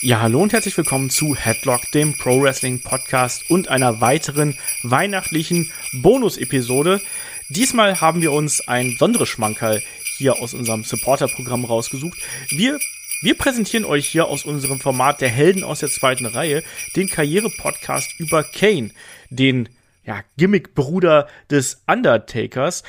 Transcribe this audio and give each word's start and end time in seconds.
Ja, 0.00 0.20
hallo 0.20 0.40
und 0.40 0.52
herzlich 0.52 0.76
willkommen 0.76 1.10
zu 1.10 1.34
Headlock, 1.34 1.90
dem 1.90 2.16
Pro 2.16 2.40
Wrestling 2.40 2.80
Podcast 2.80 3.50
und 3.50 3.66
einer 3.66 4.00
weiteren 4.00 4.56
weihnachtlichen 4.84 5.72
Bonus-Episode. 5.92 7.00
Diesmal 7.48 8.00
haben 8.00 8.22
wir 8.22 8.30
uns 8.30 8.68
ein 8.68 8.92
besonderes 8.92 9.28
Schmankerl 9.28 9.82
hier 10.04 10.40
aus 10.40 10.54
unserem 10.54 10.84
Supporter-Programm 10.84 11.64
rausgesucht. 11.64 12.16
Wir 12.48 12.78
wir 13.22 13.36
präsentieren 13.36 13.84
euch 13.84 14.06
hier 14.06 14.28
aus 14.28 14.44
unserem 14.44 14.78
Format 14.78 15.20
der 15.20 15.30
Helden 15.30 15.64
aus 15.64 15.80
der 15.80 15.90
zweiten 15.90 16.26
Reihe 16.26 16.62
den 16.94 17.08
Karriere-Podcast 17.08 18.20
über 18.20 18.44
Kane, 18.44 18.90
den 19.30 19.68
ja, 20.04 20.22
Gimmick-Bruder 20.36 21.26
des 21.50 21.82
Undertakers. 21.88 22.84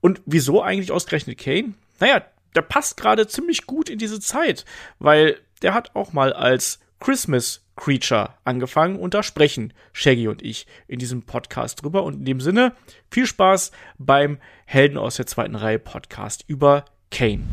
Und 0.00 0.20
wieso 0.26 0.60
eigentlich 0.60 0.90
ausgerechnet 0.90 1.38
Kane? 1.38 1.74
Naja, 2.00 2.24
der 2.56 2.62
passt 2.62 2.96
gerade 2.96 3.28
ziemlich 3.28 3.66
gut 3.66 3.88
in 3.88 4.00
diese 4.00 4.18
Zeit, 4.18 4.64
weil 4.98 5.38
der 5.62 5.74
hat 5.74 5.94
auch 5.94 6.12
mal 6.12 6.32
als 6.32 6.80
Christmas 7.00 7.64
Creature 7.76 8.34
angefangen 8.44 8.98
und 8.98 9.14
da 9.14 9.22
sprechen 9.22 9.72
Shaggy 9.92 10.28
und 10.28 10.42
ich 10.42 10.66
in 10.88 10.98
diesem 10.98 11.22
Podcast 11.22 11.82
drüber. 11.82 12.02
Und 12.02 12.14
in 12.14 12.24
dem 12.24 12.40
Sinne, 12.40 12.74
viel 13.10 13.26
Spaß 13.26 13.70
beim 13.98 14.38
Helden 14.66 14.98
aus 14.98 15.16
der 15.16 15.26
zweiten 15.26 15.54
Reihe 15.54 15.78
Podcast 15.78 16.44
über 16.48 16.84
Kane. 17.10 17.44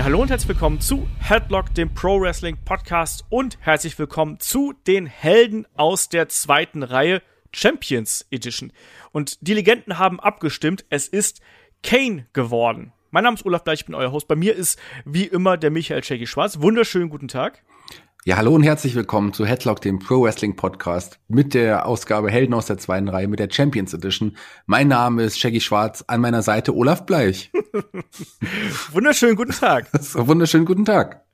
Ja, 0.00 0.06
hallo 0.06 0.22
und 0.22 0.30
herzlich 0.30 0.48
willkommen 0.48 0.80
zu 0.80 1.06
Headlock, 1.18 1.74
dem 1.74 1.92
Pro 1.92 2.22
Wrestling 2.22 2.56
Podcast 2.64 3.26
und 3.28 3.58
herzlich 3.60 3.98
willkommen 3.98 4.40
zu 4.40 4.72
den 4.86 5.04
Helden 5.04 5.66
aus 5.76 6.08
der 6.08 6.30
zweiten 6.30 6.82
Reihe 6.82 7.20
Champions 7.52 8.26
Edition. 8.30 8.72
Und 9.12 9.46
die 9.46 9.52
Legenden 9.52 9.98
haben 9.98 10.18
abgestimmt, 10.18 10.86
es 10.88 11.06
ist 11.06 11.42
Kane 11.82 12.26
geworden. 12.32 12.94
Mein 13.10 13.24
Name 13.24 13.34
ist 13.34 13.44
Olaf 13.44 13.62
Bleich, 13.62 13.80
ich 13.80 13.84
bin 13.84 13.94
euer 13.94 14.10
Host. 14.10 14.26
Bei 14.26 14.36
mir 14.36 14.56
ist 14.56 14.78
wie 15.04 15.26
immer 15.26 15.58
der 15.58 15.70
Michael 15.70 16.02
Shaggy 16.02 16.26
Schwarz. 16.26 16.62
Wunderschönen 16.62 17.10
guten 17.10 17.28
Tag. 17.28 17.62
Ja, 18.26 18.36
hallo 18.36 18.54
und 18.54 18.62
herzlich 18.62 18.94
willkommen 18.94 19.32
zu 19.32 19.46
Headlock, 19.46 19.80
dem 19.80 19.98
Pro 19.98 20.22
Wrestling 20.22 20.54
Podcast 20.54 21.18
mit 21.28 21.54
der 21.54 21.86
Ausgabe 21.86 22.30
Helden 22.30 22.52
aus 22.52 22.66
der 22.66 22.76
zweiten 22.76 23.08
Reihe 23.08 23.28
mit 23.28 23.40
der 23.40 23.48
Champions 23.50 23.94
Edition. 23.94 24.36
Mein 24.66 24.88
Name 24.88 25.22
ist 25.22 25.40
Shaggy 25.40 25.62
Schwarz, 25.62 26.04
an 26.06 26.20
meiner 26.20 26.42
Seite 26.42 26.76
Olaf 26.76 27.06
Bleich. 27.06 27.50
Wunderschönen 28.92 29.36
guten 29.36 29.52
Tag. 29.52 29.88
Wunderschönen 30.14 30.66
guten 30.66 30.84
Tag. 30.84 31.24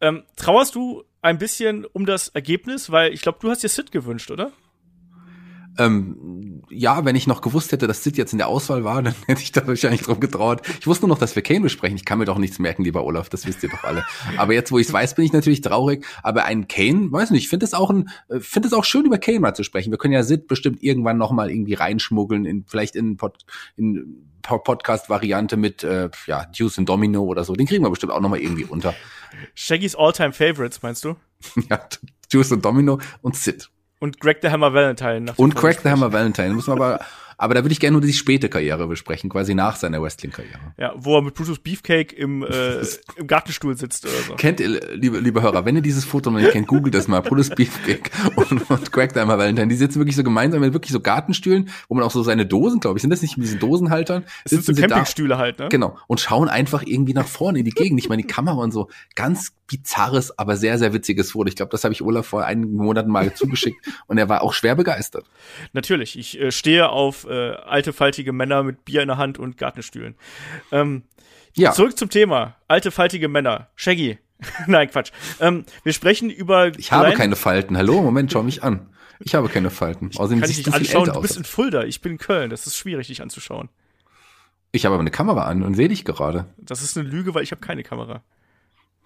Ähm, 0.00 0.22
trauerst 0.36 0.76
du 0.76 1.02
ein 1.22 1.38
bisschen 1.38 1.86
um 1.86 2.06
das 2.06 2.28
Ergebnis, 2.28 2.92
weil 2.92 3.12
ich 3.12 3.22
glaube, 3.22 3.38
du 3.40 3.50
hast 3.50 3.64
dir 3.64 3.68
Sid 3.68 3.90
gewünscht, 3.90 4.30
oder? 4.30 4.52
Ähm, 5.78 6.62
ja, 6.68 7.04
wenn 7.04 7.16
ich 7.16 7.26
noch 7.26 7.40
gewusst 7.40 7.72
hätte, 7.72 7.86
dass 7.86 8.02
Sid 8.02 8.16
jetzt 8.16 8.32
in 8.32 8.38
der 8.38 8.48
Auswahl 8.48 8.84
war, 8.84 9.02
dann 9.02 9.14
hätte 9.26 9.42
ich 9.42 9.52
da 9.52 9.66
wahrscheinlich 9.66 10.02
drum 10.02 10.20
getraut. 10.20 10.62
Ich 10.80 10.86
wusste 10.86 11.06
nur 11.06 11.14
noch, 11.14 11.20
dass 11.20 11.34
wir 11.34 11.42
Kane 11.42 11.60
besprechen. 11.60 11.96
Ich 11.96 12.04
kann 12.04 12.18
mir 12.18 12.24
doch 12.24 12.38
nichts 12.38 12.58
merken, 12.58 12.84
lieber 12.84 13.04
Olaf, 13.04 13.28
das 13.28 13.46
wisst 13.46 13.62
ihr 13.62 13.70
doch 13.70 13.84
alle. 13.84 14.04
Aber 14.36 14.52
jetzt, 14.52 14.72
wo 14.72 14.78
ich 14.78 14.86
es 14.86 14.92
weiß, 14.92 15.14
bin 15.14 15.24
ich 15.24 15.32
natürlich 15.32 15.60
traurig. 15.60 16.04
Aber 16.22 16.44
ein 16.44 16.68
Kane, 16.68 17.10
weiß 17.10 17.30
nicht, 17.30 17.44
ich 17.44 17.48
finde 17.48 17.64
es 17.64 17.74
auch 17.74 17.90
ein, 17.90 18.08
äh, 18.28 18.40
finde 18.40 18.68
es 18.68 18.74
auch 18.74 18.84
schön, 18.84 19.06
über 19.06 19.18
Kane 19.18 19.40
mal 19.40 19.54
zu 19.54 19.64
sprechen. 19.64 19.90
Wir 19.90 19.98
können 19.98 20.14
ja 20.14 20.22
Sid 20.22 20.46
bestimmt 20.46 20.82
irgendwann 20.82 21.18
noch 21.18 21.32
mal 21.32 21.50
irgendwie 21.50 21.74
reinschmuggeln, 21.74 22.44
in, 22.44 22.64
vielleicht 22.66 22.96
in, 22.96 23.16
Pod, 23.16 23.44
in 23.76 24.28
Podcast-Variante 24.42 25.56
mit 25.56 25.84
äh, 25.84 26.10
ja, 26.26 26.46
Deuce 26.46 26.78
und 26.78 26.88
Domino 26.88 27.22
oder 27.22 27.44
so. 27.44 27.54
Den 27.54 27.66
kriegen 27.66 27.84
wir 27.84 27.90
bestimmt 27.90 28.12
auch 28.12 28.20
noch 28.20 28.28
mal 28.28 28.40
irgendwie 28.40 28.64
unter. 28.64 28.94
Shaggy's 29.54 29.96
All-Time 29.96 30.32
Favorites, 30.32 30.82
meinst 30.82 31.04
du? 31.04 31.16
ja, 31.70 31.80
Deuce 32.32 32.52
und 32.52 32.64
Domino 32.64 33.00
und 33.22 33.36
Sid. 33.36 33.70
Und 34.02 34.18
Greg 34.18 34.38
the 34.42 34.50
Hammer 34.50 34.74
Valentine. 34.74 35.32
Und 35.36 35.54
Greg 35.54 35.78
the 35.84 35.88
Hammer 35.88 36.12
Valentine. 36.12 36.54
Muss 36.54 36.66
man 36.66 36.76
aber, 36.76 36.98
aber 37.42 37.54
da 37.54 37.64
würde 37.64 37.72
ich 37.72 37.80
gerne 37.80 37.94
nur 37.94 38.00
die 38.00 38.12
späte 38.12 38.48
Karriere 38.48 38.86
besprechen, 38.86 39.28
quasi 39.28 39.52
nach 39.52 39.74
seiner 39.74 40.00
Wrestling-Karriere. 40.00 40.60
Ja, 40.78 40.92
wo 40.96 41.16
er 41.16 41.22
mit 41.22 41.34
Brutus 41.34 41.58
Beefcake 41.58 42.14
im, 42.14 42.42
äh, 42.48 42.82
im 43.16 43.26
Gartenstuhl 43.26 43.76
sitzt 43.76 44.04
oder 44.04 44.14
so. 44.28 44.34
Kennt 44.36 44.60
ihr, 44.60 44.80
liebe, 44.94 45.18
liebe 45.18 45.42
Hörer, 45.42 45.64
wenn 45.64 45.74
ihr 45.74 45.82
dieses 45.82 46.04
Foto 46.04 46.30
noch 46.30 46.38
nicht 46.38 46.52
kennt, 46.52 46.68
googelt 46.68 46.94
das 46.94 47.08
mal. 47.08 47.20
Brutus 47.20 47.50
Beefcake 47.50 48.12
und, 48.36 48.70
und 48.70 48.92
Greg 48.92 49.16
Hammer 49.16 49.38
Valentine. 49.38 49.66
Die 49.66 49.74
sitzen 49.74 49.98
wirklich 49.98 50.14
so 50.14 50.22
gemeinsam 50.22 50.60
mit 50.60 50.72
wirklich 50.72 50.92
so 50.92 51.00
Gartenstühlen, 51.00 51.68
wo 51.88 51.96
man 51.96 52.04
auch 52.04 52.12
so 52.12 52.22
seine 52.22 52.46
Dosen, 52.46 52.78
glaube 52.78 52.98
ich, 52.98 53.02
sind 53.02 53.10
das 53.10 53.22
nicht 53.22 53.36
mit 53.36 53.44
diesen 53.44 53.58
Dosenhaltern? 53.58 54.22
Es 54.44 54.52
sind 54.52 54.64
so 54.64 54.72
Campingstühle 54.72 55.36
halt, 55.36 55.58
ne? 55.58 55.68
Genau. 55.68 55.98
Und 56.06 56.20
schauen 56.20 56.48
einfach 56.48 56.84
irgendwie 56.86 57.12
nach 57.12 57.26
vorne 57.26 57.58
in 57.58 57.64
die 57.64 57.72
Gegend, 57.72 57.96
nicht 57.96 58.08
mal 58.08 58.14
in 58.14 58.20
die 58.20 58.32
Kamera 58.32 58.62
und 58.62 58.70
so. 58.70 58.88
Ganz 59.16 59.52
bizarres, 59.66 60.38
aber 60.38 60.56
sehr, 60.56 60.78
sehr 60.78 60.92
witziges 60.92 61.32
Foto. 61.32 61.48
Ich 61.48 61.56
glaube, 61.56 61.70
das 61.70 61.82
habe 61.82 61.94
ich 61.94 62.02
Olaf 62.02 62.26
vor 62.26 62.44
einigen 62.44 62.76
Monaten 62.76 63.10
mal 63.10 63.34
zugeschickt 63.34 63.84
und 64.06 64.18
er 64.18 64.28
war 64.28 64.42
auch 64.42 64.52
schwer 64.52 64.74
begeistert. 64.74 65.24
Natürlich, 65.72 66.18
ich 66.18 66.38
äh, 66.38 66.52
stehe 66.52 66.90
auf 66.90 67.26
äh, 67.32 67.56
alte, 67.62 67.92
faltige 67.92 68.32
Männer 68.32 68.62
mit 68.62 68.84
Bier 68.84 69.02
in 69.02 69.08
der 69.08 69.16
Hand 69.16 69.38
und 69.38 69.56
Gartenstühlen. 69.56 70.14
Ähm, 70.70 71.02
ja. 71.54 71.72
Zurück 71.72 71.98
zum 71.98 72.10
Thema. 72.10 72.56
Alte, 72.68 72.90
faltige 72.90 73.28
Männer. 73.28 73.68
Shaggy. 73.74 74.18
Nein, 74.66 74.90
Quatsch. 74.90 75.12
Ähm, 75.40 75.64
wir 75.84 75.92
sprechen 75.92 76.30
über. 76.30 76.76
Ich 76.78 76.92
habe 76.92 77.12
keine 77.12 77.36
Falten. 77.36 77.76
Hallo, 77.76 78.02
Moment, 78.02 78.32
schau 78.32 78.42
mich 78.42 78.62
an. 78.62 78.88
Ich 79.20 79.34
habe 79.34 79.48
keine 79.48 79.70
Falten. 79.70 80.10
Außerdem 80.16 80.40
kann 80.40 80.50
ich 80.50 80.58
nicht 80.58 80.74
anschauen. 80.74 81.12
Du 81.12 81.20
bist 81.20 81.36
in 81.36 81.44
Fulda. 81.44 81.84
Ich 81.84 82.00
bin 82.00 82.12
in 82.12 82.18
Köln. 82.18 82.50
Das 82.50 82.66
ist 82.66 82.76
schwierig, 82.76 83.06
dich 83.06 83.22
anzuschauen. 83.22 83.68
Ich 84.72 84.84
habe 84.84 84.94
aber 84.94 85.02
eine 85.02 85.10
Kamera 85.10 85.44
an 85.44 85.62
und 85.62 85.74
sehe 85.74 85.88
dich 85.88 86.04
gerade. 86.04 86.46
Das 86.56 86.82
ist 86.82 86.96
eine 86.96 87.08
Lüge, 87.08 87.34
weil 87.34 87.44
ich 87.44 87.52
habe 87.52 87.60
keine 87.60 87.82
Kamera 87.82 88.22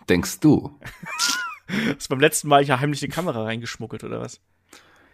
denkst 0.09 0.41
du? 0.41 0.79
Hast 1.97 2.09
beim 2.09 2.21
letzten 2.21 2.49
Mal 2.49 2.63
ja 2.65 2.81
heimlich 2.81 3.01
die 3.01 3.09
Kamera 3.09 3.43
reingeschmuggelt, 3.43 4.05
oder 4.05 4.21
was? 4.21 4.41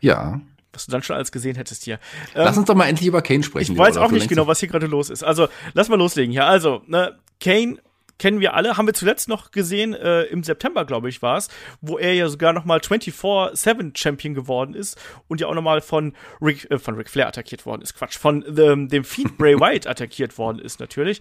Ja. 0.01 0.41
Was 0.73 0.87
du 0.87 0.93
dann 0.93 1.03
schon 1.03 1.17
alles 1.17 1.33
gesehen 1.33 1.57
hättest 1.57 1.85
hier. 1.85 1.99
Lass 2.35 2.55
ähm, 2.55 2.61
uns 2.61 2.67
doch 2.67 2.75
mal 2.75 2.87
endlich 2.87 3.07
über 3.07 3.23
Kane 3.23 3.43
sprechen. 3.43 3.73
Ich 3.73 3.79
weiß 3.79 3.97
auch 3.97 4.11
nicht 4.11 4.29
genau, 4.29 4.47
was 4.47 4.61
hier 4.61 4.69
gerade 4.69 4.87
los 4.87 5.11
ist. 5.11 5.23
Also, 5.23 5.49
lass 5.75 5.89
mal 5.89 5.97
loslegen 5.97 6.33
hier. 6.33 6.47
Also, 6.47 6.83
ne, 6.87 7.19
Kane 7.41 7.79
kennen 8.23 8.39
wir 8.39 8.55
alle, 8.55 8.77
haben 8.77 8.87
wir 8.87 8.95
zuletzt 8.95 9.29
noch 9.29 9.51
gesehen, 9.51 9.95
äh, 9.95 10.23
im 10.25 10.45
September, 10.45 10.85
glaube 10.85 11.09
ich, 11.09 11.23
war 11.23 11.39
es, 11.39 11.49
wo 11.81 11.99
er 11.99 12.15
ja 12.15 12.29
sogar 12.29 12.53
noch 12.53 12.65
mal 12.65 12.79
24-7 12.79 13.99
Champion 13.99 14.35
geworden 14.35 14.75
ist 14.75 14.97
und 15.27 15.41
ja 15.41 15.49
auch 15.49 15.55
noch 15.55 15.63
mal 15.63 15.81
von 15.81 16.15
Rick, 16.41 16.71
äh, 16.71 16.79
von 16.79 16.95
Ric 16.95 17.11
Flair 17.11 17.27
attackiert 17.27 17.67
worden 17.67 17.83
ist. 17.83 17.95
Quatsch, 17.95 18.17
von 18.17 18.45
ähm, 18.57 18.89
dem 18.89 19.03
Fiend 19.03 19.37
Bray 19.39 19.59
White 19.59 19.91
attackiert 19.91 20.39
worden 20.39 20.61
ist, 20.61 20.79
natürlich. 20.79 21.21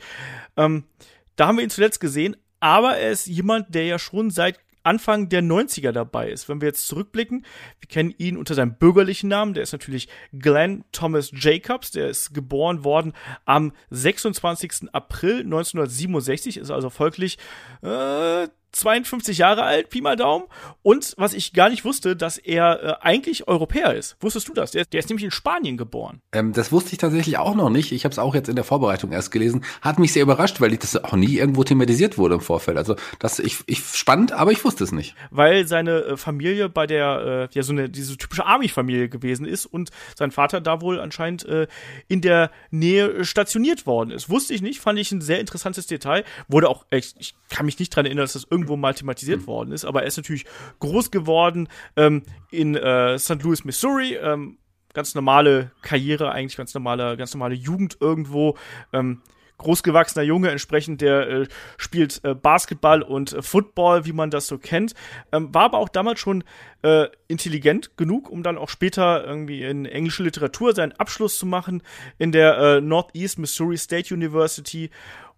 Ähm, 0.58 0.84
da 1.38 1.48
haben 1.48 1.58
wir 1.58 1.64
ihn 1.64 1.72
zuletzt 1.72 2.00
gesehen, 2.00 2.38
aber 2.60 2.98
er 2.98 3.10
ist 3.10 3.26
jemand, 3.26 3.74
der 3.74 3.86
ja 3.86 3.98
schon 3.98 4.30
seit 4.30 4.60
Anfang 4.84 5.30
der 5.30 5.42
90er 5.42 5.92
dabei 5.92 6.30
ist. 6.30 6.50
Wenn 6.50 6.62
wir 6.62 6.68
jetzt 6.68 6.88
zurückblicken, 6.88 7.46
wir 7.80 7.88
kennen 7.88 8.14
ihn 8.18 8.38
unter 8.38 8.56
seinem 8.56 8.76
bürgerlichen 8.76 9.30
Namen, 9.30 9.54
der 9.54 9.64
ist 9.64 9.72
natürlich 9.72 10.08
Glenn 10.34 10.84
Thomas 10.92 11.32
Jacobs, 11.34 11.92
der 11.92 12.10
ist 12.10 12.34
geboren 12.34 12.84
worden 12.84 13.14
am 13.46 13.74
26. 13.90 14.94
April 14.94 15.40
1967, 15.42 16.58
ist 16.58 16.72
also 16.72 16.90
folglich 16.90 17.38
äh, 17.82 18.48
52 18.72 19.38
Jahre 19.38 19.64
alt, 19.64 19.90
Pi 19.90 20.02
mal 20.02 20.16
Daumen. 20.16 20.46
Und 20.82 21.14
was 21.18 21.34
ich 21.34 21.54
gar 21.54 21.70
nicht 21.70 21.86
wusste, 21.86 22.16
dass 22.16 22.38
er 22.38 22.84
äh, 22.84 22.94
eigentlich 23.02 23.48
Europäer 23.48 23.94
ist. 23.94 24.16
Wusstest 24.22 24.48
du 24.48 24.54
das? 24.54 24.72
Der, 24.72 24.86
der 24.86 25.00
ist 25.00 25.10
nämlich 25.10 25.26
in 25.26 25.32
Spanien 25.32 25.78
geboren. 25.78 26.22
Ähm, 26.32 26.54
das 26.54 26.72
wusste 26.72 26.94
ich 26.94 26.98
tatsächlich 26.98 27.38
auch 27.38 27.56
noch 27.56 27.70
nicht. 27.70 27.92
Ich 27.92 28.06
habe 28.06 28.14
es 28.14 28.20
auch 28.20 28.34
jetzt 28.34 28.50
in 28.50 28.56
der 28.56 28.64
Vorbereitung 28.64 29.12
erst 29.12 29.32
gelesen. 29.32 29.64
Hat 29.82 30.00
mich 30.00 30.14
sehr 30.14 30.24
überrascht, 30.24 30.62
weil 30.62 30.74
ich 30.74 30.80
das 30.80 31.04
auch 31.04 31.16
nie 31.16 31.38
irgendwo 31.38 31.64
thematisiert 31.64 32.18
wurde 32.18 32.36
im 32.36 32.42
Vorfeld. 32.42 32.78
Also 32.78 32.96
das 33.20 33.40
ich, 33.40 33.58
ich 33.66 33.80
spannend, 33.80 34.32
aber 34.32 34.52
ich 34.52 34.64
wusste 34.64 34.84
es 34.84 34.92
nicht. 34.92 35.16
Weil 35.30 35.68
seine 35.68 36.00
äh, 36.04 36.18
Familie 36.18 36.70
bei 36.70 36.88
der 36.88 37.50
äh, 37.52 37.56
ja 37.56 37.64
so 37.64 37.74
eine 37.74 37.90
diese 37.90 38.18
typische 38.18 38.46
Army-Familie 38.46 39.10
gewesen 39.10 39.46
ist 39.46 39.66
und 39.66 39.90
sein 40.16 40.32
Vater 40.32 40.62
da 40.62 40.82
wohl 40.82 41.00
anscheinend 41.00 41.46
äh, 41.46 41.68
in 42.08 42.22
der 42.22 42.52
Nähe 42.70 43.26
stationiert 43.26 43.86
worden 43.86 44.12
ist. 44.12 44.30
Wusste 44.30 44.54
ich 44.54 44.62
nicht, 44.62 44.80
fand 44.80 44.98
ich 44.98 45.12
ein 45.12 45.22
sehr 45.22 45.40
interessantes 45.40 45.88
Detail. 45.88 46.24
Wurde 46.48 46.70
auch, 46.70 46.86
ich, 46.90 47.16
ich 47.20 47.36
kann 47.50 47.66
mich 47.66 47.78
nicht 47.80 47.96
dran 47.96 48.06
erinnern, 48.06 48.24
dass 48.24 48.34
das 48.34 48.48
irgendwie 48.50 48.61
irgendwo 48.62 48.78
mal 48.78 48.94
thematisiert 48.94 49.48
worden 49.48 49.72
ist. 49.72 49.86
Aber 49.86 50.02
er 50.02 50.08
ist 50.08 50.18
natürlich 50.18 50.46
groß 50.80 51.10
geworden 51.10 51.68
ähm, 51.96 52.24
in 52.52 52.76
äh, 52.76 53.18
St. 53.18 53.42
Louis, 53.42 53.66
Missouri. 53.66 54.16
Ähm, 54.16 54.58
ganz 54.94 55.16
normale 55.16 55.72
Karriere, 55.82 56.32
eigentlich 56.32 56.58
ganz 56.58 56.74
normale, 56.74 57.18
ganz 57.18 57.34
normale 57.34 57.56
Jugend 57.56 57.98
irgendwo. 58.00 58.58
Ähm, 58.94 59.22
großgewachsener 59.62 60.24
Junge, 60.24 60.50
entsprechend 60.50 61.02
der 61.02 61.30
äh, 61.30 61.48
spielt 61.78 62.22
äh, 62.24 62.36
Basketball 62.36 63.02
und 63.02 63.34
äh, 63.34 63.42
Football, 63.42 64.06
wie 64.06 64.14
man 64.14 64.30
das 64.30 64.48
so 64.48 64.58
kennt. 64.58 64.94
Ähm, 65.32 65.54
war 65.54 65.64
aber 65.64 65.78
auch 65.78 65.90
damals 65.90 66.20
schon 66.20 66.44
äh, 66.82 67.08
intelligent 67.28 67.98
genug, 67.98 68.30
um 68.30 68.44
dann 68.44 68.58
auch 68.58 68.70
später 68.70 69.26
irgendwie 69.26 69.64
in 69.64 69.86
englische 69.86 70.24
Literatur 70.24 70.74
seinen 70.74 70.92
Abschluss 70.94 71.38
zu 71.38 71.46
machen 71.46 71.82
in 72.18 72.32
der 72.32 72.58
äh, 72.58 72.82
Northeast 72.82 73.40
Missouri 73.40 73.78
State 73.78 74.14
University 74.14 74.90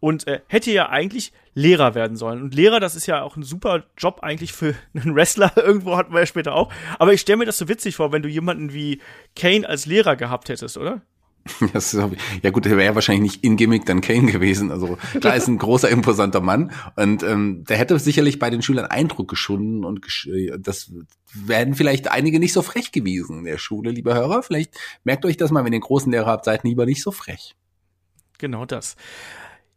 und 0.04 0.28
äh, 0.28 0.42
hätte 0.48 0.70
ja 0.70 0.90
eigentlich 0.90 1.32
Lehrer 1.54 1.96
werden 1.96 2.18
sollen. 2.18 2.42
Und 2.42 2.54
Lehrer, 2.54 2.82
das 2.82 2.94
ist 2.94 3.06
ja 3.06 3.22
auch 3.22 3.38
ein 3.38 3.44
super 3.44 3.86
Job 3.98 4.20
eigentlich 4.22 4.52
für 4.52 4.76
einen 4.94 5.16
Wrestler, 5.16 5.54
irgendwo 5.56 5.96
hatten 5.96 6.12
wir 6.12 6.20
ja 6.20 6.26
später 6.26 6.56
auch. 6.56 6.74
Aber 7.00 7.14
ich 7.14 7.22
stelle 7.22 7.38
mir 7.38 7.46
das 7.46 7.58
so 7.58 7.70
witzig 7.70 7.96
vor, 7.96 8.12
wenn 8.12 8.22
du 8.22 8.28
jemanden 8.28 8.74
wie 8.74 9.00
Kane 9.38 9.68
als 9.68 9.86
Lehrer 9.86 10.18
gehabt 10.18 10.50
hättest, 10.50 10.78
oder? 10.78 11.02
ja 12.42 12.50
gut, 12.52 12.66
der 12.66 12.78
wäre 12.78 12.96
wahrscheinlich 12.96 13.34
nicht 13.34 13.44
in 13.44 13.58
Gimmick 13.58 13.86
dann 13.86 14.02
Kane 14.02 14.32
gewesen. 14.32 14.72
Also 14.72 14.98
klar 15.20 15.36
ist 15.36 15.48
ein 15.48 15.58
großer, 15.58 15.90
imposanter 15.90 16.42
Mann 16.42 16.72
und 16.96 17.24
ähm, 17.24 17.66
der 17.66 17.78
hätte 17.78 18.00
sicherlich 18.00 18.40
bei 18.40 18.50
den 18.50 18.62
Schülern 18.62 18.86
Eindruck 18.86 19.30
geschunden 19.30 19.84
und 19.84 20.02
gesch 20.02 20.28
äh, 20.28 20.58
das 20.58 20.92
werden 21.34 21.74
vielleicht 21.74 22.10
einige 22.10 22.40
nicht 22.40 22.54
so 22.54 22.62
frech 22.62 22.92
gewesen 22.92 23.40
in 23.40 23.46
der 23.46 23.58
Schule, 23.58 23.92
liebe 23.92 24.14
Hörer. 24.14 24.44
Vielleicht 24.44 24.78
merkt 25.04 25.26
euch 25.26 25.38
das 25.38 25.52
mal, 25.52 25.66
wenn 25.66 25.74
ihr 25.74 25.78
einen 25.78 25.82
großen 25.82 26.12
Lehrer 26.12 26.28
habt, 26.28 26.46
seid 26.46 26.64
lieber 26.64 26.86
nicht 26.86 27.02
so 27.02 27.12
frech. 27.12 27.56
Genau 28.38 28.66
das. 28.66 28.96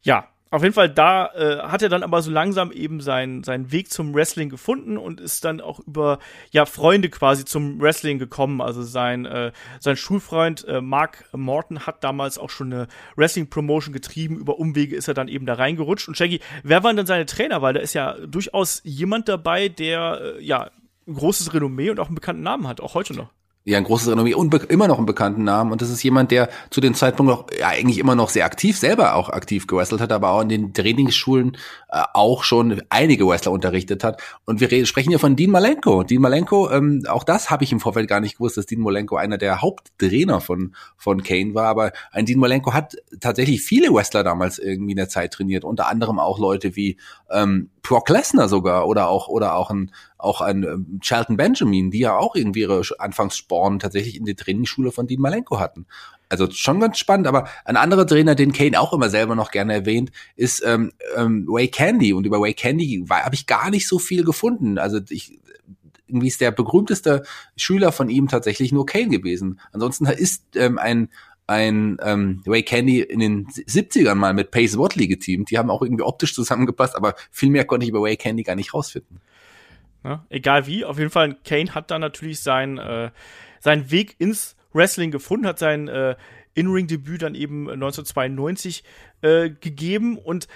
Ja, 0.02 0.28
auf 0.50 0.62
jeden 0.62 0.74
Fall, 0.74 0.88
da 0.88 1.26
äh, 1.34 1.58
hat 1.62 1.82
er 1.82 1.88
dann 1.88 2.04
aber 2.04 2.22
so 2.22 2.30
langsam 2.30 2.70
eben 2.70 3.00
seinen, 3.00 3.42
seinen 3.42 3.72
Weg 3.72 3.90
zum 3.90 4.14
Wrestling 4.14 4.48
gefunden 4.48 4.96
und 4.96 5.20
ist 5.20 5.44
dann 5.44 5.60
auch 5.60 5.80
über 5.80 6.20
ja 6.52 6.66
Freunde 6.66 7.08
quasi 7.08 7.44
zum 7.44 7.80
Wrestling 7.80 8.20
gekommen. 8.20 8.60
Also 8.60 8.82
sein, 8.82 9.24
äh, 9.26 9.50
sein 9.80 9.96
Schulfreund 9.96 10.64
äh, 10.68 10.80
Mark 10.80 11.24
Morton 11.32 11.80
hat 11.80 12.04
damals 12.04 12.38
auch 12.38 12.50
schon 12.50 12.72
eine 12.72 12.86
Wrestling-Promotion 13.16 13.92
getrieben. 13.92 14.38
Über 14.38 14.58
Umwege 14.58 14.94
ist 14.94 15.08
er 15.08 15.14
dann 15.14 15.26
eben 15.26 15.46
da 15.46 15.54
reingerutscht. 15.54 16.06
Und 16.06 16.16
Shaggy, 16.16 16.40
wer 16.62 16.84
waren 16.84 16.96
denn 16.96 17.06
seine 17.06 17.26
Trainer? 17.26 17.60
Weil 17.60 17.74
da 17.74 17.80
ist 17.80 17.94
ja 17.94 18.14
durchaus 18.24 18.82
jemand 18.84 19.28
dabei, 19.28 19.68
der 19.68 20.20
äh, 20.38 20.44
ja 20.44 20.70
ein 21.08 21.14
großes 21.14 21.54
Renommee 21.54 21.90
und 21.90 21.98
auch 21.98 22.06
einen 22.06 22.14
bekannten 22.14 22.42
Namen 22.42 22.68
hat, 22.68 22.80
auch 22.80 22.94
heute 22.94 23.14
noch 23.14 23.30
ja 23.72 23.78
ein 23.78 23.84
großes 23.84 24.08
Renommee 24.08 24.34
und 24.34 24.54
immer 24.70 24.86
noch 24.86 24.98
einen 24.98 25.06
bekannten 25.06 25.42
Namen. 25.42 25.72
Und 25.72 25.82
das 25.82 25.90
ist 25.90 26.02
jemand, 26.02 26.30
der 26.30 26.48
zu 26.70 26.80
dem 26.80 26.94
Zeitpunkt 26.94 27.30
noch 27.30 27.46
ja, 27.58 27.68
eigentlich 27.68 27.98
immer 27.98 28.14
noch 28.14 28.30
sehr 28.30 28.44
aktiv, 28.44 28.78
selber 28.78 29.16
auch 29.16 29.28
aktiv 29.28 29.66
gewrestelt 29.66 30.00
hat, 30.00 30.12
aber 30.12 30.30
auch 30.30 30.42
in 30.42 30.48
den 30.48 30.72
Trainingsschulen 30.72 31.56
äh, 31.88 32.02
auch 32.14 32.44
schon 32.44 32.80
einige 32.90 33.26
Wrestler 33.26 33.50
unterrichtet 33.50 34.04
hat. 34.04 34.22
Und 34.44 34.60
wir 34.60 34.70
reden, 34.70 34.86
sprechen 34.86 35.10
hier 35.10 35.18
von 35.18 35.34
Dean 35.34 35.50
Malenko. 35.50 36.04
Dean 36.04 36.22
Malenko, 36.22 36.70
ähm, 36.70 37.02
auch 37.08 37.24
das 37.24 37.50
habe 37.50 37.64
ich 37.64 37.72
im 37.72 37.80
Vorfeld 37.80 38.08
gar 38.08 38.20
nicht 38.20 38.38
gewusst, 38.38 38.56
dass 38.56 38.66
Dean 38.66 38.80
Malenko 38.80 39.16
einer 39.16 39.36
der 39.36 39.60
Haupttrainer 39.62 40.40
von, 40.40 40.74
von 40.96 41.24
Kane 41.24 41.54
war. 41.54 41.66
Aber 41.66 41.92
ein 42.12 42.24
Dean 42.24 42.38
Malenko 42.38 42.72
hat 42.72 42.96
tatsächlich 43.20 43.62
viele 43.62 43.92
Wrestler 43.92 44.22
damals 44.22 44.60
irgendwie 44.60 44.92
in 44.92 44.96
der 44.96 45.08
Zeit 45.08 45.32
trainiert. 45.32 45.64
Unter 45.64 45.88
anderem 45.88 46.20
auch 46.20 46.38
Leute 46.38 46.76
wie 46.76 46.98
ähm, 47.32 47.70
Brock 47.88 48.08
Lesnar 48.08 48.48
sogar 48.48 48.86
oder 48.86 49.08
auch, 49.08 49.28
oder 49.28 49.54
auch 49.54 49.70
ein, 49.70 49.92
auch 50.18 50.40
ein 50.40 50.62
ähm, 50.64 51.00
Charlton 51.00 51.36
Benjamin, 51.36 51.90
die 51.90 52.00
ja 52.00 52.16
auch 52.16 52.34
irgendwie 52.34 52.60
ihre 52.60 52.82
Anfangssporen 52.98 53.78
tatsächlich 53.78 54.16
in 54.16 54.24
der 54.24 54.36
Trainingsschule 54.36 54.92
von 54.92 55.06
Dean 55.06 55.20
Malenko 55.20 55.58
hatten. 55.58 55.86
Also 56.28 56.50
schon 56.50 56.80
ganz 56.80 56.98
spannend, 56.98 57.26
aber 57.26 57.48
ein 57.64 57.76
anderer 57.76 58.06
Trainer, 58.06 58.34
den 58.34 58.52
Kane 58.52 58.80
auch 58.80 58.92
immer 58.92 59.08
selber 59.08 59.36
noch 59.36 59.50
gerne 59.50 59.74
erwähnt, 59.74 60.10
ist 60.34 60.62
ähm, 60.66 60.92
ähm, 61.16 61.46
Way 61.48 61.68
Candy. 61.68 62.12
Und 62.12 62.26
über 62.26 62.40
Way 62.40 62.54
Candy 62.54 63.04
habe 63.08 63.34
ich 63.34 63.46
gar 63.46 63.70
nicht 63.70 63.86
so 63.86 63.98
viel 63.98 64.24
gefunden. 64.24 64.78
Also 64.78 64.98
ich, 65.08 65.38
irgendwie 66.08 66.28
ist 66.28 66.40
der 66.40 66.50
berühmteste 66.50 67.22
Schüler 67.56 67.92
von 67.92 68.08
ihm 68.08 68.28
tatsächlich 68.28 68.72
nur 68.72 68.86
Kane 68.86 69.08
gewesen. 69.08 69.60
Ansonsten 69.72 70.06
ist 70.06 70.42
ähm, 70.56 70.78
ein 70.78 71.10
ein 71.46 71.98
ähm, 72.02 72.42
Ray 72.46 72.62
Candy 72.62 73.00
in 73.00 73.20
den 73.20 73.46
70ern 73.46 74.14
mal 74.14 74.34
mit 74.34 74.50
Pace 74.50 74.78
Watley 74.78 75.06
geteamt. 75.06 75.50
Die 75.50 75.58
haben 75.58 75.70
auch 75.70 75.82
irgendwie 75.82 76.02
optisch 76.02 76.34
zusammengepasst, 76.34 76.96
aber 76.96 77.14
viel 77.30 77.50
mehr 77.50 77.64
konnte 77.64 77.84
ich 77.84 77.90
über 77.90 78.02
Ray 78.02 78.16
Candy 78.16 78.42
gar 78.42 78.56
nicht 78.56 78.74
rausfinden. 78.74 79.20
Ja, 80.04 80.24
egal 80.28 80.66
wie, 80.66 80.84
auf 80.84 80.98
jeden 80.98 81.10
Fall, 81.10 81.36
Kane 81.44 81.74
hat 81.74 81.90
da 81.90 81.98
natürlich 81.98 82.40
sein, 82.40 82.78
äh, 82.78 83.10
seinen 83.60 83.90
Weg 83.90 84.16
ins 84.18 84.56
Wrestling 84.72 85.10
gefunden, 85.10 85.46
hat 85.46 85.58
sein 85.58 85.88
äh, 85.88 86.16
In-Ring-Debüt 86.54 87.22
dann 87.22 87.34
eben 87.34 87.68
1992 87.68 88.84
äh, 89.22 89.50
gegeben. 89.50 90.16
Und 90.18 90.48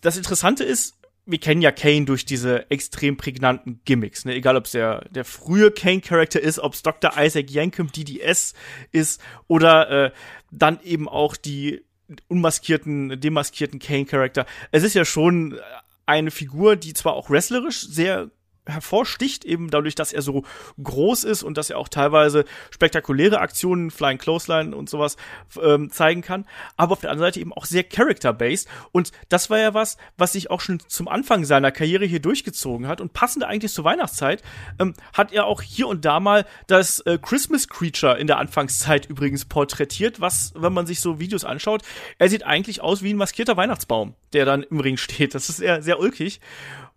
das 0.00 0.16
Interessante 0.16 0.64
ist, 0.64 0.96
wir 1.26 1.38
kennen 1.38 1.60
ja 1.60 1.72
Kane 1.72 2.04
durch 2.04 2.24
diese 2.24 2.70
extrem 2.70 3.16
prägnanten 3.16 3.80
Gimmicks, 3.84 4.24
ne? 4.24 4.34
Egal 4.34 4.56
ob 4.56 4.66
es 4.66 4.70
der, 4.70 5.04
der 5.10 5.24
frühe 5.24 5.72
Kane-Charakter 5.72 6.40
ist, 6.40 6.60
ob 6.60 6.74
es 6.74 6.82
Dr. 6.82 7.12
Isaac 7.16 7.50
Yankem 7.50 7.90
DDS 7.90 8.54
ist 8.92 9.20
oder 9.48 9.90
äh, 9.90 10.10
dann 10.52 10.78
eben 10.84 11.08
auch 11.08 11.36
die 11.36 11.84
unmaskierten, 12.28 13.20
demaskierten 13.20 13.80
Kane-Charakter. 13.80 14.46
Es 14.70 14.84
ist 14.84 14.94
ja 14.94 15.04
schon 15.04 15.58
eine 16.06 16.30
Figur, 16.30 16.76
die 16.76 16.94
zwar 16.94 17.14
auch 17.14 17.28
wrestlerisch 17.28 17.80
sehr 17.80 18.30
hervorsticht, 18.66 19.44
eben 19.44 19.70
dadurch, 19.70 19.94
dass 19.94 20.12
er 20.12 20.22
so 20.22 20.44
groß 20.82 21.24
ist 21.24 21.42
und 21.42 21.56
dass 21.56 21.70
er 21.70 21.78
auch 21.78 21.88
teilweise 21.88 22.44
spektakuläre 22.70 23.40
Aktionen, 23.40 23.90
Flying 23.90 24.18
Clothesline 24.18 24.76
und 24.76 24.90
sowas 24.90 25.16
ähm, 25.62 25.90
zeigen 25.90 26.22
kann, 26.22 26.46
aber 26.76 26.92
auf 26.92 27.00
der 27.00 27.10
anderen 27.10 27.30
Seite 27.30 27.40
eben 27.40 27.52
auch 27.52 27.64
sehr 27.64 27.84
character-based. 27.84 28.68
Und 28.92 29.12
das 29.28 29.50
war 29.50 29.58
ja 29.58 29.74
was, 29.74 29.96
was 30.16 30.32
sich 30.32 30.50
auch 30.50 30.60
schon 30.60 30.80
zum 30.80 31.08
Anfang 31.08 31.44
seiner 31.44 31.72
Karriere 31.72 32.04
hier 32.04 32.20
durchgezogen 32.20 32.86
hat. 32.86 33.00
Und 33.00 33.12
passend 33.12 33.44
eigentlich 33.44 33.72
zur 33.72 33.84
Weihnachtszeit 33.84 34.42
ähm, 34.78 34.94
hat 35.12 35.32
er 35.32 35.46
auch 35.46 35.62
hier 35.62 35.88
und 35.88 36.04
da 36.04 36.20
mal 36.20 36.44
das 36.66 37.00
äh, 37.00 37.18
Christmas 37.20 37.68
Creature 37.68 38.18
in 38.18 38.26
der 38.26 38.38
Anfangszeit 38.38 39.06
übrigens 39.06 39.44
porträtiert, 39.44 40.20
was, 40.20 40.52
wenn 40.56 40.72
man 40.72 40.86
sich 40.86 41.00
so 41.00 41.18
Videos 41.18 41.44
anschaut, 41.44 41.82
er 42.18 42.28
sieht 42.28 42.44
eigentlich 42.44 42.80
aus 42.80 43.02
wie 43.02 43.12
ein 43.12 43.16
maskierter 43.16 43.56
Weihnachtsbaum, 43.56 44.14
der 44.32 44.44
dann 44.44 44.62
im 44.62 44.80
Ring 44.80 44.96
steht. 44.96 45.34
Das 45.34 45.48
ist 45.48 45.60
eher 45.60 45.82
sehr 45.82 46.00
ulkig. 46.00 46.40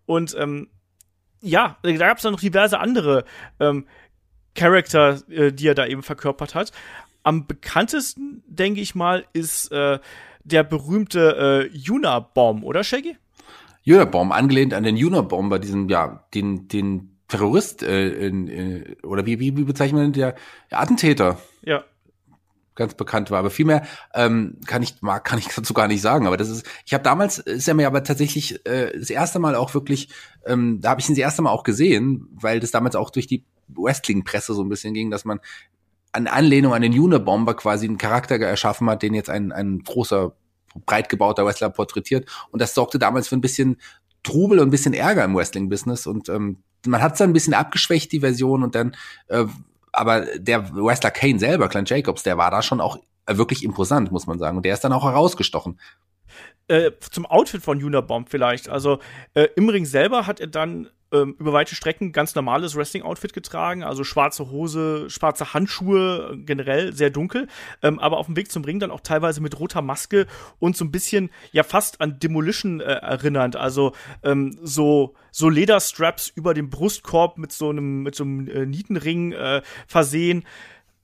Und 0.05 0.35
ähm, 0.39 0.69
ja, 1.41 1.77
da 1.81 1.91
gab 1.93 2.17
es 2.17 2.23
dann 2.23 2.33
noch 2.33 2.39
diverse 2.39 2.79
andere 2.79 3.25
ähm, 3.59 3.85
Charakter, 4.55 5.21
äh, 5.29 5.51
die 5.51 5.67
er 5.67 5.75
da 5.75 5.85
eben 5.85 6.03
verkörpert 6.03 6.55
hat. 6.55 6.71
Am 7.23 7.47
bekanntesten, 7.47 8.43
denke 8.47 8.81
ich 8.81 8.95
mal, 8.95 9.25
ist 9.33 9.71
äh, 9.71 9.99
der 10.43 10.63
berühmte 10.63 11.69
äh, 11.71 11.91
Unabomb, 11.91 12.63
oder 12.63 12.83
Shaggy? 12.83 13.17
Unabomb, 13.85 14.33
angelehnt 14.33 14.73
an 14.73 14.83
den 14.83 14.95
Unabomber, 14.95 15.59
diesen, 15.59 15.89
ja, 15.89 16.25
den, 16.33 16.67
den 16.67 17.17
Terrorist, 17.27 17.83
äh, 17.83 18.09
in, 18.09 18.47
äh, 18.47 18.95
oder 19.03 19.25
wie, 19.25 19.39
wie, 19.39 19.55
wie 19.55 19.63
bezeichnet 19.63 20.01
man 20.01 20.11
den, 20.11 20.19
der 20.19 20.35
Attentäter. 20.71 21.39
Ja 21.63 21.83
ganz 22.79 22.95
bekannt 22.95 23.29
war. 23.29 23.37
Aber 23.39 23.51
viel 23.51 23.65
mehr 23.65 23.85
ähm, 24.15 24.57
kann 24.65 24.81
ich 24.81 25.01
mag 25.01 25.23
kann 25.23 25.37
ich 25.37 25.47
dazu 25.55 25.73
gar 25.75 25.87
nicht 25.87 26.01
sagen. 26.01 26.25
Aber 26.25 26.37
das 26.37 26.49
ist, 26.49 26.65
ich 26.85 26.93
habe 26.93 27.03
damals 27.03 27.37
ist 27.37 27.67
er 27.67 27.75
mir 27.75 27.85
aber 27.85 28.03
tatsächlich 28.03 28.65
äh, 28.65 28.97
das 28.97 29.11
erste 29.11 29.37
Mal 29.37 29.53
auch 29.55 29.75
wirklich, 29.75 30.09
ähm, 30.45 30.79
da 30.81 30.89
habe 30.89 31.01
ich 31.01 31.09
ihn 31.09 31.15
das 31.15 31.21
erste 31.21 31.43
Mal 31.43 31.51
auch 31.51 31.63
gesehen, 31.63 32.27
weil 32.31 32.59
das 32.59 32.71
damals 32.71 32.95
auch 32.95 33.11
durch 33.11 33.27
die 33.27 33.45
Wrestling-Presse 33.67 34.55
so 34.55 34.63
ein 34.63 34.69
bisschen 34.69 34.95
ging, 34.95 35.11
dass 35.11 35.25
man 35.25 35.39
an 36.11 36.25
Anlehnung 36.25 36.73
an 36.73 36.81
den 36.81 36.99
Unabomber 36.99 37.53
quasi 37.53 37.85
einen 37.85 37.99
Charakter 37.99 38.39
erschaffen 38.39 38.89
hat, 38.89 39.03
den 39.03 39.13
jetzt 39.13 39.29
ein 39.29 39.51
ein 39.51 39.83
großer 39.83 40.33
breit 40.85 41.09
gebauter 41.09 41.45
Wrestler 41.45 41.69
porträtiert. 41.69 42.27
Und 42.51 42.61
das 42.61 42.73
sorgte 42.73 42.97
damals 42.97 43.27
für 43.27 43.35
ein 43.35 43.41
bisschen 43.41 43.77
Trubel 44.23 44.59
und 44.59 44.69
ein 44.69 44.71
bisschen 44.71 44.93
Ärger 44.93 45.23
im 45.23 45.35
Wrestling-Business 45.35 46.07
und 46.07 46.29
ähm, 46.29 46.63
man 46.85 47.01
hat 47.01 47.13
es 47.13 47.17
dann 47.19 47.29
ein 47.29 47.33
bisschen 47.33 47.53
abgeschwächt, 47.53 48.11
die 48.11 48.21
Version, 48.21 48.63
und 48.63 48.75
dann 48.75 48.95
äh, 49.27 49.45
aber 49.91 50.21
der 50.37 50.73
Wrestler 50.73 51.11
Kane 51.11 51.39
selber, 51.39 51.67
Clint 51.69 51.89
Jacobs, 51.89 52.23
der 52.23 52.37
war 52.37 52.51
da 52.51 52.61
schon 52.61 52.81
auch 52.81 52.97
wirklich 53.27 53.63
imposant, 53.63 54.11
muss 54.11 54.27
man 54.27 54.39
sagen. 54.39 54.57
Und 54.57 54.65
der 54.65 54.73
ist 54.73 54.83
dann 54.83 54.93
auch 54.93 55.03
herausgestochen. 55.03 55.79
Äh, 56.67 56.91
zum 56.99 57.25
Outfit 57.25 57.61
von 57.61 57.83
Unabomb 57.83 58.29
vielleicht. 58.29 58.69
Also 58.69 58.99
äh, 59.33 59.47
im 59.55 59.69
Ring 59.69 59.85
selber 59.85 60.27
hat 60.27 60.39
er 60.39 60.47
dann 60.47 60.89
ähm, 61.11 61.35
über 61.39 61.53
weite 61.53 61.75
Strecken 61.75 62.11
ganz 62.11 62.35
normales 62.35 62.75
Wrestling-Outfit 62.75 63.33
getragen, 63.33 63.83
also 63.83 64.03
schwarze 64.03 64.49
Hose, 64.49 65.09
schwarze 65.09 65.53
Handschuhe, 65.53 66.37
generell 66.45 66.93
sehr 66.93 67.09
dunkel, 67.09 67.47
ähm, 67.81 67.99
aber 67.99 68.17
auf 68.17 68.27
dem 68.27 68.35
Weg 68.35 68.51
zum 68.51 68.63
Ring 68.63 68.79
dann 68.79 68.91
auch 68.91 69.01
teilweise 69.01 69.41
mit 69.41 69.59
roter 69.59 69.81
Maske 69.81 70.27
und 70.59 70.77
so 70.77 70.85
ein 70.85 70.91
bisschen 70.91 71.29
ja 71.51 71.63
fast 71.63 72.01
an 72.01 72.19
Demolition 72.19 72.79
äh, 72.79 72.83
erinnernd, 72.83 73.55
also 73.55 73.93
ähm, 74.23 74.57
so 74.61 75.15
so 75.31 75.49
Lederstraps 75.49 76.29
über 76.29 76.53
dem 76.53 76.69
Brustkorb 76.69 77.37
mit 77.37 77.51
so 77.51 77.69
einem 77.69 78.03
mit 78.03 78.15
so 78.15 78.23
einem 78.23 78.47
äh, 78.47 78.65
Nietenring 78.65 79.31
äh, 79.33 79.61
versehen 79.87 80.43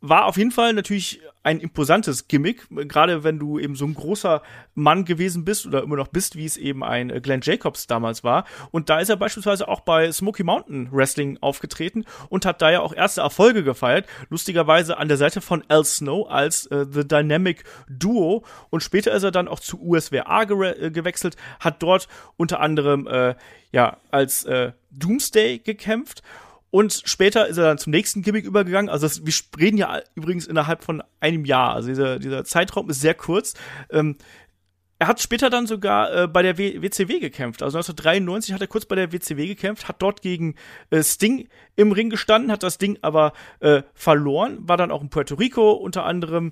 war 0.01 0.25
auf 0.25 0.37
jeden 0.37 0.51
Fall 0.51 0.73
natürlich 0.73 1.21
ein 1.45 1.59
imposantes 1.59 2.27
Gimmick, 2.27 2.67
gerade 2.69 3.23
wenn 3.23 3.37
du 3.37 3.59
eben 3.59 3.75
so 3.75 3.85
ein 3.85 3.93
großer 3.93 4.41
Mann 4.73 5.05
gewesen 5.05 5.45
bist 5.45 5.67
oder 5.67 5.83
immer 5.83 5.95
noch 5.95 6.07
bist, 6.07 6.35
wie 6.35 6.45
es 6.45 6.57
eben 6.57 6.83
ein 6.83 7.09
Glenn 7.21 7.41
Jacobs 7.43 7.85
damals 7.85 8.23
war. 8.23 8.45
Und 8.71 8.89
da 8.89 8.99
ist 8.99 9.09
er 9.09 9.15
beispielsweise 9.15 9.67
auch 9.67 9.81
bei 9.81 10.11
Smoky 10.11 10.43
Mountain 10.43 10.89
Wrestling 10.91 11.37
aufgetreten 11.41 12.05
und 12.29 12.47
hat 12.47 12.63
da 12.63 12.71
ja 12.71 12.79
auch 12.79 12.93
erste 12.93 13.21
Erfolge 13.21 13.63
gefeiert. 13.63 14.07
Lustigerweise 14.29 14.97
an 14.97 15.07
der 15.07 15.17
Seite 15.17 15.39
von 15.39 15.63
Al 15.67 15.85
Snow 15.85 16.27
als 16.29 16.65
äh, 16.67 16.85
The 16.91 17.07
Dynamic 17.07 17.63
Duo. 17.87 18.43
Und 18.71 18.81
später 18.81 19.11
ist 19.11 19.23
er 19.23 19.31
dann 19.31 19.47
auch 19.47 19.59
zu 19.59 19.79
USWA 19.79 20.45
ge 20.45 20.87
äh, 20.87 20.89
gewechselt, 20.89 21.35
hat 21.59 21.83
dort 21.83 22.07
unter 22.37 22.59
anderem 22.59 23.05
äh, 23.05 23.35
ja 23.71 23.97
als 24.09 24.45
äh, 24.45 24.71
Doomsday 24.89 25.59
gekämpft 25.59 26.23
und 26.75 27.03
später 27.05 27.47
ist 27.47 27.55
er 27.55 27.63
dann 27.63 27.77
zum 27.77 27.91
nächsten 27.91 28.21
Gimmick 28.21 28.43
übergegangen. 28.43 28.89
Also 28.89 29.05
das, 29.05 29.25
wir 29.25 29.33
reden 29.57 29.77
ja 29.77 30.01
übrigens 30.13 30.45
innerhalb 30.45 30.83
von 30.83 31.01
einem 31.21 31.45
Jahr. 31.45 31.73
Also 31.73 31.87
dieser, 31.87 32.19
dieser 32.19 32.43
Zeitraum 32.43 32.89
ist 32.89 32.99
sehr 32.99 33.13
kurz. 33.13 33.53
Ähm, 33.89 34.17
er 34.99 35.07
hat 35.07 35.21
später 35.21 35.49
dann 35.49 35.67
sogar 35.67 36.13
äh, 36.13 36.27
bei 36.27 36.41
der 36.41 36.57
w 36.57 36.81
WCW 36.81 37.21
gekämpft. 37.21 37.63
Also 37.63 37.77
1993 37.77 38.53
hat 38.53 38.59
er 38.59 38.67
kurz 38.67 38.85
bei 38.87 38.95
der 38.95 39.13
WCW 39.13 39.47
gekämpft, 39.47 39.87
hat 39.87 40.01
dort 40.01 40.21
gegen 40.21 40.55
äh, 40.89 41.01
Sting 41.01 41.47
im 41.77 41.93
Ring 41.93 42.09
gestanden, 42.09 42.51
hat 42.51 42.61
das 42.61 42.77
Ding 42.77 42.99
aber 43.01 43.31
äh, 43.61 43.83
verloren, 43.93 44.57
war 44.67 44.75
dann 44.75 44.91
auch 44.91 45.01
in 45.01 45.09
Puerto 45.09 45.35
Rico 45.35 45.71
unter 45.71 46.03
anderem. 46.03 46.51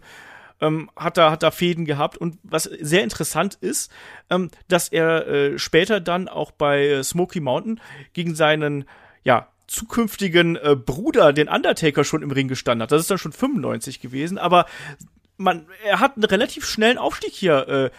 Ähm, 0.62 0.90
hat 0.96 1.18
da 1.18 1.32
hat 1.32 1.44
da 1.44 1.52
Fäden 1.52 1.84
gehabt 1.84 2.16
und 2.16 2.38
was 2.44 2.64
sehr 2.64 3.04
interessant 3.04 3.56
ist, 3.60 3.92
ähm, 4.30 4.52
dass 4.70 4.88
er 4.88 5.28
äh, 5.28 5.60
später 5.60 6.00
dann 6.00 6.30
auch 6.30 6.52
bei 6.52 6.88
äh, 6.88 7.04
Smoky 7.04 7.42
Mountain 7.42 7.82
gegen 8.14 8.36
seinen 8.36 8.86
ja 9.26 9.50
zukünftigen 9.68 10.56
äh, 10.56 10.76
Bruder, 10.76 11.34
den 11.34 11.48
Undertaker, 11.48 12.04
schon 12.04 12.22
im 12.22 12.32
Ring 12.32 12.48
gestanden 12.48 12.84
hat. 12.84 12.92
Das 12.92 13.02
ist 13.02 13.12
dann 13.12 13.18
schon 13.18 13.32
95 13.32 14.00
gewesen, 14.00 14.38
aber 14.38 14.66
man, 15.38 15.68
er 15.86 16.00
hat 16.00 16.16
einen 16.16 16.26
relativ 16.26 16.66
schnellen 16.66 16.98
Aufstieg 16.98 17.34
hier 17.34 17.68
äh, 17.68 17.90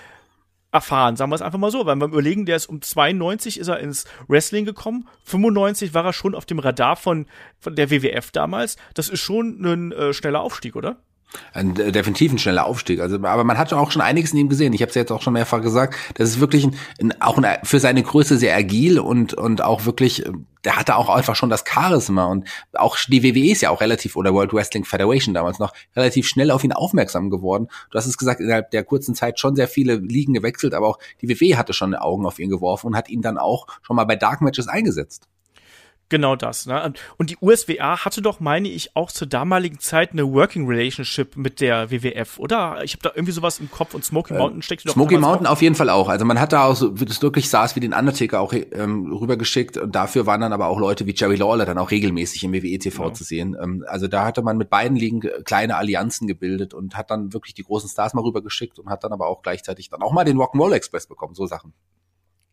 erfahren, 0.73 1.17
sagen 1.17 1.31
wir 1.31 1.37
es 1.37 1.43
einfach 1.43 1.59
mal 1.59 1.71
so, 1.71 1.87
weil 1.87 1.97
wir 1.97 2.07
überlegen, 2.07 2.47
der 2.47 2.57
ist 2.57 2.67
um 2.67 2.83
92 2.83 3.61
ist 3.61 3.69
er 3.69 3.79
ins 3.79 4.07
Wrestling 4.27 4.65
gekommen, 4.65 5.09
95 5.25 5.95
war 5.95 6.05
er 6.05 6.13
schon 6.13 6.35
auf 6.35 6.47
dem 6.47 6.59
Radar 6.59 6.97
von, 6.97 7.27
von 7.61 7.77
der 7.77 7.91
WWF 7.91 8.33
damals. 8.33 8.77
Das 8.95 9.09
ist 9.09 9.21
schon 9.21 9.61
ein 9.65 9.93
äh, 9.93 10.13
schneller 10.13 10.41
Aufstieg, 10.41 10.75
oder? 10.75 10.97
Ein, 11.53 11.77
äh, 11.79 11.93
definitiv 11.93 12.33
ein 12.33 12.39
schneller 12.39 12.67
Aufstieg. 12.67 13.01
Also, 13.01 13.17
aber 13.17 13.45
man 13.45 13.59
hat 13.59 13.73
auch 13.73 13.91
schon 13.91 14.03
einiges 14.03 14.33
in 14.33 14.39
ihm 14.39 14.49
gesehen. 14.49 14.73
Ich 14.73 14.83
habe 14.83 14.91
es 14.91 14.95
jetzt 14.95 15.13
auch 15.13 15.23
schon 15.23 15.33
mehrfach 15.33 15.63
gesagt. 15.63 15.97
Das 16.15 16.29
ist 16.29 16.41
wirklich 16.41 16.65
ein, 16.65 16.77
ein, 17.01 17.21
auch 17.21 17.39
ein, 17.39 17.59
für 17.65 17.81
seine 17.81 18.03
Größe 18.03 18.37
sehr 18.37 18.57
agil 18.57 18.99
und 18.99 19.35
und 19.35 19.63
auch 19.63 19.85
wirklich. 19.85 20.25
Der 20.65 20.77
hatte 20.77 20.97
auch 20.97 21.11
einfach 21.11 21.37
schon 21.37 21.51
das 21.51 21.63
Charisma 21.71 22.25
und 22.25 22.49
auch 22.73 22.97
die 23.07 23.23
WWE 23.23 23.53
ist 23.53 23.61
ja 23.61 23.69
auch 23.69 23.83
relativ 23.83 24.17
oder 24.17 24.33
World 24.33 24.55
Wrestling 24.55 24.87
Federation 24.87 25.35
damals 25.35 25.59
noch 25.59 25.75
relativ 25.95 26.27
schnell 26.27 26.51
auf 26.51 26.65
ihn 26.65 26.73
aufmerksam 26.73 27.29
geworden. 27.29 27.69
Du 27.91 27.99
hast 27.99 28.07
es 28.07 28.17
gesagt, 28.17 28.41
innerhalb 28.41 28.71
der 28.71 28.83
kurzen 28.83 29.15
Zeit 29.15 29.39
schon 29.39 29.57
sehr 29.57 29.69
viele 29.69 29.97
Ligen 29.97 30.33
gewechselt, 30.33 30.73
aber 30.73 30.89
auch 30.89 30.99
die 31.21 31.29
WWE 31.29 31.59
hatte 31.59 31.75
schon 31.75 31.95
Augen 31.95 32.25
auf 32.25 32.39
ihn 32.39 32.49
geworfen 32.49 32.87
und 32.87 32.97
hat 32.97 33.11
ihn 33.11 33.21
dann 33.21 33.37
auch 33.37 33.67
schon 33.83 33.97
mal 33.97 34.05
bei 34.05 34.17
Dark 34.17 34.41
Matches 34.41 34.67
eingesetzt. 34.67 35.29
Genau 36.11 36.37
das. 36.37 36.67
Ne? 36.67 36.93
Und 37.17 37.31
die 37.31 37.37
USWA 37.41 38.05
hatte 38.05 38.21
doch, 38.21 38.39
meine 38.39 38.69
ich, 38.69 38.95
auch 38.95 39.11
zur 39.11 39.27
damaligen 39.27 39.79
Zeit 39.79 40.13
eine 40.13 40.31
Working 40.31 40.67
Relationship 40.67 41.37
mit 41.37 41.61
der 41.61 41.91
WWF, 41.91 42.39
oder? 42.39 42.85
Ich 42.85 42.93
habe 42.93 43.03
da 43.03 43.11
irgendwie 43.15 43.33
sowas 43.33 43.59
im 43.59 43.71
Kopf 43.71 43.95
und 43.95 44.05
Smoky 44.05 44.35
äh, 44.35 44.39
Mountain 44.39 44.63
steckt 44.63 44.87
doch 44.87 44.93
Smoky 44.93 45.17
Mountain 45.17 45.47
auf 45.47 45.63
jeden 45.63 45.75
Fall 45.75 45.89
auch. 45.89 46.09
Also 46.09 46.27
man 46.27 46.39
hat 46.39 46.53
da 46.53 46.65
auch 46.65 46.77
so, 46.77 47.01
wie 47.01 47.07
das 47.07 47.23
wirklich 47.23 47.49
saß, 47.49 47.75
wie 47.75 47.81
den 47.81 47.95
Undertaker 47.95 48.41
auch 48.41 48.53
ähm, 48.53 49.13
rübergeschickt 49.13 49.79
und 49.79 49.95
dafür 49.95 50.27
waren 50.27 50.43
dann 50.43 50.53
aber 50.53 50.67
auch 50.67 50.79
Leute 50.79 51.07
wie 51.07 51.15
Jerry 51.15 51.37
Lawler 51.37 51.65
dann 51.65 51.79
auch 51.79 51.91
regelmäßig 51.91 52.45
im 52.45 52.53
WWE 52.53 52.79
TV 52.79 53.03
genau. 53.05 53.15
zu 53.15 53.25
sehen. 53.25 53.57
Ähm, 53.61 53.85
also 53.89 54.07
da 54.07 54.27
hatte 54.27 54.43
man 54.43 54.59
mit 54.59 54.69
beiden 54.69 54.97
Ligen 54.97 55.21
kleine 55.45 55.77
Allianzen 55.77 56.27
gebildet 56.27 56.75
und 56.75 56.97
hat 56.97 57.11
dann 57.11 57.33
wirklich 57.33 57.55
die 57.55 57.63
großen 57.63 57.89
Stars 57.89 58.13
mal 58.13 58.23
rübergeschickt 58.23 58.79
und 58.79 58.91
hat 58.91 59.05
dann 59.05 59.13
aber 59.13 59.27
auch 59.27 59.43
gleichzeitig 59.43 59.89
dann 59.89 60.03
auch 60.03 60.13
mal 60.13 60.25
den 60.25 60.37
Rock'n'Roll 60.37 60.75
Express 60.75 61.07
bekommen, 61.07 61.35
so 61.35 61.47
Sachen. 61.47 61.73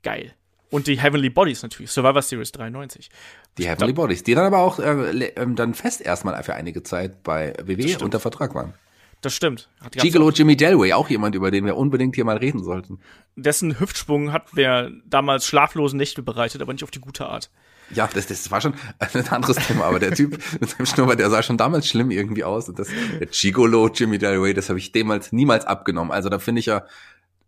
Geil. 0.03 0.34
Und 0.71 0.87
die 0.87 0.99
Heavenly 0.99 1.29
Bodies 1.29 1.61
natürlich, 1.63 1.91
Survivor 1.91 2.21
Series 2.21 2.51
93. 2.53 3.09
Die 3.57 3.67
Heavenly 3.67 3.93
Bodies, 3.93 4.23
die 4.23 4.33
dann 4.33 4.45
aber 4.45 4.59
auch 4.59 4.79
äh, 4.79 5.25
ähm, 5.35 5.55
dann 5.55 5.73
fest 5.73 6.01
erstmal 6.01 6.41
für 6.43 6.55
einige 6.55 6.81
Zeit 6.81 7.23
bei 7.23 7.53
WWE 7.63 8.03
unter 8.03 8.19
Vertrag 8.19 8.55
waren. 8.55 8.73
Das 9.19 9.35
stimmt. 9.35 9.69
Gigolo 9.91 10.31
Jimmy 10.31 10.57
Delway, 10.57 10.93
auch 10.93 11.09
jemand, 11.09 11.35
über 11.35 11.51
den 11.51 11.65
wir 11.65 11.77
unbedingt 11.77 12.15
hier 12.15 12.25
mal 12.25 12.37
reden 12.37 12.63
sollten. 12.63 12.99
Dessen 13.35 13.79
Hüftsprung 13.79 14.31
hat 14.31 14.53
mir 14.53 14.91
damals 15.05 15.45
schlaflose 15.45 15.95
Nächte 15.95 16.23
bereitet, 16.23 16.61
aber 16.61 16.73
nicht 16.73 16.83
auf 16.83 16.89
die 16.89 17.01
gute 17.01 17.27
Art. 17.27 17.51
Ja, 17.93 18.09
das, 18.11 18.27
das 18.27 18.49
war 18.49 18.61
schon 18.61 18.73
ein 18.99 19.27
anderes 19.27 19.57
Thema, 19.57 19.85
aber 19.85 19.99
der 19.99 20.13
Typ 20.13 20.39
mit 20.59 20.69
seinem 20.69 20.85
Schnurrbart, 20.85 21.19
der 21.19 21.29
sah 21.29 21.43
schon 21.43 21.57
damals 21.57 21.87
schlimm 21.87 22.09
irgendwie 22.09 22.43
aus. 22.43 22.69
Und 22.69 22.79
das, 22.79 22.87
der 23.19 23.27
Gigolo 23.27 23.89
Jimmy 23.89 24.17
Delway, 24.17 24.53
das 24.53 24.69
habe 24.69 24.79
ich 24.79 24.91
damals 24.91 25.31
niemals 25.31 25.65
abgenommen. 25.65 26.11
Also 26.11 26.29
da 26.29 26.39
finde 26.39 26.59
ich 26.59 26.67
ja, 26.67 26.83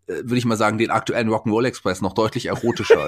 würde 0.08 0.38
ich 0.38 0.46
mal 0.46 0.58
sagen, 0.58 0.78
den 0.78 0.92
aktuellen 0.92 1.30
Rock'n'Roll 1.30 1.66
Express 1.66 2.02
noch 2.02 2.14
deutlich 2.14 2.48
erotischer 2.48 3.00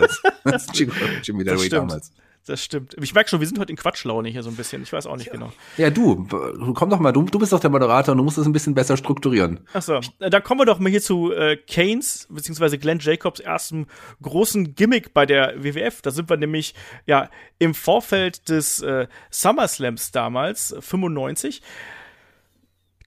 als, 0.43 0.67
Jimmy 0.73 1.43
Delray 1.43 1.69
damals. 1.69 2.11
Das 2.45 2.63
stimmt. 2.63 2.95
Ich 3.01 3.15
merke 3.15 3.27
schon, 3.27 3.39
wir 3.39 3.47
sind 3.47 3.57
heute 3.57 3.71
in 3.71 3.75
Quatschlaune 3.75 4.29
hier 4.29 4.43
so 4.43 4.51
ein 4.51 4.55
bisschen. 4.55 4.83
Ich 4.83 4.93
weiß 4.93 5.07
auch 5.07 5.17
nicht 5.17 5.27
ja. 5.27 5.33
genau. 5.33 5.51
Ja, 5.77 5.89
du, 5.89 6.27
komm 6.75 6.91
doch 6.91 6.99
mal, 6.99 7.11
du, 7.11 7.23
du 7.23 7.39
bist 7.39 7.51
doch 7.51 7.59
der 7.59 7.71
Moderator 7.71 8.11
und 8.11 8.19
du 8.19 8.23
musst 8.23 8.37
das 8.37 8.45
ein 8.45 8.53
bisschen 8.53 8.75
besser 8.75 8.97
strukturieren. 8.97 9.61
Achso, 9.73 9.99
da 10.19 10.39
kommen 10.41 10.61
wir 10.61 10.65
doch 10.65 10.77
mal 10.77 10.89
hier 10.89 11.01
zu 11.01 11.31
äh, 11.31 11.57
Keynes, 11.57 12.27
beziehungsweise 12.29 12.77
Glenn 12.77 12.99
Jacobs 12.99 13.39
erstem 13.39 13.87
großen 14.21 14.75
Gimmick 14.75 15.11
bei 15.15 15.25
der 15.25 15.55
WWF. 15.57 16.03
Da 16.03 16.11
sind 16.11 16.29
wir 16.29 16.37
nämlich 16.37 16.75
ja 17.07 17.31
im 17.57 17.73
Vorfeld 17.73 18.47
des 18.47 18.79
äh, 18.81 19.07
SummerSlams 19.31 20.11
damals, 20.11 20.75
95 20.79 21.63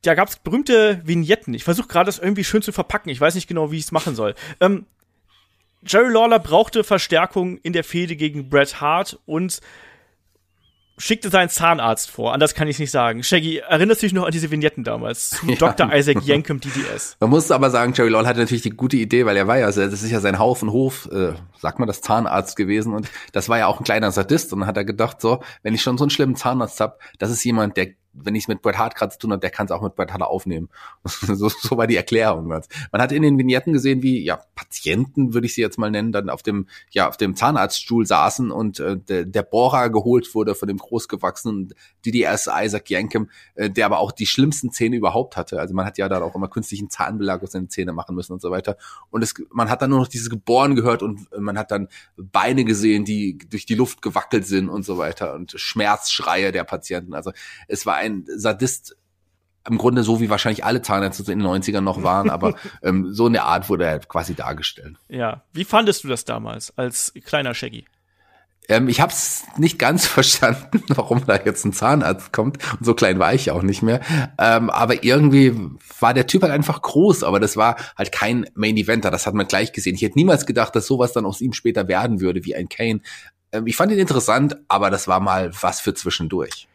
da 0.02 0.14
gab 0.14 0.28
es 0.28 0.36
berühmte 0.36 1.00
Vignetten. 1.04 1.54
Ich 1.54 1.64
versuche 1.64 1.88
gerade 1.88 2.06
das 2.06 2.18
irgendwie 2.18 2.44
schön 2.44 2.62
zu 2.62 2.72
verpacken. 2.72 3.10
Ich 3.10 3.20
weiß 3.20 3.34
nicht 3.34 3.48
genau, 3.48 3.70
wie 3.70 3.78
ich 3.78 3.84
es 3.84 3.92
machen 3.92 4.14
soll. 4.14 4.34
Ähm, 4.60 4.86
Jerry 5.86 6.12
Lawler 6.12 6.38
brauchte 6.38 6.84
Verstärkung 6.84 7.58
in 7.58 7.72
der 7.72 7.84
Fehde 7.84 8.16
gegen 8.16 8.48
Bret 8.48 8.80
Hart 8.80 9.18
und 9.26 9.60
schickte 10.98 11.30
seinen 11.30 11.48
Zahnarzt 11.48 12.10
vor. 12.10 12.32
Anders 12.34 12.54
kann 12.54 12.68
ich 12.68 12.78
nicht 12.78 12.90
sagen. 12.90 13.22
Shaggy, 13.22 13.58
erinnerst 13.58 14.02
du 14.02 14.06
dich 14.06 14.12
noch 14.12 14.26
an 14.26 14.32
diese 14.32 14.50
Vignetten 14.50 14.84
damals? 14.84 15.30
Zu 15.30 15.46
ja. 15.48 15.54
Dr. 15.54 15.92
Isaac 15.94 16.24
Yankem 16.24 16.60
DDS. 16.60 17.16
Man 17.20 17.30
muss 17.30 17.50
aber 17.50 17.70
sagen, 17.70 17.92
Jerry 17.94 18.10
Lawler 18.10 18.28
hatte 18.28 18.40
natürlich 18.40 18.62
die 18.62 18.70
gute 18.70 18.96
Idee, 18.96 19.24
weil 19.24 19.36
er 19.36 19.46
war 19.46 19.58
ja, 19.58 19.66
also 19.66 19.80
das 19.80 20.02
ist 20.02 20.10
ja 20.10 20.20
sein 20.20 20.38
Haufen 20.38 20.72
Hof, 20.72 21.08
äh, 21.12 21.34
sagt 21.56 21.78
man 21.78 21.86
das, 21.86 22.00
Zahnarzt 22.00 22.56
gewesen 22.56 22.94
und 22.94 23.08
das 23.32 23.48
war 23.48 23.58
ja 23.58 23.66
auch 23.66 23.80
ein 23.80 23.84
kleiner 23.84 24.10
Sadist 24.10 24.52
und 24.52 24.60
dann 24.60 24.68
hat 24.68 24.76
er 24.76 24.84
gedacht, 24.84 25.20
so, 25.20 25.42
wenn 25.62 25.74
ich 25.74 25.82
schon 25.82 25.98
so 25.98 26.04
einen 26.04 26.10
schlimmen 26.10 26.36
Zahnarzt 26.36 26.80
hab, 26.80 27.00
das 27.18 27.30
ist 27.30 27.44
jemand, 27.44 27.76
der 27.76 27.88
wenn 28.12 28.34
ich 28.34 28.44
es 28.44 28.48
mit 28.48 28.62
Bret 28.62 28.78
Hart 28.78 28.94
gerade 28.94 29.12
zu 29.12 29.18
tun 29.18 29.32
habe, 29.32 29.40
der 29.40 29.50
kann 29.50 29.66
es 29.66 29.72
auch 29.72 29.82
mit 29.82 29.94
Bret 29.94 30.12
Hart 30.12 30.22
aufnehmen. 30.22 30.68
so, 31.04 31.48
so 31.48 31.76
war 31.76 31.86
die 31.86 31.96
Erklärung. 31.96 32.46
Man 32.46 32.62
hat 32.92 33.12
in 33.12 33.22
den 33.22 33.38
Vignetten 33.38 33.72
gesehen, 33.72 34.02
wie 34.02 34.22
ja 34.24 34.40
Patienten, 34.54 35.34
würde 35.34 35.46
ich 35.46 35.54
sie 35.54 35.60
jetzt 35.60 35.78
mal 35.78 35.90
nennen, 35.90 36.12
dann 36.12 36.30
auf 36.30 36.42
dem 36.42 36.66
ja 36.90 37.08
auf 37.08 37.16
dem 37.16 37.36
Zahnarztstuhl 37.36 38.06
saßen 38.06 38.50
und 38.50 38.80
äh, 38.80 38.96
der, 38.96 39.24
der 39.24 39.42
Bohrer 39.42 39.90
geholt 39.90 40.34
wurde 40.34 40.54
von 40.54 40.68
dem 40.68 40.78
großgewachsenen 40.78 41.74
DDS 42.04 42.48
Isaac 42.52 42.90
Yankem, 42.90 43.30
äh, 43.54 43.70
der 43.70 43.86
aber 43.86 43.98
auch 43.98 44.12
die 44.12 44.26
schlimmsten 44.26 44.70
Zähne 44.70 44.96
überhaupt 44.96 45.36
hatte. 45.36 45.60
Also 45.60 45.74
man 45.74 45.86
hat 45.86 45.98
ja 45.98 46.08
da 46.08 46.20
auch 46.22 46.34
immer 46.34 46.48
künstlichen 46.48 46.90
Zahnbelag 46.90 47.42
auf 47.42 47.50
seine 47.50 47.68
Zähne 47.68 47.92
machen 47.92 48.14
müssen 48.14 48.32
und 48.32 48.40
so 48.40 48.50
weiter. 48.50 48.76
Und 49.10 49.22
es, 49.22 49.34
man 49.50 49.70
hat 49.70 49.82
dann 49.82 49.90
nur 49.90 50.00
noch 50.00 50.08
dieses 50.08 50.30
Geboren 50.30 50.74
gehört 50.74 51.02
und 51.02 51.28
man 51.38 51.58
hat 51.58 51.70
dann 51.70 51.88
Beine 52.16 52.64
gesehen, 52.64 53.04
die 53.04 53.38
durch 53.50 53.66
die 53.66 53.74
Luft 53.74 54.02
gewackelt 54.02 54.46
sind 54.46 54.68
und 54.68 54.84
so 54.84 54.98
weiter 54.98 55.34
und 55.34 55.52
Schmerzschreie 55.56 56.52
der 56.52 56.64
Patienten. 56.64 57.14
Also 57.14 57.32
es 57.66 57.86
war 57.86 57.97
ein 57.98 58.24
Sadist 58.26 58.96
im 59.68 59.78
Grunde 59.78 60.02
so 60.02 60.20
wie 60.20 60.30
wahrscheinlich 60.30 60.64
alle 60.64 60.82
Zahnärzte 60.82 61.30
in 61.30 61.40
den 61.40 61.48
90ern 61.48 61.80
noch 61.80 62.02
waren, 62.02 62.30
aber 62.30 62.54
ähm, 62.82 63.12
so 63.12 63.26
in 63.26 63.34
der 63.34 63.44
Art 63.44 63.68
wurde 63.68 63.84
er 63.84 63.98
quasi 64.00 64.34
dargestellt. 64.34 64.96
Ja, 65.08 65.42
wie 65.52 65.64
fandest 65.64 66.04
du 66.04 66.08
das 66.08 66.24
damals 66.24 66.76
als 66.76 67.12
kleiner 67.24 67.54
Shaggy? 67.54 67.84
Ähm, 68.68 68.88
ich 68.88 69.00
habe 69.00 69.12
es 69.12 69.44
nicht 69.56 69.78
ganz 69.78 70.06
verstanden, 70.06 70.82
warum 70.88 71.24
da 71.26 71.36
jetzt 71.36 71.64
ein 71.64 71.72
Zahnarzt 71.72 72.32
kommt. 72.32 72.58
Und 72.78 72.84
so 72.84 72.94
klein 72.94 73.18
war 73.18 73.32
ich 73.34 73.50
auch 73.50 73.62
nicht 73.62 73.82
mehr. 73.82 74.00
Ähm, 74.38 74.70
aber 74.70 75.02
irgendwie 75.04 75.54
war 76.00 76.14
der 76.14 76.26
Typ 76.26 76.42
halt 76.42 76.52
einfach 76.52 76.82
groß, 76.82 77.24
aber 77.24 77.40
das 77.40 77.56
war 77.56 77.76
halt 77.96 78.12
kein 78.12 78.46
Main 78.54 78.76
Eventer. 78.76 79.10
Das 79.10 79.26
hat 79.26 79.34
man 79.34 79.48
gleich 79.48 79.72
gesehen. 79.72 79.94
Ich 79.94 80.02
hätte 80.02 80.18
niemals 80.18 80.44
gedacht, 80.44 80.76
dass 80.76 80.86
sowas 80.86 81.12
dann 81.12 81.24
aus 81.24 81.40
ihm 81.40 81.52
später 81.52 81.88
werden 81.88 82.20
würde 82.20 82.44
wie 82.44 82.54
ein 82.54 82.68
Kane. 82.68 83.00
Ähm, 83.52 83.66
ich 83.66 83.76
fand 83.76 83.90
ihn 83.92 83.98
interessant, 83.98 84.56
aber 84.68 84.90
das 84.90 85.08
war 85.08 85.20
mal 85.20 85.50
was 85.60 85.80
für 85.80 85.94
zwischendurch 85.94 86.68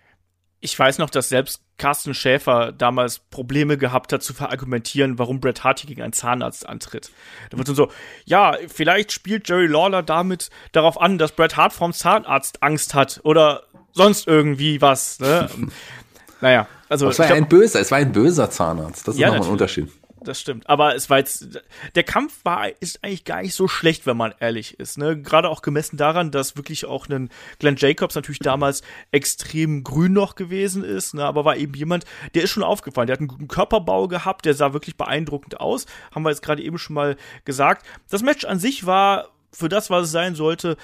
ich 0.64 0.80
weiß 0.80 0.98
noch, 0.98 1.10
dass 1.10 1.28
selbst 1.28 1.62
Carsten 1.78 2.14
Schäfer 2.14 2.72
damals 2.72 3.20
Probleme 3.20 3.78
gehabt 3.78 4.14
hat 4.14 4.24
zu 4.24 4.34
verargumentieren, 4.34 5.20
warum 5.20 5.42
Bret 5.42 5.66
Hart 5.66 5.82
hier 5.82 5.90
gegen 5.90 6.02
einen 6.02 6.14
Zahnarzt 6.14 6.68
antritt. 6.68 7.12
Da 7.50 7.58
wird 7.58 7.68
dann 7.68 7.76
so, 7.76 7.92
ja, 8.24 8.56
vielleicht 8.70 9.12
spielt 9.12 9.50
Jerry 9.50 9.68
Lawler 9.68 10.04
damit 10.04 10.50
darauf 10.72 11.00
an, 11.02 11.18
dass 11.18 11.34
Bret 11.34 11.58
Hart 11.58 11.74
vom 11.74 11.92
Zahnarzt 11.92 12.64
Angst 12.64 12.94
hat 12.94 13.20
oder 13.24 13.64
sonst 13.92 14.26
irgendwie 14.26 14.82
was. 14.82 15.20
Ne? 15.20 15.50
naja, 16.42 16.68
also. 16.88 17.10
Es 17.10 17.20
war 17.20 17.28
glaub, 17.28 17.38
ein 17.38 17.50
böser, 17.50 17.82
es 17.82 17.92
war 17.92 17.98
ein 17.98 18.14
böser 18.14 18.50
Zahnarzt. 18.50 19.06
Das 19.06 19.16
ist 19.16 19.20
ja, 19.20 19.28
nochmal 19.28 19.48
ein 19.48 19.52
Unterschied 19.52 19.92
das 20.24 20.40
stimmt. 20.40 20.70
Aber 20.70 20.96
es 20.96 21.10
war 21.10 21.18
jetzt, 21.18 21.62
der 21.96 22.04
Kampf 22.04 22.44
war, 22.44 22.70
ist 22.82 23.04
eigentlich 23.04 23.26
gar 23.26 23.42
nicht 23.42 23.54
so 23.54 23.68
schlecht, 23.68 24.06
wenn 24.06 24.18
man 24.18 24.34
ehrlich 24.40 24.80
ist, 24.80 24.98
ne? 24.98 25.20
Gerade 25.22 25.50
auch 25.50 25.62
gemessen 25.62 25.98
daran, 25.98 26.32
dass 26.32 26.56
wirklich 26.56 26.86
auch 26.86 27.08
ein 27.10 27.30
Glenn 27.60 27.76
Jacobs 27.78 28.16
natürlich 28.16 28.40
damals 28.40 28.82
extrem 29.12 29.84
grün 29.84 30.14
noch 30.14 30.36
gewesen 30.36 30.84
ist, 30.84 31.14
ne? 31.14 31.24
Aber 31.26 31.46
war 31.46 31.58
eben 31.58 31.74
jemand, 31.74 32.06
der 32.34 32.44
ist 32.44 32.52
schon 32.52 32.64
aufgefallen. 32.64 33.08
Der 33.08 33.14
hat 33.14 33.20
einen 33.20 33.28
guten 33.28 33.48
Körperbau 33.48 34.08
gehabt, 34.08 34.46
der 34.46 34.54
sah 34.54 34.74
wirklich 34.74 34.98
beeindruckend 34.98 35.60
aus. 35.60 35.86
Haben 36.14 36.24
wir 36.24 36.30
jetzt 36.30 36.42
gerade 36.42 36.64
eben 36.64 36.78
schon 36.78 36.96
mal 36.96 37.18
gesagt. 37.46 37.86
Das 38.10 38.24
Match 38.24 38.46
an 38.46 38.60
sich 38.60 38.86
war 38.86 39.30
für 39.52 39.70
das, 39.70 39.90
was 39.90 40.06
es 40.06 40.12
sein 40.12 40.36
sollte, 40.36 40.78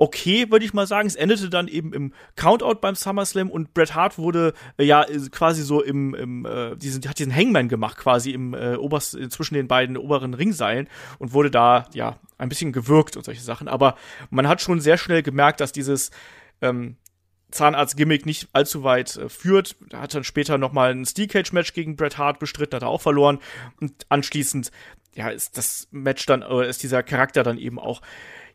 okay, 0.00 0.50
würde 0.50 0.64
ich 0.64 0.72
mal 0.72 0.86
sagen. 0.86 1.06
Es 1.06 1.14
endete 1.14 1.50
dann 1.50 1.68
eben 1.68 1.92
im 1.92 2.14
Countout 2.34 2.80
beim 2.80 2.94
SummerSlam 2.94 3.50
und 3.50 3.74
Bret 3.74 3.94
Hart 3.94 4.16
wurde 4.18 4.54
äh, 4.78 4.84
ja 4.84 5.04
quasi 5.30 5.62
so 5.62 5.82
im, 5.82 6.14
im 6.14 6.46
äh, 6.46 6.74
diesen, 6.76 7.06
hat 7.06 7.18
diesen 7.18 7.34
Hangman 7.34 7.68
gemacht, 7.68 7.98
quasi 7.98 8.30
im 8.30 8.54
äh, 8.54 8.76
oberst, 8.76 9.16
zwischen 9.30 9.54
den 9.54 9.68
beiden 9.68 9.98
oberen 9.98 10.32
Ringseilen 10.32 10.88
und 11.18 11.34
wurde 11.34 11.50
da 11.50 11.86
ja 11.92 12.18
ein 12.38 12.48
bisschen 12.48 12.72
gewürgt 12.72 13.18
und 13.18 13.24
solche 13.24 13.42
Sachen. 13.42 13.68
Aber 13.68 13.94
man 14.30 14.48
hat 14.48 14.62
schon 14.62 14.80
sehr 14.80 14.96
schnell 14.96 15.22
gemerkt, 15.22 15.60
dass 15.60 15.70
dieses 15.70 16.10
ähm, 16.62 16.96
Zahnarzt-Gimmick 17.50 18.24
nicht 18.24 18.48
allzu 18.54 18.82
weit 18.82 19.16
äh, 19.16 19.28
führt. 19.28 19.76
Er 19.92 20.00
hat 20.00 20.14
dann 20.14 20.24
später 20.24 20.56
nochmal 20.56 20.92
ein 20.92 21.04
Steel 21.04 21.28
Cage-Match 21.28 21.74
gegen 21.74 21.96
Bret 21.96 22.16
Hart 22.16 22.38
bestritten, 22.38 22.76
hat 22.76 22.82
er 22.82 22.88
auch 22.88 23.02
verloren. 23.02 23.38
Und 23.82 24.06
anschließend, 24.08 24.70
ja, 25.14 25.28
ist 25.28 25.58
das 25.58 25.88
Match 25.90 26.24
dann, 26.24 26.40
äh, 26.40 26.66
ist 26.70 26.82
dieser 26.82 27.02
Charakter 27.02 27.42
dann 27.42 27.58
eben 27.58 27.78
auch 27.78 28.00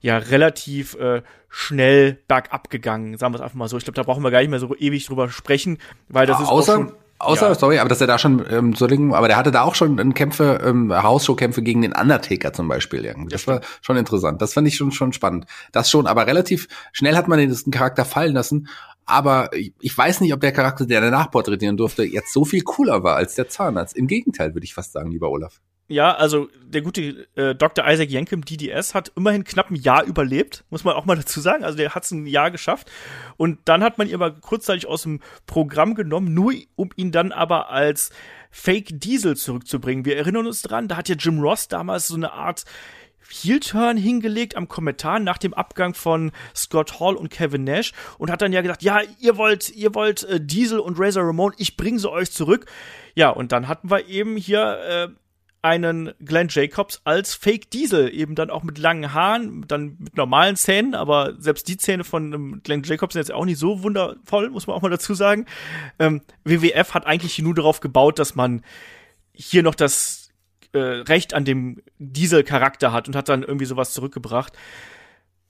ja 0.06 0.18
relativ 0.18 0.96
äh, 0.96 1.24
schnell 1.50 2.20
bergab 2.28 2.70
gegangen, 2.70 3.18
sagen 3.18 3.34
wir 3.34 3.38
es 3.38 3.42
einfach 3.42 3.56
mal 3.56 3.68
so. 3.68 3.78
Ich 3.78 3.84
glaube, 3.84 3.96
da 3.96 4.04
brauchen 4.04 4.24
wir 4.24 4.30
gar 4.30 4.40
nicht 4.40 4.52
mehr 4.52 4.60
so 4.60 4.76
ewig 4.76 5.08
drüber 5.08 5.30
sprechen, 5.30 5.80
weil 6.10 6.28
das 6.28 6.38
ja, 6.38 6.44
ist 6.44 6.50
außer, 6.50 6.92
Außer, 7.18 7.48
Ja. 7.48 7.56
sorry, 7.56 7.80
aber 7.80 7.88
dass 7.88 8.02
er 8.02 8.08
da 8.08 8.18
schon 8.20 8.46
ähm, 8.50 8.76
so 8.76 8.88
Dinge, 8.88 9.16
aber 9.16 9.30
der 9.30 9.38
hatte 9.38 9.50
da 9.50 9.62
auch 9.62 9.74
schon 9.74 10.14
Kämpfe, 10.14 10.62
ähm, 10.64 10.94
Hausshow-Kämpfe 10.94 11.62
gegen 11.64 11.82
den 11.82 11.94
Undertaker 11.94 12.52
zum 12.52 12.68
Beispiel 12.68 13.06
irgendwie. 13.06 13.30
Das 13.30 13.48
war 13.48 13.62
schon 13.82 13.96
interessant. 13.96 14.42
Das 14.42 14.54
fand 14.54 14.68
ich 14.68 14.76
schon 14.76 14.92
schon 14.92 15.14
spannend. 15.14 15.46
Das 15.72 15.90
schon, 15.90 16.08
aber 16.08 16.28
relativ 16.28 16.68
schnell 16.92 17.16
hat 17.16 17.30
man 17.30 17.40
den 17.40 17.72
Charakter 17.72 18.04
fallen 18.04 18.34
lassen. 18.34 18.68
Aber 19.06 19.50
ich, 19.54 19.74
ich 19.80 19.98
weiß 19.98 20.20
nicht, 20.22 20.34
ob 20.34 20.42
der 20.42 20.52
Charakter, 20.52 20.86
der 20.86 21.00
danach 21.00 21.32
porträtieren 21.32 21.78
durfte, 21.78 22.04
jetzt 22.04 22.34
so 22.34 22.44
viel 22.44 22.64
cooler 22.64 23.02
war 23.04 23.16
als 23.16 23.36
der 23.36 23.48
Zahnarzt. 23.48 23.96
Im 23.96 24.08
Gegenteil, 24.08 24.54
würde 24.54 24.66
ich 24.66 24.74
fast 24.74 24.92
sagen, 24.92 25.10
lieber 25.10 25.30
Olaf. 25.30 25.62
Ja, 25.88 26.16
also 26.16 26.50
der 26.64 26.82
gute 26.82 27.28
äh, 27.36 27.54
Dr. 27.54 27.88
Isaac 27.88 28.10
Yankem, 28.10 28.44
DDS, 28.44 28.96
hat 28.96 29.12
immerhin 29.16 29.44
knapp 29.44 29.70
ein 29.70 29.76
Jahr 29.76 30.04
überlebt, 30.04 30.64
muss 30.72 30.84
man 30.84 30.96
auch 30.96 31.06
mal 31.06 31.16
dazu 31.18 31.40
sagen. 31.42 31.64
Also 31.64 31.78
der 31.78 31.94
hat 31.94 32.04
es 32.04 32.12
ein 32.12 32.26
Jahr 32.26 32.50
geschafft. 32.50 32.92
Und 33.38 33.60
dann 33.66 33.84
hat 33.84 34.00
man 34.00 34.08
ihn 34.08 34.16
aber 34.16 34.32
kurzzeitig 34.32 34.88
aus 34.88 35.04
dem 35.04 35.20
Programm 35.46 35.94
genommen, 35.94 36.34
nur 36.34 36.54
um 36.76 36.90
ihn 36.96 37.12
dann 37.12 37.32
aber 37.32 37.70
als 37.70 38.10
Fake 38.50 39.00
Diesel 39.00 39.36
zurückzubringen. 39.36 40.06
Wir 40.06 40.18
erinnern 40.18 40.48
uns 40.48 40.64
dran, 40.64 40.88
da 40.88 40.98
hat 40.98 41.10
ja 41.10 41.16
Jim 41.16 41.40
Ross 41.40 41.68
damals 41.68 42.08
so 42.08 42.16
eine 42.16 42.32
Art 42.32 42.66
Heel-Turn 43.30 43.98
hingelegt 43.98 44.56
am 44.56 44.68
Kommentar 44.68 45.20
nach 45.20 45.38
dem 45.38 45.54
Abgang 45.54 45.94
von 45.94 46.32
Scott 46.56 47.00
Hall 47.00 47.16
und 47.16 47.30
Kevin 47.30 47.64
Nash 47.64 47.92
und 48.18 48.32
hat 48.32 48.42
dann 48.42 48.54
ja 48.54 48.62
gesagt, 48.62 48.84
ja, 48.84 49.02
ihr 49.20 49.38
wollt, 49.38 49.70
ihr 49.76 49.94
wollt 49.96 50.24
äh, 50.24 50.40
Diesel 50.40 50.80
und 50.80 51.00
Razor 51.00 51.24
Ramon, 51.24 51.54
ich 51.58 51.76
bringe 51.78 52.00
sie 52.00 52.10
euch 52.10 52.32
zurück. 52.32 52.66
Ja, 53.16 53.30
und 53.30 53.52
dann 53.52 53.68
hatten 53.68 53.90
wir 53.90 54.08
eben 54.08 54.38
hier 54.38 55.10
äh, 55.12 55.25
einen 55.66 56.14
Glenn 56.24 56.48
Jacobs 56.48 57.02
als 57.06 57.34
Fake 57.34 57.72
Diesel, 57.72 58.14
eben 58.14 58.36
dann 58.36 58.52
auch 58.52 58.62
mit 58.62 58.78
langen 58.78 59.14
Haaren, 59.14 59.66
dann 59.68 59.98
mit 59.98 60.16
normalen 60.16 60.56
Zähnen, 60.56 60.94
aber 60.94 61.34
selbst 61.40 61.68
die 61.68 61.76
Zähne 61.76 62.04
von 62.04 62.62
Glenn 62.62 62.84
Jacobs 62.84 63.14
sind 63.14 63.22
jetzt 63.22 63.32
auch 63.32 63.46
nicht 63.46 63.58
so 63.58 63.82
wundervoll, 63.82 64.52
muss 64.52 64.68
man 64.68 64.76
auch 64.76 64.84
mal 64.84 64.92
dazu 64.92 65.16
sagen. 65.16 65.48
Ähm, 65.98 66.22
WWF 66.44 66.94
hat 66.94 67.08
eigentlich 67.08 67.40
nur 67.40 67.56
darauf 67.56 67.80
gebaut, 67.80 68.20
dass 68.20 68.36
man 68.36 68.62
hier 69.34 69.64
noch 69.64 69.74
das 69.74 70.30
äh, 70.74 70.78
Recht 70.78 71.34
an 71.34 71.46
dem 71.46 71.82
Diesel-Charakter 71.98 72.92
hat 72.92 73.08
und 73.08 73.16
hat 73.16 73.28
dann 73.28 73.42
irgendwie 73.42 73.66
sowas 73.66 73.92
zurückgebracht. 73.92 74.54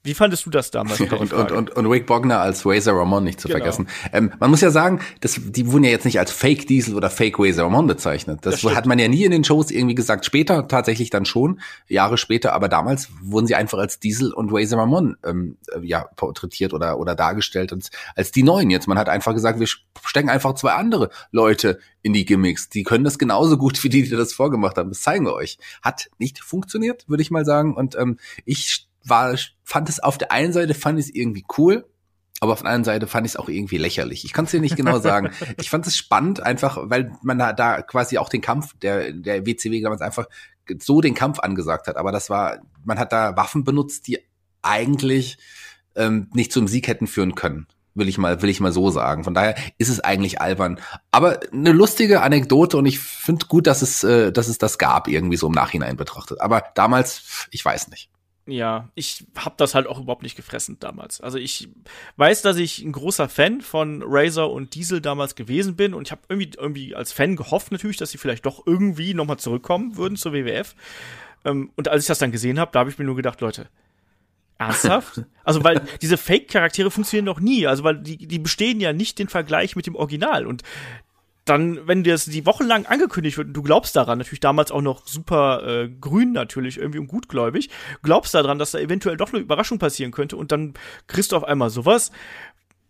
Wie 0.06 0.14
fandest 0.14 0.46
du 0.46 0.50
das 0.50 0.70
damals? 0.70 1.00
und, 1.00 1.32
und, 1.32 1.52
und, 1.52 1.70
und 1.76 1.86
Rick 1.86 2.06
Bogner 2.06 2.40
als 2.40 2.64
Razor 2.64 2.98
Ramon 2.98 3.24
nicht 3.24 3.40
zu 3.40 3.48
Genau. 3.48 3.58
vergessen. 3.58 3.88
Ähm, 4.12 4.32
man 4.38 4.50
muss 4.50 4.60
ja 4.60 4.70
sagen, 4.70 5.00
das, 5.20 5.38
die 5.44 5.70
wurden 5.70 5.84
ja 5.84 5.90
jetzt 5.90 6.04
nicht 6.04 6.18
als 6.18 6.30
Fake 6.30 6.66
Diesel 6.66 6.94
oder 6.94 7.10
Fake 7.10 7.38
Razor 7.38 7.64
Ramon 7.66 7.86
bezeichnet. 7.86 8.40
Das, 8.42 8.60
Das 8.62 8.74
hat 8.74 8.86
man 8.86 8.98
ja 8.98 9.08
nie 9.08 9.24
in 9.24 9.30
den 9.32 9.44
Shows 9.44 9.70
irgendwie 9.70 9.94
gesagt. 9.94 10.24
Später 10.24 10.68
tatsächlich 10.68 11.10
dann 11.10 11.24
schon, 11.24 11.60
Jahre 11.88 12.16
später, 12.18 12.52
aber 12.52 12.68
damals 12.68 13.08
wurden 13.20 13.46
sie 13.46 13.54
einfach 13.54 13.78
als 13.78 13.98
Diesel 13.98 14.32
und 14.32 14.50
Razor 14.52 14.78
Ramon 14.80 15.16
ähm, 15.24 15.56
äh, 15.74 15.80
ja, 15.84 16.06
porträtiert 16.16 16.72
oder, 16.72 16.98
oder 16.98 17.14
dargestellt 17.14 17.72
als, 17.72 17.90
als 18.14 18.30
die 18.30 18.42
Neuen 18.42 18.70
jetzt. 18.70 18.86
Man 18.86 18.98
hat 18.98 19.08
einfach 19.08 19.34
gesagt, 19.34 19.60
wir 19.60 19.66
stecken 20.04 20.28
einfach 20.30 20.54
zwei 20.54 20.72
andere 20.72 21.10
Leute 21.32 21.78
in 22.02 22.12
die 22.12 22.24
Gimmicks. 22.24 22.68
Die 22.68 22.84
können 22.84 23.02
das 23.04 23.18
genauso 23.18 23.56
gut 23.56 23.82
wie 23.82 23.88
die, 23.88 24.02
die 24.04 24.10
das 24.10 24.32
vorgemacht 24.32 24.76
haben. 24.76 24.90
Das 24.90 25.02
zeigen 25.02 25.24
wir 25.26 25.34
euch. 25.34 25.58
Hat 25.82 26.08
nicht 26.18 26.38
funktioniert, 26.40 27.08
würde 27.08 27.22
ich 27.22 27.32
mal 27.32 27.44
sagen. 27.44 27.74
Und 27.74 27.96
ähm, 27.96 28.18
ich 28.44 28.86
war, 29.08 29.36
fand 29.64 29.88
es 29.88 30.00
auf 30.00 30.18
der 30.18 30.32
einen 30.32 30.52
Seite 30.52 30.74
fand 30.74 30.98
ich 30.98 31.06
es 31.06 31.14
irgendwie 31.14 31.44
cool, 31.58 31.84
aber 32.40 32.52
auf 32.52 32.60
der 32.60 32.68
anderen 32.68 32.84
Seite 32.84 33.06
fand 33.06 33.26
ich 33.26 33.32
es 33.32 33.36
auch 33.36 33.48
irgendwie 33.48 33.78
lächerlich. 33.78 34.24
Ich 34.24 34.32
kann 34.32 34.44
es 34.44 34.50
dir 34.50 34.60
nicht 34.60 34.76
genau 34.76 34.98
sagen. 34.98 35.30
Ich 35.58 35.70
fand 35.70 35.86
es 35.86 35.96
spannend, 35.96 36.42
einfach, 36.42 36.78
weil 36.82 37.12
man 37.22 37.38
da, 37.38 37.52
da 37.52 37.82
quasi 37.82 38.18
auch 38.18 38.28
den 38.28 38.42
Kampf 38.42 38.74
der, 38.82 39.12
der 39.12 39.46
WCW 39.46 39.80
damals 39.80 40.02
einfach 40.02 40.26
so 40.80 41.00
den 41.00 41.14
Kampf 41.14 41.38
angesagt 41.38 41.86
hat. 41.86 41.96
Aber 41.96 42.12
das 42.12 42.28
war, 42.28 42.58
man 42.84 42.98
hat 42.98 43.12
da 43.12 43.36
Waffen 43.36 43.64
benutzt, 43.64 44.06
die 44.06 44.18
eigentlich 44.62 45.38
ähm, 45.94 46.28
nicht 46.34 46.52
zum 46.52 46.68
Sieg 46.68 46.88
hätten 46.88 47.06
führen 47.06 47.34
können. 47.34 47.66
Will 47.94 48.08
ich 48.08 48.18
mal, 48.18 48.42
will 48.42 48.50
ich 48.50 48.60
mal 48.60 48.72
so 48.72 48.90
sagen. 48.90 49.24
Von 49.24 49.32
daher 49.32 49.54
ist 49.78 49.88
es 49.88 50.00
eigentlich 50.00 50.40
albern. 50.40 50.78
Aber 51.10 51.40
eine 51.50 51.72
lustige 51.72 52.20
Anekdote 52.20 52.76
und 52.76 52.84
ich 52.84 52.98
finde 52.98 53.46
gut, 53.46 53.66
dass 53.66 53.80
es, 53.80 54.04
äh, 54.04 54.30
dass 54.30 54.48
es 54.48 54.58
das 54.58 54.76
gab, 54.76 55.08
irgendwie 55.08 55.38
so 55.38 55.46
im 55.46 55.54
Nachhinein 55.54 55.96
betrachtet. 55.96 56.42
Aber 56.42 56.62
damals, 56.74 57.48
ich 57.50 57.64
weiß 57.64 57.88
nicht. 57.88 58.10
Ja, 58.48 58.90
ich 58.94 59.24
hab 59.34 59.56
das 59.56 59.74
halt 59.74 59.88
auch 59.88 59.98
überhaupt 59.98 60.22
nicht 60.22 60.36
gefressen 60.36 60.76
damals. 60.78 61.20
Also 61.20 61.36
ich 61.36 61.68
weiß, 62.16 62.42
dass 62.42 62.56
ich 62.58 62.80
ein 62.80 62.92
großer 62.92 63.28
Fan 63.28 63.60
von 63.60 64.04
Razor 64.06 64.52
und 64.52 64.74
Diesel 64.76 65.00
damals 65.00 65.34
gewesen 65.34 65.74
bin 65.74 65.94
und 65.94 66.06
ich 66.06 66.12
habe 66.12 66.22
irgendwie 66.28 66.52
irgendwie 66.56 66.94
als 66.94 67.10
Fan 67.10 67.34
gehofft 67.34 67.72
natürlich, 67.72 67.96
dass 67.96 68.12
sie 68.12 68.18
vielleicht 68.18 68.46
doch 68.46 68.64
irgendwie 68.64 69.14
noch 69.14 69.26
mal 69.26 69.38
zurückkommen 69.38 69.96
würden 69.96 70.16
zur 70.16 70.32
WWF. 70.32 70.76
Ähm, 71.44 71.72
und 71.74 71.88
als 71.88 72.04
ich 72.04 72.08
das 72.08 72.20
dann 72.20 72.30
gesehen 72.30 72.60
habe, 72.60 72.70
da 72.72 72.80
habe 72.80 72.90
ich 72.90 72.98
mir 72.98 73.04
nur 73.04 73.16
gedacht, 73.16 73.40
Leute, 73.40 73.68
ernsthaft? 74.58 75.22
also 75.44 75.64
weil 75.64 75.82
diese 76.00 76.16
Fake-Charaktere 76.16 76.92
funktionieren 76.92 77.24
noch 77.24 77.40
nie, 77.40 77.66
also 77.66 77.82
weil 77.82 77.98
die 77.98 78.16
die 78.16 78.38
bestehen 78.38 78.80
ja 78.80 78.92
nicht 78.92 79.18
den 79.18 79.28
Vergleich 79.28 79.74
mit 79.74 79.86
dem 79.86 79.96
Original 79.96 80.46
und 80.46 80.62
dann, 81.46 81.86
wenn 81.86 82.02
dir 82.02 82.12
das 82.12 82.26
die 82.26 82.44
Woche 82.44 82.64
lang 82.64 82.86
angekündigt 82.86 83.38
wird 83.38 83.48
und 83.48 83.54
du 83.54 83.62
glaubst 83.62 83.96
daran, 83.96 84.18
natürlich 84.18 84.40
damals 84.40 84.70
auch 84.70 84.82
noch 84.82 85.06
super 85.06 85.62
äh, 85.66 85.88
grün 85.88 86.32
natürlich, 86.32 86.76
irgendwie 86.76 86.98
und 86.98 87.06
gutgläubig, 87.06 87.70
glaubst 88.02 88.34
daran, 88.34 88.58
dass 88.58 88.72
da 88.72 88.78
eventuell 88.78 89.16
doch 89.16 89.32
eine 89.32 89.42
Überraschung 89.42 89.78
passieren 89.78 90.10
könnte 90.10 90.36
und 90.36 90.52
dann 90.52 90.74
kriegst 91.06 91.32
du 91.32 91.36
auf 91.36 91.44
einmal 91.44 91.70
sowas. 91.70 92.10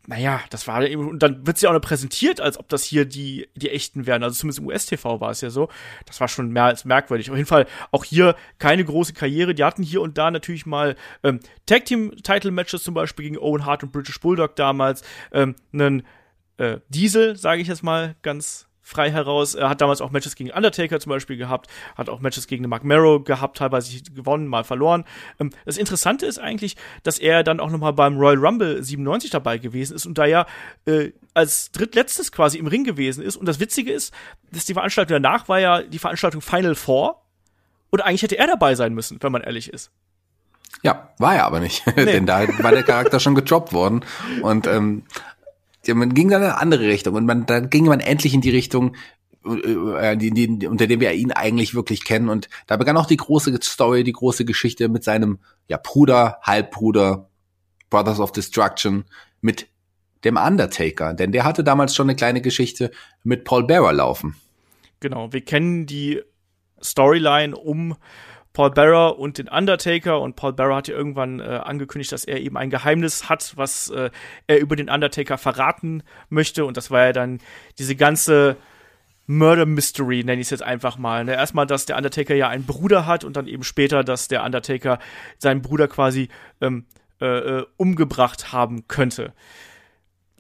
Naja, 0.09 0.41
das 0.51 0.69
war 0.69 0.87
eben, 0.87 1.09
und 1.09 1.23
dann 1.23 1.47
wird's 1.47 1.63
ja 1.63 1.69
auch 1.69 1.75
noch 1.75 1.81
präsentiert, 1.81 2.41
als 2.41 2.59
ob 2.59 2.69
das 2.69 2.85
hier 2.85 3.05
die, 3.07 3.49
die 3.57 3.71
echten 3.71 4.07
wären. 4.07 4.23
Also 4.23 4.37
zumindest 4.37 4.61
im 4.61 4.67
US-TV 4.67 5.21
war 5.21 5.31
es 5.31 5.41
ja 5.41 5.51
so. 5.51 5.69
Das 6.07 6.21
war 6.21 6.29
schon 6.29 6.51
mehr 6.51 6.65
als 6.65 6.85
merkwürdig. 6.85 7.29
Auf 7.29 7.37
jeden 7.37 7.49
Fall 7.49 7.67
auch 7.91 8.05
hier 8.05 8.37
keine 8.59 8.85
große 8.85 9.15
Karriere. 9.15 9.53
Die 9.53 9.65
hatten 9.65 9.83
hier 9.83 10.03
und 10.03 10.17
da 10.17 10.31
natürlich 10.31 10.65
mal 10.65 10.95
ähm, 11.25 11.41
Tag-Team-Title-Matches 11.67 12.85
zum 12.85 12.95
Beispiel 12.95 13.25
gegen 13.25 13.39
Owen 13.39 13.67
Hart 13.67 13.83
und 13.83 13.91
British 13.91 14.21
Bulldog 14.21 14.55
damals. 14.55 15.03
Ähm, 15.33 15.57
einen 15.73 16.05
äh, 16.59 16.79
Diesel, 16.89 17.37
sage 17.37 17.63
ich 17.63 17.69
jetzt 17.69 17.83
mal 17.83 18.17
ganz 18.23 18.67
frei 18.87 19.11
heraus. 19.11 19.57
Er 19.57 19.69
hat 19.69 19.81
damals 19.81 20.01
auch 20.01 20.13
Matches 20.13 20.37
gegen 20.37 20.53
Undertaker 20.53 21.01
zum 21.01 21.11
Beispiel 21.11 21.37
gehabt, 21.37 21.69
hat 21.97 22.09
auch 22.09 22.21
Matches 22.21 22.47
gegen 22.47 22.69
Mark 22.69 22.85
Marrow 22.85 23.23
gehabt, 23.23 23.57
teilweise 23.57 24.01
gewonnen, 24.15 24.47
mal 24.47 24.63
verloren. 24.63 25.05
Ähm, 25.41 25.51
das 25.65 25.77
Interessante 25.77 26.25
ist 26.25 26.39
eigentlich, 26.39 26.77
dass 27.03 27.19
er 27.19 27.43
dann 27.43 27.59
auch 27.59 27.71
nochmal 27.71 27.93
beim 27.93 28.17
Royal 28.17 28.39
Rumble 28.39 28.81
97 28.81 29.31
dabei 29.31 29.59
gewesen 29.59 29.97
ist 29.97 30.07
und 30.07 30.19
da 30.19 30.25
ja 30.25 30.47
äh, 30.87 31.11
als 31.35 31.73
drittletztes 31.73 32.31
quasi 32.31 32.59
im 32.59 32.69
Ring 32.69 32.85
gewesen 32.85 33.25
ist. 33.25 33.37
Und 33.37 33.47
das 33.47 33.59
Witzige 33.59 33.93
ist, 33.93 34.15
dass 34.53 34.67
die 34.67 34.75
Veranstaltung 34.75 35.21
danach 35.21 35.49
war 35.49 35.59
ja 35.59 35.83
die 35.83 35.99
Veranstaltung 35.99 36.41
Final 36.41 36.77
Four. 36.77 37.23
Und 37.91 38.03
eigentlich 38.03 38.23
hätte 38.23 38.39
er 38.39 38.47
dabei 38.47 38.77
sein 38.77 38.95
müssen, 38.95 39.19
wenn 39.21 39.33
man 39.33 39.43
ehrlich 39.43 39.73
ist. 39.73 39.91
Ja, 40.83 41.11
war 41.19 41.35
er 41.35 41.47
aber 41.47 41.59
nicht, 41.59 41.85
denn 41.97 42.27
da 42.27 42.47
war 42.63 42.71
der 42.71 42.83
Charakter 42.83 43.19
schon 43.19 43.35
gedroppt 43.35 43.73
worden 43.73 44.05
und 44.43 44.67
ähm, 44.67 45.03
man 45.95 46.15
ging 46.15 46.29
dann 46.29 46.43
in 46.43 46.49
eine 46.49 46.59
andere 46.59 46.87
Richtung 46.87 47.15
und 47.15 47.27
man 47.27 47.47
dann 47.47 47.71
ging 47.71 47.87
man 47.87 48.01
endlich 48.01 48.35
in 48.35 48.41
die 48.41 48.51
Richtung, 48.51 48.97
äh, 49.45 50.17
die, 50.17 50.31
die, 50.31 50.67
unter 50.67 50.87
dem 50.87 51.01
wir 51.01 51.13
ihn 51.13 51.33
eigentlich 51.33 51.75
wirklich 51.75 52.05
kennen 52.05 52.29
und 52.29 52.49
da 52.67 52.77
begann 52.77 52.97
auch 52.97 53.07
die 53.07 53.17
große 53.17 53.59
Story, 53.63 54.05
die 54.05 54.13
große 54.13 54.45
Geschichte 54.45 54.89
mit 54.89 55.05
seinem 55.05 55.39
ja 55.69 55.79
Bruder, 55.83 56.39
Halbbruder, 56.43 57.29
Brothers 57.91 58.21
of 58.21 58.33
Destruction 58.33 59.05
mit 59.41 59.69
dem 60.25 60.37
Undertaker, 60.37 61.15
denn 61.15 61.33
der 61.33 61.45
hatte 61.45 61.63
damals 61.63 61.95
schon 61.95 62.09
eine 62.09 62.17
kleine 62.17 62.41
Geschichte 62.41 62.91
mit 63.23 63.45
Paul 63.45 63.65
Bearer 63.65 63.93
laufen. 63.93 64.37
Genau, 65.01 65.33
wir 65.33 65.43
kennen 65.43 65.87
die 65.87 66.23
Storyline 66.83 67.57
um 67.57 67.97
Paul 68.57 68.71
Bearer 68.71 69.19
und 69.19 69.37
den 69.37 69.49
Undertaker 69.49 70.19
und 70.19 70.35
Paul 70.35 70.55
Bearer 70.55 70.77
hat 70.77 70.89
ja 70.89 70.95
irgendwann 70.95 71.41
äh, 71.41 71.61
angekündigt, 71.63 72.11
dass 72.11 72.25
er 72.25 72.41
eben 72.41 72.57
ein 72.57 72.71
Geheimnis 72.71 73.29
hat, 73.29 73.53
was 73.57 73.91
äh, 73.91 74.09
er 74.47 74.61
über 74.61 74.77
den 74.77 74.89
Undertaker 74.89 75.37
verraten 75.37 76.03
möchte 76.31 76.65
und 76.65 76.79
das 76.79 76.91
war 76.91 77.05
ja 77.05 77.13
dann 77.13 77.41
diese 77.79 77.97
ganze 77.97 78.57
Murder 79.27 79.67
Mystery, 79.67 80.25
nenne 80.25 80.41
ich 80.41 80.47
es 80.47 80.51
jetzt 80.53 80.63
einfach 80.63 80.97
mal. 80.97 81.27
Ne? 81.27 81.35
Erstmal, 81.35 81.67
dass 81.67 81.85
der 81.85 81.99
Undertaker 81.99 82.35
ja 82.35 82.49
einen 82.49 82.65
Bruder 82.65 83.05
hat 83.05 83.25
und 83.25 83.37
dann 83.37 83.47
eben 83.47 83.63
später, 83.63 84.03
dass 84.03 84.27
der 84.27 84.43
Undertaker 84.43 85.01
seinen 85.37 85.61
Bruder 85.61 85.87
quasi 85.87 86.31
ähm, 86.63 86.87
äh, 87.21 87.27
äh, 87.27 87.67
umgebracht 87.77 88.55
haben 88.55 88.89
könnte. 88.89 89.35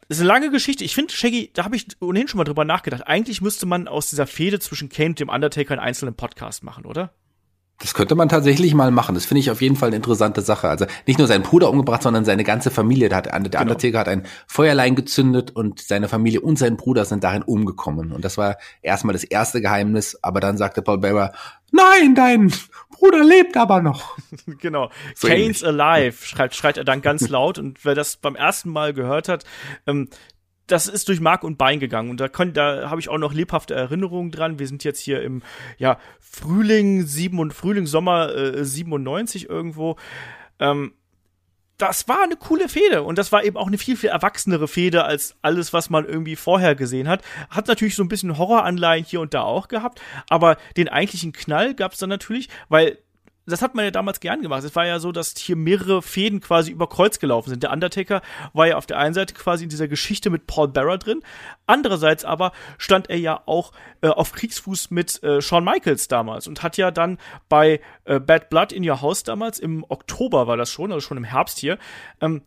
Das 0.08 0.16
ist 0.16 0.22
eine 0.22 0.28
lange 0.28 0.50
Geschichte. 0.50 0.84
Ich 0.84 0.94
finde, 0.94 1.12
Shaggy, 1.12 1.50
da 1.52 1.64
habe 1.64 1.76
ich 1.76 1.86
ohnehin 2.00 2.28
schon 2.28 2.38
mal 2.38 2.44
drüber 2.44 2.64
nachgedacht. 2.64 3.06
Eigentlich 3.06 3.42
müsste 3.42 3.66
man 3.66 3.88
aus 3.88 4.08
dieser 4.08 4.26
Fehde 4.26 4.58
zwischen 4.58 4.88
Kane 4.88 5.10
und 5.10 5.20
dem 5.20 5.28
Undertaker 5.28 5.72
einen 5.72 5.80
einzelnen 5.80 6.14
Podcast 6.14 6.64
machen, 6.64 6.86
oder? 6.86 7.12
Das 7.78 7.92
könnte 7.92 8.14
man 8.14 8.28
tatsächlich 8.30 8.72
mal 8.74 8.90
machen. 8.90 9.14
Das 9.14 9.26
finde 9.26 9.40
ich 9.40 9.50
auf 9.50 9.60
jeden 9.60 9.76
Fall 9.76 9.88
eine 9.88 9.96
interessante 9.96 10.40
Sache. 10.40 10.68
Also 10.68 10.86
nicht 11.06 11.18
nur 11.18 11.28
seinen 11.28 11.42
Bruder 11.42 11.68
umgebracht, 11.68 12.02
sondern 12.02 12.24
seine 12.24 12.42
ganze 12.42 12.70
Familie. 12.70 13.08
Der, 13.10 13.18
hat, 13.18 13.26
der 13.26 13.38
Genau. 13.38 13.60
Undertaker 13.60 13.98
hat 13.98 14.08
ein 14.08 14.26
Feuerlein 14.46 14.94
gezündet 14.94 15.50
und 15.54 15.80
seine 15.80 16.08
Familie 16.08 16.40
und 16.40 16.58
sein 16.58 16.76
Bruder 16.78 17.04
sind 17.04 17.22
darin 17.22 17.42
umgekommen. 17.42 18.12
Und 18.12 18.24
das 18.24 18.38
war 18.38 18.56
erstmal 18.80 19.12
das 19.12 19.24
erste 19.24 19.60
Geheimnis. 19.60 20.18
Aber 20.22 20.40
dann 20.40 20.56
sagte 20.56 20.80
Paul 20.80 20.98
Bearer, 20.98 21.32
nein, 21.70 22.14
dein 22.14 22.50
Bruder 22.90 23.22
lebt 23.22 23.58
aber 23.58 23.82
noch. 23.82 24.16
genau. 24.60 24.90
So 25.14 25.28
Kane's 25.28 25.62
ähnlich. 25.62 25.66
alive, 25.66 26.24
schreit, 26.24 26.54
schreit 26.54 26.78
er 26.78 26.84
dann 26.84 27.02
ganz 27.02 27.28
laut. 27.28 27.58
Und 27.58 27.84
wer 27.84 27.94
das 27.94 28.16
beim 28.16 28.36
ersten 28.36 28.70
Mal 28.70 28.94
gehört 28.94 29.28
hat, 29.28 29.44
ähm, 29.86 30.08
das 30.66 30.88
ist 30.88 31.08
durch 31.08 31.20
Mark 31.20 31.44
und 31.44 31.58
Bein 31.58 31.78
gegangen 31.80 32.10
und 32.10 32.18
da, 32.20 32.28
kon- 32.28 32.52
da 32.52 32.90
habe 32.90 33.00
ich 33.00 33.08
auch 33.08 33.18
noch 33.18 33.32
lebhafte 33.32 33.74
Erinnerungen 33.74 34.30
dran. 34.30 34.58
Wir 34.58 34.66
sind 34.66 34.82
jetzt 34.84 35.00
hier 35.00 35.22
im 35.22 35.42
ja, 35.78 35.98
Frühling, 36.20 37.06
sieben 37.06 37.38
und 37.38 37.54
Frühling, 37.54 37.86
Sommer 37.86 38.34
äh, 38.34 38.64
97 38.64 39.48
irgendwo. 39.48 39.96
Ähm, 40.58 40.92
das 41.78 42.08
war 42.08 42.22
eine 42.22 42.36
coole 42.36 42.70
Fehde 42.70 43.02
und 43.02 43.18
das 43.18 43.32
war 43.32 43.44
eben 43.44 43.58
auch 43.58 43.66
eine 43.66 43.76
viel, 43.76 43.98
viel 43.98 44.08
erwachsenere 44.08 44.66
Fehde 44.66 45.04
als 45.04 45.36
alles, 45.42 45.74
was 45.74 45.90
man 45.90 46.06
irgendwie 46.06 46.34
vorher 46.34 46.74
gesehen 46.74 47.06
hat. 47.06 47.22
Hat 47.50 47.68
natürlich 47.68 47.94
so 47.94 48.02
ein 48.02 48.08
bisschen 48.08 48.38
Horroranleihen 48.38 49.04
hier 49.04 49.20
und 49.20 49.34
da 49.34 49.42
auch 49.42 49.68
gehabt, 49.68 50.00
aber 50.30 50.56
den 50.78 50.88
eigentlichen 50.88 51.32
Knall 51.32 51.74
gab 51.74 51.92
es 51.92 51.98
dann 51.98 52.08
natürlich, 52.08 52.48
weil 52.70 52.96
das 53.46 53.62
hat 53.62 53.74
man 53.74 53.84
ja 53.84 53.90
damals 53.90 54.20
gern 54.20 54.42
gemacht. 54.42 54.64
Es 54.64 54.74
war 54.74 54.86
ja 54.86 54.98
so, 54.98 55.12
dass 55.12 55.34
hier 55.36 55.56
mehrere 55.56 56.02
Fäden 56.02 56.40
quasi 56.40 56.72
über 56.72 56.88
Kreuz 56.88 57.18
gelaufen 57.18 57.50
sind. 57.50 57.62
Der 57.62 57.72
Undertaker 57.72 58.22
war 58.52 58.66
ja 58.66 58.76
auf 58.76 58.86
der 58.86 58.98
einen 58.98 59.14
Seite 59.14 59.34
quasi 59.34 59.64
in 59.64 59.70
dieser 59.70 59.88
Geschichte 59.88 60.30
mit 60.30 60.46
Paul 60.46 60.68
Bearer 60.68 60.98
drin. 60.98 61.22
Andererseits 61.66 62.24
aber 62.24 62.52
stand 62.78 63.08
er 63.08 63.18
ja 63.18 63.42
auch 63.46 63.72
äh, 64.00 64.08
auf 64.08 64.32
Kriegsfuß 64.32 64.90
mit 64.90 65.22
äh, 65.22 65.40
Shawn 65.40 65.64
Michaels 65.64 66.08
damals 66.08 66.48
und 66.48 66.62
hat 66.62 66.76
ja 66.76 66.90
dann 66.90 67.18
bei 67.48 67.80
äh, 68.04 68.18
Bad 68.18 68.50
Blood 68.50 68.72
in 68.72 68.88
Your 68.88 69.00
House 69.00 69.22
damals, 69.22 69.58
im 69.58 69.84
Oktober 69.88 70.46
war 70.46 70.56
das 70.56 70.70
schon, 70.70 70.92
also 70.92 71.06
schon 71.06 71.16
im 71.16 71.24
Herbst 71.24 71.58
hier, 71.58 71.78
ähm, 72.20 72.42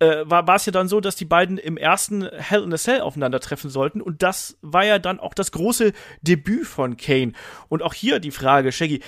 äh, 0.00 0.24
war 0.24 0.54
es 0.54 0.66
ja 0.66 0.72
dann 0.72 0.88
so, 0.88 1.00
dass 1.00 1.16
die 1.16 1.24
beiden 1.24 1.58
im 1.58 1.76
ersten 1.76 2.24
Hell 2.28 2.62
in 2.62 2.72
a 2.72 2.76
Cell 2.76 3.00
aufeinandertreffen 3.00 3.70
sollten 3.70 4.00
und 4.00 4.22
das 4.22 4.56
war 4.62 4.84
ja 4.84 4.98
dann 4.98 5.18
auch 5.18 5.34
das 5.34 5.50
große 5.52 5.92
Debüt 6.22 6.66
von 6.66 6.96
Kane. 6.96 7.32
Und 7.68 7.82
auch 7.82 7.94
hier 7.94 8.20
die 8.20 8.30
Frage, 8.30 8.70
Shaggy, 8.70 9.02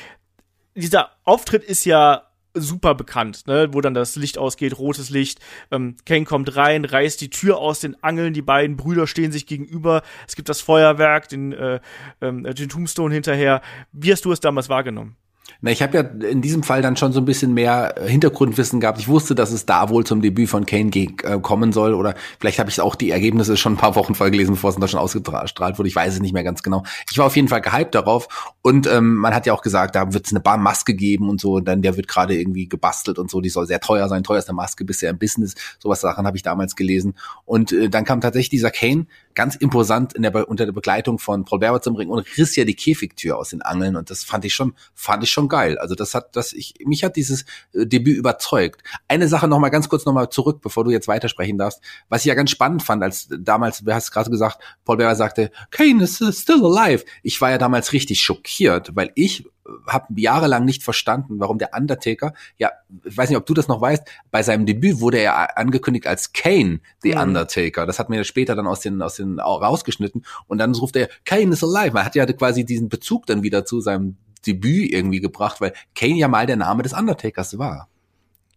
dieser 0.74 1.10
Auftritt 1.24 1.64
ist 1.64 1.84
ja 1.84 2.30
super 2.54 2.94
bekannt, 2.94 3.46
ne? 3.46 3.68
wo 3.72 3.80
dann 3.80 3.94
das 3.94 4.16
Licht 4.16 4.38
ausgeht, 4.38 4.78
rotes 4.78 5.10
Licht. 5.10 5.40
Ähm, 5.70 5.96
Kane 6.04 6.24
kommt 6.24 6.56
rein, 6.56 6.84
reißt 6.84 7.20
die 7.20 7.30
Tür 7.30 7.58
aus 7.58 7.80
den 7.80 8.02
Angeln, 8.02 8.34
die 8.34 8.42
beiden 8.42 8.76
Brüder 8.76 9.06
stehen 9.06 9.32
sich 9.32 9.46
gegenüber. 9.46 10.02
Es 10.26 10.36
gibt 10.36 10.48
das 10.48 10.60
Feuerwerk, 10.60 11.28
den, 11.28 11.52
äh, 11.52 11.80
ähm, 12.20 12.44
den 12.44 12.68
Tombstone 12.68 13.14
hinterher. 13.14 13.62
Wie 13.92 14.12
hast 14.12 14.24
du 14.24 14.32
es 14.32 14.40
damals 14.40 14.68
wahrgenommen? 14.68 15.16
Na, 15.60 15.70
ich 15.70 15.82
habe 15.82 15.96
ja 15.98 16.28
in 16.28 16.42
diesem 16.42 16.62
Fall 16.62 16.82
dann 16.82 16.96
schon 16.96 17.12
so 17.12 17.20
ein 17.20 17.24
bisschen 17.24 17.54
mehr 17.54 17.94
äh, 17.96 18.08
Hintergrundwissen 18.08 18.80
gehabt. 18.80 18.98
Ich 18.98 19.08
wusste, 19.08 19.34
dass 19.34 19.50
es 19.50 19.66
da 19.66 19.88
wohl 19.88 20.04
zum 20.04 20.22
Debüt 20.22 20.48
von 20.48 20.66
Kane 20.66 20.90
äh, 20.94 21.38
kommen 21.40 21.72
soll. 21.72 21.94
Oder 21.94 22.14
vielleicht 22.38 22.58
habe 22.58 22.70
ich 22.70 22.80
auch 22.80 22.94
die 22.94 23.10
Ergebnisse 23.10 23.56
schon 23.56 23.74
ein 23.74 23.76
paar 23.76 23.96
Wochen 23.96 24.14
vorher 24.14 24.30
gelesen, 24.30 24.52
bevor 24.52 24.70
es 24.70 24.76
da 24.76 24.88
schon 24.88 25.00
ausgestrahlt 25.00 25.78
wurde. 25.78 25.88
Ich 25.88 25.96
weiß 25.96 26.14
es 26.14 26.20
nicht 26.20 26.32
mehr 26.32 26.44
ganz 26.44 26.62
genau. 26.62 26.84
Ich 27.10 27.18
war 27.18 27.26
auf 27.26 27.36
jeden 27.36 27.48
Fall 27.48 27.60
gehypt 27.60 27.94
darauf. 27.94 28.54
Und 28.62 28.86
ähm, 28.86 29.16
man 29.16 29.34
hat 29.34 29.46
ja 29.46 29.52
auch 29.52 29.62
gesagt, 29.62 29.94
da 29.94 30.12
wird 30.12 30.26
es 30.26 30.32
eine 30.32 30.58
Maske 30.58 30.94
geben 30.94 31.28
und 31.28 31.40
so. 31.40 31.54
Und 31.54 31.66
dann 31.66 31.82
der 31.82 31.96
wird 31.96 32.08
gerade 32.08 32.34
irgendwie 32.34 32.68
gebastelt 32.68 33.18
und 33.18 33.30
so. 33.30 33.40
Die 33.40 33.50
soll 33.50 33.66
sehr 33.66 33.80
teuer 33.80 34.08
sein. 34.08 34.22
Teuerste 34.22 34.52
Maske 34.52 34.84
bisher 34.84 35.10
im 35.10 35.18
Business. 35.18 35.54
Sowas 35.78 36.00
daran 36.00 36.26
habe 36.26 36.36
ich 36.36 36.42
damals 36.42 36.76
gelesen. 36.76 37.14
Und 37.44 37.72
äh, 37.72 37.88
dann 37.88 38.04
kam 38.04 38.20
tatsächlich 38.20 38.50
dieser 38.50 38.70
Kane 38.70 39.06
ganz 39.34 39.54
imposant 39.56 40.12
in 40.12 40.22
der, 40.22 40.48
unter 40.48 40.66
der 40.66 40.72
Begleitung 40.72 41.18
von 41.18 41.44
Paul 41.44 41.60
Berber 41.60 41.80
zum 41.80 41.96
Ring 41.96 42.08
und 42.08 42.26
riss 42.36 42.56
ja 42.56 42.64
die 42.64 42.74
Käfigtür 42.74 43.38
aus 43.38 43.50
den 43.50 43.62
Angeln. 43.62 43.96
Und 43.96 44.10
das 44.10 44.24
fand 44.24 44.44
ich 44.44 44.54
schon, 44.54 44.74
fand 44.94 45.22
ich 45.22 45.30
schon 45.30 45.39
geil. 45.48 45.78
Also 45.78 45.94
das 45.94 46.14
hat, 46.14 46.36
das 46.36 46.52
ich, 46.52 46.74
mich 46.84 47.04
hat 47.04 47.16
dieses 47.16 47.44
äh, 47.72 47.86
Debüt 47.86 48.16
überzeugt. 48.16 48.82
Eine 49.08 49.28
Sache 49.28 49.48
noch 49.48 49.58
mal 49.58 49.70
ganz 49.70 49.88
kurz 49.88 50.04
noch 50.04 50.12
mal 50.12 50.30
zurück, 50.30 50.60
bevor 50.62 50.84
du 50.84 50.90
jetzt 50.90 51.08
weitersprechen 51.08 51.58
darfst. 51.58 51.80
Was 52.08 52.22
ich 52.22 52.26
ja 52.26 52.34
ganz 52.34 52.50
spannend 52.50 52.82
fand, 52.82 53.02
als 53.02 53.28
damals, 53.30 53.84
wer 53.86 53.94
hast 53.94 54.10
gerade 54.10 54.30
gesagt, 54.30 54.58
Paul 54.84 54.96
Bearer 54.96 55.16
sagte, 55.16 55.50
Kane 55.70 56.02
is 56.02 56.16
still 56.32 56.64
alive. 56.64 57.04
Ich 57.22 57.40
war 57.40 57.50
ja 57.50 57.58
damals 57.58 57.92
richtig 57.92 58.20
schockiert, 58.20 58.94
weil 58.94 59.12
ich 59.14 59.44
habe 59.86 60.06
jahrelang 60.16 60.64
nicht 60.64 60.82
verstanden, 60.82 61.38
warum 61.38 61.58
der 61.58 61.70
Undertaker, 61.76 62.34
ja, 62.58 62.70
ich 63.04 63.16
weiß 63.16 63.28
nicht, 63.28 63.38
ob 63.38 63.46
du 63.46 63.54
das 63.54 63.68
noch 63.68 63.80
weißt, 63.80 64.02
bei 64.30 64.42
seinem 64.42 64.66
Debüt 64.66 65.00
wurde 65.00 65.18
er 65.18 65.58
angekündigt 65.58 66.06
als 66.06 66.32
Kane, 66.32 66.80
the 67.02 67.12
mhm. 67.12 67.20
Undertaker. 67.20 67.86
Das 67.86 67.98
hat 67.98 68.10
mir 68.10 68.24
später 68.24 68.54
dann 68.54 68.66
aus 68.66 68.80
den, 68.80 69.02
aus 69.02 69.16
den 69.16 69.38
rausgeschnitten 69.38 70.24
und 70.46 70.58
dann 70.58 70.74
ruft 70.74 70.96
er, 70.96 71.08
Kane 71.24 71.52
is 71.52 71.62
alive. 71.62 71.94
Man 71.94 72.04
hat 72.04 72.14
ja 72.14 72.26
quasi 72.26 72.64
diesen 72.64 72.88
Bezug 72.88 73.26
dann 73.26 73.42
wieder 73.42 73.64
zu 73.64 73.80
seinem 73.80 74.16
Debüt 74.46 74.92
irgendwie 74.92 75.20
gebracht, 75.20 75.60
weil 75.60 75.72
Kane 75.94 76.16
ja 76.16 76.28
mal 76.28 76.46
der 76.46 76.56
Name 76.56 76.82
des 76.82 76.92
Undertakers 76.92 77.58
war. 77.58 77.88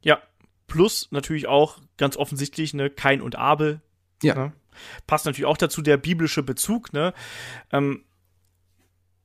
Ja, 0.02 0.22
plus 0.68 1.10
natürlich 1.12 1.48
auch 1.48 1.80
ganz 1.98 2.18
offensichtlich 2.18 2.74
ne 2.74 2.90
Kain 2.90 3.22
und 3.22 3.36
Abel. 3.36 3.82
Ja. 4.22 4.36
Ne? 4.36 4.54
Passt 5.08 5.26
natürlich 5.26 5.46
auch 5.46 5.58
dazu 5.58 5.82
der 5.82 5.98
biblische 5.98 6.44
Bezug. 6.44 6.94
Ne? 6.94 7.14
Ähm, 7.72 8.04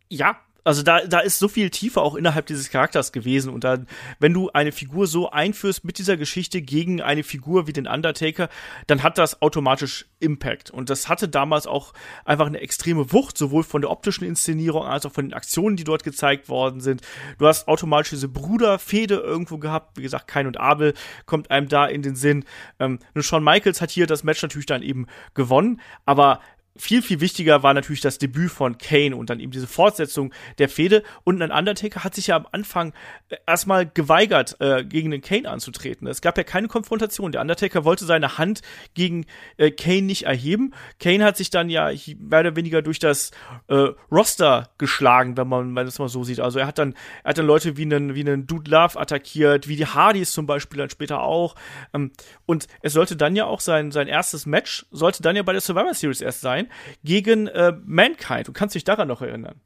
ja, 0.09 0.41
also 0.65 0.83
da, 0.83 1.07
da 1.07 1.21
ist 1.21 1.39
so 1.39 1.49
viel 1.49 1.71
Tiefe 1.71 2.03
auch 2.03 2.15
innerhalb 2.15 2.47
dieses 2.47 2.71
Charakters 2.71 3.13
gewesen. 3.13 3.53
Und 3.53 3.65
dann, 3.65 3.87
wenn 4.19 4.35
du 4.35 4.51
eine 4.51 4.73
Figur 4.73 5.07
so 5.07 5.31
einführst 5.31 5.85
mit 5.85 5.99
dieser 5.99 6.17
Geschichte 6.17 6.61
gegen 6.63 7.01
eine 7.01 7.23
Figur 7.23 7.67
wie 7.67 7.73
den 7.73 7.87
Undertaker, 7.87 8.49
dann 8.87 9.03
hat 9.03 9.19
das 9.19 9.41
automatisch 9.41 10.07
Impact. 10.21 10.71
Und 10.71 10.91
das 10.91 11.09
hatte 11.09 11.29
damals 11.29 11.67
auch 11.67 11.93
einfach 12.25 12.47
eine 12.47 12.61
extreme 12.61 13.13
Wucht, 13.13 13.39
sowohl 13.39 13.63
von 13.63 13.81
der 13.81 13.91
optischen 13.91 14.25
Inszenierung 14.25 14.85
als 14.85 15.07
auch 15.07 15.13
von 15.13 15.27
den 15.27 15.35
Aktionen, 15.35 15.77
die 15.77 15.85
dort 15.85 16.05
gezeigt 16.05 16.49
worden 16.49 16.81
sind. 16.81 17.03
Du 17.39 17.47
hast 17.47 17.69
automatisch 17.69 18.11
diese 18.11 18.29
Bruderfehde 18.29 19.15
irgendwo 19.15 19.59
gehabt. 19.59 19.97
Wie 19.97 20.03
gesagt, 20.03 20.27
Kain 20.27 20.47
und 20.47 20.59
Abel 20.59 20.95
kommt 21.27 21.51
einem 21.51 21.69
da 21.69 21.87
in 21.87 22.03
den 22.03 22.17
Sinn. 22.17 22.45
Ähm, 22.79 22.99
Shawn 23.19 23.45
Michaels 23.45 23.81
hat 23.81 23.91
hier 23.91 24.07
das 24.07 24.25
Match 24.25 24.43
natürlich 24.43 24.67
dann 24.67 24.83
eben 24.83 25.07
gewonnen, 25.35 25.81
aber 26.05 26.41
viel, 26.79 27.03
viel 27.03 27.21
wichtiger 27.21 27.63
war 27.63 27.75
natürlich 27.75 28.01
das 28.01 28.19
Debüt 28.19 28.51
von 28.51 28.79
Kane 28.79 29.17
und 29.17 29.31
dann 29.31 29.41
eben 29.41 29.53
diese 29.53 29.67
Fortsetzung 29.67 30.33
der 30.59 30.69
Fehde. 30.69 31.03
Und 31.25 31.43
ein 31.43 31.51
Undertaker 31.51 32.05
hat 32.05 32.15
sich 32.15 32.29
ja 32.29 32.37
am 32.37 32.47
Anfang 32.53 32.93
äh, 33.29 33.37
erstmal 33.47 33.87
geweigert, 33.87 34.57
äh, 34.61 34.85
gegen 34.85 35.11
den 35.11 35.21
Kane 35.21 35.49
anzutreten. 35.49 36.07
Es 36.07 36.21
gab 36.21 36.39
ja 36.39 36.45
keine 36.45 36.69
Konfrontation. 36.69 37.33
Der 37.33 37.41
Undertaker 37.41 37.85
wollte 37.85 38.05
seine 38.05 38.39
Hand 38.39 38.63
gegen 38.95 39.27
äh, 39.57 39.71
Kane 39.71 40.03
nicht 40.03 40.25
erheben. 40.25 40.73
Kane 41.01 41.25
hat 41.25 41.37
sich 41.37 41.51
dann 41.51 41.69
ja 41.69 41.91
mehr 42.19 42.41
oder 42.41 42.57
weniger 42.57 42.81
durch 42.81 42.99
das 42.99 43.33
äh, 43.67 43.89
Roster 44.11 44.71
geschlagen, 44.79 45.37
wenn 45.37 45.49
man, 45.49 45.75
wenn 45.75 45.87
das 45.87 45.99
mal 45.99 46.09
so 46.09 46.23
sieht. 46.25 46.41
Also 46.41 46.61
er 46.61 46.67
hat 46.67 46.79
dann, 46.79 46.95
er 47.25 47.31
hat 47.31 47.39
dann 47.39 47.47
Leute 47.47 47.77
wie 47.77 47.83
einen, 47.83 48.15
wie 48.15 48.21
einen 48.21 48.47
Dude 48.47 48.71
Love 48.71 48.99
attackiert, 48.99 49.69
wie 49.69 49.77
die 49.77 49.87
Hardys 49.87 50.33
zum 50.33 50.47
Beispiel 50.47 50.79
dann 50.79 50.91
später 50.91 51.23
auch. 51.23 51.57
Ähm, 51.93 52.13
und 52.47 52.69
es 52.83 52.93
sollte 52.93 53.17
dann 53.17 53.35
ja 53.35 53.47
auch 53.47 53.61
sein, 53.61 53.91
sein 53.91 54.07
erstes 54.07 54.47
Match, 54.47 54.87
sollte 54.91 55.23
dann 55.23 55.35
ja 55.35 55.43
bei 55.43 55.53
der 55.53 55.61
Survivor 55.61 55.95
Series 55.95 56.21
erst 56.21 56.41
sein 56.41 56.68
gegen 57.05 57.47
äh, 57.47 57.73
Mankind. 57.85 58.49
Du 58.49 58.53
kannst 58.53 58.75
dich 58.75 58.85
daran 58.85 59.09
noch 59.09 59.23
erinnern. 59.23 59.61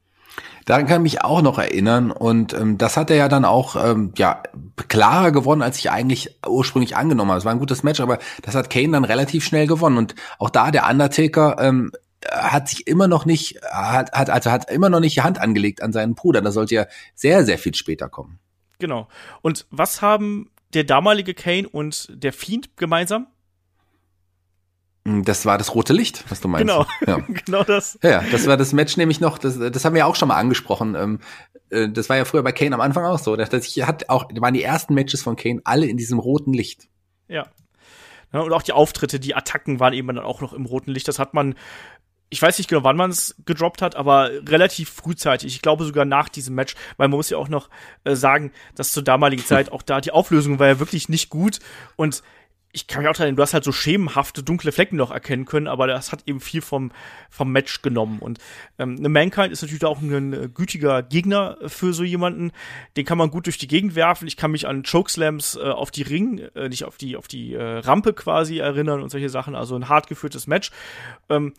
Daran 0.65 0.87
kann 0.87 1.05
ich 1.05 1.15
mich 1.15 1.25
auch 1.25 1.43
noch 1.43 1.59
erinnern 1.59 2.11
und 2.11 2.55
ähm, 2.55 2.79
das 2.79 2.97
hat 2.97 3.11
er 3.11 3.17
ja 3.17 3.29
dann 3.29 3.45
auch 3.45 3.77
ähm, 3.77 4.13
ja 4.17 4.43
klarer 4.89 5.33
gewonnen, 5.33 5.61
als 5.61 5.79
ich 5.79 5.91
eigentlich 5.91 6.39
ursprünglich 6.47 6.97
angenommen 6.97 7.31
habe. 7.31 7.39
Es 7.39 7.45
war 7.45 7.53
ein 7.53 7.59
gutes 7.59 7.83
Match, 7.83 8.01
aber 8.01 8.19
das 8.43 8.55
hat 8.55 8.71
Kane 8.71 8.93
dann 8.93 9.05
relativ 9.05 9.45
schnell 9.45 9.67
gewonnen 9.67 9.99
und 9.99 10.15
auch 10.39 10.51
da 10.51 10.71
der 10.71 10.89
Undertaker 10.89 11.57
ähm, 11.59 11.91
hat 12.31 12.69
sich 12.69 12.87
immer 12.87 13.09
noch 13.09 13.25
nicht 13.25 13.61
hat, 13.71 14.13
hat 14.13 14.31
also 14.31 14.51
hat 14.53 14.71
immer 14.71 14.89
noch 14.89 15.01
nicht 15.01 15.17
die 15.17 15.23
Hand 15.23 15.41
angelegt 15.41 15.83
an 15.83 15.93
seinen 15.93 16.15
Bruder. 16.15 16.41
Da 16.41 16.53
sollte 16.53 16.77
ja 16.77 16.87
sehr 17.15 17.45
sehr 17.45 17.59
viel 17.59 17.75
später 17.75 18.09
kommen. 18.09 18.39
Genau. 18.79 19.09
Und 19.43 19.67
was 19.71 20.01
haben 20.01 20.51
der 20.75 20.85
damalige 20.85 21.35
Kane 21.35 21.69
und 21.69 22.09
der 22.11 22.33
Fiend 22.33 22.77
gemeinsam? 22.77 23.27
Hm, 25.07 25.25
das 25.25 25.47
war 25.47 25.59
das 25.59 25.75
rote 25.75 25.93
Licht, 25.93 26.25
was 26.29 26.41
du 26.41 26.49
meinst. 26.49 26.69
Genau, 26.69 26.87
ja. 27.07 27.19
genau 27.45 27.65
das. 27.65 27.99
Ja, 28.03 28.23
das 28.31 28.47
war 28.47 28.57
das 28.57 28.73
Match 28.73 28.97
nämlich 28.97 29.21
noch, 29.21 29.39
das, 29.39 29.59
das 29.59 29.85
haben 29.85 29.95
wir 29.95 30.07
auch 30.07 30.17
schon 30.17 30.29
mal 30.29 30.37
angesprochen. 30.37 30.95
Ähm, 30.95 31.21
äh, 31.71 31.89
das 31.89 32.09
war 32.09 32.17
ja 32.17 32.25
früher 32.25 32.43
bei 32.43 32.53
Kane 32.53 32.75
am 32.75 32.81
Anfang 32.81 33.05
auch 33.05 33.19
so. 33.19 33.35
Das 33.35 33.51
hat 33.51 34.09
auch, 34.09 34.27
waren 34.37 34.55
die 34.55 34.63
ersten 34.63 34.95
Matches 34.95 35.23
von 35.23 35.37
Kane 35.37 35.61
alle 35.65 35.87
in 35.87 35.97
diesem 35.97 36.21
roten 36.21 36.53
Licht. 36.53 36.89
Ja. 37.27 37.47
ja. 38.33 38.41
Und 38.41 38.53
auch 38.53 38.63
die 38.63 38.73
Auftritte, 38.73 39.19
die 39.19 39.35
Attacken 39.35 39.81
waren 39.81 39.93
eben 39.93 40.07
dann 40.09 40.21
auch 40.21 40.41
noch 40.41 40.53
im 40.53 40.67
roten 40.67 40.93
Licht. 40.93 41.09
Das 41.09 41.19
hat 41.19 41.35
man, 41.35 41.57
ich 42.31 42.41
weiß 42.41 42.59
nicht 42.59 42.69
genau, 42.71 42.85
wann 42.85 42.97
man 42.97 43.11
es 43.11 43.35
gedroppt 43.45 43.83
hat, 43.83 43.97
aber 43.97 44.31
relativ 44.49 44.89
frühzeitig. 44.89 45.53
Ich 45.53 45.63
glaube 45.63 45.85
sogar 45.85 46.05
nach 46.05 46.29
diesem 46.29 46.55
Match, 46.55 46.77
weil 46.97 47.09
man 47.09 47.17
muss 47.17 47.29
ja 47.29 47.39
auch 47.39 47.49
noch 47.49 47.71
äh, 48.05 48.15
sagen, 48.15 48.53
dass 48.77 48.93
zur 48.93 49.03
damaligen 49.03 49.45
Zeit 49.47 49.73
auch 49.73 49.83
da 49.83 50.01
die 50.01 50.13
Auflösung 50.13 50.61
war 50.61 50.69
ja 50.69 50.79
wirklich 50.79 51.09
nicht 51.09 51.29
gut 51.29 51.59
und 51.97 52.23
ich 52.75 52.87
kann 52.87 53.03
mich 53.03 53.11
auch 53.11 53.19
erinnern, 53.19 53.37
du 53.37 53.43
hast 53.43 53.53
halt 53.53 53.65
so 53.65 53.73
schemenhafte 53.73 54.43
dunkle 54.43 54.73
Flecken 54.73 54.97
noch 54.97 55.11
erkennen 55.11 55.45
können, 55.45 55.69
aber 55.69 55.87
das 55.87 56.11
hat 56.11 56.23
eben 56.27 56.41
viel 56.41 56.63
vom, 56.63 56.91
vom 57.29 57.53
Match 57.53 57.83
genommen. 57.83 58.19
Und 58.19 58.39
ähm, 58.79 58.97
Mankind 59.01 59.53
ist 59.53 59.61
natürlich 59.61 59.85
auch 59.85 60.01
ein 60.01 60.33
äh, 60.33 60.49
gütiger 60.53 61.03
Gegner 61.03 61.59
für 61.67 61.93
so 61.93 62.03
jemanden. 62.03 62.51
Den 62.97 63.05
kann 63.05 63.19
man 63.19 63.31
gut 63.31 63.45
durch 63.45 63.59
die 63.59 63.69
Gegend 63.69 63.95
werfen. 63.95 64.27
Ich 64.27 64.39
kann 64.39 64.53
mich 64.53 64.67
an 64.67 64.85
Chokeslams 64.85 65.57
äh, 65.57 65.61
auf 65.61 65.91
die 65.91 66.03
Ring, 66.03 66.39
äh, 66.55 66.71
nicht 66.71 66.85
auf 66.85 66.97
die, 66.97 67.17
auf 67.17 67.29
die 67.29 67.53
äh, 67.53 67.63
Rampe 67.63 68.15
quasi 68.15 68.59
erinnern 68.59 69.03
und 69.03 69.11
solche 69.11 69.29
Sachen. 69.29 69.55
Also 69.55 69.77
ein 69.77 69.91
hart 69.91 70.07
geführtes 70.07 70.47
Match. 70.47 70.71
Ähm, 71.29 71.53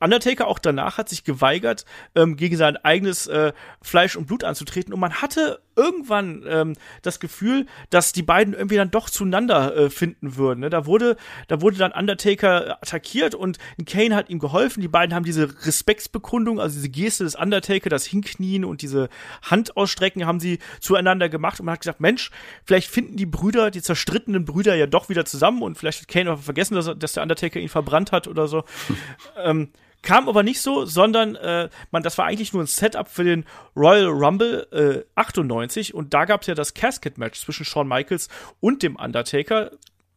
Undertaker 0.00 0.48
auch 0.48 0.58
danach 0.58 0.98
hat 0.98 1.08
sich 1.08 1.24
geweigert, 1.24 1.84
ähm, 2.14 2.36
gegen 2.36 2.56
sein 2.56 2.76
eigenes 2.78 3.26
äh, 3.26 3.52
Fleisch 3.82 4.16
und 4.16 4.26
Blut 4.26 4.44
anzutreten. 4.44 4.92
Und 4.92 5.00
man 5.00 5.22
hatte 5.22 5.60
irgendwann 5.76 6.44
ähm, 6.46 6.74
das 7.02 7.20
Gefühl, 7.20 7.66
dass 7.90 8.12
die 8.12 8.22
beiden 8.22 8.54
irgendwie 8.54 8.76
dann 8.76 8.90
doch 8.90 9.08
zueinander 9.08 9.76
äh, 9.76 9.90
finden 9.90 10.36
würden. 10.36 10.60
Ne? 10.60 10.70
Da 10.70 10.86
wurde, 10.86 11.16
da 11.48 11.60
wurde 11.60 11.78
dann 11.78 11.92
Undertaker 11.92 12.78
attackiert 12.82 13.34
und 13.34 13.58
Kane 13.86 14.14
hat 14.14 14.28
ihm 14.28 14.38
geholfen. 14.38 14.80
Die 14.80 14.88
beiden 14.88 15.14
haben 15.14 15.24
diese 15.24 15.64
Respektsbekundung, 15.66 16.60
also 16.60 16.74
diese 16.74 16.88
Geste 16.88 17.24
des 17.24 17.34
Undertaker, 17.34 17.88
das 17.88 18.04
Hinknien 18.04 18.64
und 18.64 18.82
diese 18.82 19.08
Handausstrecken 19.42 20.26
haben 20.26 20.40
sie 20.40 20.58
zueinander 20.80 21.28
gemacht 21.28 21.60
und 21.60 21.66
man 21.66 21.74
hat 21.74 21.80
gesagt, 21.80 22.00
Mensch, 22.00 22.30
vielleicht 22.64 22.90
finden 22.90 23.16
die 23.16 23.26
Brüder, 23.26 23.70
die 23.70 23.82
zerstrittenen 23.82 24.44
Brüder 24.44 24.74
ja 24.74 24.86
doch 24.86 25.08
wieder 25.08 25.24
zusammen 25.24 25.62
und 25.62 25.78
vielleicht 25.78 26.02
hat 26.02 26.08
Kane 26.08 26.32
auch 26.32 26.40
vergessen, 26.40 26.74
dass, 26.74 26.90
dass 26.98 27.12
der 27.12 27.22
Undertaker 27.22 27.60
ihn 27.60 27.68
verbrannt 27.68 28.12
hat 28.12 28.28
oder 28.28 28.48
so. 28.48 28.64
ähm, 29.42 29.70
Kam 30.02 30.28
aber 30.28 30.42
nicht 30.42 30.60
so, 30.60 30.86
sondern 30.86 31.36
äh, 31.36 31.68
man, 31.90 32.02
das 32.02 32.16
war 32.16 32.26
eigentlich 32.26 32.52
nur 32.52 32.62
ein 32.62 32.66
Setup 32.66 33.08
für 33.08 33.24
den 33.24 33.44
Royal 33.76 34.06
Rumble 34.06 34.66
äh, 34.72 35.04
98 35.14 35.94
und 35.94 36.14
da 36.14 36.24
gab 36.24 36.40
es 36.40 36.46
ja 36.46 36.54
das 36.54 36.74
Casket-Match 36.74 37.40
zwischen 37.40 37.64
Shawn 37.64 37.88
Michaels 37.88 38.28
und 38.60 38.82
dem 38.82 38.96
Undertaker 38.96 39.72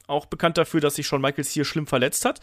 auch 0.08 0.26
bekannt 0.26 0.58
dafür, 0.58 0.82
dass 0.82 0.96
sich 0.96 1.08
Shawn 1.08 1.22
Michaels 1.22 1.52
hier 1.52 1.66
schlimm 1.66 1.88
verletzt 1.88 2.26
hat. 2.26 2.40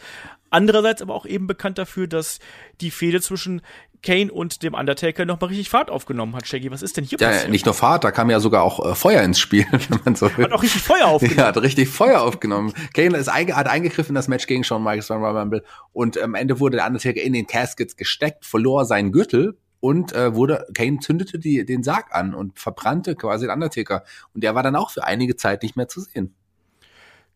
Andererseits 0.49 1.01
aber 1.01 1.13
auch 1.13 1.25
eben 1.25 1.47
bekannt 1.47 1.77
dafür, 1.77 2.07
dass 2.07 2.39
die 2.81 2.91
Fehde 2.91 3.21
zwischen 3.21 3.61
Kane 4.03 4.31
und 4.31 4.63
dem 4.63 4.73
Undertaker 4.73 5.25
nochmal 5.25 5.49
richtig 5.49 5.69
Fahrt 5.69 5.89
aufgenommen 5.89 6.35
hat, 6.35 6.47
Shaggy. 6.47 6.71
Was 6.71 6.81
ist 6.81 6.97
denn 6.97 7.03
hier 7.03 7.19
ja, 7.19 7.29
passiert? 7.29 7.51
Nicht 7.51 7.65
nur 7.65 7.75
Fahrt, 7.75 8.03
da 8.03 8.11
kam 8.11 8.29
ja 8.29 8.39
sogar 8.39 8.63
auch 8.63 8.83
äh, 8.83 8.95
Feuer 8.95 9.21
ins 9.21 9.39
Spiel, 9.39 9.65
wenn 9.71 9.99
man 10.03 10.15
so 10.15 10.35
will. 10.37 10.45
Hat 10.45 10.53
auch 10.53 10.63
richtig 10.63 10.81
Feuer 10.81 11.07
aufgenommen. 11.07 11.37
Ja, 11.37 11.47
hat 11.47 11.57
richtig 11.57 11.89
Feuer 11.89 12.21
aufgenommen. 12.21 12.73
Kane 12.93 13.17
ist 13.17 13.27
einge 13.27 13.55
hat 13.55 13.67
eingegriffen 13.67 14.09
in 14.09 14.15
das 14.15 14.27
Match 14.27 14.47
gegen 14.47 14.63
Shawn 14.63 14.83
Michaels 14.83 15.07
beim 15.07 15.21
Royal 15.21 15.37
Rumble 15.37 15.63
und 15.93 16.19
am 16.19 16.35
Ende 16.35 16.59
wurde 16.59 16.77
der 16.77 16.87
Undertaker 16.87 17.21
in 17.21 17.33
den 17.33 17.45
Caskets 17.45 17.95
gesteckt, 17.95 18.45
verlor 18.45 18.85
seinen 18.85 19.11
Gürtel 19.11 19.57
und 19.79 20.13
äh, 20.13 20.33
wurde 20.33 20.65
Kane 20.73 20.99
zündete 20.99 21.37
die, 21.37 21.65
den 21.65 21.83
Sarg 21.83 22.13
an 22.13 22.33
und 22.33 22.57
verbrannte 22.59 23.15
quasi 23.15 23.45
den 23.45 23.53
Undertaker 23.53 24.03
und 24.33 24.43
der 24.43 24.55
war 24.55 24.63
dann 24.63 24.75
auch 24.75 24.89
für 24.89 25.03
einige 25.03 25.35
Zeit 25.35 25.61
nicht 25.63 25.75
mehr 25.75 25.87
zu 25.87 26.01
sehen. 26.01 26.33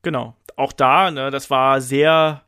Genau. 0.02 0.36
Auch 0.56 0.72
da, 0.72 1.12
ne, 1.12 1.32
das 1.32 1.50
war 1.50 1.82
sehr 1.82 2.45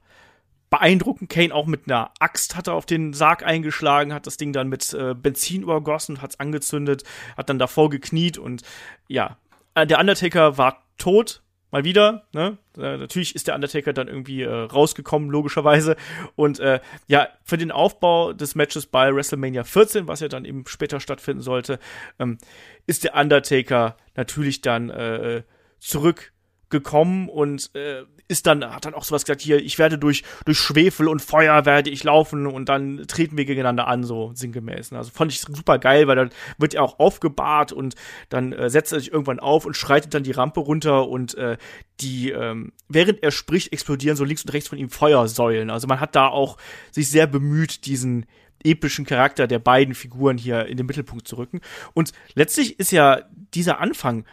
beeindruckend. 0.69 1.29
Kane 1.29 1.53
auch 1.53 1.65
mit 1.65 1.87
einer 1.87 2.11
Axt 2.19 2.55
hat 2.55 2.67
er 2.67 2.73
auf 2.73 2.85
den 2.85 3.13
Sarg 3.13 3.43
eingeschlagen, 3.43 4.13
hat 4.13 4.27
das 4.27 4.37
Ding 4.37 4.53
dann 4.53 4.67
mit 4.67 4.93
äh, 4.93 5.13
Benzin 5.13 5.63
übergossen, 5.63 6.21
hat 6.21 6.31
es 6.31 6.39
angezündet, 6.39 7.03
hat 7.35 7.49
dann 7.49 7.59
davor 7.59 7.89
gekniet 7.89 8.37
und 8.37 8.63
ja, 9.07 9.37
äh, 9.75 9.87
der 9.87 9.99
Undertaker 9.99 10.57
war 10.57 10.83
tot. 10.97 11.41
Mal 11.69 11.83
wieder, 11.83 12.25
ne? 12.31 12.57
Äh, 12.77 12.95
natürlich 12.95 13.35
ist 13.35 13.47
der 13.47 13.55
Undertaker 13.55 13.91
dann 13.91 14.07
irgendwie 14.07 14.41
äh, 14.41 14.49
rausgekommen, 14.49 15.29
logischerweise. 15.29 15.97
Und 16.37 16.61
äh, 16.61 16.79
ja, 17.07 17.27
für 17.43 17.57
den 17.57 17.71
Aufbau 17.73 18.31
des 18.31 18.55
Matches 18.55 18.85
bei 18.85 19.13
WrestleMania 19.13 19.65
14, 19.65 20.07
was 20.07 20.21
ja 20.21 20.29
dann 20.29 20.45
eben 20.45 20.63
später 20.65 21.01
stattfinden 21.01 21.41
sollte, 21.41 21.79
ähm, 22.19 22.37
ist 22.85 23.03
der 23.03 23.15
Undertaker 23.15 23.97
natürlich 24.15 24.61
dann 24.61 24.89
äh, 24.89 25.43
zurück 25.79 26.31
gekommen 26.69 27.29
und 27.29 27.73
äh, 27.75 28.03
ist 28.27 28.45
dann 28.45 28.63
hat 28.65 28.85
dann 28.85 28.93
auch 28.93 29.05
sowas 29.05 29.23
gesagt 29.23 29.41
hier 29.41 29.57
ich 29.57 29.79
werde 29.79 29.97
durch 29.97 30.23
durch 30.45 30.57
Schwefel 30.57 31.07
und 31.07 31.21
Feuer 31.21 31.65
werde 31.65 31.89
ich 31.89 32.03
laufen 32.03 32.45
und 32.45 32.67
dann 32.67 33.05
treten 33.07 33.37
wir 33.37 33.45
gegeneinander 33.45 33.87
an 33.87 34.03
so 34.03 34.31
sinngemäß 34.33 34.91
ne? 34.91 34.97
also 34.97 35.11
fand 35.11 35.31
ich 35.31 35.39
super 35.39 35.79
geil 35.79 36.07
weil 36.07 36.17
dann 36.17 36.29
wird 36.57 36.73
er 36.73 36.83
auch 36.83 36.99
aufgebahrt 36.99 37.71
und 37.71 37.95
dann 38.29 38.51
äh, 38.51 38.69
setzt 38.69 38.91
er 38.91 38.99
sich 38.99 39.11
irgendwann 39.13 39.39
auf 39.39 39.65
und 39.65 39.77
schreitet 39.77 40.13
dann 40.13 40.23
die 40.23 40.31
Rampe 40.31 40.59
runter 40.59 41.07
und 41.07 41.35
äh, 41.35 41.57
die 42.01 42.31
ähm, 42.31 42.73
während 42.89 43.23
er 43.23 43.31
spricht 43.31 43.71
explodieren 43.71 44.17
so 44.17 44.25
links 44.25 44.43
und 44.43 44.53
rechts 44.53 44.69
von 44.69 44.77
ihm 44.77 44.89
Feuersäulen 44.89 45.69
also 45.69 45.87
man 45.87 46.01
hat 46.01 46.15
da 46.15 46.27
auch 46.27 46.57
sich 46.91 47.09
sehr 47.09 47.27
bemüht 47.27 47.85
diesen 47.85 48.25
epischen 48.61 49.05
Charakter 49.05 49.47
der 49.47 49.59
beiden 49.59 49.95
Figuren 49.95 50.37
hier 50.37 50.65
in 50.65 50.75
den 50.75 50.85
Mittelpunkt 50.85 51.29
zu 51.29 51.37
rücken 51.37 51.61
und 51.93 52.11
letztlich 52.33 52.77
ist 52.77 52.91
ja 52.91 53.21
dieser 53.53 53.79
Anfang 53.79 54.25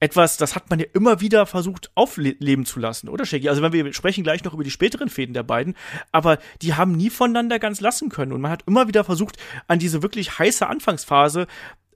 etwas, 0.00 0.38
das 0.38 0.54
hat 0.54 0.70
man 0.70 0.80
ja 0.80 0.86
immer 0.94 1.20
wieder 1.20 1.46
versucht 1.46 1.90
aufleben 1.94 2.64
zu 2.64 2.80
lassen, 2.80 3.08
oder 3.08 3.26
Shaggy? 3.26 3.48
Also 3.48 3.62
wenn 3.62 3.72
wir 3.72 3.92
sprechen 3.92 4.24
gleich 4.24 4.42
noch 4.44 4.54
über 4.54 4.64
die 4.64 4.70
späteren 4.70 5.08
Fäden 5.08 5.34
der 5.34 5.42
beiden, 5.42 5.76
aber 6.10 6.38
die 6.62 6.74
haben 6.74 6.92
nie 6.92 7.10
voneinander 7.10 7.58
ganz 7.58 7.80
lassen 7.80 8.08
können 8.08 8.32
und 8.32 8.40
man 8.40 8.50
hat 8.50 8.64
immer 8.66 8.88
wieder 8.88 9.04
versucht, 9.04 9.36
an 9.68 9.78
diese 9.78 10.02
wirklich 10.02 10.38
heiße 10.38 10.66
Anfangsphase 10.66 11.46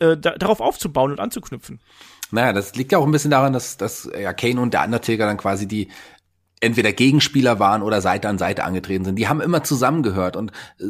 äh, 0.00 0.16
da, 0.16 0.32
darauf 0.32 0.60
aufzubauen 0.60 1.12
und 1.12 1.20
anzuknüpfen. 1.20 1.80
Naja, 2.30 2.52
das 2.52 2.74
liegt 2.74 2.92
ja 2.92 2.98
auch 2.98 3.06
ein 3.06 3.12
bisschen 3.12 3.30
daran, 3.30 3.52
dass, 3.52 3.76
dass 3.76 4.10
ja 4.18 4.32
Kane 4.32 4.60
und 4.60 4.74
der 4.74 4.84
Undertaker 4.84 5.26
dann 5.26 5.36
quasi 5.36 5.68
die 5.68 5.88
entweder 6.64 6.92
Gegenspieler 6.92 7.58
waren 7.58 7.82
oder 7.82 8.00
Seite 8.00 8.28
an 8.28 8.38
Seite 8.38 8.64
angetreten 8.64 9.04
sind. 9.04 9.16
Die 9.16 9.28
haben 9.28 9.40
immer 9.40 9.62
zusammengehört 9.62 10.36
und 10.36 10.50
äh, 10.78 10.86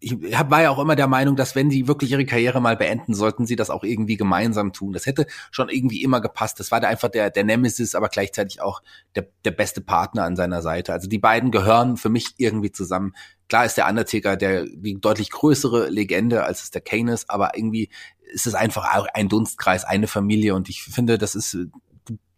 ich 0.00 0.16
war 0.20 0.62
ja 0.62 0.70
auch 0.70 0.78
immer 0.78 0.96
der 0.96 1.06
Meinung, 1.06 1.36
dass 1.36 1.54
wenn 1.54 1.70
sie 1.70 1.88
wirklich 1.88 2.10
ihre 2.12 2.24
Karriere 2.24 2.60
mal 2.60 2.76
beenden, 2.76 3.14
sollten 3.14 3.46
sie 3.46 3.56
das 3.56 3.70
auch 3.70 3.84
irgendwie 3.84 4.16
gemeinsam 4.16 4.72
tun. 4.72 4.92
Das 4.92 5.06
hätte 5.06 5.26
schon 5.50 5.68
irgendwie 5.68 6.02
immer 6.02 6.20
gepasst. 6.20 6.58
Das 6.60 6.70
war 6.70 6.80
der 6.80 6.88
einfach 6.88 7.08
der, 7.08 7.30
der 7.30 7.44
Nemesis, 7.44 7.94
aber 7.94 8.08
gleichzeitig 8.08 8.62
auch 8.62 8.82
der, 9.14 9.28
der 9.44 9.50
beste 9.50 9.80
Partner 9.80 10.24
an 10.24 10.36
seiner 10.36 10.62
Seite. 10.62 10.92
Also 10.92 11.08
die 11.08 11.18
beiden 11.18 11.50
gehören 11.50 11.96
für 11.96 12.08
mich 12.08 12.34
irgendwie 12.38 12.72
zusammen. 12.72 13.14
Klar 13.48 13.64
ist 13.64 13.76
der 13.76 13.88
Undertaker 13.88 14.36
der 14.36 14.66
die 14.66 15.00
deutlich 15.00 15.30
größere 15.30 15.88
Legende, 15.88 16.44
als 16.44 16.62
es 16.62 16.70
der 16.70 16.82
Kane 16.82 17.12
ist, 17.12 17.30
aber 17.30 17.56
irgendwie 17.56 17.88
ist 18.32 18.46
es 18.46 18.54
einfach 18.54 19.06
ein 19.14 19.28
Dunstkreis, 19.28 19.84
eine 19.84 20.06
Familie 20.06 20.54
und 20.54 20.68
ich 20.68 20.82
finde, 20.82 21.18
das 21.18 21.34
ist 21.34 21.56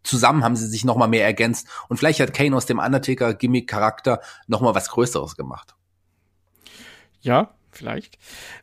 zusammen 0.02 0.44
haben 0.44 0.56
sie 0.56 0.66
sich 0.66 0.84
noch 0.84 0.96
mal 0.96 1.08
mehr 1.08 1.24
ergänzt 1.24 1.66
und 1.88 1.96
vielleicht 1.96 2.20
hat 2.20 2.34
Kane 2.34 2.56
aus 2.56 2.66
dem 2.66 2.78
Undertaker 2.78 3.34
Gimmick 3.34 3.68
Charakter 3.68 4.20
noch 4.46 4.60
mal 4.60 4.74
was 4.74 4.90
Größeres 4.90 5.36
gemacht. 5.36 5.74
Ja, 7.20 7.54
vielleicht. 7.70 8.18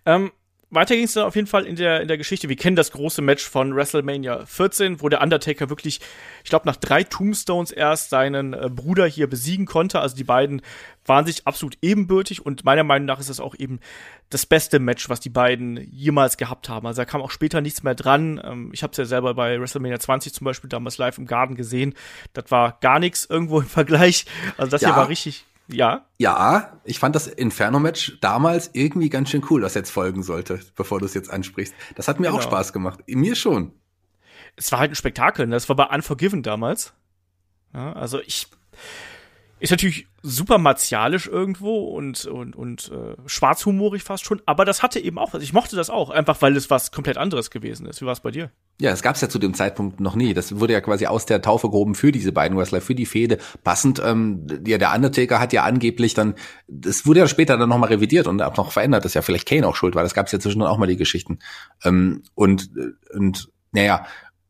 Ähm, 0.06 0.32
weiter 0.70 0.96
ging 0.96 1.06
es 1.06 1.14
dann 1.14 1.24
auf 1.24 1.36
jeden 1.36 1.48
Fall 1.48 1.66
in 1.66 1.78
der, 1.78 2.02
in 2.02 2.10
der 2.10 2.18
Geschichte. 2.18 2.50
Wir 2.50 2.58
kennen 2.58 2.76
das 2.76 2.92
große 2.92 3.22
Match 3.22 3.48
von 3.48 3.74
WrestleMania 3.74 4.46
14, 4.46 5.02
wo 5.02 5.08
der 5.08 5.22
Undertaker 5.22 5.70
wirklich, 5.70 6.02
ich 6.44 6.50
glaube, 6.50 6.68
nach 6.68 6.76
drei 6.76 7.04
Tombstones 7.04 7.72
erst 7.72 8.10
seinen 8.10 8.54
äh, 8.54 8.70
Bruder 8.70 9.06
hier 9.06 9.28
besiegen 9.28 9.66
konnte. 9.66 10.02
Also 10.02 10.18
die 10.18 10.26
beiden 10.26 10.62
waren 11.06 11.26
sich 11.26 11.48
absolut 11.48 11.78
ebenbürtig 11.82 12.46
und 12.46 12.66
meiner 12.66 12.84
Meinung 12.84 13.06
nach 13.06 13.20
ist 13.20 13.30
das 13.30 13.40
auch 13.40 13.56
eben 13.56 13.80
das 14.30 14.46
beste 14.46 14.80
Match, 14.80 15.08
was 15.08 15.22
die 15.22 15.30
beiden 15.30 15.78
jemals 15.90 16.36
gehabt 16.36 16.68
haben. 16.68 16.86
Also 16.86 17.02
da 17.02 17.06
kam 17.06 17.22
auch 17.22 17.32
später 17.32 17.62
nichts 17.62 17.84
mehr 17.84 17.96
dran. 17.96 18.42
Ähm, 18.44 18.72
ich 18.74 18.84
habe 18.84 18.92
es 18.92 18.98
ja 18.98 19.06
selber 19.06 19.36
bei 19.36 19.60
WrestleMania 19.60 20.00
20 20.00 20.34
zum 20.34 20.44
Beispiel 20.44 20.70
damals 20.70 20.98
live 20.98 21.18
im 21.18 21.28
Garten 21.28 21.56
gesehen. 21.56 21.94
Das 22.34 22.52
war 22.52 22.78
gar 22.82 23.00
nichts 23.00 23.26
irgendwo 23.26 23.62
im 23.62 23.68
Vergleich. 23.68 24.26
Also 24.58 24.70
das 24.70 24.82
ja. 24.82 24.90
hier 24.90 24.98
war 24.98 25.08
richtig, 25.08 25.46
ja. 25.70 26.06
Ja, 26.18 26.80
ich 26.84 27.00
fand 27.00 27.16
das 27.16 27.28
Inferno-Match 27.28 28.20
damals 28.22 28.70
irgendwie 28.74 29.10
ganz 29.10 29.30
schön 29.30 29.46
cool, 29.50 29.62
was 29.62 29.74
jetzt 29.74 29.92
folgen 29.92 30.24
sollte, 30.24 30.60
bevor 30.76 31.00
du 31.00 31.06
es 31.06 31.14
jetzt 31.14 31.30
ansprichst. 31.30 31.74
Das 31.96 32.08
hat 32.08 32.20
mir 32.20 32.28
genau. 32.28 32.40
auch 32.40 32.42
Spaß 32.42 32.74
gemacht. 32.74 33.00
Mir 33.08 33.36
schon. 33.36 33.74
Es 34.56 34.72
war 34.72 34.80
halt 34.80 34.92
ein 34.92 34.96
Spektakel. 34.96 35.48
Ne? 35.48 35.56
Das 35.56 35.70
war 35.70 35.76
bei 35.76 35.86
Unforgiven 35.86 36.44
damals. 36.44 36.94
Ja, 37.74 37.94
also 37.94 38.20
ich 38.22 38.48
ist 39.60 39.72
natürlich 39.72 40.08
super 40.22 40.58
martialisch 40.58 41.28
irgendwo 41.28 41.86
und 41.86 42.26
und 42.26 42.56
und 42.56 42.92
äh, 42.92 43.16
schwarzhumorig 43.26 44.04
fast 44.04 44.26
schon, 44.26 44.42
aber 44.46 44.66
das 44.66 44.84
hatte 44.84 45.00
eben 45.00 45.18
auch 45.18 45.34
was. 45.34 45.42
Ich 45.42 45.54
mochte 45.54 45.76
das 45.76 45.90
auch, 45.90 46.10
einfach 46.10 46.42
weil 46.42 46.56
es 46.56 46.70
was 46.70 46.92
komplett 46.92 47.18
anderes 47.18 47.50
gewesen 47.50 47.88
ist. 47.88 48.02
Wie 48.02 48.06
war 48.06 48.14
es 48.14 48.20
bei 48.20 48.32
dir? 48.32 48.52
Ja, 48.80 48.92
es 48.92 49.02
gab 49.02 49.16
es 49.16 49.22
ja 49.22 49.30
zu 49.30 49.40
dem 49.40 49.56
Zeitpunkt 49.56 50.00
noch 50.00 50.16
nie. 50.16 50.34
Das 50.36 50.60
wurde 50.60 50.74
ja 50.74 50.82
quasi 50.82 51.08
aus 51.08 51.26
der 51.26 51.42
Taufe 51.42 51.70
gehoben 51.70 51.96
für 51.96 52.12
diese 52.12 52.32
beiden 52.32 52.58
Wrestler, 52.58 52.82
für 52.82 52.94
die 52.94 53.08
Fehde. 53.08 53.40
Passend, 53.64 54.00
ähm, 54.04 54.46
ja, 54.68 54.78
der 54.78 54.94
Undertaker 54.94 55.40
hat 55.40 55.54
ja 55.54 55.64
angeblich 55.64 56.14
dann, 56.14 56.36
das 56.68 57.08
wurde 57.08 57.22
ja 57.22 57.28
später 57.28 57.58
dann 57.58 57.70
nochmal 57.70 57.90
revidiert 57.90 58.28
und 58.28 58.42
auch 58.42 58.58
noch 58.58 58.72
verändert, 58.72 59.06
dass 59.06 59.16
ja 59.16 59.24
vielleicht 59.24 59.48
Kane 59.48 59.68
auch 59.68 59.76
schuld 59.76 59.96
war. 59.96 60.04
Das 60.04 60.14
gab 60.14 60.28
es 60.28 60.32
ja 60.32 60.40
zwischendurch 60.40 60.70
auch 60.70 60.78
mal 60.78 60.88
die 60.88 60.98
Geschichten. 60.98 61.40
Ähm, 61.84 62.22
und 62.36 62.70
und 63.14 63.50
naja, 63.72 64.06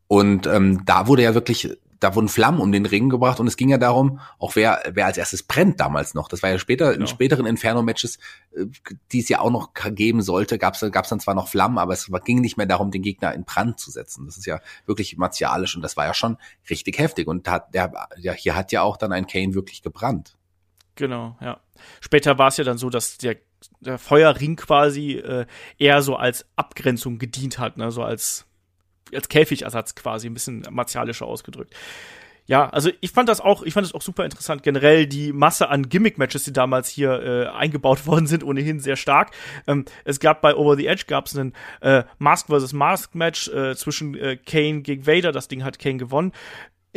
und 0.08 0.48
ähm, 0.48 0.84
da 0.86 1.08
wurde 1.08 1.24
ja 1.24 1.34
wirklich 1.34 1.78
da 2.00 2.16
wurden 2.16 2.28
Flammen 2.28 2.60
um 2.60 2.72
den 2.72 2.86
Ring 2.86 3.10
gebracht 3.10 3.40
und 3.40 3.48
es 3.48 3.58
ging 3.58 3.70
ja 3.70 3.78
darum, 3.78 4.20
auch 4.40 4.56
wer, 4.56 4.82
wer 4.94 5.06
als 5.06 5.18
erstes 5.18 5.44
brennt 5.44 5.80
damals 5.80 6.14
noch. 6.14 6.28
Das 6.28 6.44
war 6.44 6.50
ja 6.50 6.60
später, 6.60 6.92
genau. 6.92 7.02
in 7.02 7.08
späteren 7.08 7.46
Inferno-Matches, 7.46 8.20
äh, 8.56 8.66
die 9.12 9.20
es 9.20 9.30
ja 9.30 9.40
auch 9.40 9.52
noch 9.52 9.74
geben 9.74 10.22
sollte, 10.22 10.58
gab 10.58 10.76
es 10.76 10.92
gab's 10.92 11.10
dann 11.10 11.20
zwar 11.20 11.34
noch 11.34 11.48
Flammen, 11.48 11.78
aber 11.78 11.94
es 11.94 12.10
ging 12.26 12.42
nicht 12.42 12.58
mehr 12.58 12.66
darum, 12.66 12.92
den 12.92 13.02
Gegner 13.02 13.34
in 13.34 13.46
Brand 13.46 13.80
zu 13.80 13.92
setzen. 13.92 14.26
Das 14.26 14.38
ist 14.38 14.46
ja 14.46 14.60
wirklich 14.86 15.18
martialisch 15.18 15.76
und 15.76 15.82
das 15.82 15.98
war 15.98 16.06
ja 16.06 16.14
schon 16.14 16.38
richtig 16.70 17.00
heftig. 17.00 17.28
Und 17.28 17.48
da, 17.48 17.60
der, 17.60 17.92
ja, 18.18 18.34
hier 18.34 18.56
hat 18.56 18.72
ja 18.72 18.82
auch 18.82 18.98
dann 18.98 19.12
ein 19.12 19.28
Kane 19.28 19.54
wirklich 19.54 19.82
gebrannt. 19.82 20.36
Genau, 20.96 21.38
ja. 21.42 21.60
Später 22.02 22.38
war 22.38 22.48
es 22.48 22.58
ja 22.58 22.64
dann 22.64 22.78
so, 22.78 22.90
dass 22.90 23.18
der, 23.18 23.38
der 23.80 24.00
Feuerring 24.00 24.56
quasi 24.56 25.14
äh, 25.14 25.46
eher 25.78 26.02
so 26.02 26.16
als 26.16 26.46
Abgrenzung 26.56 27.20
gedient 27.20 27.60
hat, 27.60 27.78
ne? 27.78 27.92
so 27.92 28.04
als 28.04 28.47
als 29.13 29.30
Käfigersatz 29.30 29.96
quasi, 29.96 30.28
ein 30.28 30.34
bisschen 30.34 30.65
martialischer 30.70 31.26
ausgedrückt. 31.26 31.74
Ja, 32.48 32.70
also 32.70 32.89
ich 33.02 33.12
fand 33.12 33.28
das 33.28 33.41
auch, 33.41 33.62
ich 33.63 33.74
fand 33.74 33.86
das 33.86 33.93
auch 33.93 34.02
super 34.02 34.24
interessant. 34.24 34.63
Generell 34.63 35.06
die 35.06 35.34
Masse 35.34 35.67
an 35.67 35.89
Gimmick-Matches, 35.89 36.46
die 36.46 36.54
damals 36.54 36.88
hier 36.88 37.22
äh, 37.22 37.48
eingebaut 37.48 38.06
worden 38.08 38.26
sind, 38.26 38.43
ohnehin 38.43 38.80
sehr 38.80 38.96
stark. 38.96 39.32
Ähm, 39.67 39.84
es 40.06 40.22
gab 40.22 40.41
bei 40.41 40.56
Over 40.56 40.78
the 40.78 40.88
Edge 40.88 41.04
gab 41.08 41.26
es 41.26 41.38
einen 41.38 41.54
äh, 41.82 42.04
Mask 42.20 42.48
vs. 42.48 42.72
Mask 42.72 43.15
Match 43.15 43.50
äh, 43.50 43.76
zwischen 43.76 44.15
äh, 44.15 44.38
Kane 44.38 44.82
gegen 44.82 45.06
Vader. 45.06 45.34
Das 45.34 45.50
Ding 45.50 45.65
hat 45.65 45.78
Kane 45.78 45.98
gewonnen. 45.98 46.32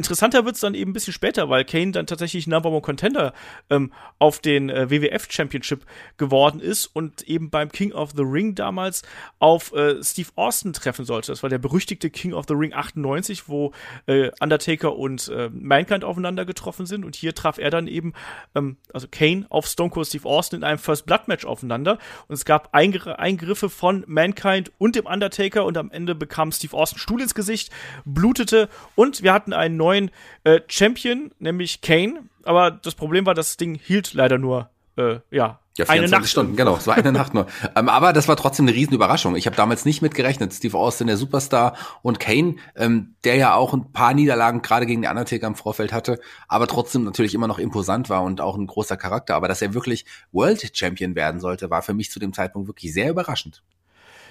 Interessanter 0.01 0.45
wird's 0.45 0.61
dann 0.61 0.75
eben 0.75 0.91
ein 0.91 0.95
bisschen 0.95 1.13
später, 1.13 1.51
weil 1.51 1.65
Kane 1.65 1.93
dann 1.93 2.07
tatsächlich 2.07 2.47
Number 2.47 2.71
One 2.71 2.81
Contender 2.81 3.35
ähm, 3.69 3.93
auf 4.19 4.39
den 4.41 4.71
äh, 4.71 4.91
WWF 4.91 5.29
Championship 5.31 5.85
geworden 6.17 6.61
ist 6.61 6.87
und 6.87 7.23
eben 7.23 7.51
beim 7.51 7.71
King 7.71 7.93
of 7.93 8.13
the 8.17 8.23
Ring 8.23 8.55
damals 8.55 9.03
auf 9.39 9.73
äh, 9.75 10.03
Steve 10.03 10.31
Austin 10.37 10.73
treffen 10.73 11.05
sollte. 11.05 11.33
Das 11.33 11.43
war 11.43 11.51
der 11.51 11.59
berüchtigte 11.59 12.09
King 12.09 12.33
of 12.33 12.47
the 12.49 12.55
Ring 12.55 12.73
98, 12.73 13.49
wo 13.49 13.73
äh, 14.07 14.31
Undertaker 14.41 14.97
und 14.97 15.29
äh, 15.29 15.51
Mankind 15.53 16.03
aufeinander 16.03 16.47
getroffen 16.47 16.87
sind. 16.87 17.05
Und 17.05 17.15
hier 17.15 17.35
traf 17.35 17.59
er 17.59 17.71
dann 17.71 17.87
eben, 17.87 18.15
ähm, 18.55 18.79
also 18.95 19.07
Kane 19.11 19.45
auf 19.51 19.67
Stone 19.67 19.91
Cold 19.91 20.07
Steve 20.07 20.27
Austin 20.27 20.61
in 20.61 20.65
einem 20.65 20.79
First 20.79 21.05
Blood 21.05 21.29
Match 21.29 21.45
aufeinander. 21.45 21.99
Und 22.27 22.35
es 22.35 22.47
gab 22.47 22.75
Eingr 22.75 23.19
Eingriffe 23.19 23.69
von 23.69 24.05
Mankind 24.07 24.73
und 24.79 24.97
dem 24.97 25.05
Undertaker. 25.05 25.67
Und 25.67 25.77
am 25.77 25.91
Ende 25.91 26.15
bekam 26.15 26.53
Steve 26.53 26.75
Austin 26.75 26.99
Stuhl 26.99 27.21
ins 27.21 27.35
Gesicht, 27.35 27.71
blutete. 28.07 28.71
Und 28.95 29.23
wir 29.23 29.35
hatten 29.35 29.53
einen 29.53 29.77
neuen 29.77 29.90
neuen 29.91 30.11
äh, 30.45 30.61
Champion, 30.69 31.33
nämlich 31.39 31.81
Kane. 31.81 32.25
Aber 32.45 32.71
das 32.71 32.95
Problem 32.95 33.27
war, 33.27 33.35
das 33.35 33.57
Ding 33.57 33.75
hielt 33.75 34.15
leider 34.15 34.39
nur 34.39 34.71
äh, 34.97 35.19
ja, 35.31 35.61
ja, 35.79 35.87
24 35.87 35.91
eine 35.91 36.09
Nacht. 36.09 36.29
Stunden, 36.29 36.57
genau. 36.57 36.77
Es 36.77 36.87
war 36.87 36.97
eine 36.97 37.13
Nacht 37.13 37.35
nur. 37.35 37.47
Ähm, 37.77 37.89
aber 37.89 38.13
das 38.13 38.27
war 38.27 38.37
trotzdem 38.37 38.67
eine 38.67 38.75
Riesenüberraschung. 38.75 39.37
Ich 39.37 39.47
habe 39.47 39.55
damals 39.55 39.85
nicht 39.85 40.03
mit 40.03 40.15
gerechnet. 40.15 40.53
Steve 40.53 40.77
Austin, 40.77 41.07
der 41.07 41.17
Superstar, 41.17 41.77
und 42.03 42.19
Kane, 42.19 42.57
ähm, 42.75 43.15
der 43.23 43.37
ja 43.37 43.55
auch 43.55 43.73
ein 43.73 43.93
paar 43.93 44.13
Niederlagen 44.13 44.61
gerade 44.61 44.87
gegen 44.87 45.03
den 45.03 45.11
Undertaker 45.11 45.47
im 45.47 45.55
Vorfeld 45.55 45.93
hatte, 45.93 46.19
aber 46.49 46.67
trotzdem 46.67 47.05
natürlich 47.05 47.35
immer 47.35 47.47
noch 47.47 47.59
imposant 47.59 48.11
war 48.11 48.23
und 48.23 48.41
auch 48.41 48.57
ein 48.57 48.67
großer 48.67 48.97
Charakter. 48.97 49.37
Aber 49.37 49.47
dass 49.47 49.63
er 49.63 49.73
wirklich 49.73 50.05
World 50.33 50.77
Champion 50.77 51.15
werden 51.15 51.41
sollte, 51.41 51.71
war 51.71 51.83
für 51.83 51.95
mich 51.95 52.11
zu 52.11 52.19
dem 52.19 52.33
Zeitpunkt 52.33 52.69
wirklich 52.69 52.93
sehr 52.93 53.11
überraschend. 53.11 53.63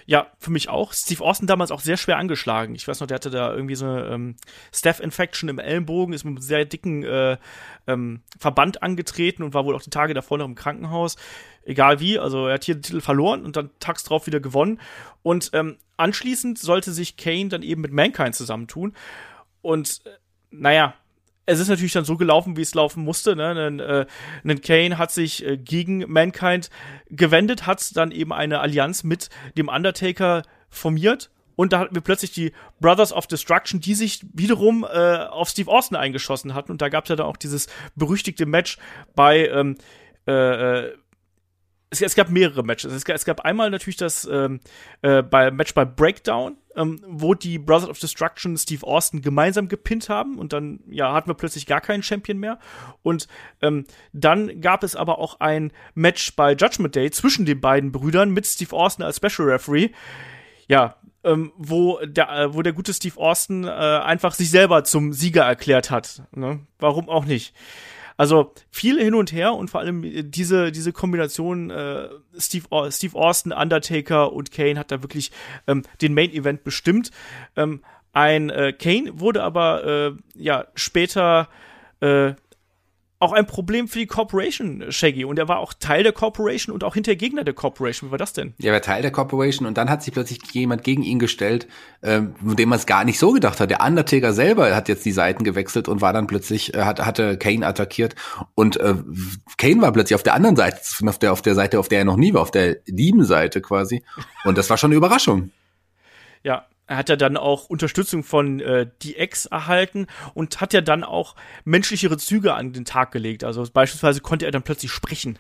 Ja, 0.10 0.26
für 0.40 0.50
mich 0.50 0.70
auch. 0.70 0.92
Steve 0.92 1.24
Austin 1.24 1.46
damals 1.46 1.70
auch 1.70 1.82
sehr 1.82 1.96
schwer 1.96 2.18
angeschlagen. 2.18 2.74
Ich 2.74 2.88
weiß 2.88 3.00
noch, 3.00 3.06
der 3.06 3.14
hatte 3.14 3.30
da 3.30 3.54
irgendwie 3.54 3.76
so 3.76 3.86
eine 3.86 4.08
ähm, 4.08 4.38
Staph-Infection 4.74 5.50
im 5.50 5.60
Ellenbogen, 5.60 6.16
ist 6.16 6.24
mit 6.24 6.32
einem 6.32 6.42
sehr 6.42 6.66
dicken 6.66 7.04
äh, 7.04 7.38
ähm, 7.86 8.24
Verband 8.40 8.82
angetreten 8.82 9.44
und 9.44 9.54
war 9.54 9.66
wohl 9.66 9.76
auch 9.76 9.84
die 9.84 9.92
Tage 9.92 10.16
davor 10.16 10.40
noch 10.40 10.48
im 10.48 10.56
Krankenhaus. 10.56 11.16
Egal 11.64 12.00
wie, 12.00 12.18
also 12.18 12.48
er 12.48 12.56
hat 12.56 12.64
hier 12.64 12.74
den 12.74 12.82
Titel 12.82 13.02
verloren 13.02 13.46
und 13.46 13.56
dann 13.56 13.70
tags 13.80 14.04
drauf 14.04 14.26
wieder 14.26 14.40
gewonnen. 14.40 14.80
Und 15.22 15.52
ähm, 15.54 15.78
anschließend 15.98 16.58
sollte 16.58 16.92
sich 16.92 17.16
Kane 17.16 17.50
dann 17.50 17.62
eben 17.62 17.82
mit 17.82 17.94
Mankind 17.94 18.34
zusammentun. 18.34 18.96
Und 19.62 20.02
äh, 20.08 20.10
naja, 20.50 20.96
es 21.50 21.60
ist 21.60 21.68
natürlich 21.68 21.94
dann 21.94 22.06
so 22.06 22.18
gelaufen, 22.18 22.58
wie 22.58 22.62
es 22.62 22.74
laufen 22.74 23.04
musste. 23.04 23.36
Ne? 23.36 23.50
Ein, 23.50 23.80
äh, 23.80 24.06
ein 24.44 24.62
Kane 24.62 24.98
hat 24.98 25.12
sich 25.12 25.46
äh, 25.46 25.58
gegen 25.58 26.06
Mankind 26.12 26.70
gewendet, 27.10 27.66
hat 27.66 27.96
dann 27.96 28.12
eben 28.12 28.32
eine 28.32 28.60
Allianz 28.60 29.04
mit 29.04 29.30
dem 29.58 29.68
Undertaker 29.68 30.44
formiert 30.70 31.32
und 31.60 31.74
da 31.74 31.80
hatten 31.80 31.94
wir 31.94 32.02
plötzlich 32.02 32.32
die 32.32 32.54
Brothers 32.80 33.12
of 33.12 33.28
Destruction, 33.28 33.82
die 33.82 33.94
sich 33.94 34.22
wiederum 34.32 34.86
äh, 34.90 35.26
auf 35.26 35.50
Steve 35.50 35.70
Austin 35.70 35.98
eingeschossen 35.98 36.54
hatten. 36.54 36.72
Und 36.72 36.82
da 36.82 36.88
gab 36.88 37.04
es 37.04 37.10
ja 37.10 37.18
dann 37.18 37.26
auch 37.26 37.36
dieses 37.36 37.68
berüchtigte 37.98 38.46
Match 38.46 38.78
bei 39.14 39.46
ähm, 39.48 39.76
äh, 40.26 40.32
äh 40.32 40.94
es, 41.90 42.02
es, 42.02 42.16
gab 42.16 42.30
mehrere 42.30 42.64
Matches. 42.64 42.94
Es 42.94 43.04
gab, 43.04 43.18
es 43.18 43.26
gab 43.26 43.42
einmal 43.42 43.72
natürlich 43.72 43.98
das 43.98 44.24
ähm, 44.32 44.62
äh, 45.02 45.22
bei, 45.22 45.52
Match 45.52 45.74
bei 45.74 45.84
Breakdown, 45.84 46.56
ähm, 46.76 47.02
wo 47.06 47.34
die 47.34 47.60
Brothers 47.60 47.90
of 47.90 48.00
Destruction 48.00 48.58
Steve 48.58 48.86
Austin 48.86 49.22
gemeinsam 49.22 49.68
gepinnt 49.68 50.10
haben 50.10 50.38
und 50.38 50.54
dann 50.54 50.80
ja 50.90 51.14
hatten 51.14 51.30
wir 51.30 51.34
plötzlich 51.34 51.66
gar 51.66 51.82
keinen 51.82 52.04
Champion 52.04 52.38
mehr. 52.38 52.60
Und 53.02 53.28
ähm, 53.62 53.86
dann 54.14 54.62
gab 54.62 54.84
es 54.84 54.96
aber 54.96 55.20
auch 55.20 55.40
ein 55.40 55.72
Match 55.96 56.36
bei 56.36 56.54
Judgment 56.54 56.96
Day 56.96 57.12
zwischen 57.12 57.46
den 57.46 57.60
beiden 57.60 57.92
Brüdern 57.92 58.32
mit 58.32 58.46
Steve 58.46 58.76
Austin 58.76 59.04
als 59.06 59.18
Special 59.18 59.50
Referee. 59.50 59.90
Ja, 60.68 60.96
ähm, 61.24 61.52
wo 61.58 62.00
der 62.06 62.30
äh, 62.30 62.54
wo 62.54 62.62
der 62.62 62.74
gute 62.74 62.94
Steve 62.94 63.18
Austin 63.18 63.64
äh, 63.64 63.70
einfach 63.70 64.34
sich 64.34 64.50
selber 64.50 64.84
zum 64.84 65.14
Sieger 65.14 65.44
erklärt 65.44 65.92
hat. 65.92 66.24
Ne? 66.32 66.62
Warum 66.80 67.10
auch 67.10 67.26
nicht? 67.26 67.54
Also 68.20 68.52
viel 68.70 69.02
hin 69.02 69.16
und 69.16 69.32
her 69.32 69.54
und 69.54 69.70
vor 69.70 69.80
allem 69.80 70.04
äh, 70.04 70.24
diese, 70.24 70.74
diese 70.74 70.92
Kombination 70.92 71.70
äh, 71.70 72.10
Steve, 72.38 72.92
Steve 72.92 73.16
Austin, 73.16 73.54
Undertaker 73.54 74.34
und 74.34 74.52
Kane 74.52 74.78
hat 74.78 74.92
da 74.92 75.02
wirklich 75.02 75.32
ähm, 75.68 75.84
den 76.02 76.14
Main 76.14 76.30
Event 76.34 76.66
bestimmt. 76.66 77.12
Ähm, 77.56 77.80
ein 78.12 78.50
äh, 78.50 78.74
Kane 78.74 79.22
wurde 79.22 79.42
aber 79.42 79.86
äh, 79.86 80.12
ja 80.36 80.66
später 80.76 81.48
äh, 82.02 82.34
auch 83.20 83.34
ein 83.34 83.46
Problem 83.46 83.90
für 83.90 84.00
die 84.00 84.08
Corporation, 84.08 84.86
Shaggy. 84.90 85.26
Und 85.26 85.38
er 85.38 85.50
war 85.50 85.60
auch 85.60 85.74
Teil 85.74 86.04
der 86.04 86.14
Corporation 86.14 86.74
und 86.74 86.86
auch 86.86 86.94
hinter 86.94 87.16
Gegner 87.16 87.44
der 87.44 87.54
Corporation. 87.54 88.10
Wie 88.10 88.12
war 88.12 88.18
das 88.18 88.32
denn? 88.32 88.54
Er 88.60 88.72
war 88.72 88.82
Teil 88.82 89.02
der 89.02 89.12
Corporation 89.12 89.68
und 89.68 89.78
dann 89.78 89.90
hat 89.90 90.02
sich 90.02 90.14
plötzlich 90.14 90.40
jemand 90.54 90.86
gegen 90.86 91.04
ihn 91.04 91.20
gestellt, 91.20 91.68
ähm, 92.02 92.34
von 92.36 92.56
dem 92.56 92.70
man 92.70 92.80
es 92.80 92.86
gar 92.86 93.04
nicht 93.04 93.20
so 93.20 93.32
gedacht 93.32 93.60
hat. 93.60 93.70
Der 93.70 93.82
Undertaker 93.82 94.32
selber 94.32 94.74
hat 94.74 94.88
jetzt 94.88 95.06
die 95.06 95.12
Seiten 95.12 95.44
gewechselt 95.44 95.90
und 95.90 96.00
war 96.00 96.14
dann 96.14 96.28
plötzlich, 96.28 96.74
äh, 96.74 96.84
hat, 96.84 97.06
hatte 97.06 97.38
Kane 97.38 97.68
attackiert. 97.68 98.16
Und 98.56 98.78
äh, 98.78 98.96
Kane 99.58 99.82
war 99.82 99.92
plötzlich 99.92 100.16
auf 100.16 100.24
der 100.24 100.34
anderen 100.34 100.56
Seite, 100.56 100.80
auf 101.06 101.20
der, 101.20 101.34
auf 101.34 101.42
der 101.42 101.56
Seite, 101.56 101.80
auf 101.80 101.90
der 101.90 102.00
er 102.00 102.06
noch 102.06 102.18
nie 102.18 102.34
war, 102.34 102.42
auf 102.42 102.52
der 102.52 102.78
lieben 102.86 103.26
Seite 103.26 103.62
quasi. 103.62 104.02
Und 104.46 104.58
das 104.58 104.70
war 104.70 104.78
schon 104.78 104.92
eine 104.92 104.98
Überraschung. 104.98 105.52
Ja, 106.42 106.69
er 106.90 106.98
hat 106.98 107.08
ja 107.08 107.16
dann 107.16 107.38
auch 107.38 107.70
Unterstützung 107.70 108.24
von 108.24 108.60
äh, 108.60 108.88
DX 109.04 109.46
erhalten 109.46 110.08
und 110.34 110.60
hat 110.60 110.74
ja 110.74 110.82
dann 110.82 111.04
auch 111.04 111.36
menschlichere 111.64 112.18
Züge 112.18 112.56
an 112.56 112.74
den 112.74 112.84
Tag 112.84 113.12
gelegt. 113.12 113.44
Also 113.44 113.64
beispielsweise 113.72 114.22
konnte 114.22 114.46
er 114.46 114.52
dann 114.52 114.64
plötzlich 114.64 114.92
sprechen. 114.92 115.38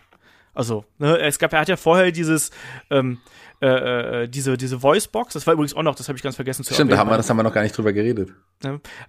Also, 0.54 0.86
ne, 1.00 1.18
es 1.20 1.40
gab, 1.40 1.54
er 1.54 1.62
hat 1.62 1.70
ja 1.70 1.76
vorher 1.76 2.12
dieses, 2.12 2.52
ähm, 2.92 3.18
äh, 3.62 4.24
äh, 4.24 4.28
diese, 4.30 4.56
diese 4.56 4.82
Voicebox, 4.82 5.34
das 5.34 5.46
war 5.46 5.54
übrigens 5.54 5.74
auch 5.74 5.84
noch, 5.84 5.96
das 5.96 6.08
habe 6.08 6.16
ich 6.18 6.24
ganz 6.24 6.36
vergessen 6.36 6.64
zu 6.64 6.74
Stimmt, 6.74 6.92
da 6.92 6.98
haben 6.98 7.10
wir, 7.10 7.18
das 7.18 7.30
haben 7.30 7.36
wir 7.38 7.44
noch 7.44 7.54
gar 7.54 7.64
nicht 7.64 7.78
drüber 7.78 7.92
geredet. 7.92 8.34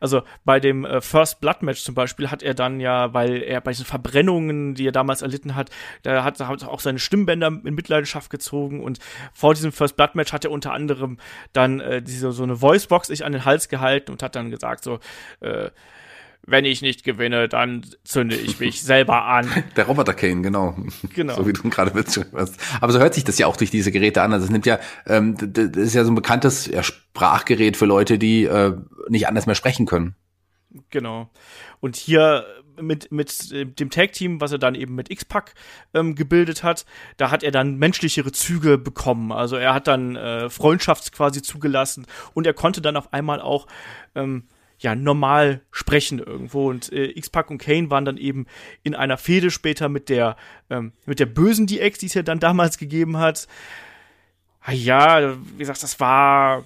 Also 0.01 0.23
bei 0.45 0.59
dem 0.59 0.85
äh, 0.85 1.01
First 1.01 1.41
Blood 1.41 1.63
Match 1.63 1.83
zum 1.83 1.95
Beispiel 1.95 2.31
hat 2.31 2.43
er 2.43 2.55
dann 2.55 2.81
ja, 2.81 3.15
weil 3.15 3.43
er 3.43 3.61
bei 3.61 3.71
diesen 3.71 3.87
Verbrennungen, 3.87 4.75
die 4.75 4.89
er 4.89 4.93
damals 4.93 5.23
erlitten 5.23 5.55
hat, 5.55 5.71
da 6.03 6.25
hat 6.25 6.41
er 6.41 6.51
auch 6.69 6.81
seine 6.81 6.99
Stimmbänder 6.99 7.47
in 7.49 7.75
Mitleidenschaft 7.75 8.31
gezogen 8.31 8.83
und 8.83 8.99
vor 9.33 9.55
diesem 9.55 9.71
First 9.71 9.97
Blood 9.97 10.15
Match 10.15 10.33
hat 10.33 10.45
er 10.45 10.51
unter 10.51 10.73
anderem 10.73 11.19
dann 11.53 11.79
äh, 11.79 12.03
diese 12.03 12.33
so 12.33 12.43
eine 12.43 12.61
Voicebox 12.61 13.07
sich 13.09 13.25
an 13.25 13.33
den 13.33 13.45
Hals 13.45 13.69
gehalten 13.69 14.11
und 14.11 14.23
hat 14.23 14.35
dann 14.35 14.51
gesagt 14.51 14.83
so, 14.83 14.99
äh, 15.41 15.71
wenn 16.51 16.65
ich 16.65 16.83
nicht 16.83 17.05
gewinne, 17.05 17.49
dann 17.49 17.87
zünde 18.05 18.37
ich 18.37 18.61
mich 18.61 18.83
selber 18.83 19.25
an. 19.25 19.49
Der 19.77 19.87
Roboter 19.87 20.15
Kane, 20.15 20.43
genau. 20.43 20.77
Genau. 21.15 21.35
So 21.35 21.47
wie 21.47 21.53
du 21.53 21.69
gerade 21.71 21.95
willst. 21.95 22.21
Aber 22.81 22.93
so 22.93 22.99
hört 22.99 23.15
sich 23.15 23.25
das 23.25 23.39
ja 23.39 23.47
auch 23.47 23.57
durch 23.57 23.71
diese 23.71 23.93
Geräte 23.93 24.23
an. 24.23 24.33
Also 24.33 24.45
es 24.45 24.51
nimmt 24.51 24.67
ja, 24.67 24.79
ähm, 25.07 25.37
das 25.39 25.77
ist 25.77 25.95
ja 25.95 26.05
so 26.05 26.11
ein 26.11 26.15
bekanntes 26.15 26.67
ja, 26.67 26.83
Sprachgerät 26.83 27.77
für 27.77 27.87
Leute, 27.87 28.19
die 28.19 28.45
äh, 28.45 28.77
nicht 29.09 29.29
anders 29.29 29.47
mehr 29.47 29.55
sprechen 29.55 29.87
können. 29.87 30.15
Genau. 30.91 31.31
Und 31.81 31.97
hier 31.97 32.45
mit, 32.81 33.13
mit 33.13 33.51
dem 33.79 33.91
Tag-Team, 33.91 34.41
was 34.41 34.53
er 34.53 34.59
dann 34.59 34.75
eben 34.75 34.95
mit 34.95 35.11
X-Pac 35.11 35.55
ähm, 35.95 36.15
gebildet 36.15 36.63
hat, 36.63 36.87
da 37.17 37.31
hat 37.31 37.43
er 37.43 37.51
dann 37.51 37.77
menschlichere 37.77 38.33
Züge 38.33 38.79
bekommen. 38.79 39.33
Also 39.33 39.57
er 39.57 39.75
hat 39.75 39.87
dann 39.87 40.17
äh, 40.17 40.49
Freundschafts 40.49 41.13
quasi 41.13 41.43
zugelassen 41.43 42.07
und 42.35 42.47
er 42.47 42.55
konnte 42.55 42.81
dann 42.81 42.97
auf 42.97 43.13
einmal 43.13 43.41
auch 43.41 43.67
ähm, 44.15 44.45
ja 44.81 44.95
normal 44.95 45.61
sprechen 45.71 46.19
irgendwo. 46.19 46.69
Und 46.69 46.93
äh, 46.93 47.07
X-Pac 47.17 47.51
und 47.51 47.59
Kane 47.59 47.91
waren 47.91 48.05
dann 48.05 48.17
eben 48.17 48.47
in 48.83 48.95
einer 48.95 49.19
Fehde 49.19 49.51
später 49.51 49.89
mit 49.89 50.09
der 50.09 50.37
ähm, 50.69 50.93
mit 51.07 51.21
der 51.21 51.27
bösen 51.27 51.67
DX, 51.67 51.99
die 51.99 52.07
es 52.07 52.15
ja 52.15 52.23
dann 52.23 52.41
damals 52.41 52.79
gegeben 52.79 53.19
hat. 53.19 53.47
Ah 54.63 54.73
ja, 54.73 55.37
wie 55.53 55.59
gesagt, 55.59 55.83
das 55.83 56.01
war 56.01 56.65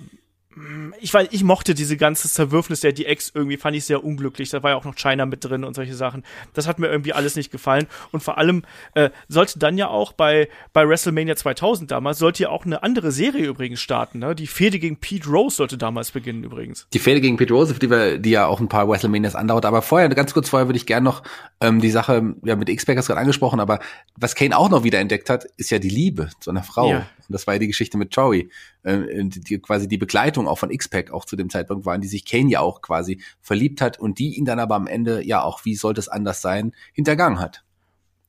ich 1.00 1.12
weiß, 1.12 1.28
ich 1.30 1.42
mochte 1.42 1.74
diese 1.74 1.96
ganze 1.96 2.28
Zerwürfnis 2.28 2.80
der 2.80 2.92
DX 2.92 3.32
irgendwie, 3.34 3.56
fand 3.56 3.76
ich 3.76 3.84
sehr 3.84 4.04
unglücklich. 4.04 4.50
Da 4.50 4.62
war 4.62 4.70
ja 4.70 4.76
auch 4.76 4.84
noch 4.84 4.94
China 4.94 5.26
mit 5.26 5.44
drin 5.44 5.64
und 5.64 5.74
solche 5.74 5.94
Sachen. 5.94 6.24
Das 6.52 6.68
hat 6.68 6.78
mir 6.78 6.88
irgendwie 6.88 7.12
alles 7.12 7.34
nicht 7.34 7.50
gefallen. 7.50 7.86
Und 8.12 8.22
vor 8.22 8.38
allem 8.38 8.62
äh, 8.94 9.10
sollte 9.28 9.58
dann 9.58 9.76
ja 9.78 9.88
auch 9.88 10.12
bei, 10.12 10.48
bei 10.72 10.88
WrestleMania 10.88 11.34
2000 11.36 11.90
damals, 11.90 12.18
sollte 12.18 12.44
ja 12.44 12.48
auch 12.50 12.64
eine 12.64 12.82
andere 12.82 13.10
Serie 13.10 13.46
übrigens 13.46 13.80
starten. 13.80 14.20
Ne? 14.20 14.34
Die 14.34 14.46
Fehde 14.46 14.78
gegen 14.78 14.96
Pete 14.98 15.28
Rose 15.28 15.56
sollte 15.56 15.76
damals 15.76 16.12
beginnen 16.12 16.44
übrigens. 16.44 16.86
Die 16.92 16.98
Fehde 16.98 17.20
gegen 17.20 17.36
Pete 17.36 17.52
Rose, 17.52 17.74
die, 17.74 17.90
wir, 17.90 18.18
die 18.18 18.30
ja 18.30 18.46
auch 18.46 18.60
ein 18.60 18.68
paar 18.68 18.88
WrestleManias 18.88 19.34
andauert. 19.34 19.66
Aber 19.66 19.82
vorher, 19.82 20.08
ganz 20.10 20.34
kurz 20.34 20.48
vorher, 20.48 20.68
würde 20.68 20.76
ich 20.76 20.86
gerne 20.86 21.04
noch 21.04 21.22
ähm, 21.60 21.80
die 21.80 21.90
Sache, 21.90 22.34
ja, 22.44 22.56
mit 22.56 22.68
X-Pac 22.68 22.94
gerade 22.94 23.20
angesprochen, 23.20 23.60
aber 23.60 23.80
was 24.16 24.34
Kane 24.34 24.56
auch 24.56 24.70
noch 24.70 24.84
wieder 24.84 25.00
entdeckt 25.00 25.30
hat, 25.30 25.44
ist 25.56 25.70
ja 25.70 25.78
die 25.78 25.88
Liebe 25.88 26.30
zu 26.40 26.50
einer 26.50 26.62
Frau. 26.62 26.90
Ja. 26.90 27.06
Und 27.28 27.32
das 27.32 27.46
war 27.46 27.54
ja 27.54 27.58
die 27.60 27.66
Geschichte 27.66 27.98
mit 27.98 28.14
Joey. 28.14 28.50
Äh, 28.82 29.24
die, 29.24 29.58
quasi 29.58 29.88
die 29.88 29.98
Begleitung 29.98 30.48
auch 30.48 30.58
von 30.58 30.70
X-Pac 30.70 31.12
auch 31.12 31.24
zu 31.24 31.36
dem 31.36 31.50
Zeitpunkt 31.50 31.86
war, 31.86 31.94
in 31.94 32.00
die 32.00 32.08
sich 32.08 32.24
Kane 32.24 32.50
ja 32.50 32.60
auch 32.60 32.82
quasi 32.82 33.22
verliebt 33.40 33.80
hat 33.80 33.98
und 33.98 34.18
die 34.18 34.36
ihn 34.36 34.44
dann 34.44 34.60
aber 34.60 34.74
am 34.74 34.86
Ende, 34.86 35.24
ja 35.24 35.42
auch, 35.42 35.64
wie 35.64 35.74
sollte 35.74 36.00
es 36.00 36.08
anders 36.08 36.40
sein, 36.42 36.72
hintergangen 36.92 37.40
hat. 37.40 37.64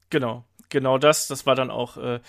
Genau, 0.10 0.46
genau 0.70 0.98
das. 0.98 1.28
Das 1.28 1.46
war 1.46 1.56
dann 1.56 1.72
auch 1.72 1.98
äh, 1.98 2.20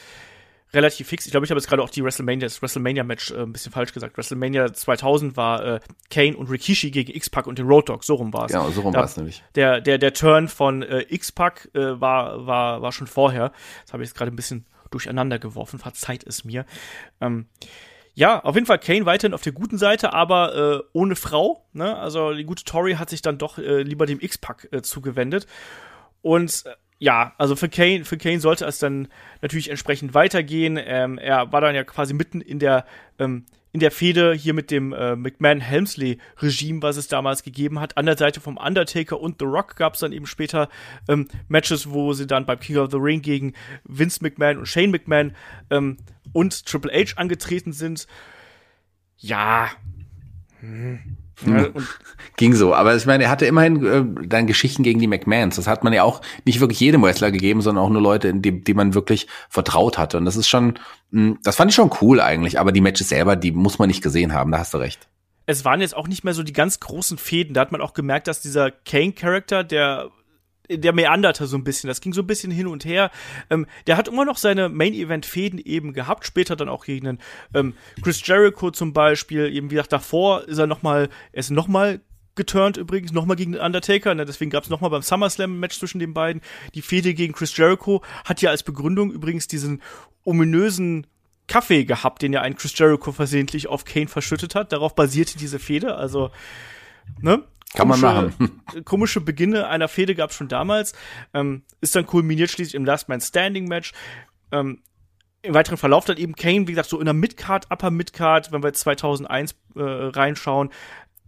relativ 0.72 1.08
fix. 1.08 1.26
Ich 1.26 1.32
glaube, 1.32 1.44
ich 1.46 1.50
habe 1.50 1.58
jetzt 1.58 1.68
gerade 1.68 1.82
auch 1.82 1.90
die 1.90 2.02
WrestleMania, 2.02 2.46
das 2.46 2.60
WrestleMania-Match 2.62 3.32
äh, 3.32 3.42
ein 3.42 3.52
bisschen 3.52 3.72
falsch 3.72 3.92
gesagt. 3.92 4.16
WrestleMania 4.16 4.72
2000 4.72 5.36
war 5.36 5.64
äh, 5.64 5.80
Kane 6.10 6.36
und 6.36 6.50
Rikishi 6.50 6.90
gegen 6.90 7.12
X-Pac 7.12 7.46
und 7.46 7.58
den 7.58 7.66
Road 7.66 7.88
Dogg. 7.88 8.04
So 8.04 8.14
rum 8.14 8.32
war 8.32 8.46
es. 8.46 8.52
Genau, 8.52 8.70
so 8.70 8.82
rum 8.82 8.94
war 8.94 9.04
es 9.04 9.16
nämlich. 9.16 9.42
Der, 9.54 9.80
der, 9.80 9.98
der 9.98 10.12
Turn 10.12 10.48
von 10.48 10.82
äh, 10.82 11.04
X-Pac 11.08 11.70
äh, 11.74 12.00
war, 12.00 12.46
war, 12.46 12.82
war 12.82 12.92
schon 12.92 13.06
vorher. 13.06 13.52
Das 13.84 13.92
habe 13.92 14.02
ich 14.02 14.10
jetzt 14.10 14.16
gerade 14.16 14.30
ein 14.30 14.36
bisschen 14.36 14.66
durcheinander 14.90 15.38
geworfen. 15.38 15.78
Verzeiht 15.78 16.24
es 16.26 16.44
mir. 16.44 16.64
Ähm, 17.20 17.46
ja, 18.14 18.42
auf 18.42 18.54
jeden 18.54 18.66
Fall 18.66 18.78
Kane 18.78 19.04
weiterhin 19.04 19.34
auf 19.34 19.42
der 19.42 19.52
guten 19.52 19.76
Seite, 19.76 20.14
aber 20.14 20.54
äh, 20.56 20.82
ohne 20.94 21.16
Frau. 21.16 21.66
Ne? 21.74 21.96
Also 21.96 22.32
die 22.32 22.44
gute 22.44 22.64
Tori 22.64 22.94
hat 22.94 23.10
sich 23.10 23.20
dann 23.20 23.36
doch 23.36 23.58
äh, 23.58 23.82
lieber 23.82 24.06
dem 24.06 24.20
X-Pack 24.20 24.68
äh, 24.72 24.80
zugewendet. 24.80 25.46
Und 26.22 26.64
äh, 26.64 26.70
ja, 26.98 27.34
also 27.36 27.56
für 27.56 27.68
Kane, 27.68 28.06
für 28.06 28.16
Kane 28.16 28.40
sollte 28.40 28.64
es 28.64 28.78
dann 28.78 29.08
natürlich 29.42 29.68
entsprechend 29.68 30.14
weitergehen. 30.14 30.80
Ähm, 30.82 31.18
er 31.18 31.52
war 31.52 31.60
dann 31.60 31.74
ja 31.74 31.84
quasi 31.84 32.14
mitten 32.14 32.40
in 32.40 32.58
der 32.58 32.86
ähm, 33.18 33.44
in 33.76 33.80
der 33.80 33.90
Fehde 33.90 34.32
hier 34.32 34.54
mit 34.54 34.70
dem 34.70 34.94
äh, 34.94 35.16
McMahon-Helmsley-Regime, 35.16 36.80
was 36.80 36.96
es 36.96 37.08
damals 37.08 37.42
gegeben 37.42 37.78
hat. 37.78 37.98
An 37.98 38.06
der 38.06 38.16
Seite 38.16 38.40
vom 38.40 38.56
Undertaker 38.56 39.20
und 39.20 39.36
The 39.38 39.44
Rock 39.44 39.76
gab 39.76 39.92
es 39.92 40.00
dann 40.00 40.12
eben 40.12 40.24
später 40.24 40.70
ähm, 41.08 41.28
Matches, 41.48 41.90
wo 41.90 42.14
sie 42.14 42.26
dann 42.26 42.46
beim 42.46 42.58
King 42.58 42.78
of 42.78 42.90
the 42.90 42.96
Ring 42.96 43.20
gegen 43.20 43.52
Vince 43.84 44.20
McMahon 44.22 44.56
und 44.56 44.66
Shane 44.66 44.90
McMahon 44.90 45.36
ähm, 45.68 45.98
und 46.32 46.64
Triple 46.64 46.90
H 46.90 47.18
angetreten 47.20 47.74
sind. 47.74 48.06
Ja. 49.18 49.68
Hm. 50.60 51.15
Ja, 51.44 51.68
Ging 52.36 52.54
so, 52.54 52.74
aber 52.74 52.94
ich 52.94 53.06
meine, 53.06 53.24
er 53.24 53.30
hatte 53.30 53.46
immerhin 53.46 53.84
äh, 53.84 54.26
dann 54.26 54.46
Geschichten 54.46 54.82
gegen 54.82 55.00
die 55.00 55.06
McMahons. 55.06 55.56
Das 55.56 55.66
hat 55.66 55.84
man 55.84 55.92
ja 55.92 56.02
auch 56.02 56.20
nicht 56.44 56.60
wirklich 56.60 56.80
jedem 56.80 57.02
Wrestler 57.02 57.30
gegeben, 57.30 57.62
sondern 57.62 57.84
auch 57.84 57.90
nur 57.90 58.02
Leute, 58.02 58.34
die, 58.34 58.62
die 58.62 58.74
man 58.74 58.94
wirklich 58.94 59.26
vertraut 59.48 59.96
hatte. 59.96 60.18
Und 60.18 60.26
das 60.26 60.36
ist 60.36 60.48
schon, 60.48 60.78
mh, 61.10 61.22
hm, 61.22 61.38
das 61.42 61.56
fand 61.56 61.70
ich 61.70 61.74
schon 61.74 61.90
cool 62.00 62.20
eigentlich. 62.20 62.60
Aber 62.60 62.72
die 62.72 62.82
Matches 62.82 63.08
selber, 63.08 63.36
die 63.36 63.52
muss 63.52 63.78
man 63.78 63.88
nicht 63.88 64.02
gesehen 64.02 64.34
haben. 64.34 64.52
Da 64.52 64.58
hast 64.58 64.74
du 64.74 64.78
recht. 64.78 65.08
Es 65.46 65.64
waren 65.64 65.80
jetzt 65.80 65.96
auch 65.96 66.08
nicht 66.08 66.24
mehr 66.24 66.34
so 66.34 66.42
die 66.42 66.52
ganz 66.52 66.80
großen 66.80 67.18
Fäden. 67.18 67.54
Da 67.54 67.62
hat 67.62 67.72
man 67.72 67.80
auch 67.80 67.94
gemerkt, 67.94 68.28
dass 68.28 68.40
dieser 68.40 68.70
Kane-Charakter, 68.70 69.64
der 69.64 70.10
der 70.68 70.92
meanderte 70.92 71.46
so 71.46 71.56
ein 71.56 71.64
bisschen. 71.64 71.88
Das 71.88 72.00
ging 72.00 72.12
so 72.12 72.22
ein 72.22 72.26
bisschen 72.26 72.50
hin 72.50 72.66
und 72.66 72.84
her. 72.84 73.10
Ähm, 73.50 73.66
der 73.86 73.96
hat 73.96 74.08
immer 74.08 74.24
noch 74.24 74.36
seine 74.36 74.68
Main-Event-Fäden 74.68 75.58
eben 75.58 75.92
gehabt. 75.92 76.26
Später 76.26 76.56
dann 76.56 76.68
auch 76.68 76.84
gegen 76.84 77.08
einen, 77.08 77.18
ähm, 77.54 77.74
Chris 78.02 78.26
Jericho 78.26 78.70
zum 78.70 78.92
Beispiel. 78.92 79.46
Eben 79.54 79.70
wie 79.70 79.74
gesagt, 79.74 79.92
davor 79.92 80.44
ist 80.44 80.58
er 80.58 80.66
noch 80.66 80.82
mal, 80.82 81.08
er 81.32 81.38
ist 81.38 81.50
noch 81.50 81.68
mal 81.68 82.00
geturnt 82.34 82.76
übrigens, 82.76 83.12
noch 83.12 83.26
mal 83.26 83.34
gegen 83.34 83.52
den 83.52 83.60
Undertaker. 83.60 84.14
Ne? 84.14 84.24
Deswegen 84.24 84.50
gab 84.50 84.64
es 84.64 84.70
noch 84.70 84.80
mal 84.80 84.90
beim 84.90 85.02
SummerSlam-Match 85.02 85.78
zwischen 85.78 85.98
den 85.98 86.14
beiden. 86.14 86.42
Die 86.74 86.82
Fehde 86.82 87.14
gegen 87.14 87.32
Chris 87.32 87.56
Jericho 87.56 88.02
hat 88.24 88.42
ja 88.42 88.50
als 88.50 88.62
Begründung 88.62 89.10
übrigens 89.10 89.48
diesen 89.48 89.82
ominösen 90.24 91.06
Kaffee 91.48 91.84
gehabt, 91.84 92.22
den 92.22 92.32
ja 92.32 92.42
ein 92.42 92.56
Chris 92.56 92.78
Jericho 92.78 93.12
versehentlich 93.12 93.68
auf 93.68 93.84
Kane 93.84 94.08
verschüttet 94.08 94.54
hat. 94.54 94.72
Darauf 94.72 94.94
basierte 94.94 95.38
diese 95.38 95.58
Fehde. 95.58 95.96
Also, 95.96 96.30
ne? 97.20 97.42
Kann 97.76 97.88
komische, 97.88 98.06
man 98.06 98.34
machen. 98.38 98.62
komische 98.84 99.20
Beginne 99.20 99.68
einer 99.68 99.88
Fehde 99.88 100.14
gab 100.14 100.30
es 100.30 100.36
schon 100.36 100.48
damals. 100.48 100.94
Ähm, 101.34 101.62
ist 101.80 101.94
dann 101.94 102.06
kulminiert 102.06 102.50
schließlich 102.50 102.74
im 102.74 102.86
Last 102.86 103.08
Man 103.08 103.20
Standing 103.20 103.68
Match. 103.68 103.92
Ähm, 104.50 104.80
Im 105.42 105.54
weiteren 105.54 105.76
Verlauf 105.76 106.06
dann 106.06 106.16
eben 106.16 106.34
Kane, 106.34 106.66
wie 106.66 106.72
gesagt, 106.72 106.88
so 106.88 106.98
in 106.98 107.04
der 107.04 107.14
Midcard, 107.14 107.70
Upper 107.70 107.90
Midcard, 107.90 108.50
wenn 108.50 108.62
wir 108.62 108.72
2001 108.72 109.54
äh, 109.74 109.82
reinschauen, 109.82 110.70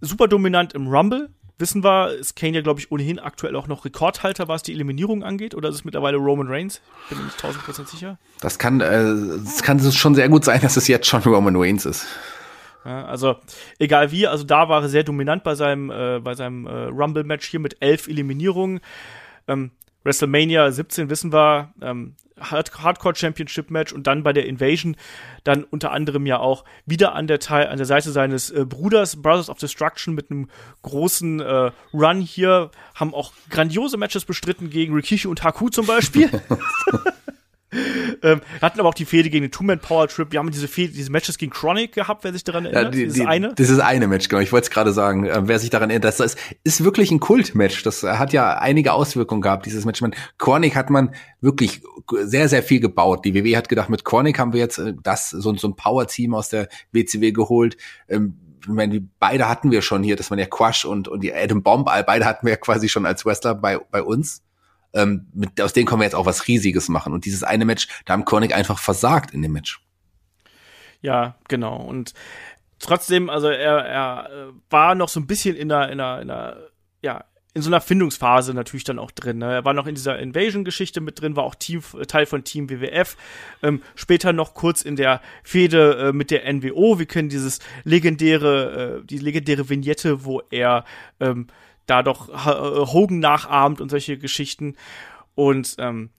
super 0.01 0.27
dominant 0.27 0.73
im 0.73 0.89
Rumble. 0.89 1.29
Wissen 1.59 1.85
wir, 1.85 2.13
ist 2.13 2.35
Kane 2.35 2.55
ja, 2.55 2.61
glaube 2.63 2.81
ich, 2.81 2.91
ohnehin 2.91 3.19
aktuell 3.19 3.55
auch 3.57 3.67
noch 3.67 3.85
Rekordhalter, 3.85 4.49
was 4.49 4.63
die 4.63 4.73
Eliminierung 4.73 5.25
angeht, 5.25 5.55
oder 5.55 5.69
ist 5.69 5.75
es 5.75 5.85
mittlerweile 5.85 6.17
Roman 6.17 6.47
Reigns? 6.47 6.81
Bin 7.09 7.19
mir 7.19 7.25
nicht 7.25 7.45
1000% 7.45 7.87
sicher. 7.91 8.17
Das 8.41 8.59
kann, 8.59 8.81
äh, 8.81 9.15
das 9.45 9.63
kann 9.63 9.81
schon 9.93 10.15
sehr 10.15 10.29
gut 10.29 10.45
sein, 10.45 10.61
dass 10.61 10.77
es 10.77 10.87
jetzt 10.87 11.09
schon 11.09 11.21
Roman 11.23 11.57
Reigns 11.57 11.85
ist. 11.85 12.07
Ja, 12.89 13.05
also 13.05 13.37
egal 13.79 14.13
wie, 14.13 14.27
also 14.27 14.45
da 14.45 14.71
war 14.71 14.81
er 14.81 14.89
sehr 14.89 15.03
dominant 15.03 15.45
bei 15.45 15.55
seinem, 15.55 15.91
äh, 15.91 16.21
bei 16.21 16.33
seinem 16.33 16.67
äh, 16.67 16.85
Rumble-Match 16.85 17.47
hier 17.47 17.61
mit 17.61 17.77
elf 17.81 18.09
Eliminierungen. 18.09 18.81
Ähm, 19.47 19.73
WrestleMania 20.05 20.73
17 20.73 21.11
wissen 21.11 21.31
wir, 21.31 21.75
ähm, 21.83 22.15
Hardcore 22.41 23.15
Championship 23.15 23.71
Match 23.71 23.93
und 23.93 24.07
dann 24.07 24.23
bei 24.23 24.33
der 24.33 24.47
Invasion 24.47 24.97
dann 25.45 25.65
unter 25.65 25.91
anderem 25.91 26.25
ja 26.25 26.39
auch 26.39 26.65
wieder 26.87 27.15
an 27.15 27.27
der 27.27 27.41
Teil, 27.41 27.67
an 27.67 27.77
der 27.77 27.85
Seite 27.85 28.11
seines 28.11 28.51
äh, 28.51 28.65
Bruders 28.65 29.21
Brothers 29.21 29.51
of 29.51 29.59
Destruction 29.59 30.15
mit 30.15 30.31
einem 30.31 30.49
großen 30.81 31.41
äh, 31.41 31.71
Run 31.93 32.23
hier 32.23 32.71
haben 32.95 33.13
auch 33.13 33.35
grandiose 33.51 33.99
Matches 33.99 34.25
bestritten 34.25 34.71
gegen 34.71 34.95
Rikishi 34.95 35.29
und 35.29 35.45
Haku 35.45 35.69
zum 35.69 35.85
Beispiel. 35.85 36.31
ähm, 38.23 38.41
hatten 38.63 38.81
aber 38.81 38.89
auch 38.89 38.95
die 38.95 39.05
Fehde 39.05 39.29
gegen 39.29 39.43
den 39.43 39.51
Two-Man-Power-Trip. 39.51 40.33
Wir 40.33 40.39
haben 40.39 40.51
diese, 40.51 40.69
Fehde, 40.69 40.93
diese 40.95 41.11
Matches 41.13 41.37
gegen 41.37 41.53
Chronic 41.53 41.93
gehabt, 41.93 42.25
wer 42.25 42.33
sich 42.33 42.45
daran 42.45 42.65
erinnert. 42.65 42.85
Ja, 42.85 42.91
die, 42.91 42.99
dieses 43.05 43.15
die, 43.15 43.27
eine. 43.27 43.55
Dieses 43.55 43.79
eine 43.79 44.09
Match, 44.09 44.29
genau. 44.29 44.41
Ich 44.41 44.53
wollte 44.53 44.65
es 44.65 44.71
gerade 44.71 44.93
sagen. 44.93 45.25
Äh, 45.25 45.43
wer 45.45 45.59
sich 45.59 45.71
daran 45.71 45.91
erinnert, 45.91 46.05
das 46.05 46.21
ist, 46.21 46.39
ist 46.65 46.83
wirklich 46.83 47.11
ein 47.11 47.21
Kult-Match. 47.21 47.83
Das 47.83 48.03
hat 48.03 48.33
ja 48.33 48.59
einige 48.59 48.93
Auswirkungen 48.93 49.43
gehabt, 49.43 49.67
dieses 49.67 49.85
Match. 49.85 50.01
Man, 50.01 50.15
Chronic 50.39 50.77
hat 50.77 50.89
man 50.89 51.15
wirklich 51.41 51.83
sehr, 52.23 52.49
sehr 52.49 52.63
viel 52.63 52.81
gebaut. 52.81 53.25
Die 53.25 53.35
WWE 53.35 53.57
hat 53.57 53.69
gedacht, 53.69 53.91
mit 53.91 54.05
Chronic 54.05 54.39
haben 54.39 54.53
wir 54.53 54.61
jetzt 54.61 54.79
äh, 54.79 54.95
das, 55.03 55.31
so, 55.31 55.55
so 55.57 55.69
ein 55.69 55.77
Power-Team 55.77 56.35
aus 56.35 56.49
der 56.49 56.69
WCW 56.93 57.33
geholt. 57.33 57.77
Ähm, 58.09 58.39
ich 58.63 58.69
meine, 58.69 59.01
die 59.01 59.09
beide 59.19 59.49
hatten 59.49 59.71
wir 59.71 59.83
schon 59.83 60.03
hier, 60.03 60.17
das 60.17 60.31
waren 60.31 60.39
ja 60.39 60.47
Quash 60.47 60.85
und, 60.85 61.09
und 61.09 61.23
die 61.23 61.33
Adam 61.33 61.63
Bomb, 61.63 61.87
beide 61.87 62.25
hatten 62.25 62.47
wir 62.47 62.55
ja 62.55 62.57
quasi 62.57 62.89
schon 62.89 63.07
als 63.07 63.25
Wrestler 63.25 63.55
bei, 63.55 63.79
bei 63.79 64.03
uns 64.03 64.43
ähm, 64.93 65.29
mit, 65.33 65.61
aus 65.61 65.73
denen 65.73 65.87
können 65.87 66.01
wir 66.01 66.05
jetzt 66.05 66.15
auch 66.15 66.27
was 66.27 66.49
Riesiges 66.49 66.89
machen. 66.89 67.13
Und 67.13 67.25
dieses 67.25 67.43
eine 67.43 67.65
Match, 67.65 67.89
da 68.05 68.13
haben 68.13 68.25
Koenig 68.25 68.55
einfach 68.55 68.79
versagt 68.79 69.33
in 69.33 69.43
dem 69.43 69.53
Match. 69.53 69.81
Ja, 71.01 71.37
genau. 71.49 71.77
Und 71.77 72.15
trotzdem, 72.79 73.31
also 73.31 73.49
er, 73.49 73.79
er 73.85 74.31
äh, 74.31 74.53
war 74.71 74.95
noch 74.95 75.09
so 75.09 75.21
ein 75.21 75.27
bisschen 75.27 75.57
in 75.57 75.71
einer, 75.71 75.91
in 75.93 76.01
einer, 76.01 76.23
in 76.23 76.31
einer 76.31 76.57
ja, 77.01 77.25
in 77.55 77.63
so 77.63 77.71
einer 77.71 77.81
Findungsphase 77.81 78.55
natürlich 78.55 78.85
dann 78.85 78.99
auch 78.99 79.11
drin. 79.11 79.39
Ne? 79.39 79.53
Er 79.53 79.65
war 79.65 79.75
noch 79.75 79.87
in 79.87 79.95
dieser 79.95 80.19
Invasion-Geschichte 80.19 81.01
mit 81.01 81.21
drin, 81.21 81.35
war 81.35 81.45
auch 81.45 81.55
Team, 81.55 81.83
Teil 82.07 82.27
von 82.27 82.45
Team 82.45 82.71
WWF. 82.71 83.17
Ähm, 83.63 83.83
später 83.97 84.33
noch 84.33 84.55
kurz 84.55 84.83
in 84.83 84.97
der 84.97 85.21
Fehde 85.43 86.09
äh, 86.09 86.13
mit 86.13 86.31
der 86.31 86.51
NWO. 86.53 86.99
Wir 86.99 87.07
kennen 87.07 87.29
dieses 87.29 87.59
legendäre, 87.85 89.01
äh, 89.01 89.07
die 89.07 89.19
legendäre 89.19 89.69
Vignette, 89.69 90.25
wo 90.25 90.43
er 90.51 90.85
ähm, 91.21 91.49
da 91.89 92.03
doch 92.03 92.29
äh, 92.29 92.87
Hogan 92.87 93.19
nachahmt 93.19 93.81
und 93.81 93.91
solche 93.91 94.19
Geschichten. 94.19 94.77
Und 95.35 95.77
ähm, 95.79 96.11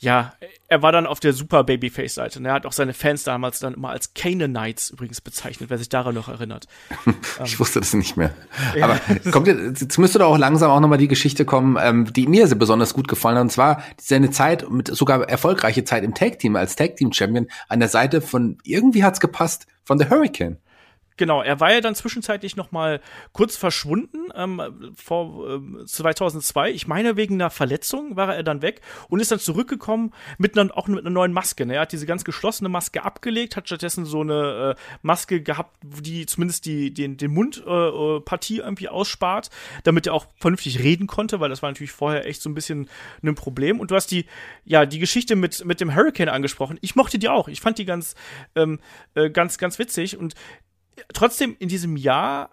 ja, 0.00 0.32
er 0.68 0.80
war 0.80 0.92
dann 0.92 1.06
auf 1.06 1.20
der 1.20 1.34
super 1.34 1.62
Babyface-Seite. 1.62 2.38
Und 2.38 2.46
er 2.46 2.54
hat 2.54 2.64
auch 2.64 2.72
seine 2.72 2.94
Fans 2.94 3.22
damals 3.22 3.58
dann 3.58 3.74
immer 3.74 3.90
als 3.90 4.14
Canaanites 4.14 4.88
übrigens 4.90 5.20
bezeichnet, 5.20 5.68
wer 5.68 5.76
sich 5.76 5.90
daran 5.90 6.14
noch 6.14 6.28
erinnert. 6.28 6.66
ich 7.44 7.52
ähm, 7.52 7.58
wusste 7.58 7.80
das 7.80 7.92
nicht 7.92 8.16
mehr. 8.16 8.34
Aber 8.80 8.98
kommt 9.30 9.46
jetzt 9.46 9.98
müsste 9.98 10.20
doch 10.20 10.28
auch 10.28 10.38
langsam 10.38 10.70
auch 10.70 10.80
nochmal 10.80 10.96
die 10.96 11.08
Geschichte 11.08 11.44
kommen, 11.44 11.76
ähm, 11.78 12.10
die 12.10 12.26
mir 12.26 12.46
sehr 12.46 12.56
besonders 12.56 12.94
gut 12.94 13.08
gefallen 13.08 13.36
hat. 13.36 13.42
Und 13.42 13.52
zwar 13.52 13.82
seine 14.00 14.30
Zeit, 14.30 14.70
mit 14.70 14.88
sogar 14.88 15.28
erfolgreiche 15.28 15.84
Zeit 15.84 16.02
im 16.02 16.14
Tag-Team 16.14 16.56
als 16.56 16.76
Tag-Team-Champion 16.76 17.48
an 17.68 17.80
der 17.80 17.90
Seite 17.90 18.22
von, 18.22 18.56
irgendwie 18.64 19.04
hat's 19.04 19.20
gepasst, 19.20 19.66
von 19.84 19.98
The 19.98 20.08
Hurricane. 20.08 20.56
Genau, 21.20 21.42
er 21.42 21.60
war 21.60 21.70
ja 21.70 21.82
dann 21.82 21.94
zwischenzeitlich 21.94 22.56
noch 22.56 22.72
mal 22.72 23.02
kurz 23.34 23.54
verschwunden 23.54 24.30
ähm, 24.34 24.94
vor 24.96 25.60
äh, 25.82 25.84
2002. 25.84 26.70
Ich 26.70 26.86
meine 26.86 27.14
wegen 27.16 27.34
einer 27.34 27.50
Verletzung 27.50 28.16
war 28.16 28.34
er 28.34 28.42
dann 28.42 28.62
weg 28.62 28.80
und 29.10 29.20
ist 29.20 29.30
dann 29.30 29.38
zurückgekommen 29.38 30.14
mit 30.38 30.56
einer 30.56 30.74
auch 30.74 30.88
mit 30.88 31.00
einer 31.00 31.10
neuen 31.10 31.34
Maske. 31.34 31.66
Ne? 31.66 31.74
Er 31.74 31.82
hat 31.82 31.92
diese 31.92 32.06
ganz 32.06 32.24
geschlossene 32.24 32.70
Maske 32.70 33.04
abgelegt, 33.04 33.54
hat 33.56 33.66
stattdessen 33.66 34.06
so 34.06 34.22
eine 34.22 34.76
äh, 34.78 34.80
Maske 35.02 35.42
gehabt, 35.42 35.76
die 35.82 36.24
zumindest 36.24 36.64
die 36.64 36.94
den 36.94 37.18
den 37.18 37.32
Mundpartie 37.32 38.56
äh, 38.56 38.60
äh 38.60 38.64
irgendwie 38.64 38.88
ausspart, 38.88 39.50
damit 39.84 40.06
er 40.06 40.14
auch 40.14 40.24
vernünftig 40.36 40.78
reden 40.78 41.06
konnte, 41.06 41.38
weil 41.38 41.50
das 41.50 41.60
war 41.60 41.68
natürlich 41.68 41.92
vorher 41.92 42.24
echt 42.24 42.40
so 42.40 42.48
ein 42.48 42.54
bisschen 42.54 42.88
ein 43.22 43.34
Problem. 43.34 43.78
Und 43.78 43.90
du 43.90 43.94
hast 43.94 44.06
die 44.06 44.24
ja 44.64 44.86
die 44.86 44.98
Geschichte 44.98 45.36
mit 45.36 45.66
mit 45.66 45.82
dem 45.82 45.94
Hurricane 45.94 46.30
angesprochen. 46.30 46.78
Ich 46.80 46.96
mochte 46.96 47.18
die 47.18 47.28
auch. 47.28 47.48
Ich 47.48 47.60
fand 47.60 47.76
die 47.76 47.84
ganz 47.84 48.14
ähm, 48.54 48.78
äh, 49.14 49.28
ganz 49.28 49.58
ganz 49.58 49.78
witzig 49.78 50.16
und 50.16 50.34
trotzdem 51.12 51.56
in 51.58 51.68
diesem 51.68 51.96
Jahr 51.96 52.50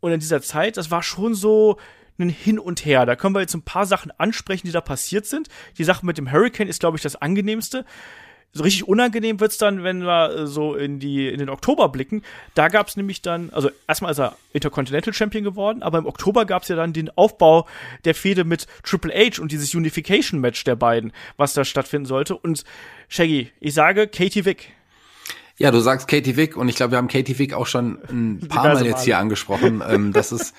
und 0.00 0.12
in 0.12 0.20
dieser 0.20 0.42
Zeit, 0.42 0.76
das 0.76 0.90
war 0.90 1.02
schon 1.02 1.34
so 1.34 1.78
ein 2.18 2.28
Hin 2.28 2.58
und 2.58 2.84
Her. 2.84 3.06
Da 3.06 3.16
können 3.16 3.34
wir 3.34 3.40
jetzt 3.40 3.54
ein 3.54 3.62
paar 3.62 3.86
Sachen 3.86 4.12
ansprechen, 4.18 4.66
die 4.66 4.72
da 4.72 4.80
passiert 4.80 5.26
sind. 5.26 5.48
Die 5.78 5.84
Sache 5.84 6.04
mit 6.04 6.18
dem 6.18 6.30
Hurricane 6.30 6.68
ist, 6.68 6.80
glaube 6.80 6.96
ich, 6.96 7.02
das 7.02 7.16
angenehmste. 7.16 7.84
So 8.52 8.64
richtig 8.64 8.88
unangenehm 8.88 9.38
wird's 9.38 9.58
dann, 9.58 9.84
wenn 9.84 10.02
wir 10.02 10.30
äh, 10.30 10.46
so 10.46 10.74
in 10.74 10.98
die 10.98 11.28
in 11.28 11.38
den 11.38 11.48
Oktober 11.48 11.88
blicken. 11.88 12.22
Da 12.54 12.66
gab's 12.66 12.96
nämlich 12.96 13.22
dann, 13.22 13.50
also 13.50 13.70
erstmal 13.86 14.10
ist 14.10 14.18
er 14.18 14.36
Intercontinental 14.52 15.14
Champion 15.14 15.44
geworden, 15.44 15.84
aber 15.84 15.98
im 15.98 16.06
Oktober 16.06 16.44
gab's 16.46 16.66
ja 16.66 16.74
dann 16.74 16.92
den 16.92 17.10
Aufbau 17.10 17.68
der 18.04 18.14
Fehde 18.14 18.42
mit 18.42 18.66
Triple 18.82 19.14
H 19.14 19.40
und 19.40 19.52
dieses 19.52 19.72
Unification 19.72 20.40
Match 20.40 20.64
der 20.64 20.74
beiden, 20.74 21.12
was 21.36 21.54
da 21.54 21.64
stattfinden 21.64 22.06
sollte. 22.06 22.36
Und 22.36 22.64
Shaggy, 23.08 23.52
ich 23.60 23.72
sage 23.72 24.08
Katie 24.08 24.44
Vick, 24.44 24.72
ja, 25.60 25.70
du 25.70 25.80
sagst 25.80 26.08
Katie 26.08 26.36
Wick 26.36 26.56
und 26.56 26.70
ich 26.70 26.76
glaube, 26.76 26.92
wir 26.92 26.98
haben 26.98 27.08
Katie 27.08 27.38
Wick 27.38 27.52
auch 27.52 27.66
schon 27.66 27.98
ein 28.08 28.40
paar 28.48 28.72
Mal 28.72 28.86
jetzt 28.86 29.04
hier 29.04 29.18
angesprochen. 29.18 29.82
ähm, 29.86 30.10
das 30.14 30.32
ist, 30.32 30.54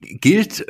gilt 0.00 0.64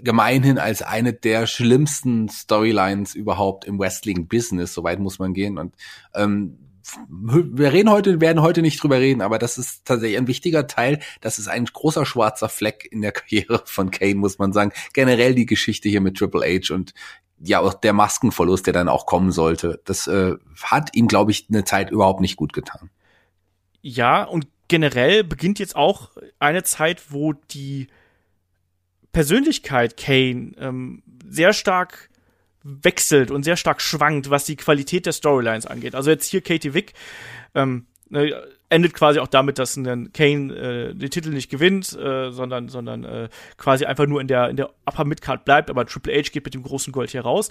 gemeinhin 0.00 0.58
als 0.58 0.80
eine 0.80 1.12
der 1.12 1.46
schlimmsten 1.46 2.30
Storylines 2.30 3.14
überhaupt 3.14 3.66
im 3.66 3.78
Wrestling-Business. 3.78 4.72
Soweit 4.72 4.98
muss 4.98 5.18
man 5.18 5.34
gehen. 5.34 5.58
Und 5.58 5.74
ähm, 6.14 6.56
wir 7.06 7.74
reden 7.74 7.90
heute, 7.90 8.18
werden 8.22 8.40
heute 8.40 8.62
nicht 8.62 8.82
drüber 8.82 8.98
reden, 8.98 9.20
aber 9.20 9.38
das 9.38 9.58
ist 9.58 9.84
tatsächlich 9.84 10.16
ein 10.16 10.26
wichtiger 10.26 10.66
Teil. 10.66 10.98
Das 11.20 11.38
ist 11.38 11.48
ein 11.48 11.66
großer 11.66 12.06
schwarzer 12.06 12.48
Fleck 12.48 12.88
in 12.90 13.02
der 13.02 13.12
Karriere 13.12 13.60
von 13.66 13.90
Kane, 13.90 14.14
muss 14.14 14.38
man 14.38 14.54
sagen. 14.54 14.72
Generell 14.94 15.34
die 15.34 15.46
Geschichte 15.46 15.90
hier 15.90 16.00
mit 16.00 16.16
Triple 16.16 16.46
H 16.46 16.72
und 16.72 16.94
ja 17.44 17.60
auch 17.60 17.74
der 17.74 17.92
Maskenverlust, 17.92 18.66
der 18.66 18.72
dann 18.72 18.88
auch 18.88 19.04
kommen 19.04 19.32
sollte. 19.32 19.82
Das 19.84 20.06
äh, 20.06 20.36
hat 20.62 20.96
ihm, 20.96 21.08
glaube 21.08 21.30
ich, 21.30 21.48
eine 21.50 21.64
Zeit 21.64 21.90
überhaupt 21.90 22.22
nicht 22.22 22.36
gut 22.36 22.54
getan. 22.54 22.88
Ja, 23.82 24.22
und 24.22 24.46
generell 24.68 25.24
beginnt 25.24 25.58
jetzt 25.58 25.76
auch 25.76 26.10
eine 26.38 26.62
Zeit, 26.62 27.12
wo 27.12 27.34
die 27.34 27.88
Persönlichkeit 29.12 29.96
Kane 29.96 30.52
ähm, 30.58 31.02
sehr 31.28 31.52
stark 31.52 32.08
wechselt 32.62 33.30
und 33.30 33.42
sehr 33.42 33.56
stark 33.56 33.80
schwankt, 33.80 34.30
was 34.30 34.44
die 34.44 34.56
Qualität 34.56 35.06
der 35.06 35.12
Storylines 35.12 35.66
angeht. 35.66 35.94
Also 35.94 36.10
jetzt 36.10 36.26
hier 36.26 36.40
Katie 36.40 36.74
Wick, 36.74 36.94
ähm, 37.54 37.86
ne, 38.08 38.42
endet 38.72 38.94
quasi 38.94 39.20
auch 39.20 39.28
damit, 39.28 39.58
dass 39.58 39.76
ein 39.76 40.12
Kane 40.12 40.54
äh, 40.54 40.94
den 40.94 41.10
Titel 41.10 41.30
nicht 41.30 41.50
gewinnt, 41.50 41.96
äh, 41.96 42.30
sondern, 42.30 42.68
sondern 42.68 43.04
äh, 43.04 43.28
quasi 43.58 43.84
einfach 43.84 44.06
nur 44.06 44.20
in 44.20 44.28
der, 44.28 44.48
in 44.48 44.56
der 44.56 44.70
Upper 44.86 45.04
Midcard 45.04 45.44
bleibt, 45.44 45.68
aber 45.68 45.86
Triple 45.86 46.14
H 46.14 46.30
geht 46.32 46.44
mit 46.44 46.54
dem 46.54 46.62
großen 46.62 46.92
Gold 46.92 47.10
hier 47.10 47.20
raus. 47.20 47.50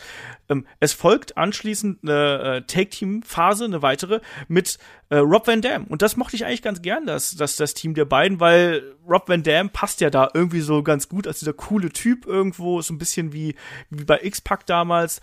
Ähm, 0.49 0.65
es 0.79 0.93
folgt 0.93 1.37
anschließend 1.37 1.99
eine 2.01 2.41
äh, 2.41 2.61
Take-Team-Phase, 2.63 3.65
eine 3.65 3.81
weitere, 3.83 4.19
mit 4.47 4.79
äh, 5.09 5.17
Rob 5.17 5.45
Van 5.45 5.61
Dam. 5.61 5.85
Und 5.85 6.01
das 6.01 6.17
mochte 6.17 6.35
ich 6.35 6.45
eigentlich 6.45 6.63
ganz 6.63 6.81
gern, 6.81 7.05
das, 7.05 7.35
das, 7.35 7.55
das 7.55 7.75
Team 7.75 7.93
der 7.93 8.05
beiden, 8.05 8.39
weil 8.39 8.95
Rob 9.07 9.29
Van 9.29 9.43
Dam 9.43 9.69
passt 9.69 10.01
ja 10.01 10.09
da 10.09 10.29
irgendwie 10.33 10.61
so 10.61 10.81
ganz 10.81 11.07
gut 11.07 11.27
als 11.27 11.39
dieser 11.39 11.53
coole 11.53 11.89
Typ 11.91 12.25
irgendwo, 12.25 12.81
so 12.81 12.93
ein 12.93 12.97
bisschen 12.97 13.31
wie, 13.31 13.55
wie 13.89 14.05
bei 14.05 14.19
X-Pac 14.23 14.65
damals. 14.65 15.21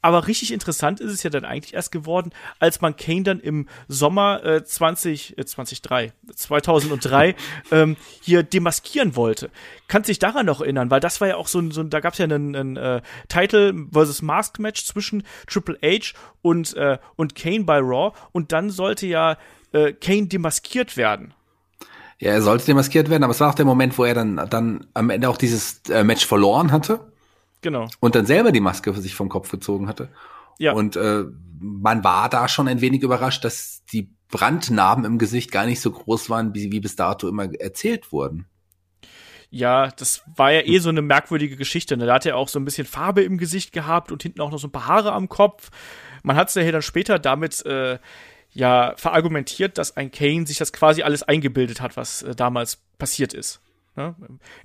Aber 0.00 0.28
richtig 0.28 0.52
interessant 0.52 1.00
ist 1.00 1.12
es 1.12 1.22
ja 1.24 1.30
dann 1.30 1.44
eigentlich 1.44 1.74
erst 1.74 1.90
geworden, 1.90 2.30
als 2.60 2.80
man 2.80 2.96
Kane 2.96 3.24
dann 3.24 3.40
im 3.40 3.68
Sommer 3.88 4.44
äh, 4.44 4.64
20, 4.64 5.36
äh, 5.36 5.44
2003, 5.44 6.12
2003 6.34 7.34
ähm, 7.72 7.96
hier 8.20 8.44
demaskieren 8.44 9.16
wollte. 9.16 9.50
Kannst 9.88 10.08
dich 10.08 10.20
daran 10.20 10.46
noch 10.46 10.60
erinnern, 10.60 10.90
weil 10.90 11.00
das 11.00 11.20
war 11.20 11.28
ja 11.28 11.36
auch 11.36 11.48
so 11.48 11.58
ein, 11.58 11.72
so 11.72 11.80
ein 11.80 11.90
da 11.90 11.98
gab 11.98 12.12
es 12.12 12.18
ja 12.18 12.24
einen, 12.24 12.54
einen 12.54 12.76
äh, 12.76 13.02
Title 13.28 13.74
versus 13.92 14.22
Mask 14.22 14.60
Match 14.60 14.84
zwischen 14.84 15.24
Triple 15.48 15.78
H 15.82 16.16
und, 16.42 16.76
äh, 16.76 16.98
und 17.16 17.34
Kane 17.34 17.64
bei 17.64 17.78
Raw 17.78 18.16
und 18.30 18.52
dann 18.52 18.70
sollte 18.70 19.06
ja 19.06 19.36
äh, 19.72 19.92
Kane 19.92 20.28
demaskiert 20.28 20.96
werden. 20.96 21.34
Ja, 22.20 22.32
er 22.32 22.42
sollte 22.42 22.66
demaskiert 22.66 23.10
werden, 23.10 23.24
aber 23.24 23.32
es 23.32 23.40
war 23.40 23.50
auch 23.50 23.54
der 23.54 23.64
Moment, 23.64 23.96
wo 23.96 24.04
er 24.04 24.14
dann, 24.14 24.36
dann 24.50 24.86
am 24.94 25.10
Ende 25.10 25.28
auch 25.28 25.36
dieses 25.36 25.82
äh, 25.88 26.02
Match 26.02 26.26
verloren 26.26 26.72
hatte. 26.72 27.12
Genau. 27.60 27.88
Und 28.00 28.14
dann 28.14 28.26
selber 28.26 28.52
die 28.52 28.60
Maske 28.60 28.94
für 28.94 29.00
sich 29.00 29.14
vom 29.14 29.28
Kopf 29.28 29.50
gezogen 29.50 29.88
hatte. 29.88 30.10
Ja. 30.58 30.72
Und 30.72 30.96
äh, 30.96 31.24
man 31.60 32.04
war 32.04 32.28
da 32.28 32.48
schon 32.48 32.68
ein 32.68 32.80
wenig 32.80 33.02
überrascht, 33.02 33.44
dass 33.44 33.84
die 33.92 34.10
Brandnarben 34.28 35.04
im 35.04 35.18
Gesicht 35.18 35.50
gar 35.50 35.66
nicht 35.66 35.80
so 35.80 35.90
groß 35.90 36.30
waren, 36.30 36.54
wie, 36.54 36.70
wie 36.70 36.80
bis 36.80 36.96
dato 36.96 37.28
immer 37.28 37.52
erzählt 37.60 38.12
wurden. 38.12 38.46
Ja, 39.50 39.88
das 39.88 40.22
war 40.36 40.52
ja 40.52 40.60
eh 40.66 40.78
so 40.78 40.90
eine 40.90 41.00
merkwürdige 41.00 41.56
Geschichte. 41.56 41.96
Ne? 41.96 42.06
Da 42.06 42.14
hat 42.14 42.26
er 42.26 42.36
auch 42.36 42.48
so 42.48 42.58
ein 42.58 42.66
bisschen 42.66 42.86
Farbe 42.86 43.22
im 43.22 43.38
Gesicht 43.38 43.72
gehabt 43.72 44.12
und 44.12 44.22
hinten 44.22 44.40
auch 44.40 44.50
noch 44.50 44.58
so 44.58 44.68
ein 44.68 44.72
paar 44.72 44.86
Haare 44.86 45.12
am 45.12 45.28
Kopf. 45.28 45.70
Man 46.22 46.36
hat 46.36 46.48
es 46.48 46.54
ja 46.54 46.62
hier 46.62 46.72
dann 46.72 46.82
später 46.82 47.18
damit 47.18 47.64
äh, 47.64 47.98
ja 48.50 48.94
verargumentiert, 48.96 49.78
dass 49.78 49.96
ein 49.96 50.10
Kane 50.10 50.46
sich 50.46 50.58
das 50.58 50.72
quasi 50.72 51.02
alles 51.02 51.22
eingebildet 51.22 51.80
hat, 51.80 51.96
was 51.96 52.22
äh, 52.22 52.34
damals 52.34 52.82
passiert 52.98 53.32
ist. 53.32 53.62
Ne? 53.96 54.14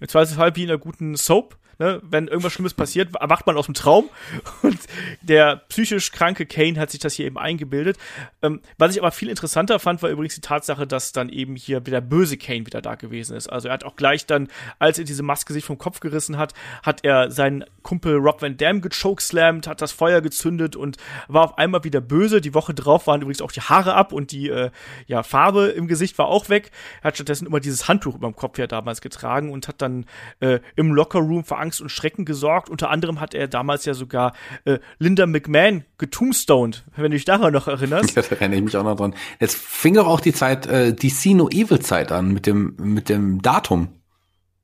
Im 0.01 0.07
Zweifelsfall 0.07 0.55
wie 0.57 0.63
in 0.63 0.69
einer 0.69 0.79
guten 0.79 1.15
Soap 1.15 1.57
Ne? 1.79 2.01
Wenn 2.03 2.27
irgendwas 2.27 2.53
Schlimmes 2.53 2.73
passiert, 2.73 3.15
erwacht 3.15 3.47
man 3.47 3.57
aus 3.57 3.65
dem 3.65 3.73
Traum 3.73 4.09
und 4.61 4.79
der 5.21 5.57
psychisch 5.69 6.11
kranke 6.11 6.45
Kane 6.45 6.79
hat 6.79 6.91
sich 6.91 6.99
das 6.99 7.13
hier 7.13 7.25
eben 7.25 7.37
eingebildet. 7.37 7.97
Ähm, 8.41 8.61
was 8.77 8.95
ich 8.95 9.01
aber 9.01 9.11
viel 9.11 9.29
interessanter 9.29 9.79
fand, 9.79 10.01
war 10.03 10.09
übrigens 10.09 10.35
die 10.35 10.41
Tatsache, 10.41 10.87
dass 10.87 11.11
dann 11.11 11.29
eben 11.29 11.55
hier 11.55 11.85
wieder 11.85 12.01
böse 12.01 12.37
Kane 12.37 12.65
wieder 12.65 12.81
da 12.81 12.95
gewesen 12.95 13.35
ist. 13.35 13.47
Also 13.47 13.67
er 13.67 13.73
hat 13.73 13.83
auch 13.83 13.95
gleich 13.95 14.25
dann, 14.25 14.47
als 14.79 14.99
er 14.99 15.05
diese 15.05 15.23
Maske 15.23 15.53
sich 15.53 15.65
vom 15.65 15.77
Kopf 15.77 15.99
gerissen 15.99 16.37
hat, 16.37 16.53
hat 16.83 17.03
er 17.03 17.31
seinen 17.31 17.65
Kumpel 17.81 18.17
Rob 18.17 18.41
Van 18.41 18.57
Dam 18.57 18.81
gechokeslammt, 18.81 19.67
hat 19.67 19.81
das 19.81 19.91
Feuer 19.91 20.21
gezündet 20.21 20.75
und 20.75 20.97
war 21.27 21.43
auf 21.43 21.57
einmal 21.57 21.83
wieder 21.83 22.01
böse. 22.01 22.41
Die 22.41 22.53
Woche 22.53 22.73
drauf 22.73 23.07
waren 23.07 23.21
übrigens 23.21 23.41
auch 23.41 23.51
die 23.51 23.61
Haare 23.61 23.93
ab 23.95 24.13
und 24.13 24.31
die 24.31 24.49
äh, 24.49 24.71
ja, 25.07 25.23
Farbe 25.23 25.67
im 25.67 25.87
Gesicht 25.87 26.17
war 26.17 26.27
auch 26.27 26.49
weg. 26.49 26.71
Er 27.01 27.09
hat 27.09 27.15
stattdessen 27.15 27.47
immer 27.47 27.59
dieses 27.59 27.87
Handtuch 27.87 28.15
über 28.15 28.27
dem 28.27 28.35
Kopf 28.35 28.57
ja 28.57 28.67
damals 28.67 29.01
getragen 29.01 29.51
und 29.51 29.67
hat 29.67 29.81
dann 29.81 30.05
äh, 30.39 30.59
im 30.75 30.93
Lockerroom 30.93 31.43
für 31.43 31.57
Angst 31.63 31.81
und 31.81 31.89
Schrecken 31.89 32.25
gesorgt. 32.25 32.69
Unter 32.69 32.89
anderem 32.89 33.19
hat 33.19 33.33
er 33.33 33.47
damals 33.47 33.85
ja 33.85 33.93
sogar 33.93 34.33
äh, 34.65 34.79
Linda 34.99 35.25
McMahon 35.25 35.85
getombstoned, 35.97 36.83
wenn 36.95 37.11
du 37.11 37.17
dich 37.17 37.25
daran 37.25 37.53
noch 37.53 37.67
erinnerst. 37.67 38.15
Ja, 38.15 38.21
da 38.29 38.35
erinnere 38.35 38.57
ich 38.57 38.65
mich 38.65 38.77
auch 38.77 38.83
noch 38.83 38.97
dran. 38.97 39.15
Jetzt 39.39 39.55
fing 39.55 39.95
doch 39.95 40.07
auch 40.07 40.19
die 40.19 40.33
Zeit, 40.33 40.67
äh, 40.67 40.93
die 40.93 41.09
See 41.09 41.33
No 41.33 41.49
Evil 41.49 41.79
Zeit 41.79 42.11
an 42.11 42.33
mit 42.33 42.45
dem, 42.45 42.75
mit 42.77 43.09
dem 43.09 43.41
Datum 43.41 43.89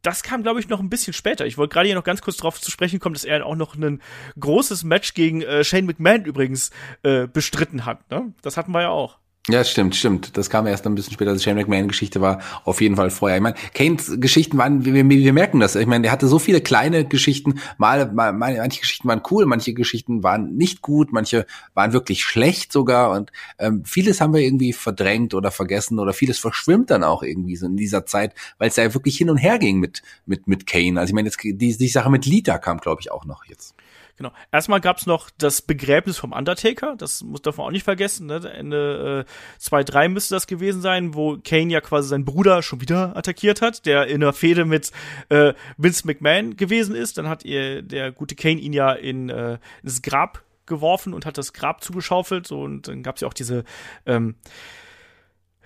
das 0.02 0.24
kam, 0.24 0.43
glaube 0.43 0.60
ich, 0.62 0.70
noch 0.70 0.80
ein 0.80 0.89
bisschen 0.89 1.14
später. 1.14 1.45
Ich 1.45 1.58
wollte 1.58 1.74
gerade 1.74 1.88
hier 1.88 1.95
noch 1.95 2.04
ganz 2.04 2.22
kurz 2.22 2.38
darauf 2.38 2.62
zu 2.62 2.72
sprechen 2.72 3.00
kommen, 3.00 3.16
dass 3.16 3.26
er 3.26 3.45
auch 3.45 3.56
noch 3.56 3.76
ein 3.76 4.02
großes 4.39 4.84
Match 4.86 5.14
gegen 5.14 5.41
äh, 5.41 5.64
Shane 5.64 5.86
McMahon 5.86 6.24
übrigens 6.24 6.72
äh, 7.04 7.28
bestritten 7.28 7.86
hat. 7.86 8.10
Ne? 8.10 8.34
Das 8.41 8.56
hatten 8.56 8.72
wir 8.72 8.82
ja 8.82 8.89
auch. 8.89 9.20
Ja, 9.50 9.64
stimmt, 9.64 9.95
stimmt. 9.95 10.38
Das 10.38 10.47
kam 10.52 10.68
erst 10.68 10.86
ein 10.86 10.93
bisschen 10.93 11.14
später. 11.14 11.34
Die 11.34 11.39
Shane 11.39 11.56
McMahon-Geschichte 11.56 12.22
war 12.22 12.39
auf 12.66 12.82
jeden 12.82 12.95
Fall 12.95 13.10
vorher. 13.10 13.38
Ich 13.38 13.41
meine, 13.41 13.56
Kanes 13.74 14.20
Geschichten 14.20 14.60
waren, 14.60 14.86
wir, 14.86 14.93
wir 15.10 15.34
merken 15.34 15.60
das. 15.60 15.76
Ich 15.76 15.88
meine, 15.88 16.04
der 16.04 16.12
hatte 16.12 16.28
so 16.28 16.38
viele 16.38 16.62
kleine 16.62 17.04
Geschichten. 17.04 17.60
Mal, 17.80 18.12
mal, 18.12 18.32
manche 18.32 18.82
Geschichten 18.82 19.08
waren 19.08 19.24
cool, 19.32 19.47
manche 19.47 19.74
Geschichten 19.74 20.22
waren 20.22 20.56
nicht 20.56 20.84
gut, 20.84 21.12
manche 21.12 21.47
waren 21.74 21.93
wirklich 21.93 22.24
schlecht 22.24 22.72
sogar. 22.72 23.10
Und 23.10 23.32
ähm, 23.58 23.84
vieles 23.86 24.22
haben 24.22 24.36
wir 24.36 24.41
irgendwie 24.41 24.72
verdrängt 24.72 25.34
oder 25.34 25.50
vergessen 25.50 25.97
oder 25.97 26.14
vieles 26.14 26.38
verschwimmt 26.38 26.91
dann 26.91 27.04
auch 27.04 27.24
irgendwie 27.24 27.56
so 27.56 27.66
in 27.66 27.76
dieser 27.76 28.06
Zeit, 28.06 28.36
weil 28.60 28.70
es 28.70 28.76
ja 28.76 28.93
wirklich 28.93 29.18
hin 29.18 29.32
und 29.32 29.38
her 29.38 29.58
ging 29.58 29.80
mit 29.80 30.04
mit 30.28 30.47
mit 30.47 30.68
Kane. 30.68 31.00
Also 31.00 31.10
ich 31.10 31.16
meine, 31.16 31.28
jetzt 31.28 31.41
die, 31.43 31.56
die 31.56 31.88
Sache 31.88 32.12
mit 32.12 32.28
Lita 32.28 32.60
kam, 32.60 32.78
glaube 32.80 33.02
ich, 33.02 33.12
auch 33.12 33.26
noch 33.26 33.45
jetzt. 33.45 33.74
Genau. 34.20 34.34
Erstmal 34.51 34.82
gab's 34.82 35.05
noch 35.05 35.30
das 35.38 35.61
Begräbnis 35.61 36.17
vom 36.17 36.34
Undertaker, 36.34 36.97
das 36.97 37.24
muss 37.24 37.39
man 37.45 37.57
auch 37.57 37.72
nicht 37.72 37.86
vergessen, 37.86 38.28
ne? 38.28 38.41
Ende 38.53 39.26
äh, 39.26 39.63
2-3 39.63 40.09
müsste 40.09 40.36
das 40.36 40.45
gewesen 40.45 40.82
sein, 40.82 41.13
wo 41.15 41.38
Kane 41.38 41.72
ja 41.72 41.80
quasi 41.80 42.09
seinen 42.09 42.26
Bruder 42.26 42.61
schon 42.61 42.82
wieder 42.82 43.15
attackiert 43.15 43.61
hat, 43.61 43.86
der 43.86 44.07
in 44.07 44.20
der 44.20 44.34
Fehde 44.34 44.65
mit 44.65 44.91
äh, 45.30 45.53
Vince 45.78 46.05
McMahon 46.05 46.57
gewesen 46.57 46.95
ist. 46.95 47.17
Dann 47.17 47.30
hat 47.30 47.45
ihr 47.45 47.82
der 47.82 48.11
gute 48.11 48.36
Kane 48.36 48.59
ihn 48.59 48.74
ja 48.74 48.91
in 48.91 49.30
äh, 49.30 49.57
ins 49.84 50.01
Grab 50.01 50.43
geworfen 50.65 51.13
und 51.13 51.26
hat 51.26 51.38
das 51.38 51.53
Grab 51.53 51.82
zugeschaufelt. 51.82 52.45
So, 52.45 52.59
und 52.63 52.89
dann 52.89 53.03
gab's 53.03 53.22
ja 53.22 53.28
auch 53.30 53.34
diese 53.34 53.63
ähm, 54.05 54.36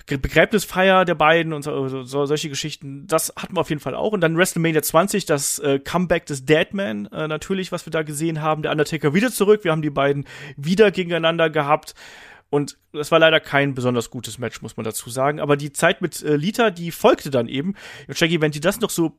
Begräbnisfeier 0.06 1.06
der 1.06 1.16
beiden 1.16 1.54
und 1.54 1.64
so, 1.64 2.04
so, 2.04 2.26
solche 2.26 2.49
Geschichten, 2.49 3.08
das 3.08 3.34
hatten 3.38 3.56
wir 3.56 3.62
auf 3.62 3.70
jeden 3.70 3.82
Fall 3.82 3.95
auch. 3.95 4.12
Und 4.12 4.22
dann 4.22 4.38
WrestleMania 4.38 4.82
20, 4.82 5.26
das 5.26 5.60
äh, 5.60 5.80
Comeback 5.80 6.26
des 6.26 6.45
Deadman, 6.45 7.06
äh, 7.08 7.28
natürlich, 7.28 7.72
was 7.72 7.86
wir 7.86 7.91
da 7.91 8.04
gesehen 8.04 8.41
haben. 8.41 8.64
Der 8.64 8.72
Undertaker 8.72 9.14
wieder 9.14 9.32
zurück. 9.32 9.64
Wir 9.64 9.72
haben 9.72 9.82
die 9.82 9.89
beiden 9.89 10.26
wieder 10.58 10.91
gegeneinander 10.91 11.49
gehabt. 11.49 11.95
Und 12.49 12.78
das 12.91 13.12
war 13.12 13.18
leider 13.18 13.39
kein 13.39 13.74
besonders 13.74 14.12
gutes 14.12 14.38
Match, 14.38 14.62
muss 14.62 14.78
man 14.78 14.84
dazu 14.84 15.10
sagen. 15.10 15.39
Aber 15.39 15.58
die 15.58 15.72
Zeit 15.72 16.01
mit 16.01 16.22
äh, 16.22 16.36
Lita, 16.36 16.70
die 16.70 16.91
folgte 16.91 17.32
dann 17.32 17.47
eben. 17.47 17.76
Und 18.08 18.18
Shaggy, 18.18 18.41
wenn 18.41 18.51
die 18.51 18.60
das 18.60 18.80
noch 18.80 18.89
so 18.89 19.18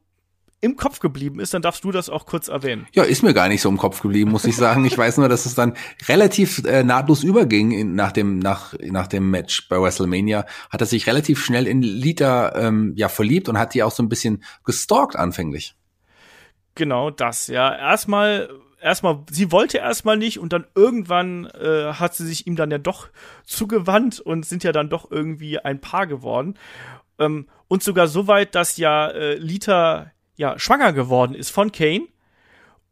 im 0.60 0.76
Kopf 0.76 1.00
geblieben 1.00 1.40
ist, 1.40 1.52
dann 1.52 1.62
darfst 1.62 1.84
du 1.84 1.92
das 1.92 2.08
auch 2.08 2.26
kurz 2.26 2.48
erwähnen. 2.48 2.86
Ja, 2.92 3.02
ist 3.02 3.22
mir 3.22 3.34
gar 3.34 3.48
nicht 3.48 3.60
so 3.60 3.68
im 3.68 3.76
Kopf 3.76 4.00
geblieben, 4.00 4.30
muss 4.30 4.44
ich 4.44 4.56
sagen. 4.56 4.84
Ich 4.84 4.96
weiß 4.96 5.18
nur, 5.18 5.28
dass 5.28 5.46
es 5.46 5.54
dann 5.54 5.74
relativ 6.08 6.64
äh, 6.64 6.82
nahtlos 6.82 7.22
überging 7.22 7.72
in, 7.72 7.94
nach 7.94 8.12
dem 8.12 8.38
nach 8.38 8.74
nach 8.80 9.06
dem 9.06 9.30
Match 9.30 9.68
bei 9.68 9.80
WrestleMania. 9.80 10.46
Hat 10.70 10.80
er 10.80 10.86
sich 10.86 11.06
relativ 11.06 11.44
schnell 11.44 11.66
in 11.66 11.82
Lita 11.82 12.54
ähm, 12.56 12.94
ja 12.96 13.08
verliebt 13.08 13.48
und 13.48 13.58
hat 13.58 13.74
die 13.74 13.82
auch 13.82 13.92
so 13.92 14.02
ein 14.02 14.08
bisschen 14.08 14.42
gestalkt 14.64 15.16
anfänglich. 15.16 15.74
Genau 16.74 17.10
das, 17.10 17.46
ja. 17.46 17.74
Erstmal 17.74 18.48
erstmal, 18.84 19.24
sie 19.30 19.50
wollte 19.50 19.78
erstmal 19.78 20.16
nicht 20.16 20.38
und 20.38 20.52
dann 20.52 20.66
irgendwann 20.74 21.46
äh, 21.46 21.94
hat 21.94 22.14
sie 22.14 22.26
sich 22.26 22.46
ihm 22.46 22.54
dann 22.54 22.70
ja 22.70 22.78
doch 22.78 23.08
zugewandt 23.44 24.20
und 24.20 24.44
sind 24.44 24.62
ja 24.62 24.72
dann 24.72 24.90
doch 24.90 25.10
irgendwie 25.10 25.58
ein 25.58 25.80
Paar 25.80 26.06
geworden. 26.06 26.56
Ähm, 27.18 27.48
und 27.66 27.82
sogar 27.82 28.06
so 28.06 28.28
weit, 28.28 28.54
dass 28.54 28.76
ja 28.76 29.08
äh, 29.08 29.34
Lita 29.36 30.12
ja, 30.36 30.58
schwanger 30.58 30.92
geworden 30.92 31.34
ist 31.34 31.50
von 31.50 31.72
Kane. 31.72 32.08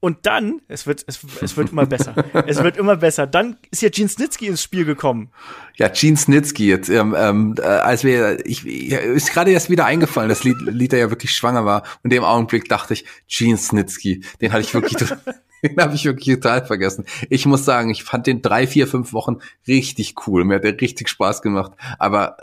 Und 0.05 0.27
dann, 0.27 0.61
es 0.67 0.89
wird, 0.89 1.05
es, 1.07 1.21
es 1.41 1.57
wird 1.57 1.71
immer 1.71 1.87
besser. 1.87 2.17
es 2.49 2.61
wird 2.61 2.77
immer 2.77 2.97
besser. 2.97 3.29
Dann 3.29 3.57
ist 3.71 3.83
ja 3.83 3.89
Gene 3.89 4.09
Snitsky 4.09 4.49
ins 4.49 4.61
Spiel 4.61 4.85
gekommen. 4.85 5.31
Ja, 5.77 5.87
Gene 5.87 6.17
Snitsky 6.17 6.67
jetzt, 6.67 6.89
ähm, 6.89 7.15
ähm, 7.17 7.55
äh, 7.57 7.63
als 7.63 8.03
wir, 8.03 8.45
ich, 8.45 8.67
ist 8.67 9.33
gerade 9.33 9.53
erst 9.53 9.71
wieder 9.71 9.85
eingefallen, 9.85 10.29
dass 10.29 10.43
Lita 10.43 10.97
ja 10.97 11.09
wirklich 11.11 11.31
schwanger 11.31 11.65
war. 11.65 11.83
Und 12.03 12.07
in 12.07 12.11
dem 12.11 12.25
Augenblick 12.25 12.69
dachte 12.69 12.95
ich, 12.95 13.05
Gene 13.29 13.57
Snitsky, 13.57 14.25
den 14.41 14.51
hatte 14.53 14.63
ich 14.63 14.75
wirklich, 14.75 14.97
den 15.63 15.77
habe 15.81 15.95
ich 15.95 16.05
wirklich 16.05 16.35
total 16.35 16.67
vergessen. 16.67 17.05
Ich 17.31 17.47
muss 17.47 17.65
sagen, 17.65 17.89
ich 17.91 18.03
fand 18.03 18.27
den 18.27 18.43
drei, 18.43 18.67
vier, 18.67 18.89
fünf 18.89 19.13
Wochen 19.13 19.37
richtig 19.69 20.17
cool. 20.27 20.45
Mir 20.45 20.57
hat 20.57 20.65
der 20.65 20.81
richtig 20.81 21.11
Spaß 21.11 21.43
gemacht. 21.43 21.75
Aber 22.01 22.39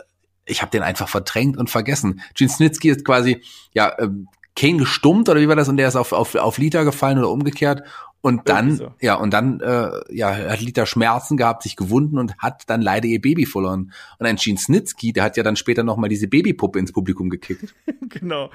ich 0.45 0.61
habe 0.61 0.71
den 0.71 0.83
einfach 0.83 1.09
verdrängt 1.09 1.57
und 1.57 1.69
vergessen. 1.69 2.21
Gene 2.35 2.49
Snitsky 2.49 2.89
ist 2.89 3.03
quasi, 3.03 3.41
ja, 3.73 3.97
ähm, 3.99 4.29
Kane 4.59 4.77
gestummt 4.77 5.29
oder 5.29 5.39
wie 5.39 5.47
war 5.47 5.55
das? 5.55 5.69
Und 5.69 5.77
der 5.77 5.87
ist 5.87 5.95
auf, 5.95 6.11
auf, 6.11 6.35
auf 6.35 6.57
Lita 6.57 6.83
gefallen 6.83 7.17
oder 7.17 7.29
umgekehrt. 7.29 7.83
Und 8.21 8.49
dann, 8.49 8.75
so. 8.75 8.93
ja, 8.99 9.15
und 9.15 9.31
dann, 9.31 9.61
äh, 9.61 9.91
ja, 10.09 10.35
hat 10.35 10.59
Lita 10.59 10.85
Schmerzen 10.85 11.37
gehabt, 11.37 11.63
sich 11.63 11.77
gewunden 11.77 12.17
und 12.17 12.37
hat 12.37 12.63
dann 12.67 12.81
leider 12.81 13.05
ihr 13.05 13.21
Baby 13.21 13.45
verloren. 13.45 13.93
Und 14.17 14.25
ein 14.25 14.35
Gene 14.35 14.57
Snitsky, 14.57 15.13
der 15.13 15.23
hat 15.23 15.37
ja 15.37 15.43
dann 15.43 15.55
später 15.55 15.83
nochmal 15.83 16.09
diese 16.09 16.27
Babypuppe 16.27 16.79
ins 16.79 16.91
Publikum 16.91 17.29
gekickt. 17.29 17.73
genau. 18.09 18.49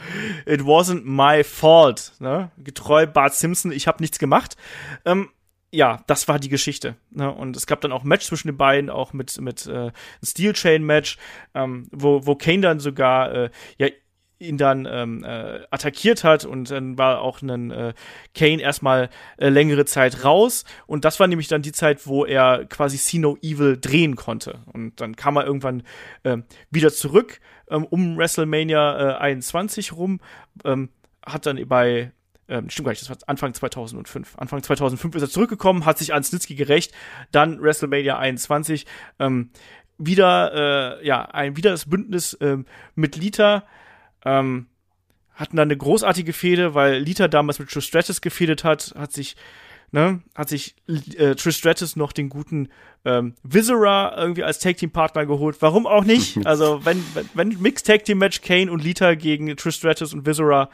It 0.44 0.61
wasn't 0.61 1.05
my 1.05 1.42
fault, 1.42 2.12
ne? 2.18 2.50
Getreu 2.59 3.07
Bart 3.07 3.34
Simpson, 3.34 3.72
ich 3.72 3.86
habe 3.86 4.02
nichts 4.02 4.18
gemacht. 4.18 4.59
Ähm, 5.07 5.30
ja, 5.70 6.02
das 6.07 6.28
war 6.28 6.38
die 6.38 6.50
Geschichte. 6.50 6.96
Ne? 7.11 7.32
Und 7.32 7.57
es 7.57 7.66
gab 7.66 7.80
dann 7.80 7.90
auch 7.90 8.05
ein 8.05 8.09
Match 8.09 8.26
zwischen 8.26 8.48
den 8.48 8.59
beiden, 8.59 8.90
auch 8.90 9.14
mit, 9.14 9.40
mit 9.40 9.66
äh, 9.66 9.90
Steel 10.22 10.52
Chain 10.52 10.84
Match, 10.84 11.16
ähm, 11.55 11.88
wo, 11.90 12.26
wo 12.26 12.34
Kane 12.36 12.61
dann 12.61 12.80
sogar 12.80 13.32
äh, 13.32 13.50
ja 13.78 13.88
ihn 14.47 14.59
dann 14.59 14.86
ähm, 14.90 15.24
äh, 15.24 15.61
attackiert 15.70 16.24
hat 16.24 16.45
und 16.45 16.70
dann 16.70 16.99
war 16.99 17.20
auch 17.20 17.42
ein 17.42 17.70
äh, 17.70 17.95
Kane 18.34 18.61
erstmal 18.61 19.11
äh, 19.36 19.49
längere 19.49 19.84
Zeit 19.84 20.24
raus 20.24 20.64
und 20.86 21.05
das 21.05 21.20
war 21.20 21.26
nämlich 21.26 21.49
dann 21.49 21.62
die 21.62 21.72
Zeit, 21.72 22.07
wo 22.07 22.24
er 22.24 22.64
quasi 22.66 22.97
See 22.97 23.18
No 23.18 23.36
Evil 23.42 23.78
drehen 23.80 24.16
konnte 24.16 24.61
und 24.72 25.01
dann 25.01 25.16
kam 25.16 25.36
er 25.36 25.47
irgendwann 25.47 25.82
äh, 26.22 26.38
wieder 26.70 26.92
zurück 26.92 27.40
ähm, 27.70 27.84
um 27.84 28.16
WrestleMania 28.16 29.16
äh, 29.16 29.18
21 29.18 29.92
rum, 29.92 30.20
ähm, 30.64 30.90
hat 31.24 31.47
dann 31.47 31.66
bei 31.68 32.12
ähm, 32.47 32.68
stimmt 32.68 32.86
gar 32.86 32.92
nicht, 32.92 33.03
das 33.03 33.09
war 33.09 33.16
Anfang 33.26 33.55
2005. 33.55 34.36
Anfang 34.38 34.62
2005 34.62 35.14
ist 35.14 35.22
er 35.22 35.30
zurückgekommen, 35.30 35.86
hat 35.86 35.99
sich 35.99 36.12
an 36.12 36.22
Snitsky 36.22 36.55
gerecht, 36.55 36.92
dann 37.32 37.62
WrestleMania 37.62 38.18
21, 38.18 38.84
ähm, 39.18 39.51
wieder, 39.97 41.01
äh, 41.01 41.07
ja, 41.07 41.22
ein, 41.22 41.57
wieder 41.57 41.70
das 41.70 41.88
Bündnis 41.88 42.36
ähm, 42.40 42.66
mit 42.95 43.16
Lita, 43.16 43.64
ähm, 44.25 44.66
hatten 45.35 45.57
dann 45.57 45.68
eine 45.68 45.77
großartige 45.77 46.33
Fehde, 46.33 46.75
weil 46.75 46.99
Lita 46.99 47.29
damals 47.29 47.59
mit 47.59 47.70
Trish 47.70 47.87
Stratus 47.87 48.20
gefädet 48.20 48.62
hat, 48.62 48.95
hat 48.97 49.12
sich, 49.12 49.37
ne, 49.91 50.22
hat 50.35 50.49
sich 50.49 50.77
äh, 51.16 51.35
Trish 51.35 51.57
Stratus 51.57 51.97
noch 51.97 52.12
den 52.12 52.29
guten 52.29 52.68
ähm, 53.05 53.35
Viscera 53.43 54.14
irgendwie 54.16 54.45
als 54.45 54.61
Tag 54.61 54.77
Team 54.77 54.91
Partner 54.91 55.27
geholt. 55.27 55.57
Warum 55.61 55.87
auch 55.87 56.05
nicht? 56.05 56.39
Also 56.47 56.85
wenn 56.85 57.03
wenn, 57.14 57.29
wenn 57.35 57.61
Mixed 57.61 57.87
Tag 57.87 58.05
Team 58.05 58.18
Match 58.18 58.43
Kane 58.43 58.70
und 58.70 58.83
Lita 58.83 59.14
gegen 59.14 59.57
Trish 59.57 59.77
Stratus 59.77 60.14
und 60.14 60.25
Viscera 60.25 60.70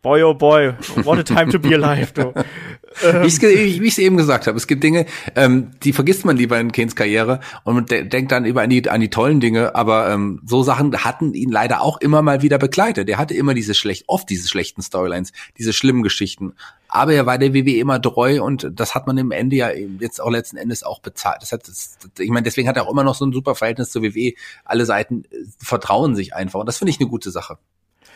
Boy, 0.00 0.22
oh 0.22 0.34
boy, 0.34 0.74
what 1.04 1.18
a 1.18 1.24
time 1.24 1.50
to 1.50 1.58
be 1.58 1.74
alive, 1.74 2.12
du. 2.12 2.32
ähm. 3.02 3.22
Wie 3.22 3.26
ich 3.26 3.82
es 3.82 3.98
eben 3.98 4.16
gesagt 4.16 4.46
habe, 4.46 4.56
es 4.56 4.68
gibt 4.68 4.84
Dinge, 4.84 5.06
ähm, 5.34 5.72
die 5.82 5.92
vergisst 5.92 6.24
man 6.24 6.36
lieber 6.36 6.58
in 6.60 6.70
Kanes 6.70 6.94
Karriere 6.94 7.40
und 7.64 7.90
de 7.90 8.04
denkt 8.04 8.30
dann 8.30 8.44
über 8.44 8.62
an 8.62 8.70
die, 8.70 8.88
an 8.88 9.00
die 9.00 9.10
tollen 9.10 9.40
Dinge, 9.40 9.74
aber 9.74 10.10
ähm, 10.10 10.40
so 10.46 10.62
Sachen 10.62 10.96
hatten 11.04 11.34
ihn 11.34 11.50
leider 11.50 11.80
auch 11.82 12.00
immer 12.00 12.22
mal 12.22 12.42
wieder 12.42 12.58
begleitet. 12.58 13.08
Er 13.08 13.18
hatte 13.18 13.34
immer 13.34 13.54
diese 13.54 13.74
schlecht, 13.74 14.04
oft 14.06 14.30
diese 14.30 14.48
schlechten 14.48 14.82
Storylines, 14.82 15.32
diese 15.58 15.72
schlimmen 15.72 16.02
Geschichten. 16.04 16.54
Aber 16.88 17.12
er 17.12 17.26
war 17.26 17.36
der 17.36 17.52
WWE 17.52 17.78
immer 17.78 18.00
treu 18.00 18.42
und 18.42 18.70
das 18.72 18.94
hat 18.94 19.06
man 19.06 19.18
im 19.18 19.32
Ende 19.32 19.56
ja 19.56 19.70
jetzt 19.98 20.20
auch 20.20 20.30
letzten 20.30 20.56
Endes 20.56 20.84
auch 20.84 21.00
bezahlt. 21.00 21.42
Das 21.42 21.50
hat, 21.50 21.66
das, 21.66 21.98
ich 22.18 22.30
meine, 22.30 22.44
deswegen 22.44 22.68
hat 22.68 22.76
er 22.76 22.86
auch 22.86 22.92
immer 22.92 23.04
noch 23.04 23.16
so 23.16 23.26
ein 23.26 23.32
super 23.32 23.54
Verhältnis 23.54 23.90
zur 23.90 24.02
WWE. 24.02 24.34
Alle 24.64 24.86
Seiten 24.86 25.24
äh, 25.24 25.38
vertrauen 25.58 26.14
sich 26.14 26.34
einfach 26.34 26.60
und 26.60 26.66
das 26.66 26.78
finde 26.78 26.90
ich 26.90 27.00
eine 27.00 27.08
gute 27.08 27.32
Sache. 27.32 27.58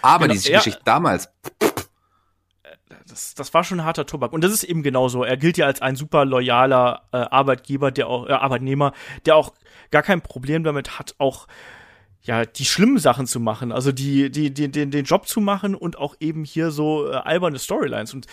Aber 0.02 0.24
genau, 0.24 0.34
diese 0.34 0.52
Geschichte 0.52 0.80
damals, 0.84 1.28
das, 3.06 3.34
das 3.34 3.52
war 3.54 3.64
schon 3.64 3.84
harter 3.84 4.06
Tobak. 4.06 4.32
Und 4.32 4.42
das 4.42 4.52
ist 4.52 4.64
eben 4.64 4.82
genauso. 4.82 5.24
Er 5.24 5.36
gilt 5.36 5.56
ja 5.58 5.66
als 5.66 5.82
ein 5.82 5.96
super 5.96 6.24
loyaler 6.24 7.02
äh, 7.12 7.18
Arbeitgeber, 7.18 7.90
der 7.90 8.08
auch, 8.08 8.28
äh, 8.28 8.32
Arbeitnehmer, 8.32 8.92
der 9.26 9.36
auch 9.36 9.52
gar 9.90 10.02
kein 10.02 10.20
Problem 10.20 10.64
damit 10.64 10.98
hat, 10.98 11.14
auch 11.18 11.46
ja, 12.22 12.44
die 12.44 12.64
schlimmen 12.64 12.98
Sachen 12.98 13.26
zu 13.26 13.40
machen, 13.40 13.72
also 13.72 13.90
die, 13.90 14.30
die, 14.30 14.54
die, 14.54 14.70
den, 14.70 14.92
den 14.92 15.04
Job 15.04 15.26
zu 15.26 15.40
machen 15.40 15.74
und 15.74 15.98
auch 15.98 16.14
eben 16.20 16.44
hier 16.44 16.70
so 16.70 17.10
äh, 17.10 17.14
alberne 17.16 17.58
Storylines. 17.58 18.14
Und 18.14 18.26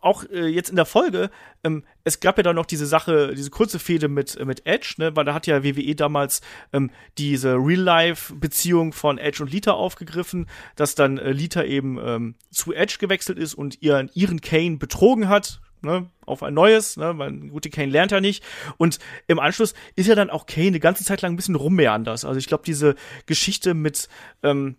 auch 0.00 0.24
äh, 0.24 0.46
jetzt 0.46 0.70
in 0.70 0.76
der 0.76 0.84
Folge, 0.84 1.30
ähm, 1.64 1.84
es 2.04 2.20
gab 2.20 2.36
ja 2.36 2.42
dann 2.42 2.56
noch 2.56 2.66
diese 2.66 2.86
Sache, 2.86 3.34
diese 3.34 3.50
kurze 3.50 3.78
Fehde 3.78 4.08
mit, 4.08 4.36
äh, 4.36 4.44
mit 4.44 4.66
Edge, 4.66 4.94
ne, 4.98 5.16
weil 5.16 5.24
da 5.24 5.34
hat 5.34 5.46
ja 5.46 5.64
WWE 5.64 5.94
damals 5.94 6.40
ähm, 6.72 6.90
diese 7.16 7.54
Real-Life-Beziehung 7.54 8.92
von 8.92 9.18
Edge 9.18 9.42
und 9.42 9.50
Lita 9.50 9.72
aufgegriffen, 9.72 10.46
dass 10.76 10.94
dann 10.94 11.18
äh, 11.18 11.32
Lita 11.32 11.62
eben 11.62 11.98
ähm, 12.02 12.34
zu 12.50 12.74
Edge 12.74 12.96
gewechselt 13.00 13.38
ist 13.38 13.54
und 13.54 13.80
ihren, 13.82 14.10
ihren 14.14 14.40
Kane 14.40 14.76
betrogen 14.76 15.28
hat, 15.28 15.60
ne, 15.80 16.10
auf 16.26 16.42
ein 16.42 16.54
neues, 16.54 16.96
ne, 16.96 17.16
weil 17.16 17.32
gute 17.48 17.70
Kane 17.70 17.90
lernt 17.90 18.12
ja 18.12 18.20
nicht. 18.20 18.44
Und 18.76 18.98
im 19.26 19.38
Anschluss 19.38 19.74
ist 19.96 20.06
ja 20.06 20.14
dann 20.14 20.30
auch 20.30 20.46
Kane 20.46 20.68
eine 20.68 20.80
ganze 20.80 21.04
Zeit 21.04 21.22
lang 21.22 21.32
ein 21.32 21.36
bisschen 21.36 21.54
rummeanders. 21.54 22.24
Also 22.24 22.38
ich 22.38 22.46
glaube, 22.46 22.64
diese 22.66 22.94
Geschichte 23.26 23.74
mit, 23.74 24.08
ähm, 24.42 24.76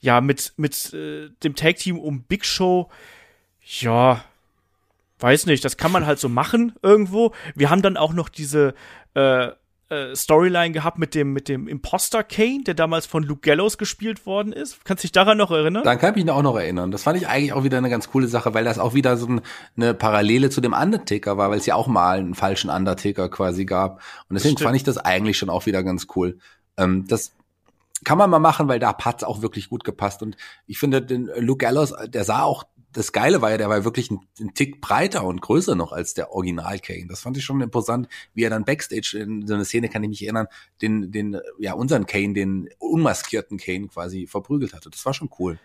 ja, 0.00 0.20
mit, 0.20 0.52
mit 0.56 0.92
äh, 0.92 1.30
dem 1.42 1.54
Tag-Team 1.54 1.98
um 1.98 2.22
Big 2.24 2.44
Show, 2.44 2.90
ja, 3.62 4.24
weiß 5.22 5.46
nicht, 5.46 5.64
das 5.64 5.76
kann 5.76 5.92
man 5.92 6.06
halt 6.06 6.18
so 6.18 6.28
machen 6.28 6.74
irgendwo. 6.82 7.32
Wir 7.54 7.70
haben 7.70 7.82
dann 7.82 7.96
auch 7.96 8.12
noch 8.12 8.28
diese 8.28 8.74
äh, 9.14 9.48
äh, 9.90 10.14
Storyline 10.14 10.70
gehabt 10.70 10.98
mit 10.98 11.16
dem 11.16 11.32
mit 11.32 11.48
dem 11.48 11.66
Imposter 11.66 12.22
Kane, 12.22 12.62
der 12.64 12.74
damals 12.74 13.06
von 13.06 13.24
Luke 13.24 13.40
Gallows 13.40 13.76
gespielt 13.76 14.24
worden 14.24 14.52
ist. 14.52 14.84
Kannst 14.84 15.02
du 15.02 15.06
dich 15.06 15.12
daran 15.12 15.36
noch 15.36 15.50
erinnern? 15.50 15.82
Dann 15.82 15.98
kann 15.98 16.14
ich 16.14 16.24
mich 16.24 16.32
auch 16.32 16.42
noch 16.42 16.56
erinnern. 16.56 16.92
Das 16.92 17.02
fand 17.02 17.18
ich 17.18 17.26
eigentlich 17.26 17.52
auch 17.52 17.64
wieder 17.64 17.78
eine 17.78 17.90
ganz 17.90 18.08
coole 18.08 18.28
Sache, 18.28 18.54
weil 18.54 18.64
das 18.64 18.78
auch 18.78 18.94
wieder 18.94 19.16
so 19.16 19.28
eine 19.76 19.94
Parallele 19.94 20.48
zu 20.48 20.60
dem 20.60 20.74
Undertaker 20.74 21.36
war, 21.36 21.50
weil 21.50 21.58
es 21.58 21.66
ja 21.66 21.74
auch 21.74 21.88
mal 21.88 22.18
einen 22.18 22.36
falschen 22.36 22.70
Undertaker 22.70 23.28
quasi 23.28 23.64
gab. 23.64 24.00
Und 24.28 24.34
deswegen 24.34 24.56
Stimmt. 24.56 24.66
fand 24.68 24.76
ich 24.76 24.84
das 24.84 24.96
eigentlich 24.98 25.38
schon 25.38 25.50
auch 25.50 25.66
wieder 25.66 25.82
ganz 25.82 26.06
cool. 26.14 26.38
Ähm, 26.76 27.06
das 27.08 27.32
kann 28.04 28.16
man 28.16 28.30
mal 28.30 28.38
machen, 28.38 28.68
weil 28.68 28.78
da 28.78 28.96
hat's 28.96 29.24
auch 29.24 29.42
wirklich 29.42 29.68
gut 29.68 29.84
gepasst. 29.84 30.22
Und 30.22 30.36
ich 30.66 30.78
finde, 30.78 31.02
den 31.02 31.28
Luke 31.36 31.58
Gallows, 31.64 31.92
der 32.06 32.24
sah 32.24 32.42
auch 32.42 32.64
das 32.92 33.12
Geile 33.12 33.40
war 33.40 33.50
ja, 33.50 33.58
der 33.58 33.68
war 33.68 33.84
wirklich 33.84 34.10
ein, 34.10 34.20
Tick 34.54 34.80
breiter 34.80 35.24
und 35.24 35.40
größer 35.40 35.74
noch 35.74 35.92
als 35.92 36.14
der 36.14 36.32
Original 36.32 36.78
Kane. 36.78 37.06
Das 37.08 37.20
fand 37.20 37.36
ich 37.36 37.44
schon 37.44 37.60
imposant, 37.60 38.08
wie 38.34 38.44
er 38.44 38.50
dann 38.50 38.64
Backstage 38.64 39.18
in 39.18 39.46
so 39.46 39.54
eine 39.54 39.64
Szene, 39.64 39.88
kann 39.88 40.02
ich 40.02 40.08
mich 40.08 40.22
erinnern, 40.22 40.46
den, 40.82 41.12
den, 41.12 41.40
ja, 41.58 41.74
unseren 41.74 42.06
Kane, 42.06 42.34
den 42.34 42.68
unmaskierten 42.78 43.58
Kane 43.58 43.88
quasi 43.88 44.26
verprügelt 44.26 44.74
hatte. 44.74 44.90
Das 44.90 45.04
war 45.06 45.14
schon 45.14 45.30
cool. 45.38 45.58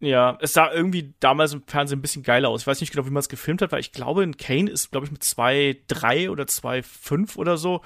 Ja, 0.00 0.38
es 0.40 0.52
sah 0.52 0.70
irgendwie 0.70 1.14
damals 1.18 1.52
im 1.52 1.62
Fernsehen 1.66 1.98
ein 1.98 2.02
bisschen 2.02 2.22
geiler 2.22 2.50
aus. 2.50 2.60
Ich 2.60 2.66
weiß 2.68 2.80
nicht 2.80 2.92
genau, 2.92 3.06
wie 3.06 3.10
man 3.10 3.20
es 3.20 3.28
gefilmt 3.28 3.62
hat, 3.62 3.72
weil 3.72 3.80
ich 3.80 3.90
glaube, 3.90 4.22
ein 4.22 4.36
Kane 4.36 4.70
ist, 4.70 4.92
glaube 4.92 5.06
ich, 5.06 5.12
mit 5.12 5.22
2,3 5.22 6.30
oder 6.30 6.44
2,5 6.44 7.36
oder 7.36 7.56
so. 7.56 7.80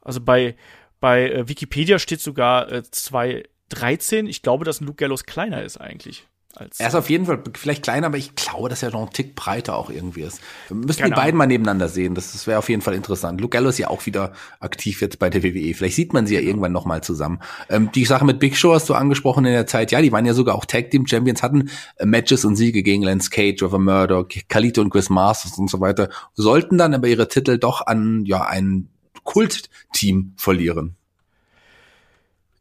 Also 0.00 0.20
bei, 0.20 0.56
bei 1.00 1.28
äh, 1.30 1.48
Wikipedia 1.48 1.98
steht 1.98 2.20
sogar 2.20 2.70
äh, 2.70 2.82
2,13. 2.88 4.28
Ich 4.28 4.42
glaube, 4.42 4.64
dass 4.64 4.80
ein 4.80 4.86
Luke 4.86 4.96
Gallows 4.96 5.24
kleiner 5.24 5.64
ist 5.64 5.78
eigentlich. 5.78 6.28
Er 6.56 6.88
ist 6.88 6.94
auf 6.96 7.08
jeden 7.08 7.26
Fall 7.26 7.42
vielleicht 7.56 7.84
kleiner, 7.84 8.08
aber 8.08 8.18
ich 8.18 8.34
glaube, 8.34 8.68
dass 8.68 8.82
er 8.82 8.90
noch 8.90 9.06
ein 9.06 9.12
Tick 9.12 9.36
breiter 9.36 9.76
auch 9.76 9.88
irgendwie 9.88 10.22
ist. 10.22 10.40
Wir 10.66 10.76
müssen 10.76 11.04
die 11.04 11.10
beiden 11.10 11.38
mal 11.38 11.46
nebeneinander 11.46 11.88
sehen. 11.88 12.16
Das, 12.16 12.32
das 12.32 12.48
wäre 12.48 12.58
auf 12.58 12.68
jeden 12.68 12.82
Fall 12.82 12.94
interessant. 12.94 13.40
Luke 13.40 13.56
Gallo 13.56 13.68
ist 13.68 13.78
ja 13.78 13.88
auch 13.88 14.04
wieder 14.04 14.32
aktiv 14.58 15.00
jetzt 15.00 15.20
bei 15.20 15.30
der 15.30 15.44
WWE. 15.44 15.74
Vielleicht 15.74 15.94
sieht 15.94 16.12
man 16.12 16.26
sie 16.26 16.34
ja 16.34 16.40
genau. 16.40 16.50
irgendwann 16.50 16.72
noch 16.72 16.86
mal 16.86 17.02
zusammen. 17.04 17.40
Ähm, 17.68 17.92
die 17.92 18.04
Sache 18.04 18.24
mit 18.24 18.40
Big 18.40 18.56
Show 18.56 18.74
hast 18.74 18.88
du 18.88 18.94
angesprochen 18.94 19.44
in 19.44 19.52
der 19.52 19.66
Zeit. 19.66 19.92
Ja, 19.92 20.02
die 20.02 20.10
waren 20.10 20.26
ja 20.26 20.34
sogar 20.34 20.56
auch 20.56 20.64
Tag 20.64 20.90
Team 20.90 21.06
Champions, 21.06 21.42
hatten 21.42 21.70
äh, 21.96 22.04
Matches 22.04 22.44
und 22.44 22.56
Siege 22.56 22.82
gegen 22.82 23.04
Lance 23.04 23.30
Cage, 23.30 23.60
Trevor 23.60 23.78
Murdoch, 23.78 24.26
Kalito 24.48 24.80
und 24.80 24.90
Chris 24.90 25.08
Masters 25.08 25.56
und 25.56 25.70
so 25.70 25.80
weiter. 25.80 26.08
Sollten 26.34 26.78
dann 26.78 26.94
aber 26.94 27.06
ihre 27.06 27.28
Titel 27.28 27.58
doch 27.58 27.86
an 27.86 28.24
ja 28.26 28.44
ein 28.44 28.88
Kult-Team 29.22 30.32
verlieren. 30.36 30.96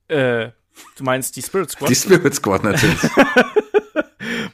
Äh, 0.10 0.50
du 0.96 1.04
meinst 1.04 1.36
die 1.36 1.42
Spirit 1.42 1.72
Squad? 1.72 1.90
Die 1.90 1.96
Spirit 1.96 2.36
Squad 2.36 2.64
natürlich. 2.64 3.00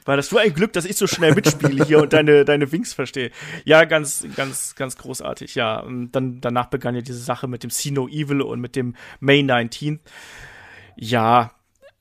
War 0.06 0.16
das 0.16 0.30
nur 0.30 0.40
ein 0.40 0.54
Glück, 0.54 0.72
dass 0.72 0.84
ich 0.84 0.96
so 0.96 1.06
schnell 1.06 1.34
mitspiele 1.34 1.84
hier 1.84 2.00
und 2.00 2.12
deine, 2.12 2.44
deine 2.44 2.70
Wings 2.72 2.94
verstehe. 2.94 3.30
Ja, 3.64 3.84
ganz, 3.84 4.26
ganz, 4.36 4.74
ganz 4.74 4.96
großartig, 4.96 5.54
ja. 5.56 5.80
Und 5.80 6.12
dann, 6.12 6.40
danach 6.40 6.66
begann 6.66 6.94
ja 6.94 7.02
diese 7.02 7.18
Sache 7.18 7.48
mit 7.48 7.62
dem 7.62 7.70
See 7.70 7.90
No 7.90 8.08
Evil 8.08 8.40
und 8.40 8.60
mit 8.60 8.76
dem 8.76 8.94
May 9.20 9.42
19. 9.42 10.00
Ja, 10.96 11.50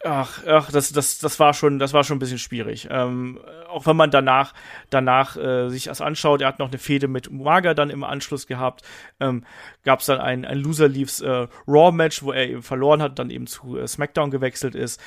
ach, 0.06 0.44
ach, 0.46 0.72
das, 0.72 0.92
das, 0.92 1.18
das 1.20 1.40
war 1.40 1.54
schon, 1.54 1.80
das 1.80 1.94
war 1.94 2.04
schon 2.04 2.18
ein 2.18 2.20
bisschen 2.20 2.38
schwierig. 2.38 2.88
Ähm, 2.92 3.40
auch 3.68 3.86
wenn 3.86 3.96
man 3.96 4.12
danach, 4.12 4.54
danach 4.90 5.36
äh, 5.36 5.70
sich 5.70 5.86
das 5.86 6.02
anschaut, 6.02 6.42
er 6.42 6.48
hat 6.48 6.60
noch 6.60 6.70
eine 6.70 6.78
Fehde 6.78 7.08
mit 7.08 7.28
Umaga 7.28 7.74
dann 7.74 7.90
im 7.90 8.04
Anschluss 8.04 8.48
gehabt, 8.48 8.84
ähm, 9.20 9.44
gab 9.84 10.00
es 10.00 10.06
dann 10.06 10.20
ein, 10.20 10.46
ein 10.46 10.60
Loser 10.60 10.88
Leaves 10.88 11.22
äh, 11.22 11.48
Raw 11.68 11.92
Match, 11.92 12.24
wo 12.24 12.32
er 12.32 12.48
eben 12.48 12.64
verloren 12.64 13.02
hat, 13.02 13.20
dann 13.20 13.30
eben 13.30 13.48
zu 13.48 13.78
äh, 13.78 13.88
SmackDown 13.88 14.32
gewechselt 14.32 14.76
ist. 14.76 15.02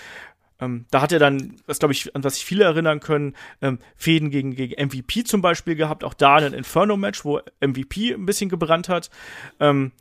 Ähm, 0.61 0.87
da 0.91 1.01
hat 1.01 1.13
er 1.13 1.19
dann, 1.19 1.57
das 1.67 1.79
glaube 1.79 1.93
ich, 1.93 2.15
an 2.15 2.25
was 2.25 2.35
sich 2.35 2.45
viele 2.45 2.65
erinnern 2.65 3.01
können, 3.01 3.35
ähm, 3.63 3.79
Fäden 3.97 4.31
gegen, 4.31 4.55
gegen 4.55 4.83
MVP 4.85 5.25
zum 5.25 5.41
Beispiel 5.41 5.77
gehabt, 5.77 6.05
auch 6.05 6.15
da 6.15 6.37
ein 6.37 6.53
Inferno-Match, 6.53 7.25
wo 7.25 7.41
MVP 7.61 8.15
ein 8.15 8.27
bisschen 8.27 8.49
gebrannt 8.49 8.89
hat. 8.89 9.11
Ähm, 9.61 9.93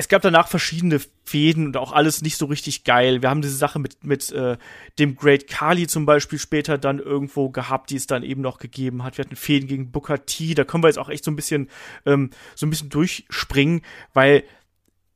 es 0.00 0.08
gab 0.08 0.22
danach 0.22 0.48
verschiedene 0.48 0.98
Fäden 1.24 1.66
und 1.66 1.76
auch 1.76 1.92
alles 1.92 2.22
nicht 2.22 2.38
so 2.38 2.46
richtig 2.46 2.84
geil. 2.84 3.20
Wir 3.20 3.28
haben 3.28 3.42
diese 3.42 3.56
Sache 3.56 3.78
mit, 3.78 4.02
mit 4.02 4.32
äh, 4.32 4.56
dem 4.98 5.14
Great 5.14 5.46
Kali 5.46 5.86
zum 5.88 6.06
Beispiel 6.06 6.38
später 6.38 6.78
dann 6.78 6.98
irgendwo 7.00 7.50
gehabt, 7.50 7.90
die 7.90 7.96
es 7.96 8.06
dann 8.06 8.22
eben 8.22 8.40
noch 8.40 8.58
gegeben 8.58 9.04
hat. 9.04 9.18
Wir 9.18 9.26
hatten 9.26 9.36
Fäden 9.36 9.68
gegen 9.68 9.92
Booker 9.92 10.24
T. 10.24 10.54
Da 10.54 10.64
können 10.64 10.82
wir 10.82 10.88
jetzt 10.88 10.98
auch 10.98 11.10
echt 11.10 11.22
so 11.22 11.30
ein 11.30 11.36
bisschen, 11.36 11.68
ähm, 12.06 12.30
so 12.54 12.64
ein 12.64 12.70
bisschen 12.70 12.88
durchspringen, 12.88 13.82
weil 14.14 14.44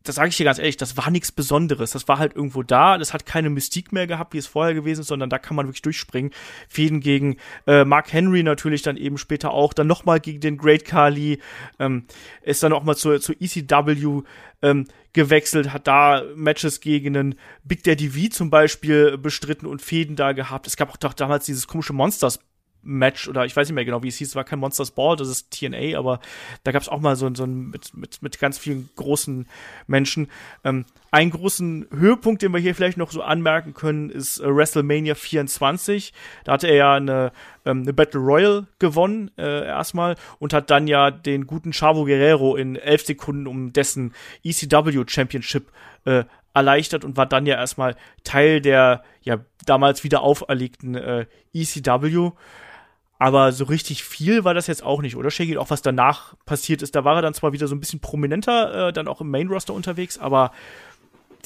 das 0.04 0.16
sage 0.16 0.28
ich 0.28 0.36
dir 0.36 0.44
ganz 0.44 0.58
ehrlich, 0.58 0.76
das 0.76 0.96
war 0.98 1.10
nichts 1.10 1.32
Besonderes. 1.32 1.92
Das 1.92 2.06
war 2.08 2.18
halt 2.18 2.36
irgendwo 2.36 2.62
da. 2.62 2.98
Das 2.98 3.14
hat 3.14 3.24
keine 3.24 3.48
Mystik 3.48 3.90
mehr 3.90 4.06
gehabt, 4.06 4.34
wie 4.34 4.38
es 4.38 4.46
vorher 4.46 4.74
gewesen 4.74 5.00
ist, 5.00 5.08
sondern 5.08 5.30
da 5.30 5.38
kann 5.38 5.56
man 5.56 5.66
wirklich 5.66 5.82
durchspringen. 5.82 6.30
Fäden 6.68 7.00
gegen 7.00 7.38
äh, 7.66 7.84
Mark 7.84 8.12
Henry 8.12 8.42
natürlich 8.42 8.82
dann 8.82 8.98
eben 8.98 9.16
später 9.16 9.50
auch. 9.52 9.72
Dann 9.72 9.86
nochmal 9.86 10.20
gegen 10.20 10.40
den 10.40 10.58
Great 10.58 10.84
Kali. 10.84 11.40
Ähm, 11.78 12.04
ist 12.42 12.62
dann 12.62 12.74
auch 12.74 12.84
mal 12.84 12.96
zur, 12.96 13.18
zur 13.20 13.34
ECW 13.40 14.22
ähm, 14.60 14.86
gewechselt, 15.14 15.72
hat 15.72 15.86
da 15.86 16.22
Matches 16.34 16.80
gegen 16.80 17.16
einen 17.16 17.34
Big 17.62 17.82
Daddy 17.84 18.10
V 18.10 18.28
zum 18.30 18.50
Beispiel 18.50 19.16
bestritten 19.16 19.66
und 19.66 19.80
Fäden 19.80 20.16
da 20.16 20.32
gehabt. 20.32 20.66
Es 20.66 20.76
gab 20.76 20.90
auch 20.90 20.96
doch 20.98 21.14
damals 21.14 21.46
dieses 21.46 21.66
komische 21.66 21.94
Monsters 21.94 22.40
Match 22.84 23.28
oder 23.28 23.44
ich 23.44 23.56
weiß 23.56 23.68
nicht 23.68 23.74
mehr 23.74 23.84
genau, 23.84 24.02
wie 24.02 24.08
es 24.08 24.16
hieß, 24.16 24.28
es 24.28 24.36
war 24.36 24.44
kein 24.44 24.58
Monsters 24.58 24.90
Ball, 24.90 25.16
das 25.16 25.28
ist 25.28 25.50
TNA, 25.50 25.98
aber 25.98 26.20
da 26.62 26.72
gab 26.72 26.82
es 26.82 26.88
auch 26.88 27.00
mal 27.00 27.16
so, 27.16 27.32
so 27.34 27.44
ein 27.44 27.70
mit, 27.70 27.94
mit, 27.94 28.22
mit 28.22 28.38
ganz 28.38 28.58
vielen 28.58 28.88
großen 28.96 29.46
Menschen. 29.86 30.28
Ähm, 30.64 30.84
einen 31.10 31.30
großen 31.30 31.86
Höhepunkt, 31.92 32.42
den 32.42 32.52
wir 32.52 32.60
hier 32.60 32.74
vielleicht 32.74 32.98
noch 32.98 33.12
so 33.12 33.22
anmerken 33.22 33.72
können, 33.72 34.10
ist 34.10 34.40
äh, 34.40 34.48
WrestleMania 34.48 35.14
24. 35.14 36.12
Da 36.44 36.52
hatte 36.52 36.66
er 36.66 36.74
ja 36.74 36.94
eine, 36.94 37.32
ähm, 37.64 37.82
eine 37.82 37.92
Battle 37.92 38.20
Royal 38.20 38.66
gewonnen 38.78 39.30
äh, 39.38 39.64
erstmal 39.64 40.16
und 40.40 40.52
hat 40.52 40.70
dann 40.70 40.88
ja 40.88 41.10
den 41.12 41.46
guten 41.46 41.72
Chavo 41.72 42.04
Guerrero 42.04 42.56
in 42.56 42.76
elf 42.76 43.04
Sekunden 43.04 43.46
um 43.46 43.72
dessen 43.72 44.12
ECW 44.42 45.04
Championship 45.06 45.70
äh, 46.04 46.24
erleichtert 46.54 47.04
und 47.04 47.16
war 47.16 47.26
dann 47.26 47.46
ja 47.46 47.56
erstmal 47.56 47.96
Teil 48.22 48.60
der 48.60 49.02
ja 49.22 49.38
damals 49.66 50.04
wieder 50.04 50.22
auferlegten 50.22 50.94
äh, 50.94 51.26
ECW. 51.52 52.30
Aber 53.24 53.52
so 53.52 53.64
richtig 53.64 54.04
viel 54.04 54.44
war 54.44 54.52
das 54.52 54.66
jetzt 54.66 54.82
auch 54.82 55.00
nicht, 55.00 55.16
oder 55.16 55.30
Shaggy? 55.30 55.56
Auch 55.56 55.70
was 55.70 55.80
danach 55.80 56.34
passiert 56.44 56.82
ist, 56.82 56.94
da 56.94 57.04
war 57.06 57.16
er 57.16 57.22
dann 57.22 57.32
zwar 57.32 57.54
wieder 57.54 57.68
so 57.68 57.74
ein 57.74 57.80
bisschen 57.80 57.98
prominenter, 57.98 58.88
äh, 58.88 58.92
dann 58.92 59.08
auch 59.08 59.22
im 59.22 59.30
Main 59.30 59.48
Roster 59.48 59.72
unterwegs, 59.72 60.18
aber 60.18 60.52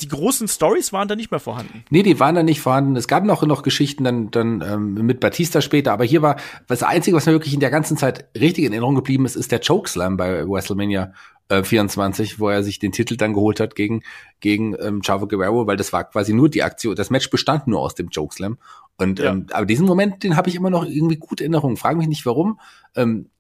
die 0.01 0.09
großen 0.09 0.49
Stories 0.49 0.93
waren 0.93 1.07
da 1.07 1.15
nicht 1.15 1.31
mehr 1.31 1.39
vorhanden. 1.39 1.85
Nee, 1.91 2.03
die 2.03 2.19
waren 2.19 2.35
da 2.35 2.43
nicht 2.43 2.61
vorhanden. 2.61 2.97
Es 2.97 3.07
gab 3.07 3.23
noch, 3.23 3.45
noch 3.45 3.63
Geschichten 3.63 4.03
dann, 4.03 4.33
dann 4.33 4.61
ähm, 4.61 4.95
mit 4.95 5.21
Batista 5.21 5.61
später, 5.61 5.93
aber 5.93 6.05
hier 6.05 6.21
war 6.21 6.35
das 6.67 6.83
Einzige, 6.83 7.17
was 7.17 7.27
mir 7.27 7.33
wirklich 7.33 7.55
in 7.55 7.61
der 7.61 7.71
ganzen 7.71 7.97
Zeit 7.97 8.27
richtig 8.37 8.65
in 8.65 8.73
Erinnerung 8.73 8.97
geblieben 8.97 9.25
ist, 9.25 9.37
ist 9.37 9.53
der 9.53 9.61
Chokeslam 9.61 10.17
bei 10.17 10.49
WrestleMania 10.49 11.13
äh, 11.49 11.63
24, 11.63 12.41
wo 12.41 12.49
er 12.49 12.65
sich 12.65 12.81
den 12.81 12.91
Titel 12.91 13.17
dann 13.17 13.35
geholt 13.35 13.61
hat 13.61 13.77
gegen, 13.77 14.03
gegen 14.41 14.75
ähm, 14.81 15.01
Chavo 15.01 15.29
Guerrero, 15.29 15.69
weil 15.69 15.77
das 15.77 15.93
war 15.93 16.03
quasi 16.03 16.33
nur 16.33 16.49
die 16.49 16.65
Aktion, 16.65 16.97
das 16.97 17.11
Match 17.11 17.31
bestand 17.31 17.69
nur 17.69 17.81
aus 17.81 17.95
dem 17.95 18.11
Chokeslam. 18.11 18.59
Und 18.99 19.21
ja. 19.21 19.31
ähm, 19.31 19.47
aber 19.53 19.65
diesen 19.65 19.87
Moment, 19.87 20.23
den 20.23 20.37
habe 20.37 20.49
ich 20.49 20.57
immer 20.57 20.71
noch 20.71 20.85
irgendwie 20.85 21.17
gut 21.17 21.41
in 21.41 21.47
Erinnerung. 21.47 21.77
Frag 21.77 21.97
mich 21.97 22.09
nicht 22.09 22.27
warum. 22.27 22.61
Ähm, 22.95 23.31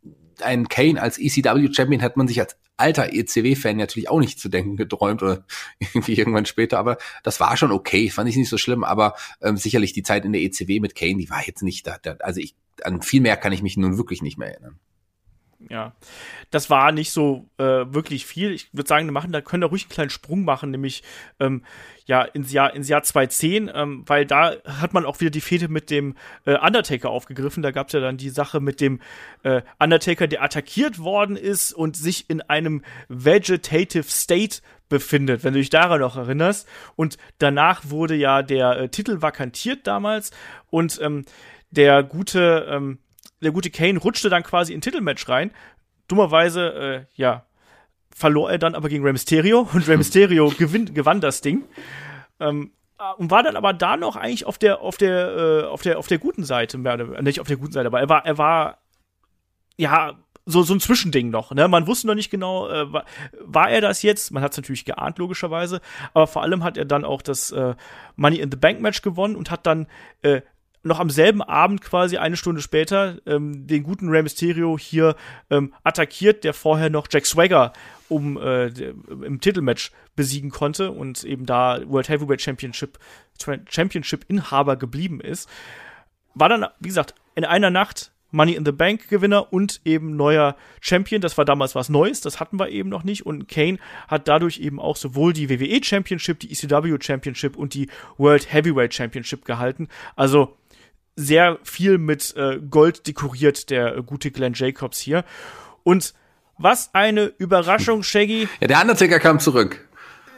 ein 0.40 0.68
Kane 0.68 1.02
als 1.02 1.18
ECW-Champion 1.18 2.00
hat 2.00 2.16
man 2.16 2.28
sich 2.28 2.40
als 2.40 2.56
alter 2.76 3.12
ECW-Fan 3.12 3.76
natürlich 3.76 4.08
auch 4.08 4.20
nicht 4.20 4.38
zu 4.38 4.48
denken 4.48 4.76
geträumt 4.76 5.22
oder 5.22 5.44
irgendwie 5.80 6.14
irgendwann 6.14 6.46
später, 6.46 6.78
aber 6.78 6.96
das 7.24 7.40
war 7.40 7.56
schon 7.56 7.72
okay, 7.72 8.08
fand 8.08 8.28
ich 8.28 8.36
nicht 8.36 8.48
so 8.48 8.56
schlimm, 8.56 8.84
aber 8.84 9.14
ähm, 9.42 9.56
sicherlich 9.56 9.92
die 9.92 10.04
Zeit 10.04 10.24
in 10.24 10.32
der 10.32 10.42
ECW 10.42 10.78
mit 10.78 10.94
Kane, 10.94 11.16
die 11.16 11.28
war 11.28 11.44
jetzt 11.44 11.62
nicht 11.62 11.88
da, 11.88 11.96
da 12.00 12.12
also 12.20 12.40
ich, 12.40 12.54
an 12.84 13.02
viel 13.02 13.20
mehr 13.20 13.36
kann 13.36 13.52
ich 13.52 13.62
mich 13.62 13.76
nun 13.76 13.98
wirklich 13.98 14.22
nicht 14.22 14.38
mehr 14.38 14.52
erinnern 14.52 14.78
ja, 15.68 15.92
das 16.50 16.70
war 16.70 16.92
nicht 16.92 17.10
so 17.10 17.48
äh, 17.58 17.64
wirklich 17.64 18.26
viel. 18.26 18.52
Ich 18.52 18.72
würde 18.72 18.88
sagen, 18.88 19.06
wir 19.06 19.12
machen, 19.12 19.32
da 19.32 19.40
können 19.40 19.62
wir 19.62 19.68
ruhig 19.68 19.84
einen 19.84 19.90
kleinen 19.90 20.10
Sprung 20.10 20.44
machen, 20.44 20.70
nämlich 20.70 21.02
ähm, 21.40 21.64
ja 22.06 22.22
ins 22.22 22.52
Jahr 22.52 22.74
ins 22.74 22.88
Jahr 22.88 23.02
2010, 23.02 23.70
ähm, 23.74 24.04
weil 24.06 24.24
da 24.24 24.54
hat 24.64 24.94
man 24.94 25.04
auch 25.04 25.18
wieder 25.20 25.30
die 25.30 25.40
Fehde 25.40 25.68
mit 25.68 25.90
dem 25.90 26.16
äh, 26.46 26.56
Undertaker 26.56 27.10
aufgegriffen. 27.10 27.64
Da 27.64 27.72
gab 27.72 27.88
es 27.88 27.92
ja 27.92 28.00
dann 28.00 28.16
die 28.16 28.30
Sache 28.30 28.60
mit 28.60 28.80
dem 28.80 29.00
äh, 29.42 29.62
Undertaker, 29.80 30.28
der 30.28 30.44
attackiert 30.44 31.00
worden 31.00 31.36
ist 31.36 31.72
und 31.72 31.96
sich 31.96 32.30
in 32.30 32.40
einem 32.40 32.82
vegetative 33.08 34.04
State 34.04 34.60
befindet, 34.88 35.42
wenn 35.42 35.54
du 35.54 35.58
dich 35.58 35.70
daran 35.70 36.00
noch 36.00 36.16
erinnerst. 36.16 36.68
Und 36.94 37.18
danach 37.38 37.82
wurde 37.90 38.14
ja 38.14 38.42
der 38.42 38.78
äh, 38.78 38.88
Titel 38.88 39.22
vakantiert 39.22 39.88
damals 39.88 40.30
und 40.70 41.00
ähm, 41.02 41.24
der 41.70 42.02
gute 42.04 42.66
ähm, 42.70 42.98
der 43.42 43.52
gute 43.52 43.70
Kane 43.70 43.98
rutschte 43.98 44.28
dann 44.28 44.42
quasi 44.42 44.72
in 44.72 44.80
Titelmatch 44.80 45.28
rein. 45.28 45.52
Dummerweise, 46.08 46.72
äh, 46.74 47.04
ja, 47.14 47.46
verlor 48.14 48.50
er 48.50 48.58
dann 48.58 48.74
aber 48.74 48.88
gegen 48.88 49.04
Rey 49.04 49.12
Mysterio 49.12 49.60
und 49.72 49.86
Rey 49.88 49.96
Mysterio 49.96 50.50
gewinnt, 50.50 50.94
gewann 50.94 51.20
das 51.20 51.40
Ding. 51.40 51.64
Ähm, 52.40 52.72
und 53.16 53.30
war 53.30 53.44
dann 53.44 53.56
aber 53.56 53.72
da 53.72 53.96
noch 53.96 54.16
eigentlich 54.16 54.44
auf 54.44 54.58
der 54.58 54.80
auf 54.80 54.96
der 54.96 55.36
äh, 55.36 55.62
auf 55.66 55.82
der 55.82 55.98
auf 55.98 56.08
der 56.08 56.18
guten 56.18 56.42
Seite, 56.42 56.78
nicht 57.22 57.40
auf 57.40 57.46
der 57.46 57.56
guten 57.56 57.72
Seite, 57.72 57.86
aber 57.86 58.00
er 58.00 58.08
war 58.08 58.26
er 58.26 58.38
war 58.38 58.78
ja 59.76 60.18
so 60.46 60.62
so 60.62 60.74
ein 60.74 60.80
Zwischending 60.80 61.30
noch, 61.30 61.52
ne? 61.52 61.68
Man 61.68 61.86
wusste 61.86 62.08
noch 62.08 62.16
nicht 62.16 62.30
genau, 62.30 62.68
äh, 62.68 62.92
war, 62.92 63.04
war 63.40 63.70
er 63.70 63.80
das 63.82 64.02
jetzt? 64.02 64.32
Man 64.32 64.42
hat 64.42 64.52
es 64.52 64.56
natürlich 64.56 64.84
geahnt 64.84 65.18
logischerweise, 65.18 65.80
aber 66.12 66.26
vor 66.26 66.42
allem 66.42 66.64
hat 66.64 66.76
er 66.76 66.86
dann 66.86 67.04
auch 67.04 67.22
das 67.22 67.52
äh, 67.52 67.76
Money 68.16 68.40
in 68.40 68.50
the 68.50 68.56
Bank 68.56 68.80
Match 68.80 69.02
gewonnen 69.02 69.36
und 69.36 69.50
hat 69.50 69.66
dann 69.66 69.86
äh, 70.22 70.40
noch 70.88 71.00
am 71.00 71.10
selben 71.10 71.42
Abend 71.42 71.80
quasi 71.80 72.16
eine 72.16 72.36
Stunde 72.36 72.60
später 72.60 73.18
ähm, 73.26 73.66
den 73.66 73.82
guten 73.84 74.08
Rey 74.08 74.22
Mysterio 74.22 74.76
hier 74.78 75.14
ähm, 75.50 75.72
attackiert, 75.84 76.44
der 76.44 76.54
vorher 76.54 76.90
noch 76.90 77.06
Jack 77.10 77.26
Swagger 77.26 77.72
um 78.08 78.38
äh, 78.38 78.68
im 78.68 79.40
Titelmatch 79.40 79.92
besiegen 80.16 80.50
konnte 80.50 80.90
und 80.90 81.22
eben 81.24 81.46
da 81.46 81.80
World 81.86 82.08
Heavyweight 82.08 82.42
Championship 82.42 82.98
Championship 83.68 84.24
Inhaber 84.28 84.76
geblieben 84.76 85.20
ist. 85.20 85.48
War 86.34 86.48
dann 86.48 86.66
wie 86.80 86.88
gesagt 86.88 87.14
in 87.36 87.44
einer 87.44 87.70
Nacht 87.70 88.10
Money 88.30 88.54
in 88.54 88.64
the 88.64 88.72
Bank 88.72 89.08
Gewinner 89.08 89.52
und 89.52 89.80
eben 89.84 90.16
neuer 90.16 90.56
Champion. 90.80 91.20
Das 91.20 91.38
war 91.38 91.44
damals 91.44 91.74
was 91.74 91.88
Neues, 91.88 92.20
das 92.20 92.40
hatten 92.40 92.58
wir 92.58 92.68
eben 92.68 92.88
noch 92.88 93.04
nicht. 93.04 93.24
Und 93.24 93.48
Kane 93.48 93.78
hat 94.06 94.28
dadurch 94.28 94.58
eben 94.58 94.80
auch 94.80 94.96
sowohl 94.96 95.32
die 95.32 95.48
WWE 95.48 95.82
Championship, 95.82 96.40
die 96.40 96.50
ECW 96.50 96.96
Championship 97.00 97.56
und 97.56 97.74
die 97.74 97.88
World 98.18 98.52
Heavyweight 98.52 98.92
Championship 98.94 99.44
gehalten. 99.44 99.88
Also 100.14 100.56
sehr 101.18 101.58
viel 101.64 101.98
mit 101.98 102.34
äh, 102.36 102.60
Gold 102.70 103.06
dekoriert, 103.08 103.70
der 103.70 103.96
äh, 103.96 104.02
gute 104.02 104.30
Glenn 104.30 104.52
Jacobs 104.54 104.98
hier. 104.98 105.24
Und 105.82 106.14
was 106.58 106.90
eine 106.94 107.32
Überraschung, 107.38 108.04
Shaggy. 108.04 108.48
Ja, 108.60 108.68
der 108.68 108.80
Undertaker 108.80 109.18
kam 109.18 109.40
zurück. 109.40 109.88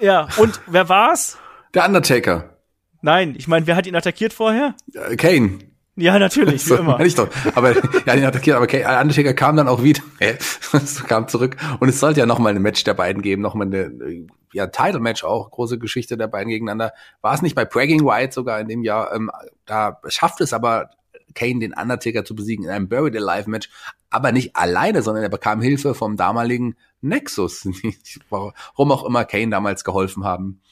Ja, 0.00 0.28
und 0.38 0.60
wer 0.66 0.88
war's? 0.88 1.36
Der 1.74 1.86
Undertaker. 1.86 2.56
Nein, 3.02 3.34
ich 3.36 3.46
meine, 3.46 3.66
wer 3.66 3.76
hat 3.76 3.86
ihn 3.86 3.94
attackiert 3.94 4.32
vorher? 4.32 4.74
Äh, 4.94 5.16
Kane. 5.16 5.58
Ja, 6.00 6.18
natürlich, 6.18 6.64
so, 6.64 6.76
wie 6.76 6.80
immer. 6.80 7.00
Ich 7.00 7.14
doch. 7.14 7.28
Aber 7.54 7.74
ja, 8.06 8.14
ihn 8.14 8.24
attackiert, 8.24 8.56
aber 8.56 8.66
Kane, 8.66 9.00
Undertaker 9.00 9.34
kam 9.34 9.56
dann 9.56 9.68
auch 9.68 9.82
wieder. 9.82 10.00
kam 11.06 11.28
zurück. 11.28 11.56
Und 11.78 11.90
es 11.90 12.00
sollte 12.00 12.20
ja 12.20 12.26
noch 12.26 12.38
mal 12.38 12.56
ein 12.56 12.62
Match 12.62 12.84
der 12.84 12.94
beiden 12.94 13.20
geben, 13.20 13.42
noch 13.42 13.54
mal 13.54 13.66
eine 13.66 14.26
ja, 14.52 14.66
Title-Match 14.66 15.24
auch, 15.24 15.50
große 15.50 15.78
Geschichte 15.78 16.16
der 16.16 16.26
beiden 16.26 16.48
gegeneinander. 16.48 16.94
War 17.20 17.34
es 17.34 17.42
nicht 17.42 17.54
bei 17.54 17.66
Bragging 17.66 18.04
White 18.04 18.32
sogar 18.32 18.60
in 18.60 18.68
dem 18.68 18.82
Jahr? 18.82 19.14
Ähm, 19.14 19.30
da 19.66 20.00
schafft 20.08 20.40
es 20.40 20.54
aber 20.54 20.90
Kane 21.34 21.60
den 21.60 21.74
Undertaker 21.74 22.24
zu 22.24 22.34
besiegen 22.34 22.64
in 22.64 22.70
einem 22.70 22.88
Buried 22.88 23.16
Alive 23.16 23.50
Match, 23.50 23.68
aber 24.08 24.32
nicht 24.32 24.56
alleine, 24.56 25.02
sondern 25.02 25.22
er 25.22 25.28
bekam 25.28 25.60
Hilfe 25.60 25.94
vom 25.94 26.16
damaligen 26.16 26.76
Nexus, 27.02 27.68
warum 28.30 28.92
auch 28.92 29.04
immer 29.04 29.26
Kane 29.26 29.50
damals 29.50 29.84
geholfen 29.84 30.24
haben, 30.24 30.62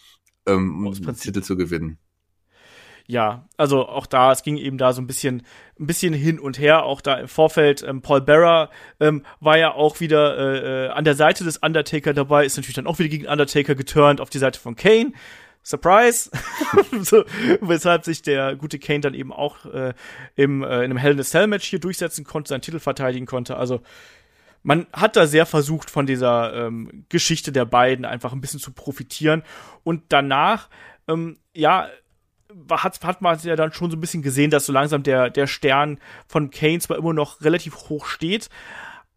ähm, 0.47 0.87
um 0.87 0.95
den 0.95 1.17
Titel 1.17 1.43
zu 1.43 1.57
gewinnen 1.57 1.99
ja, 3.11 3.49
also 3.57 3.89
auch 3.89 4.05
da, 4.05 4.33
es 4.33 4.43
ging 4.43 4.59
eben 4.59 4.77
da 4.77 4.93
so 4.93 5.01
ein 5.01 5.07
bisschen, 5.07 5.43
ein 5.81 5.87
bisschen 5.87 6.13
hin 6.13 6.39
und 6.39 6.59
her. 6.59 6.85
Auch 6.85 7.01
da 7.01 7.15
im 7.15 7.27
Vorfeld, 7.27 7.83
ähm, 7.83 8.03
Paul 8.03 8.21
Bearer 8.21 8.69
ähm, 9.01 9.25
war 9.41 9.57
ja 9.57 9.73
auch 9.73 10.01
wieder 10.01 10.37
äh, 10.37 10.87
äh, 10.87 10.89
an 10.91 11.05
der 11.05 11.15
Seite 11.15 11.43
des 11.43 11.57
Undertaker 11.57 12.13
dabei, 12.13 12.45
ist 12.45 12.59
natürlich 12.59 12.77
dann 12.77 12.87
auch 12.87 12.99
wieder 12.99 13.09
gegen 13.09 13.27
Undertaker 13.27 13.75
geturnt 13.75 14.21
auf 14.21 14.29
die 14.29 14.39
Seite 14.39 14.61
von 14.61 14.77
Kane. 14.77 15.13
Surprise! 15.63 16.31
so, 17.01 17.25
weshalb 17.63 18.05
sich 18.05 18.21
der 18.21 18.57
gute 18.57 18.79
Kane 18.79 19.01
dann 19.01 19.15
eben 19.15 19.33
auch 19.33 19.65
äh, 19.65 19.95
im, 20.37 20.63
äh, 20.63 20.67
in 20.67 20.73
einem 20.85 20.99
Hell 20.99 21.13
in 21.13 21.21
a 21.21 21.25
Cell 21.25 21.47
Match 21.47 21.67
hier 21.67 21.81
durchsetzen 21.81 22.25
konnte, 22.25 22.51
seinen 22.51 22.61
Titel 22.61 22.79
verteidigen 22.79 23.25
konnte. 23.25 23.57
Also 23.57 23.81
man 24.63 24.87
hat 24.93 25.17
da 25.17 25.27
sehr 25.27 25.47
versucht, 25.47 25.89
von 25.89 26.05
dieser 26.05 26.53
ähm, 26.53 27.07
Geschichte 27.09 27.53
der 27.53 27.65
beiden 27.65 28.05
einfach 28.05 28.35
ein 28.35 28.43
bisschen 28.43 28.61
zu 28.61 28.73
profitieren. 28.73 29.45
Und 29.83 30.03
danach, 30.11 30.69
ähm, 31.09 31.39
ja, 31.55 31.89
hat, 32.71 33.05
hat 33.05 33.23
man 33.23 33.39
ja 33.41 33.57
dann 33.57 33.73
schon 33.73 33.91
so 33.91 33.97
ein 33.97 34.01
bisschen 34.01 34.23
gesehen, 34.23 34.51
dass 34.51 34.67
so 34.67 34.73
langsam 34.73 35.03
der, 35.03 35.31
der 35.31 35.47
Stern 35.47 35.99
von 36.27 36.51
Kane 36.51 36.79
zwar 36.79 36.97
immer 36.97 37.13
noch 37.13 37.43
relativ 37.43 37.77
hoch 37.89 38.07
steht, 38.07 38.49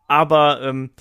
aber 0.08 0.62
ähm, 0.62 0.92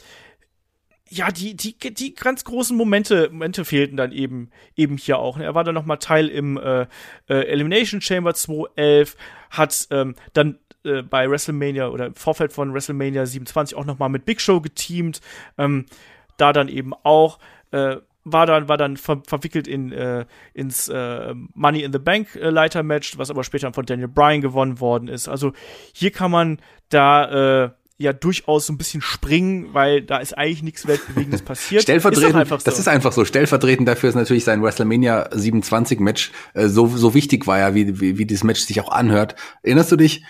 ja, 1.12 1.32
die, 1.32 1.56
die, 1.56 1.76
die 1.76 2.14
ganz 2.14 2.44
großen 2.44 2.76
Momente, 2.76 3.30
Momente 3.30 3.64
fehlten 3.64 3.96
dann 3.96 4.12
eben, 4.12 4.50
eben 4.76 4.96
hier 4.96 5.18
auch. 5.18 5.38
Er 5.38 5.56
war 5.56 5.64
dann 5.64 5.74
noch 5.74 5.84
mal 5.84 5.96
Teil 5.96 6.28
im 6.28 6.56
äh, 6.56 6.82
äh, 7.28 7.46
Elimination 7.48 8.00
Chamber 8.00 8.32
211, 8.32 9.16
hat 9.50 9.88
ähm, 9.90 10.14
dann 10.34 10.60
äh, 10.84 11.02
bei 11.02 11.28
WrestleMania 11.28 11.88
oder 11.88 12.06
im 12.06 12.14
Vorfeld 12.14 12.52
von 12.52 12.72
WrestleMania 12.72 13.26
27 13.26 13.76
auch 13.76 13.86
noch 13.86 13.98
mal 13.98 14.08
mit 14.08 14.24
Big 14.24 14.40
Show 14.40 14.60
geteamt, 14.60 15.20
ähm, 15.58 15.86
da 16.36 16.52
dann 16.52 16.68
eben 16.68 16.94
auch 16.94 17.40
äh, 17.72 17.96
war 18.32 18.46
dann, 18.46 18.68
war 18.68 18.76
dann 18.76 18.96
ver 18.96 19.22
verwickelt 19.26 19.68
in, 19.68 19.92
äh, 19.92 20.24
ins 20.54 20.88
äh, 20.88 21.34
Money 21.54 21.82
in 21.82 21.92
the 21.92 21.98
Bank 21.98 22.34
äh, 22.36 22.50
Leiter-Match, 22.50 23.18
was 23.18 23.30
aber 23.30 23.44
später 23.44 23.72
von 23.72 23.86
Daniel 23.86 24.08
Bryan 24.08 24.40
gewonnen 24.40 24.80
worden 24.80 25.08
ist. 25.08 25.28
Also 25.28 25.52
hier 25.92 26.10
kann 26.10 26.30
man 26.30 26.58
da 26.88 27.64
äh, 27.64 27.70
ja 28.00 28.14
durchaus 28.14 28.66
so 28.66 28.72
ein 28.72 28.78
bisschen 28.78 29.02
springen, 29.02 29.74
weil 29.74 30.00
da 30.00 30.18
ist 30.18 30.36
eigentlich 30.36 30.62
nichts 30.62 30.86
Weltbewegendes 30.86 31.42
passiert. 31.44 31.82
Stellvertretend, 31.82 32.50
ist 32.50 32.66
das 32.66 32.78
ist 32.78 32.88
einfach 32.88 33.12
so. 33.12 33.26
Stellvertretend 33.26 33.86
dafür 33.86 34.08
ist 34.08 34.14
natürlich 34.14 34.44
sein 34.44 34.62
WrestleMania 34.62 35.28
27 35.32 36.00
Match 36.00 36.32
äh, 36.54 36.68
so, 36.68 36.86
so 36.86 37.12
wichtig 37.12 37.46
war 37.46 37.58
ja, 37.58 37.74
wie, 37.74 38.00
wie, 38.00 38.16
wie 38.16 38.24
dieses 38.24 38.42
Match 38.42 38.60
sich 38.60 38.80
auch 38.80 38.90
anhört. 38.90 39.34
Erinnerst 39.62 39.92
du 39.92 39.96
dich? 39.96 40.24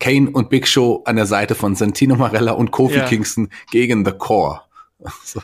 Kane 0.00 0.28
und 0.30 0.50
Big 0.50 0.66
Show 0.66 1.02
an 1.06 1.14
der 1.14 1.26
Seite 1.26 1.54
von 1.54 1.76
Santino 1.76 2.16
Marella 2.16 2.52
und 2.52 2.72
Kofi 2.72 2.96
ja. 2.96 3.06
Kingston 3.06 3.48
gegen 3.70 4.04
The 4.04 4.12
Core. 4.12 4.62
so. 5.24 5.40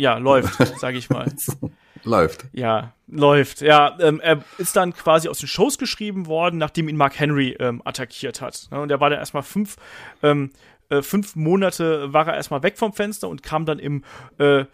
Ja, 0.00 0.16
läuft, 0.16 0.54
sage 0.78 0.96
ich 0.96 1.10
mal. 1.10 1.30
Läuft. 2.04 2.46
Ja, 2.52 2.94
läuft. 3.06 3.60
Ja, 3.60 3.98
ähm, 4.00 4.18
er 4.20 4.42
ist 4.56 4.74
dann 4.74 4.94
quasi 4.94 5.28
aus 5.28 5.40
den 5.40 5.48
Shows 5.48 5.76
geschrieben 5.76 6.26
worden, 6.26 6.56
nachdem 6.56 6.88
ihn 6.88 6.96
Mark 6.96 7.18
Henry 7.18 7.54
ähm, 7.60 7.82
attackiert 7.84 8.40
hat. 8.40 8.68
Und 8.70 8.90
er 8.90 9.00
war 9.00 9.10
da 9.10 9.16
erstmal 9.16 9.42
fünf, 9.42 9.76
ähm, 10.22 10.52
äh, 10.88 11.02
fünf 11.02 11.36
Monate 11.36 12.14
war 12.14 12.26
er 12.26 12.36
erstmal 12.36 12.62
weg 12.62 12.78
vom 12.78 12.94
Fenster 12.94 13.28
und 13.28 13.42
kam 13.42 13.66
dann 13.66 13.78
im, 13.78 14.02
äh, 14.38 14.64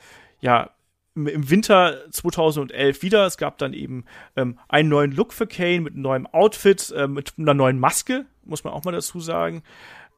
ja, 0.40 0.70
im 1.16 1.50
Winter 1.50 2.08
2011 2.12 3.02
wieder. 3.02 3.26
Es 3.26 3.36
gab 3.36 3.58
dann 3.58 3.72
eben 3.72 4.04
ähm, 4.36 4.60
einen 4.68 4.88
neuen 4.88 5.10
Look 5.10 5.32
für 5.32 5.48
Kane 5.48 5.80
mit 5.80 5.94
einem 5.94 6.02
neuen 6.02 6.26
Outfit, 6.28 6.92
äh, 6.92 7.08
mit 7.08 7.32
einer 7.36 7.54
neuen 7.54 7.80
Maske, 7.80 8.26
muss 8.44 8.62
man 8.62 8.72
auch 8.72 8.84
mal 8.84 8.92
dazu 8.92 9.18
sagen. 9.18 9.64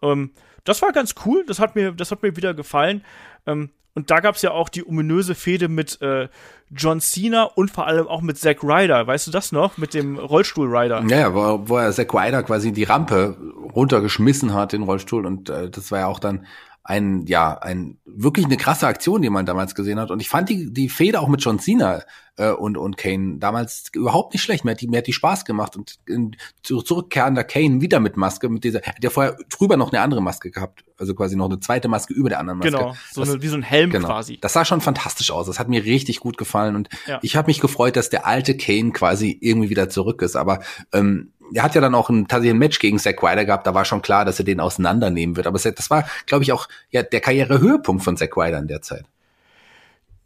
Ähm, 0.02 0.32
das 0.64 0.82
war 0.82 0.92
ganz 0.92 1.14
cool, 1.24 1.46
das 1.46 1.61
hat 1.61 1.76
mir, 1.76 1.92
das 1.92 2.11
hat 2.11 2.22
mir 2.22 2.36
wieder 2.36 2.52
gefallen. 2.52 3.02
Ähm, 3.46 3.70
und 3.99 4.12
da 4.12 4.20
gab 4.20 4.36
es 4.36 4.42
ja 4.42 4.53
auch 4.53 4.68
die 4.68 4.86
ominöse 4.86 5.34
Fehde 5.34 5.68
mit 5.68 6.01
äh, 6.01 6.28
John 6.70 7.01
Cena 7.01 7.42
und 7.42 7.72
vor 7.72 7.88
allem 7.88 8.07
auch 8.07 8.20
mit 8.20 8.38
Zack 8.38 8.62
Ryder. 8.62 9.09
Weißt 9.09 9.26
du 9.26 9.32
das 9.32 9.51
noch? 9.51 9.76
Mit 9.76 9.92
dem 9.92 10.20
Rollstuhl-Rider. 10.20 11.03
Ja, 11.09 11.34
wo, 11.34 11.68
wo 11.68 11.78
er 11.78 11.90
Zack 11.90 12.14
Ryder 12.14 12.44
quasi 12.44 12.70
die 12.70 12.84
Rampe 12.84 13.36
runtergeschmissen 13.74 14.55
hat, 14.55 14.72
den 14.72 14.84
Rollstuhl. 14.84 15.26
Und 15.26 15.51
äh, 15.51 15.68
das 15.68 15.90
war 15.90 15.99
ja 15.99 16.07
auch 16.07 16.20
dann 16.20 16.46
ein, 16.89 17.26
ja, 17.26 17.53
ein, 17.59 17.99
wirklich 18.07 18.47
eine 18.47 18.57
krasse 18.57 18.86
Aktion, 18.86 19.20
die 19.20 19.28
man 19.28 19.45
damals 19.45 19.74
gesehen 19.74 20.01
hat. 20.01 20.11
Und 20.11 20.22
ich 20.22 20.30
fand 20.30 20.49
die, 20.49 20.72
die 20.72 20.89
Fehde 20.89 21.20
auch 21.20 21.28
mit 21.28 21.43
John 21.43 21.59
Cena 21.59 22.01
äh, 22.39 22.49
und, 22.49 22.78
und 22.78 22.97
Kane 22.97 23.36
damals 23.36 23.91
überhaupt 23.93 24.32
nicht 24.32 24.43
schlecht. 24.43 24.64
Mir 24.64 24.70
hat 24.70 24.80
die, 24.80 24.89
mir 24.89 24.99
hat 24.99 25.07
die 25.07 25.12
Spaß 25.12 25.45
gemacht. 25.45 25.76
Und 25.76 25.97
in, 26.07 26.34
zurückkehrender 26.62 27.45
Kane 27.45 27.82
wieder 27.82 28.01
mit 28.01 28.16
Maske, 28.16 28.49
mit 28.49 28.64
dieser, 28.64 28.80
hat 28.80 29.05
ja 29.05 29.11
vorher 29.11 29.36
drüber 29.51 29.76
noch 29.76 29.93
eine 29.93 30.01
andere 30.01 30.22
Maske 30.22 30.51
gehabt. 30.51 30.82
Also 30.97 31.14
quasi 31.14 31.36
noch 31.36 31.45
eine 31.45 31.61
zweite 31.61 31.89
Maske 31.89 32.14
über 32.14 32.30
der 32.30 32.41
anderen 32.41 32.61
Maske. 32.61 32.72
Genau, 32.72 32.95
so 33.12 33.20
das, 33.20 33.30
eine, 33.32 33.43
wie 33.43 33.49
so 33.49 33.57
ein 33.57 33.62
Helm 33.62 33.91
genau. 33.91 34.09
quasi. 34.09 34.39
Das 34.41 34.55
sah 34.55 34.64
schon 34.64 34.80
fantastisch 34.80 35.30
aus. 35.30 35.47
Das 35.47 35.59
hat 35.59 35.68
mir 35.68 35.84
richtig 35.84 36.20
gut 36.20 36.39
gefallen. 36.39 36.74
Und 36.74 36.89
ja. 37.07 37.18
ich 37.20 37.36
habe 37.36 37.49
mich 37.49 37.61
gefreut, 37.61 37.97
dass 37.97 38.09
der 38.09 38.26
alte 38.26 38.57
Kane 38.57 38.93
quasi 38.93 39.36
irgendwie 39.43 39.68
wieder 39.68 39.91
zurück 39.91 40.22
ist. 40.22 40.36
Aber 40.36 40.61
ähm, 40.95 41.32
er 41.55 41.62
hat 41.62 41.74
ja 41.74 41.80
dann 41.80 41.94
auch 41.94 42.11
ein, 42.11 42.28
tatsächlich 42.28 42.55
ein 42.55 42.59
Match 42.59 42.78
gegen 42.78 42.99
Zack 42.99 43.22
Ryder 43.22 43.44
gehabt, 43.44 43.66
da 43.66 43.74
war 43.74 43.84
schon 43.84 44.03
klar, 44.03 44.24
dass 44.24 44.38
er 44.38 44.44
den 44.44 44.61
auseinandernehmen 44.61 45.36
wird. 45.36 45.46
Aber 45.46 45.59
das 45.59 45.90
war, 45.90 46.09
glaube 46.26 46.44
ich, 46.44 46.53
auch 46.53 46.68
ja, 46.90 47.03
der 47.03 47.20
Karrierehöhepunkt 47.20 48.03
von 48.03 48.16
Zack 48.16 48.36
Ryder 48.36 48.59
in 48.59 48.68
der 48.68 48.82
Zeit. 48.82 49.05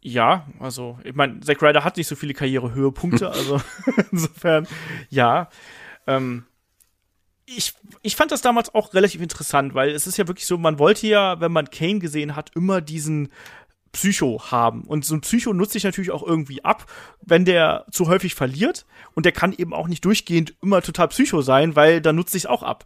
Ja, 0.01 0.47
also, 0.59 0.99
ich 1.03 1.15
meine, 1.15 1.39
Zack 1.39 1.61
Ryder 1.61 1.83
hat 1.85 1.95
nicht 1.95 2.07
so 2.07 2.15
viele 2.15 2.33
Karrierehöhepunkte, 2.33 3.29
also 3.31 3.61
insofern, 4.11 4.67
ja. 5.09 5.49
Ähm, 6.07 6.45
ich, 7.45 7.73
ich 8.01 8.15
fand 8.15 8.31
das 8.31 8.41
damals 8.41 8.73
auch 8.73 8.93
relativ 8.93 9.21
interessant, 9.21 9.73
weil 9.73 9.89
es 9.89 10.07
ist 10.07 10.17
ja 10.17 10.27
wirklich 10.27 10.45
so, 10.45 10.57
man 10.57 10.79
wollte 10.79 11.07
ja, 11.07 11.39
wenn 11.39 11.51
man 11.51 11.69
Kane 11.69 11.99
gesehen 11.99 12.35
hat, 12.35 12.51
immer 12.55 12.81
diesen 12.81 13.29
Psycho 13.93 14.41
haben. 14.51 14.83
Und 14.83 15.05
so 15.05 15.15
ein 15.15 15.21
Psycho 15.21 15.53
nutze 15.53 15.77
ich 15.77 15.83
natürlich 15.83 16.11
auch 16.11 16.23
irgendwie 16.23 16.65
ab, 16.65 16.85
wenn 17.21 17.45
der 17.45 17.85
zu 17.91 18.07
häufig 18.07 18.35
verliert. 18.35 18.85
Und 19.13 19.25
der 19.25 19.31
kann 19.31 19.53
eben 19.53 19.73
auch 19.73 19.87
nicht 19.87 20.03
durchgehend 20.03 20.55
immer 20.61 20.81
total 20.81 21.07
Psycho 21.07 21.41
sein, 21.41 21.75
weil 21.75 22.01
dann 22.01 22.15
nutze 22.15 22.35
ich 22.35 22.43
es 22.43 22.49
auch 22.49 22.63
ab. 22.63 22.85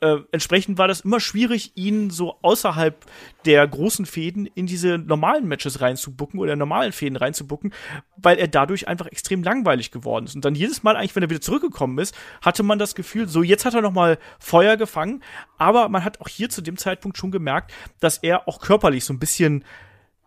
Äh, 0.00 0.20
entsprechend 0.32 0.78
war 0.78 0.88
das 0.88 1.02
immer 1.02 1.20
schwierig, 1.20 1.72
ihn 1.76 2.10
so 2.10 2.36
außerhalb 2.42 3.06
der 3.44 3.68
großen 3.68 4.04
Fäden 4.04 4.46
in 4.46 4.66
diese 4.66 4.98
normalen 4.98 5.46
Matches 5.46 5.80
reinzubucken 5.80 6.40
oder 6.40 6.56
normalen 6.56 6.90
Fäden 6.90 7.16
reinzubucken, 7.16 7.72
weil 8.16 8.36
er 8.38 8.48
dadurch 8.48 8.88
einfach 8.88 9.06
extrem 9.06 9.44
langweilig 9.44 9.92
geworden 9.92 10.24
ist. 10.24 10.34
Und 10.34 10.44
dann 10.44 10.56
jedes 10.56 10.82
Mal 10.82 10.96
eigentlich, 10.96 11.14
wenn 11.14 11.22
er 11.22 11.30
wieder 11.30 11.40
zurückgekommen 11.40 11.98
ist, 11.98 12.16
hatte 12.40 12.64
man 12.64 12.80
das 12.80 12.96
Gefühl, 12.96 13.28
so 13.28 13.44
jetzt 13.44 13.64
hat 13.64 13.74
er 13.74 13.80
noch 13.80 13.92
mal 13.92 14.18
Feuer 14.40 14.76
gefangen, 14.76 15.22
aber 15.56 15.88
man 15.88 16.02
hat 16.02 16.20
auch 16.20 16.28
hier 16.28 16.48
zu 16.48 16.62
dem 16.62 16.78
Zeitpunkt 16.78 17.16
schon 17.16 17.30
gemerkt, 17.30 17.72
dass 18.00 18.18
er 18.18 18.48
auch 18.48 18.60
körperlich 18.60 19.04
so 19.04 19.12
ein 19.12 19.20
bisschen 19.20 19.62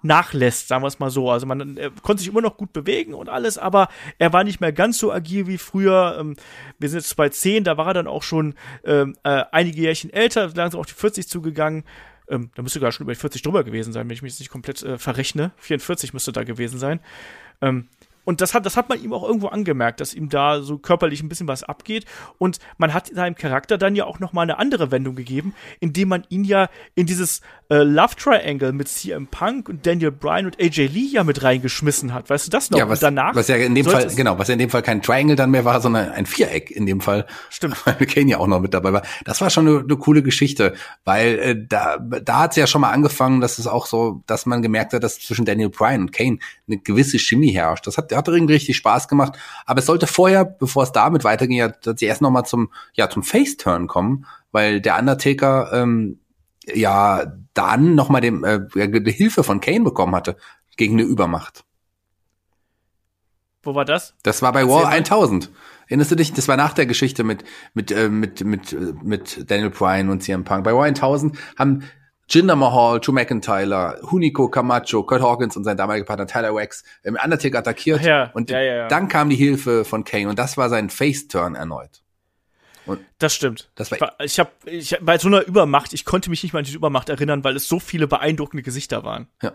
nachlässt, 0.06 0.68
sagen 0.68 0.84
wir 0.84 0.88
es 0.88 1.00
mal 1.00 1.10
so. 1.10 1.30
Also 1.30 1.46
man 1.46 1.78
konnte 2.02 2.22
sich 2.22 2.32
immer 2.32 2.42
noch 2.42 2.58
gut 2.58 2.72
bewegen 2.72 3.14
und 3.14 3.30
alles, 3.30 3.58
aber 3.58 3.90
er 4.20 4.32
war 4.32 4.44
nicht 4.44 4.62
mehr 4.62 4.72
ganz 4.72 4.98
so 4.98 5.12
agil 5.12 5.48
wie 5.48 5.58
früher. 5.58 6.18
Ähm, 6.20 6.36
wir 6.80 6.90
sind 6.90 7.00
jetzt 7.00 7.16
bei 7.16 7.30
10, 7.30 7.64
da 7.64 7.78
war 7.78 7.88
er 7.88 7.94
dann 7.94 8.08
auch 8.08 8.24
schon 8.24 8.56
ähm, 8.86 9.18
äh, 9.24 9.44
einige 9.52 9.82
Jährchen 9.82 10.14
älter, 10.14 10.50
langsam 10.56 10.80
auf 10.80 10.88
die 10.88 10.94
40 10.94 11.28
zugegangen. 11.28 11.84
Ähm, 12.30 12.50
da 12.56 12.62
müsste 12.62 12.80
gar 12.80 12.92
schon 12.92 13.06
über 13.06 13.14
die 13.14 13.20
40 13.20 13.42
drüber 13.42 13.64
gewesen 13.64 13.94
sein, 13.94 14.08
wenn 14.08 14.14
ich 14.14 14.22
mich 14.22 14.34
jetzt 14.34 14.40
nicht 14.40 14.50
komplett 14.50 14.82
äh, 14.84 14.98
verrechne. 14.98 15.52
44 15.58 16.14
müsste 16.14 16.32
da 16.32 16.44
gewesen 16.44 16.80
sein. 16.80 17.00
Ähm, 17.62 17.88
und 18.26 18.42
das 18.42 18.54
hat, 18.54 18.66
das 18.66 18.76
hat 18.76 18.90
man 18.90 19.02
ihm 19.02 19.14
auch 19.14 19.24
irgendwo 19.24 19.48
angemerkt, 19.48 20.02
dass 20.02 20.14
ihm 20.14 20.30
da 20.30 20.62
so 20.62 20.78
körperlich 20.80 21.22
ein 21.22 21.30
bisschen 21.30 21.48
was 21.48 21.64
abgeht. 21.64 22.06
Und 22.38 22.60
man 22.78 22.94
hat 22.94 23.08
seinem 23.08 23.36
Charakter 23.36 23.78
dann 23.78 23.96
ja 23.96 24.06
auch 24.06 24.20
noch 24.20 24.34
mal 24.34 24.42
eine 24.42 24.58
andere 24.58 24.92
Wendung 24.92 25.16
gegeben, 25.16 25.54
indem 25.80 26.10
man 26.10 26.26
ihn 26.30 26.44
ja 26.44 26.70
in 26.96 27.06
dieses 27.06 27.42
äh, 27.70 27.78
Love 27.78 28.16
Triangle 28.18 28.74
mit 28.74 28.88
CM 28.88 29.28
Punk 29.28 29.70
und 29.70 29.86
Daniel 29.86 30.12
Bryan 30.12 30.46
und 30.46 30.60
AJ 30.60 30.88
Lee 30.88 31.08
ja 31.12 31.24
mit 31.24 31.44
reingeschmissen 31.44 32.14
hat. 32.14 32.30
Weißt 32.30 32.48
du 32.48 32.52
das 32.52 32.70
noch? 32.70 32.78
Ja, 32.78 32.90
was, 32.90 33.00
und 33.00 33.04
danach. 33.04 33.36
Was 33.36 33.48
ja 33.48 33.56
in 33.56 33.74
dem 33.74 33.86
Fall, 33.86 34.08
genau, 34.16 34.38
was 34.38 34.48
ja 34.48 34.54
in 34.54 34.60
dem 34.60 34.70
Fall 34.70 34.82
kein 34.82 35.02
Triangle 35.02 35.36
dann 35.36 35.52
mehr 35.52 35.66
war, 35.66 35.82
sondern 35.82 36.10
ein 36.10 36.26
Viereck 36.26 36.72
in 36.72 36.86
dem 36.86 37.02
Fall. 37.02 37.26
Stimmt. 37.50 37.78
Weil 37.86 37.96
Kane 37.96 38.32
ja 38.32 38.38
auch 38.40 38.48
noch 38.48 38.60
mit 38.60 38.74
dabei 38.74 38.94
war. 38.94 39.04
Das 39.24 39.42
war 39.42 39.50
schon 39.50 39.68
eine, 39.68 39.80
eine 39.80 39.98
coole 39.98 40.24
Geschichte, 40.24 40.74
weil 41.04 41.40
äh, 41.40 41.56
da, 41.68 41.98
da 41.98 42.40
hat 42.40 42.52
es 42.52 42.58
ja 42.58 42.68
schon 42.68 42.82
mal 42.82 42.92
angefangen, 42.92 43.42
dass 43.42 43.60
es 43.60 43.68
auch 43.68 43.86
so, 43.86 44.24
dass 44.28 44.46
man 44.46 44.62
gemerkt 44.62 44.94
hat, 44.94 45.04
dass 45.04 45.20
zwischen 45.20 45.46
Daniel 45.46 45.70
Bryan 45.70 46.02
und 46.02 46.12
Kane 46.12 46.40
eine 46.68 46.78
gewisse 46.78 47.20
Chemie 47.20 47.52
herrscht. 47.52 47.88
Das 47.88 47.98
hat 47.98 48.12
hat 48.12 48.28
irgendwie 48.28 48.54
richtig 48.54 48.78
Spaß 48.78 49.08
gemacht. 49.08 49.38
Aber 49.66 49.80
es 49.80 49.86
sollte 49.86 50.08
vorher, 50.08 50.46
bevor 50.46 50.84
es 50.84 50.92
damit 50.92 51.24
weiterging, 51.24 51.58
ja, 51.58 51.70
dass 51.70 52.00
sie 52.00 52.06
erst 52.06 52.22
noch 52.22 52.32
mal 52.32 52.44
zum, 52.44 52.72
ja, 52.94 53.10
zum 53.10 53.24
Face-Turn 53.24 53.88
kommen, 53.88 54.26
weil 54.52 54.82
der 54.82 54.98
Undertaker, 55.00 55.72
ähm, 55.74 56.20
ja, 56.74 57.26
dann 57.54 57.96
noch 57.96 58.10
mal 58.10 58.22
dem, 58.22 58.44
äh, 58.44 58.60
die 59.02 59.12
Hilfe 59.12 59.44
von 59.44 59.60
Kane 59.60 59.84
bekommen 59.84 60.16
hatte 60.16 60.38
gegen 60.78 60.96
eine 60.96 61.04
Übermacht. 61.04 61.64
Wo 63.64 63.74
war 63.74 63.86
das? 63.86 64.14
Das 64.24 64.42
war 64.42 64.52
bei 64.54 64.68
War 64.68 64.90
1000. 64.90 65.52
Erinnerst 65.88 66.12
du 66.12 66.16
dich? 66.16 66.34
Das 66.34 66.48
war 66.48 66.58
nach 66.58 66.74
der 66.74 66.86
Geschichte 66.86 67.24
mit 67.24 67.44
mit 67.74 67.92
äh, 67.92 68.10
mit 68.10 68.44
mit 68.44 68.74
äh, 68.74 68.94
mit 69.04 69.50
Daniel 69.50 69.72
Bryan 69.72 70.10
und 70.10 70.22
CM 70.22 70.44
Punk. 70.44 70.64
Bei 70.64 70.74
War 70.74 70.86
1000 70.86 71.38
haben 71.58 71.84
Jinder 72.28 72.56
Mahal, 72.56 73.00
Drew 73.00 73.12
McIntyre, 73.12 74.00
Hunico 74.12 74.50
Camacho, 74.50 75.04
Kurt 75.04 75.22
Hawkins 75.22 75.56
und 75.58 75.64
sein 75.64 75.78
damaliger 75.78 76.06
Partner 76.06 76.28
Tyler 76.28 76.56
Wax 76.56 76.84
im 77.04 77.18
Undertaker 77.24 77.60
attackiert. 77.60 78.02
Ja, 78.02 78.32
und 78.34 78.50
ja, 78.50 78.62
ja, 78.62 78.88
dann 78.88 79.08
kam 79.08 79.30
die 79.30 79.36
Hilfe 79.36 79.86
von 79.86 80.04
Kane 80.04 80.30
und 80.30 80.40
das 80.40 80.58
war 80.58 80.70
sein 80.70 80.90
Face-Turn 80.90 81.56
erneut. 81.56 82.02
Und 82.86 83.02
das 83.20 83.34
stimmt. 83.34 83.70
Das 83.76 83.92
war 83.92 84.16
ich 84.20 84.40
habe 84.40 84.52
ich, 84.66 84.98
bei 85.02 85.18
so 85.18 85.28
einer 85.28 85.46
Übermacht, 85.46 85.94
ich 85.94 86.06
konnte 86.06 86.30
mich 86.30 86.44
nicht 86.44 86.54
mal 86.54 86.60
an 86.60 86.66
diese 86.66 86.78
Übermacht 86.78 87.10
erinnern, 87.10 87.44
weil 87.44 87.56
es 87.56 87.68
so 87.68 87.80
viele 87.80 88.08
beeindruckende 88.08 88.64
Gesichter 88.64 89.04
waren. 89.04 89.28
Ja. 89.42 89.54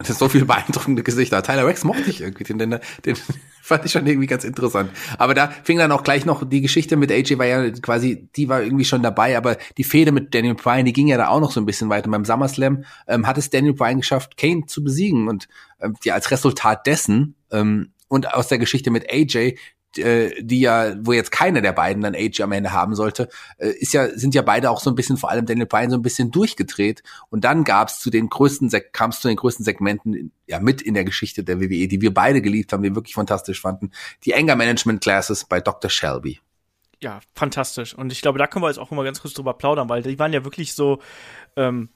Das 0.00 0.08
ist 0.08 0.18
so 0.18 0.30
viele 0.30 0.46
beeindruckende 0.46 1.02
Gesichter. 1.02 1.42
Tyler 1.42 1.66
Rex 1.66 1.84
mochte 1.84 2.08
ich 2.08 2.22
irgendwie, 2.22 2.44
den, 2.44 2.58
den, 2.58 2.78
den 3.04 3.16
fand 3.62 3.84
ich 3.84 3.92
schon 3.92 4.06
irgendwie 4.06 4.26
ganz 4.26 4.44
interessant. 4.44 4.90
Aber 5.18 5.34
da 5.34 5.48
fing 5.48 5.76
dann 5.76 5.92
auch 5.92 6.02
gleich 6.02 6.24
noch 6.24 6.48
die 6.48 6.62
Geschichte 6.62 6.96
mit 6.96 7.12
AJ 7.12 7.36
war 7.36 7.44
ja 7.44 7.68
quasi, 7.68 8.26
die 8.34 8.48
war 8.48 8.62
irgendwie 8.62 8.86
schon 8.86 9.02
dabei, 9.02 9.36
aber 9.36 9.58
die 9.76 9.84
Fehde 9.84 10.10
mit 10.10 10.34
Daniel 10.34 10.54
Bryan, 10.54 10.86
die 10.86 10.94
ging 10.94 11.08
ja 11.08 11.18
da 11.18 11.28
auch 11.28 11.40
noch 11.40 11.52
so 11.52 11.60
ein 11.60 11.66
bisschen 11.66 11.90
weiter. 11.90 12.10
Beim 12.10 12.24
SummerSlam 12.24 12.84
ähm, 13.08 13.26
hat 13.26 13.36
es 13.36 13.50
Daniel 13.50 13.74
Bryan 13.74 14.00
geschafft, 14.00 14.38
Kane 14.38 14.64
zu 14.64 14.82
besiegen 14.82 15.28
und 15.28 15.48
ähm, 15.82 15.94
ja 16.02 16.14
als 16.14 16.30
Resultat 16.30 16.86
dessen 16.86 17.34
ähm, 17.52 17.92
und 18.08 18.32
aus 18.32 18.48
der 18.48 18.58
Geschichte 18.58 18.90
mit 18.90 19.12
AJ 19.12 19.56
äh, 19.98 20.42
die 20.42 20.60
ja, 20.60 20.94
wo 21.00 21.12
jetzt 21.12 21.32
keiner 21.32 21.60
der 21.60 21.72
beiden 21.72 22.02
dann 22.02 22.14
AJ 22.14 22.42
am 22.42 22.52
Ende 22.52 22.72
haben 22.72 22.94
sollte, 22.94 23.28
äh, 23.58 23.70
ist 23.70 23.92
ja, 23.92 24.08
sind 24.08 24.34
ja 24.34 24.42
beide 24.42 24.70
auch 24.70 24.80
so 24.80 24.90
ein 24.90 24.94
bisschen, 24.94 25.16
vor 25.16 25.30
allem 25.30 25.46
Daniel 25.46 25.66
Bryan, 25.66 25.90
so 25.90 25.96
ein 25.96 26.02
bisschen 26.02 26.30
durchgedreht. 26.30 27.02
Und 27.28 27.44
dann 27.44 27.64
gab's 27.64 28.00
zu 28.00 28.10
den 28.10 28.28
größten, 28.28 28.70
kam 28.92 29.10
es 29.10 29.20
zu 29.20 29.28
den 29.28 29.36
größten 29.36 29.64
Segmenten, 29.64 30.32
ja, 30.46 30.60
mit 30.60 30.82
in 30.82 30.94
der 30.94 31.04
Geschichte 31.04 31.44
der 31.44 31.60
WWE, 31.60 31.88
die 31.88 32.00
wir 32.00 32.14
beide 32.14 32.42
geliebt 32.42 32.72
haben, 32.72 32.82
die 32.82 32.90
wir 32.90 32.96
wirklich 32.96 33.14
fantastisch 33.14 33.60
fanden. 33.60 33.90
Die 34.24 34.34
Anger 34.34 34.56
Management 34.56 35.02
Classes 35.02 35.44
bei 35.44 35.60
Dr. 35.60 35.90
Shelby. 35.90 36.40
Ja, 37.02 37.20
fantastisch. 37.34 37.94
Und 37.94 38.12
ich 38.12 38.20
glaube, 38.20 38.38
da 38.38 38.46
können 38.46 38.62
wir 38.62 38.68
jetzt 38.68 38.78
auch 38.78 38.90
mal 38.90 39.04
ganz 39.04 39.22
kurz 39.22 39.32
drüber 39.32 39.54
plaudern, 39.54 39.88
weil 39.88 40.02
die 40.02 40.18
waren 40.18 40.34
ja 40.34 40.44
wirklich 40.44 40.74
so, 40.74 41.00
ähm, 41.56 41.88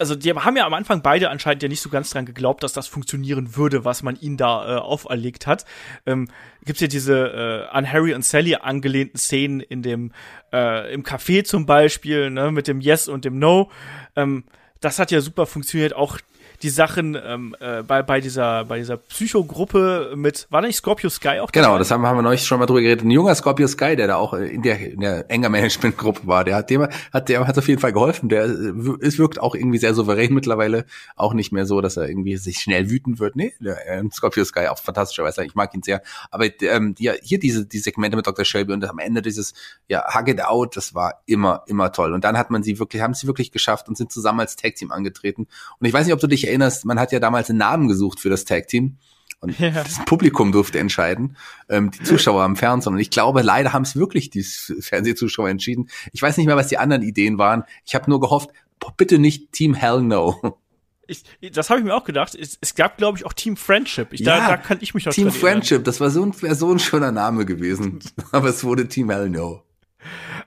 also 0.00 0.14
die 0.16 0.32
haben 0.32 0.56
ja 0.56 0.66
am 0.66 0.74
Anfang 0.74 1.02
beide 1.02 1.28
anscheinend 1.28 1.62
ja 1.62 1.68
nicht 1.68 1.82
so 1.82 1.90
ganz 1.90 2.10
dran 2.10 2.24
geglaubt, 2.24 2.62
dass 2.62 2.72
das 2.72 2.88
funktionieren 2.88 3.56
würde, 3.56 3.84
was 3.84 4.02
man 4.02 4.16
ihnen 4.18 4.38
da 4.38 4.76
äh, 4.76 4.80
auferlegt 4.80 5.46
hat. 5.46 5.66
Ähm, 6.06 6.28
gibt's 6.64 6.80
ja 6.80 6.88
diese 6.88 7.68
äh, 7.70 7.74
an 7.74 7.90
Harry 7.90 8.14
und 8.14 8.24
Sally 8.24 8.56
angelehnten 8.56 9.18
Szenen 9.18 9.60
in 9.60 9.82
dem 9.82 10.12
äh, 10.52 10.92
im 10.92 11.02
Café 11.02 11.44
zum 11.44 11.66
Beispiel, 11.66 12.30
ne, 12.30 12.50
mit 12.50 12.66
dem 12.66 12.80
Yes 12.80 13.08
und 13.08 13.24
dem 13.24 13.38
No. 13.38 13.70
Ähm, 14.16 14.44
das 14.80 14.98
hat 14.98 15.10
ja 15.10 15.20
super 15.20 15.44
funktioniert. 15.44 15.94
Auch 15.94 16.18
die 16.62 16.68
Sachen 16.68 17.16
ähm, 17.24 17.56
äh, 17.60 17.82
bei, 17.82 18.02
bei 18.02 18.20
dieser, 18.20 18.64
bei 18.66 18.78
dieser 18.78 18.98
Psychogruppe 18.98 20.12
mit, 20.14 20.46
war 20.50 20.60
nicht 20.60 20.76
Scorpio 20.76 21.08
Sky 21.08 21.40
auch 21.40 21.50
Genau, 21.52 21.78
das 21.78 21.90
haben, 21.90 22.06
haben 22.06 22.18
wir 22.18 22.22
neulich 22.22 22.44
schon 22.44 22.58
mal 22.58 22.66
drüber 22.66 22.82
geredet. 22.82 23.04
Ein 23.04 23.10
junger 23.10 23.34
Scorpio 23.34 23.66
Sky, 23.66 23.96
der 23.96 24.08
da 24.08 24.16
auch 24.16 24.34
in 24.34 24.62
der, 24.62 24.78
in 24.92 25.00
der 25.00 25.30
enger 25.30 25.48
Management-Gruppe 25.48 26.26
war, 26.26 26.44
der 26.44 26.56
hat 26.56 26.68
dem, 26.68 26.86
hat, 27.12 27.28
der 27.28 27.46
hat 27.46 27.56
auf 27.56 27.66
jeden 27.66 27.80
Fall 27.80 27.92
geholfen. 27.92 28.28
Der 28.28 28.44
es 28.44 29.18
wirkt 29.18 29.40
auch 29.40 29.54
irgendwie 29.54 29.78
sehr 29.78 29.94
souverän 29.94 30.34
mittlerweile. 30.34 30.84
Auch 31.16 31.32
nicht 31.32 31.50
mehr 31.50 31.64
so, 31.64 31.80
dass 31.80 31.96
er 31.96 32.08
irgendwie 32.08 32.36
sich 32.36 32.58
schnell 32.58 32.90
wütend 32.90 33.20
wird. 33.20 33.36
Nee, 33.36 33.54
der, 33.60 33.88
äh, 33.88 34.02
Scorpio 34.12 34.44
Sky 34.44 34.66
auch 34.68 34.78
fantastischerweise. 34.78 35.44
Ich 35.44 35.54
mag 35.54 35.74
ihn 35.74 35.82
sehr. 35.82 36.02
Aber 36.30 36.46
ähm, 36.62 36.94
die, 36.94 37.10
hier 37.22 37.38
diese, 37.38 37.64
die 37.64 37.78
Segmente 37.78 38.16
mit 38.16 38.26
Dr. 38.26 38.44
Shelby 38.44 38.74
und 38.74 38.84
am 38.84 38.98
Ende 38.98 39.22
dieses, 39.22 39.54
ja, 39.88 40.04
Hug 40.14 40.28
It 40.28 40.44
Out, 40.44 40.76
das 40.76 40.94
war 40.94 41.22
immer, 41.24 41.62
immer 41.66 41.90
toll. 41.92 42.12
Und 42.12 42.24
dann 42.24 42.36
hat 42.36 42.50
man 42.50 42.62
sie 42.62 42.78
wirklich, 42.78 43.02
haben 43.02 43.14
sie 43.14 43.26
wirklich 43.26 43.50
geschafft 43.50 43.88
und 43.88 43.96
sind 43.96 44.12
zusammen 44.12 44.40
als 44.40 44.56
Tag 44.56 44.74
Team 44.74 44.92
angetreten. 44.92 45.46
Und 45.78 45.86
ich 45.86 45.92
weiß 45.92 46.04
nicht, 46.04 46.14
ob 46.14 46.20
du 46.20 46.26
dich 46.26 46.49
erinnerst, 46.50 46.84
man 46.84 47.00
hat 47.00 47.12
ja 47.12 47.20
damals 47.20 47.48
einen 47.50 47.58
Namen 47.58 47.88
gesucht 47.88 48.20
für 48.20 48.30
das 48.30 48.44
Tag 48.44 48.68
Team. 48.68 48.98
Und 49.40 49.58
ja. 49.58 49.70
das 49.70 50.04
Publikum 50.04 50.52
durfte 50.52 50.78
entscheiden, 50.78 51.36
ähm, 51.70 51.90
die 51.90 52.02
Zuschauer 52.02 52.42
am 52.42 52.56
Fernsehen. 52.56 52.92
Und 52.92 52.98
ich 52.98 53.08
glaube, 53.08 53.40
leider 53.40 53.72
haben 53.72 53.84
es 53.84 53.96
wirklich 53.96 54.28
die 54.28 54.42
Fernsehzuschauer 54.42 55.48
entschieden. 55.48 55.88
Ich 56.12 56.20
weiß 56.20 56.36
nicht 56.36 56.46
mehr, 56.46 56.56
was 56.56 56.68
die 56.68 56.76
anderen 56.76 57.02
Ideen 57.02 57.38
waren. 57.38 57.64
Ich 57.86 57.94
habe 57.94 58.10
nur 58.10 58.20
gehofft, 58.20 58.50
bitte 58.98 59.18
nicht 59.18 59.52
Team 59.52 59.72
Hell 59.74 60.02
No. 60.02 60.58
Ich, 61.06 61.24
das 61.52 61.70
habe 61.70 61.80
ich 61.80 61.86
mir 61.86 61.94
auch 61.94 62.04
gedacht. 62.04 62.36
Es, 62.36 62.56
es 62.60 62.74
gab, 62.74 62.96
glaube 62.96 63.18
ich, 63.18 63.26
auch 63.26 63.32
Team 63.32 63.56
Friendship. 63.56 64.12
Ich, 64.12 64.20
ja, 64.20 64.38
da, 64.38 64.48
da 64.48 64.56
kann 64.56 64.78
ich 64.80 64.94
mich 64.94 65.06
noch 65.06 65.12
Team 65.12 65.32
Friendship, 65.32 65.84
das 65.84 66.00
war 66.00 66.10
so 66.10 66.24
ein, 66.24 66.32
so 66.32 66.70
ein 66.70 66.78
schöner 66.78 67.10
Name 67.10 67.46
gewesen. 67.46 67.98
Aber 68.32 68.48
es 68.48 68.62
wurde 68.62 68.86
Team 68.88 69.10
Hell 69.10 69.28
No. 69.28 69.64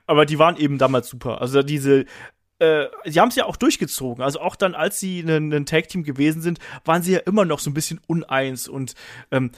Aber 0.06 0.26
die 0.26 0.40
waren 0.40 0.56
eben 0.56 0.78
damals 0.78 1.10
super. 1.10 1.42
Also 1.42 1.64
diese, 1.64 2.06
äh, 2.64 2.90
sie 3.06 3.20
haben 3.20 3.30
es 3.30 3.36
ja 3.36 3.46
auch 3.46 3.58
durchgezogen. 3.58 4.24
Also 4.24 4.40
auch 4.40 4.56
dann, 4.56 4.76
als 4.76 5.00
sie 5.00 5.22
ein 5.22 5.66
Tag-Team 5.66 6.04
gewesen 6.04 6.42
sind, 6.42 6.60
waren 6.86 7.04
sie 7.04 7.14
ja 7.14 7.20
immer 7.20 7.46
noch 7.46 7.60
so 7.60 7.70
ein 7.70 7.74
bisschen 7.74 8.00
uneins 8.08 8.68
und 8.68 8.94
ähm, 9.32 9.52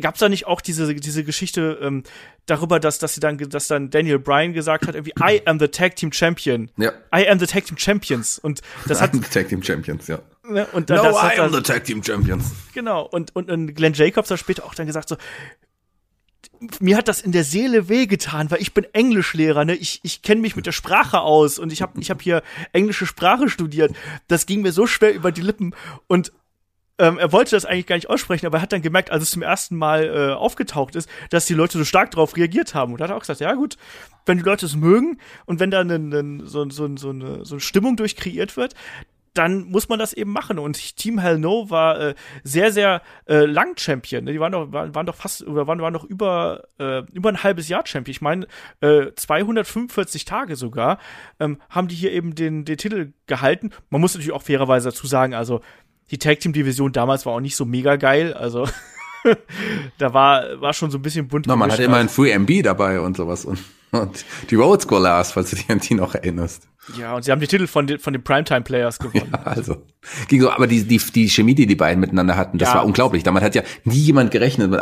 Gab 0.00 0.14
es 0.14 0.20
da 0.20 0.30
nicht 0.30 0.46
auch 0.46 0.62
diese, 0.62 0.94
diese 0.94 1.22
Geschichte 1.22 1.78
ähm, 1.82 2.02
darüber, 2.46 2.80
dass, 2.80 2.98
dass 2.98 3.14
sie 3.14 3.20
dann, 3.20 3.36
dass 3.36 3.68
dann 3.68 3.90
Daniel 3.90 4.18
Bryan 4.18 4.54
gesagt 4.54 4.86
hat, 4.86 4.94
irgendwie, 4.94 5.12
I 5.22 5.42
am 5.44 5.58
the 5.58 5.68
Tag 5.68 5.96
Team 5.96 6.12
Champion. 6.12 6.70
Ja. 6.78 6.92
I 7.14 7.28
am 7.28 7.38
the 7.38 7.46
Tag 7.46 7.66
Team 7.66 7.76
Champions. 7.76 8.38
Und 8.38 8.62
das 8.86 8.98
I 8.98 9.02
hat. 9.02 9.12
am 9.12 9.22
the 9.22 9.28
Tag 9.28 9.48
Team 9.48 9.62
Champions, 9.62 10.08
ja. 10.08 10.18
Ne, 10.48 10.66
und 10.72 10.88
dann, 10.88 10.96
no, 10.96 11.04
das 11.04 11.36
I 11.36 11.38
am 11.38 11.52
the 11.52 11.60
Tag 11.60 11.84
Team 11.84 12.02
Champions. 12.02 12.52
Genau. 12.72 13.02
Und, 13.02 13.36
und, 13.36 13.50
und 13.50 13.74
Glenn 13.74 13.92
Jacobs 13.92 14.30
hat 14.30 14.38
später 14.38 14.64
auch 14.64 14.74
dann 14.74 14.86
gesagt 14.86 15.10
so, 15.10 15.16
mir 16.80 16.96
hat 16.96 17.08
das 17.08 17.20
in 17.20 17.32
der 17.32 17.44
Seele 17.44 17.88
wehgetan, 17.88 18.50
weil 18.50 18.60
ich 18.62 18.74
bin 18.74 18.86
Englischlehrer, 18.92 19.64
ne? 19.64 19.74
Ich, 19.74 20.00
ich 20.02 20.22
kenne 20.22 20.40
mich 20.40 20.56
mit 20.56 20.66
der 20.66 20.72
Sprache 20.72 21.20
aus 21.20 21.58
und 21.58 21.72
ich 21.72 21.82
habe 21.82 22.00
ich 22.00 22.10
hab 22.10 22.22
hier 22.22 22.42
englische 22.72 23.06
Sprache 23.06 23.48
studiert. 23.48 23.92
Das 24.28 24.46
ging 24.46 24.62
mir 24.62 24.72
so 24.72 24.86
schwer 24.86 25.14
über 25.14 25.32
die 25.32 25.42
Lippen 25.42 25.74
und 26.06 26.32
ähm, 26.98 27.18
er 27.18 27.32
wollte 27.32 27.56
das 27.56 27.64
eigentlich 27.64 27.86
gar 27.86 27.96
nicht 27.96 28.10
aussprechen, 28.10 28.46
aber 28.46 28.58
er 28.58 28.62
hat 28.62 28.72
dann 28.72 28.82
gemerkt, 28.82 29.10
als 29.10 29.24
es 29.24 29.30
zum 29.30 29.42
ersten 29.42 29.76
Mal 29.76 30.04
äh, 30.04 30.34
aufgetaucht 30.34 30.94
ist, 30.94 31.08
dass 31.30 31.46
die 31.46 31.54
Leute 31.54 31.78
so 31.78 31.84
stark 31.84 32.10
darauf 32.10 32.36
reagiert 32.36 32.74
haben. 32.74 32.92
Und 32.92 33.00
hat 33.00 33.10
auch 33.10 33.20
gesagt, 33.20 33.40
ja 33.40 33.54
gut, 33.54 33.76
wenn 34.26 34.38
die 34.38 34.44
Leute 34.44 34.66
es 34.66 34.76
mögen 34.76 35.18
und 35.46 35.58
wenn 35.58 35.70
da 35.70 35.82
ne, 35.82 35.98
ne, 35.98 36.42
so, 36.44 36.68
so, 36.70 36.96
so, 36.96 37.10
eine, 37.10 37.44
so 37.44 37.54
eine 37.54 37.60
Stimmung 37.60 37.96
durchkreiert 37.96 38.56
wird, 38.56 38.74
dann 39.34 39.64
muss 39.64 39.88
man 39.88 39.98
das 39.98 40.12
eben 40.12 40.30
machen. 40.30 40.58
Und 40.58 40.96
Team 40.96 41.18
Hell 41.18 41.38
No 41.38 41.70
war 41.70 42.00
äh, 42.00 42.14
sehr, 42.42 42.72
sehr 42.72 43.02
äh, 43.26 43.44
lang 43.44 43.76
Champion. 43.76 44.26
Die 44.26 44.40
waren 44.40 44.52
doch, 44.52 44.72
waren, 44.72 44.94
waren 44.94 45.06
doch 45.06 45.14
fast, 45.14 45.46
oder 45.46 45.66
waren, 45.66 45.80
waren 45.80 45.94
doch 45.94 46.04
über, 46.04 46.64
äh, 46.78 47.02
über 47.12 47.30
ein 47.30 47.42
halbes 47.42 47.68
Jahr 47.68 47.86
Champion. 47.86 48.12
Ich 48.12 48.20
meine, 48.20 48.46
äh, 48.80 49.12
245 49.14 50.24
Tage 50.24 50.56
sogar 50.56 50.98
ähm, 51.40 51.58
haben 51.70 51.88
die 51.88 51.94
hier 51.94 52.12
eben 52.12 52.34
den, 52.34 52.64
den 52.64 52.76
Titel 52.76 53.12
gehalten. 53.26 53.70
Man 53.90 54.00
muss 54.00 54.14
natürlich 54.14 54.32
auch 54.32 54.42
fairerweise 54.42 54.90
dazu 54.90 55.06
sagen, 55.06 55.34
also 55.34 55.60
die 56.10 56.18
Tag 56.18 56.40
Team 56.40 56.52
Division 56.52 56.92
damals 56.92 57.24
war 57.26 57.32
auch 57.32 57.40
nicht 57.40 57.56
so 57.56 57.64
mega 57.64 57.96
geil, 57.96 58.34
also 58.34 58.68
da 59.98 60.12
war 60.12 60.60
war 60.60 60.72
schon 60.74 60.90
so 60.90 60.98
ein 60.98 61.02
bisschen 61.02 61.28
bunt. 61.28 61.46
No, 61.46 61.56
man 61.56 61.70
hatte 61.70 61.84
immer 61.84 61.96
ein 61.96 62.08
Free 62.08 62.30
MB 62.32 62.62
dabei 62.62 63.00
und 63.00 63.16
sowas 63.16 63.44
und, 63.44 63.58
und 63.92 64.24
die 64.50 64.54
Road 64.54 64.82
Scholars, 64.82 65.32
falls 65.32 65.50
du 65.50 65.56
dich 65.56 65.70
an 65.70 65.78
die 65.78 65.94
noch 65.94 66.14
erinnerst. 66.14 66.68
Ja, 66.98 67.14
und 67.14 67.24
sie 67.24 67.30
haben 67.30 67.40
die 67.40 67.46
Titel 67.46 67.68
von, 67.68 67.86
den, 67.86 68.00
von 68.00 68.12
den 68.12 68.24
Primetime 68.24 68.62
Players 68.62 68.98
gewonnen. 68.98 69.30
Ja, 69.32 69.42
also. 69.44 69.76
Ging 70.26 70.40
so, 70.40 70.50
aber 70.50 70.66
die, 70.66 70.82
die, 70.82 70.98
die 70.98 71.28
Chemie, 71.28 71.54
die 71.54 71.66
die 71.66 71.76
beiden 71.76 72.00
miteinander 72.00 72.36
hatten, 72.36 72.58
das 72.58 72.70
ja. 72.70 72.76
war 72.76 72.84
unglaublich. 72.84 73.22
Damit 73.22 73.44
hat 73.44 73.54
ja 73.54 73.62
nie 73.84 73.98
jemand 73.98 74.32
gerechnet. 74.32 74.72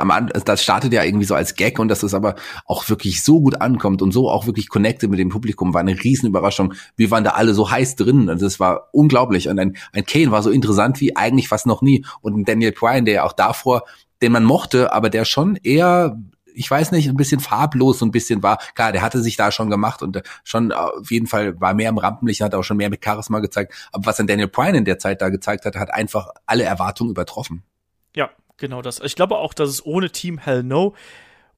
Das 0.47 0.63
startet 0.63 0.95
ja 0.95 1.05
irgendwie 1.05 1.27
so 1.27 1.35
als 1.35 1.57
Gag 1.57 1.79
und 1.79 1.89
dass 1.89 2.03
es 2.03 2.15
aber 2.15 2.37
auch 2.65 2.89
wirklich 2.89 3.23
so 3.23 3.43
gut 3.43 3.61
ankommt 3.61 4.01
und 4.01 4.13
so 4.13 4.31
auch 4.31 4.47
wirklich 4.47 4.71
connected 4.71 5.11
mit 5.11 5.19
dem 5.19 5.29
Publikum, 5.29 5.75
war 5.75 5.83
eine 5.83 6.03
Riesenüberraschung. 6.03 6.73
Wir 6.97 7.11
waren 7.11 7.25
da 7.25 7.33
alle 7.33 7.53
so 7.53 7.71
heiß 7.71 7.97
drin. 7.97 8.31
Also 8.31 8.47
das 8.47 8.61
war 8.61 8.89
unglaublich. 8.93 9.49
Und 9.49 9.59
ein, 9.59 9.77
ein 9.93 10.07
Kane 10.07 10.31
war 10.31 10.43
so 10.43 10.51
interessant 10.51 11.01
wie 11.03 11.17
eigentlich 11.17 11.49
fast 11.49 11.67
noch 11.67 11.83
nie. 11.83 12.07
Und 12.23 12.35
ein 12.35 12.45
Daniel 12.47 12.73
Bryan, 12.73 13.05
der 13.05 13.15
ja 13.15 13.25
auch 13.25 13.35
davor 13.35 13.85
den 14.23 14.33
man 14.33 14.45
mochte, 14.45 14.93
aber 14.93 15.09
der 15.09 15.25
schon 15.25 15.57
eher 15.57 16.19
ich 16.55 16.71
weiß 16.71 16.93
nicht, 16.93 17.09
ein 17.09 17.17
bisschen 17.17 17.41
farblos 17.41 17.99
so 17.99 18.07
ein 18.07 18.11
bisschen 18.11 18.43
war. 18.43 18.59
Klar, 18.75 18.93
der 18.93 19.03
hatte 19.03 19.23
sich 19.23 19.37
da 19.37 19.53
schon 19.53 19.71
gemacht 19.71 20.03
und 20.03 20.17
äh, 20.17 20.23
schon 20.45 20.73
auf 20.73 21.11
jeden 21.11 21.27
Fall 21.27 21.61
war 21.61 21.75
mehr 21.75 21.89
im 21.89 21.99
Rampenlicht, 21.99 22.41
hat 22.41 22.55
auch 22.55 22.63
schon 22.63 22.77
mehr 22.77 22.91
mit 22.91 23.05
Charisma 23.05 23.41
gezeigt. 23.41 23.75
Aber 23.93 24.07
was 24.07 24.17
dann 24.17 24.27
Daniel 24.27 24.49
Bryan 24.49 24.75
in 24.75 24.85
der 24.85 24.99
Zeit 24.99 25.21
da 25.23 25.29
gezeigt 25.29 25.65
hat, 25.65 25.77
hat 25.77 25.93
einfach 25.93 26.29
alle 26.47 26.65
Erwartungen 26.65 27.11
übertroffen. 27.11 27.63
Ja, 28.15 28.31
genau 28.57 28.83
das. 28.83 29.01
Ich 29.01 29.17
glaube 29.17 29.37
auch, 29.37 29.55
dass 29.55 29.69
es 29.69 29.85
ohne 29.85 30.11
Team 30.11 30.39
Hell 30.39 30.63
No 30.63 30.95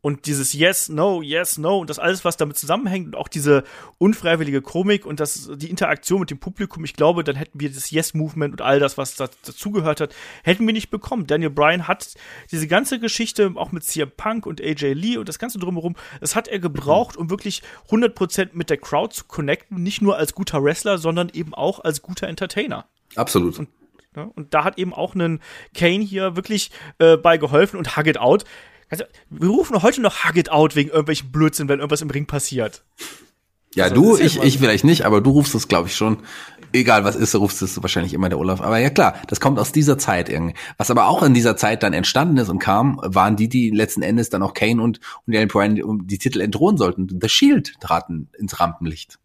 und 0.02 0.26
dieses 0.26 0.52
Yes, 0.52 0.88
No, 0.88 1.22
Yes, 1.22 1.58
No 1.58 1.78
und 1.78 1.88
das 1.88 2.00
alles, 2.00 2.24
was 2.24 2.36
damit 2.36 2.58
zusammenhängt 2.58 3.06
und 3.06 3.16
auch 3.16 3.28
diese 3.28 3.62
unfreiwillige 3.98 4.60
Komik 4.60 5.06
und 5.06 5.20
das, 5.20 5.48
die 5.54 5.70
Interaktion 5.70 6.20
mit 6.20 6.30
dem 6.30 6.38
Publikum, 6.38 6.84
ich 6.84 6.94
glaube, 6.94 7.22
dann 7.24 7.36
hätten 7.36 7.60
wir 7.60 7.72
das 7.72 7.90
Yes-Movement 7.90 8.52
und 8.54 8.62
all 8.62 8.80
das, 8.80 8.98
was 8.98 9.14
da, 9.14 9.28
dazugehört 9.46 10.00
hat, 10.00 10.14
hätten 10.42 10.66
wir 10.66 10.74
nicht 10.74 10.90
bekommen. 10.90 11.28
Daniel 11.28 11.50
Bryan 11.50 11.86
hat 11.86 12.14
diese 12.50 12.66
ganze 12.66 12.98
Geschichte 12.98 13.52
auch 13.54 13.70
mit 13.70 13.84
CM 13.84 14.10
Punk 14.10 14.44
und 14.44 14.60
AJ 14.60 14.92
Lee 14.92 15.16
und 15.16 15.28
das 15.28 15.38
Ganze 15.38 15.60
drumherum, 15.60 15.94
das 16.20 16.34
hat 16.34 16.48
er 16.48 16.58
gebraucht, 16.58 17.16
um 17.16 17.30
wirklich 17.30 17.62
100% 17.88 18.50
mit 18.54 18.70
der 18.70 18.78
Crowd 18.78 19.14
zu 19.14 19.24
connecten, 19.24 19.82
nicht 19.82 20.02
nur 20.02 20.16
als 20.16 20.34
guter 20.34 20.62
Wrestler, 20.64 20.98
sondern 20.98 21.30
eben 21.32 21.54
auch 21.54 21.78
als 21.78 22.02
guter 22.02 22.26
Entertainer. 22.26 22.86
Absolut. 23.14 23.58
Und 23.58 23.68
ja, 24.14 24.30
und 24.34 24.52
da 24.52 24.64
hat 24.64 24.78
eben 24.78 24.92
auch 24.92 25.14
einen 25.14 25.40
Kane 25.74 26.04
hier 26.04 26.36
wirklich 26.36 26.70
äh, 26.98 27.16
bei 27.16 27.38
geholfen 27.38 27.78
und 27.78 27.96
Hug 27.96 28.06
It 28.06 28.18
Out. 28.18 28.44
Also, 28.92 29.04
wir 29.30 29.48
rufen 29.48 29.82
heute 29.82 30.02
noch 30.02 30.22
Hug 30.22 30.36
It 30.36 30.50
Out 30.50 30.76
wegen 30.76 30.90
irgendwelchen 30.90 31.32
Blödsinn, 31.32 31.66
wenn 31.66 31.78
irgendwas 31.78 32.02
im 32.02 32.10
Ring 32.10 32.26
passiert. 32.26 32.84
Ja, 33.74 33.84
also, 33.84 33.94
du, 33.94 34.18
ich, 34.18 34.38
ich 34.42 34.58
vielleicht 34.58 34.84
nicht, 34.84 35.06
aber 35.06 35.22
du 35.22 35.30
rufst 35.30 35.54
es, 35.54 35.66
glaube 35.66 35.88
ich, 35.88 35.96
schon. 35.96 36.18
Egal 36.74 37.02
was 37.02 37.16
ist, 37.16 37.34
rufst 37.34 37.62
es 37.62 37.80
wahrscheinlich 37.80 38.12
immer 38.12 38.28
der 38.28 38.38
Olaf. 38.38 38.60
Aber 38.60 38.76
ja 38.76 38.90
klar, 38.90 39.14
das 39.28 39.40
kommt 39.40 39.58
aus 39.58 39.72
dieser 39.72 39.96
Zeit 39.96 40.28
irgendwie. 40.28 40.54
Was 40.76 40.90
aber 40.90 41.08
auch 41.08 41.22
in 41.22 41.32
dieser 41.32 41.56
Zeit 41.56 41.82
dann 41.82 41.94
entstanden 41.94 42.36
ist 42.36 42.50
und 42.50 42.58
kam, 42.58 43.00
waren 43.02 43.34
die, 43.36 43.48
die 43.48 43.70
letzten 43.70 44.02
Endes 44.02 44.28
dann 44.28 44.42
auch 44.42 44.52
Kane 44.52 44.82
und, 44.82 45.00
und 45.26 45.34
Daniel 45.34 45.46
Bryan 45.46 45.80
die 46.04 46.18
Titel 46.18 46.42
entthronen 46.42 46.76
sollten. 46.76 47.08
The 47.18 47.30
Shield 47.30 47.80
traten 47.80 48.28
ins 48.38 48.60
Rampenlicht. 48.60 49.18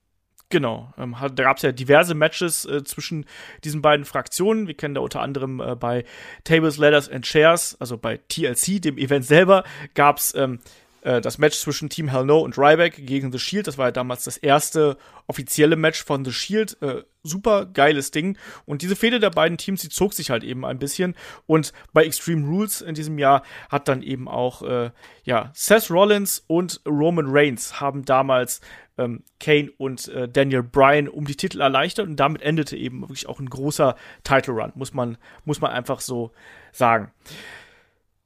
Genau, 0.50 0.94
ähm, 0.98 1.14
da 1.36 1.44
gab 1.44 1.58
es 1.58 1.64
ja 1.64 1.74
diverse 1.74 2.16
Matches 2.16 2.64
äh, 2.66 2.82
zwischen 2.86 3.26
diesen 3.66 3.82
beiden 3.82 4.06
Fraktionen. 4.06 4.68
Wir 4.68 4.76
kennen 4.76 4.96
da 4.96 5.02
unter 5.02 5.22
anderem 5.22 5.60
äh, 5.60 5.76
bei 5.76 6.06
Tables, 6.46 6.78
Ladders 6.78 7.10
and 7.10 7.26
Chairs, 7.26 7.76
also 7.82 7.98
bei 7.98 8.18
TLC, 8.30 8.82
dem 8.82 8.98
Event 8.98 9.26
selber, 9.26 9.66
gab 9.94 10.20
es 10.20 10.34
ähm, 10.36 10.60
äh, 11.02 11.22
das 11.22 11.38
Match 11.38 11.58
zwischen 11.58 11.90
Team 11.90 12.10
Hell 12.10 12.26
No 12.26 12.40
und 12.40 12.58
Ryback 12.58 13.06
gegen 13.06 13.32
The 13.32 13.40
Shield. 13.40 13.68
Das 13.68 13.78
war 13.78 13.88
ja 13.88 13.92
damals 13.92 14.24
das 14.24 14.38
erste 14.38 14.98
offizielle 15.28 15.76
Match 15.76 16.04
von 16.04 16.26
The 16.26 16.32
Shield. 16.34 16.82
Äh, 16.82 17.04
super 17.24 17.66
geiles 17.66 18.12
Ding. 18.12 18.38
Und 18.66 18.82
diese 18.82 18.96
Fehde 18.96 19.20
der 19.20 19.30
beiden 19.30 19.58
Teams, 19.58 19.82
die 19.82 19.90
zog 19.90 20.14
sich 20.14 20.30
halt 20.30 20.44
eben 20.44 20.66
ein 20.66 20.80
bisschen. 20.80 21.16
Und 21.46 21.74
bei 21.94 22.06
Extreme 22.06 22.48
Rules 22.48 22.82
in 22.82 22.96
diesem 22.96 23.18
Jahr 23.20 23.44
hat 23.70 23.88
dann 23.88 24.02
eben 24.02 24.28
auch, 24.28 24.62
äh, 24.64 24.92
ja, 25.24 25.52
Seth 25.54 25.90
Rollins 25.92 26.44
und 26.48 26.82
Roman 26.86 27.28
Reigns 27.28 27.80
haben 27.80 28.04
damals 28.04 28.62
ähm, 28.98 29.24
Kane 29.40 29.72
und 29.78 30.08
äh, 30.10 30.28
Daniel 30.28 30.64
Bryan 30.64 31.08
um 31.08 31.26
die 31.26 31.36
Titel 31.36 31.62
erleichtert 31.62 32.08
und 32.08 32.16
damit 32.18 32.42
endete 32.42 32.76
eben 32.78 33.02
wirklich 33.02 33.28
auch 33.28 33.40
ein 33.40 33.50
großer 33.50 33.96
Title 34.24 34.54
Run, 34.54 34.72
muss 34.76 34.94
man, 34.94 35.18
muss 35.46 35.62
man 35.62 35.72
einfach 35.72 36.00
so 36.00 36.32
sagen. 36.72 37.12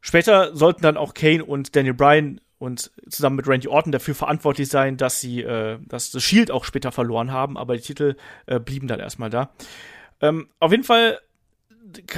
Später 0.01 0.55
sollten 0.55 0.81
dann 0.81 0.97
auch 0.97 1.13
Kane 1.13 1.45
und 1.45 1.75
Daniel 1.75 1.93
Bryan 1.93 2.41
und 2.57 2.91
zusammen 3.09 3.37
mit 3.37 3.47
Randy 3.47 3.67
Orton 3.67 3.91
dafür 3.91 4.15
verantwortlich 4.15 4.69
sein, 4.69 4.97
dass 4.97 5.19
sie, 5.19 5.41
äh, 5.41 5.79
dass 5.87 6.11
das 6.11 6.23
Shield 6.23 6.51
auch 6.51 6.63
später 6.63 6.91
verloren 6.91 7.31
haben, 7.31 7.57
aber 7.57 7.75
die 7.75 7.81
Titel 7.81 8.15
äh, 8.45 8.59
blieben 8.59 8.87
dann 8.87 8.99
erstmal 8.99 9.29
da. 9.29 9.51
Ähm, 10.21 10.49
auf 10.59 10.71
jeden 10.71 10.83
Fall 10.83 11.19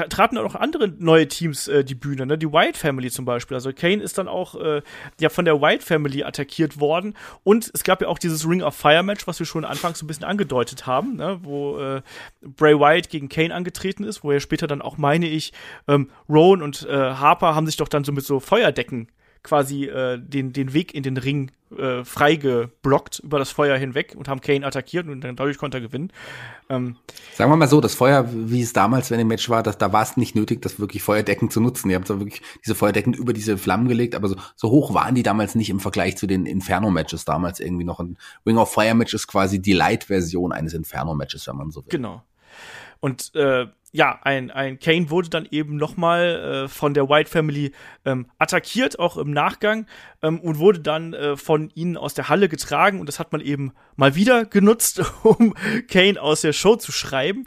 traten 0.10 0.38
auch 0.38 0.56
andere 0.56 0.88
neue 0.88 1.28
Teams 1.28 1.68
äh, 1.68 1.84
die 1.84 1.96
Bühne, 1.96 2.26
ne? 2.26 2.38
Die 2.38 2.52
White 2.52 2.78
Family 2.78 3.12
zum 3.12 3.26
Beispiel. 3.26 3.56
Also 3.56 3.72
Kane 3.74 4.02
ist 4.02 4.18
dann 4.18 4.28
auch 4.28 4.56
äh, 4.56 4.82
ja 5.20 5.30
von 5.30 5.46
der 5.46 5.62
White 5.62 5.86
Family 5.86 6.24
attackiert 6.24 6.80
worden 6.80 7.16
und 7.44 7.70
es 7.74 7.84
gab 7.84 8.02
ja 8.02 8.08
auch 8.08 8.20
dieses 8.20 8.48
Ring 8.48 8.62
of 8.62 8.76
Fire 8.76 9.04
Match, 9.04 9.28
was 9.28 9.40
wir 9.40 9.46
schon 9.46 9.66
anfangs 9.66 10.00
so 10.00 10.06
ein 10.06 10.08
bisschen 10.08 10.26
angedeutet 10.26 10.86
haben, 10.86 11.16
ne? 11.16 11.40
wo 11.42 11.78
äh, 11.80 12.02
Bray 12.42 12.80
Wyatt 12.80 13.10
gegen 13.10 13.30
Kane 13.30 13.54
angetreten 13.54 14.04
ist, 14.04 14.24
wo 14.24 14.32
er 14.32 14.40
später 14.40 14.68
dann 14.68 14.82
auch, 14.82 14.98
meine 14.98 15.28
ich, 15.28 15.54
ähm, 15.88 16.10
Rowan 16.30 16.62
und 16.62 16.88
äh, 16.88 16.94
Harper 16.94 17.56
haben 17.56 17.66
sich 17.66 17.78
doch 17.78 17.88
dann 17.88 18.04
so 18.04 18.12
mit 18.12 18.26
so 18.26 18.40
Feuerdecken 18.40 19.08
quasi 19.44 19.86
äh, 19.86 20.18
den, 20.20 20.54
den 20.54 20.74
Weg 20.74 20.94
in 20.94 21.04
den 21.04 21.18
Ring 21.18 21.52
äh, 21.78 22.04
frei 22.04 22.36
geblockt 22.36 23.20
über 23.20 23.40
das 23.40 23.52
Feuer 23.52 23.78
hinweg 23.78 24.16
und 24.16 24.28
haben 24.28 24.42
Kane 24.42 24.66
attackiert 24.66 25.08
und 25.08 25.22
dann 25.22 25.36
dadurch 25.36 25.58
konnte 25.58 25.78
er 25.78 25.82
gewinnen. 25.82 26.12
Ähm, 26.70 26.96
Sagen 27.34 27.52
wir 27.52 27.58
mal 27.58 27.68
so, 27.68 27.82
das 27.82 27.96
Feuer, 27.96 28.28
wie 28.32 28.62
es 28.62 28.74
damals, 28.74 29.12
wenn 29.12 29.20
im 29.20 29.28
Match 29.28 29.50
war, 29.50 29.64
das, 29.64 29.78
da 29.78 29.92
war 29.92 30.04
es 30.04 30.18
nicht 30.18 30.36
nötig, 30.36 30.62
das 30.62 30.80
wirklich 30.80 31.04
Feuerdecken 31.04 31.50
zu 31.50 31.60
nutzen. 31.60 31.90
Ihr 31.90 31.98
habt 31.98 32.08
so 32.08 32.20
wirklich 32.20 32.42
diese 32.64 32.76
Feuerdecken 32.76 33.14
über 33.14 33.34
diese 33.34 33.58
Flammen 33.58 33.88
gelegt, 33.88 34.16
aber 34.16 34.30
so, 34.30 34.36
so 34.56 34.70
hoch 34.70 34.94
waren 34.94 35.16
die 35.16 35.24
damals 35.24 35.56
nicht 35.56 35.70
im 35.70 35.80
Vergleich 35.80 36.16
zu 36.18 36.28
den 36.28 36.46
Inferno-Matches 36.46 37.26
damals 37.26 37.60
irgendwie 37.60 37.86
noch. 37.86 38.00
Ein 38.00 38.18
Ring 38.46 38.58
of 38.58 38.72
Fire-Match 38.72 39.14
ist 39.14 39.28
quasi 39.28 39.62
die 39.62 39.74
Light-Version 39.74 40.52
eines 40.52 40.74
Inferno-Matches, 40.74 41.48
wenn 41.48 41.58
man 41.58 41.72
so 41.72 41.82
will. 41.82 41.90
Genau. 41.90 42.24
Und 43.04 43.36
äh, 43.36 43.68
ja, 43.92 44.18
ein, 44.22 44.50
ein 44.50 44.80
Kane 44.80 45.10
wurde 45.10 45.28
dann 45.28 45.46
eben 45.52 45.76
nochmal 45.76 46.64
äh, 46.64 46.68
von 46.70 46.94
der 46.94 47.10
White 47.10 47.30
Family 47.30 47.74
ähm, 48.06 48.28
attackiert, 48.38 48.98
auch 48.98 49.18
im 49.18 49.32
Nachgang, 49.32 49.88
ähm, 50.22 50.40
und 50.40 50.58
wurde 50.58 50.80
dann 50.80 51.14
äh, 51.14 51.36
von 51.36 51.70
ihnen 51.76 51.98
aus 51.98 52.14
der 52.14 52.30
Halle 52.30 52.48
getragen. 52.48 53.02
Und 53.02 53.08
das 53.08 53.20
hat 53.20 53.34
man 53.34 53.42
eben 53.42 53.74
mal 53.98 54.16
wieder 54.16 54.46
genutzt, 54.46 55.02
um 55.24 55.54
Kane 55.90 56.22
aus 56.22 56.40
der 56.40 56.54
Show 56.54 56.78
zu 56.78 56.94
schreiben. 56.94 57.46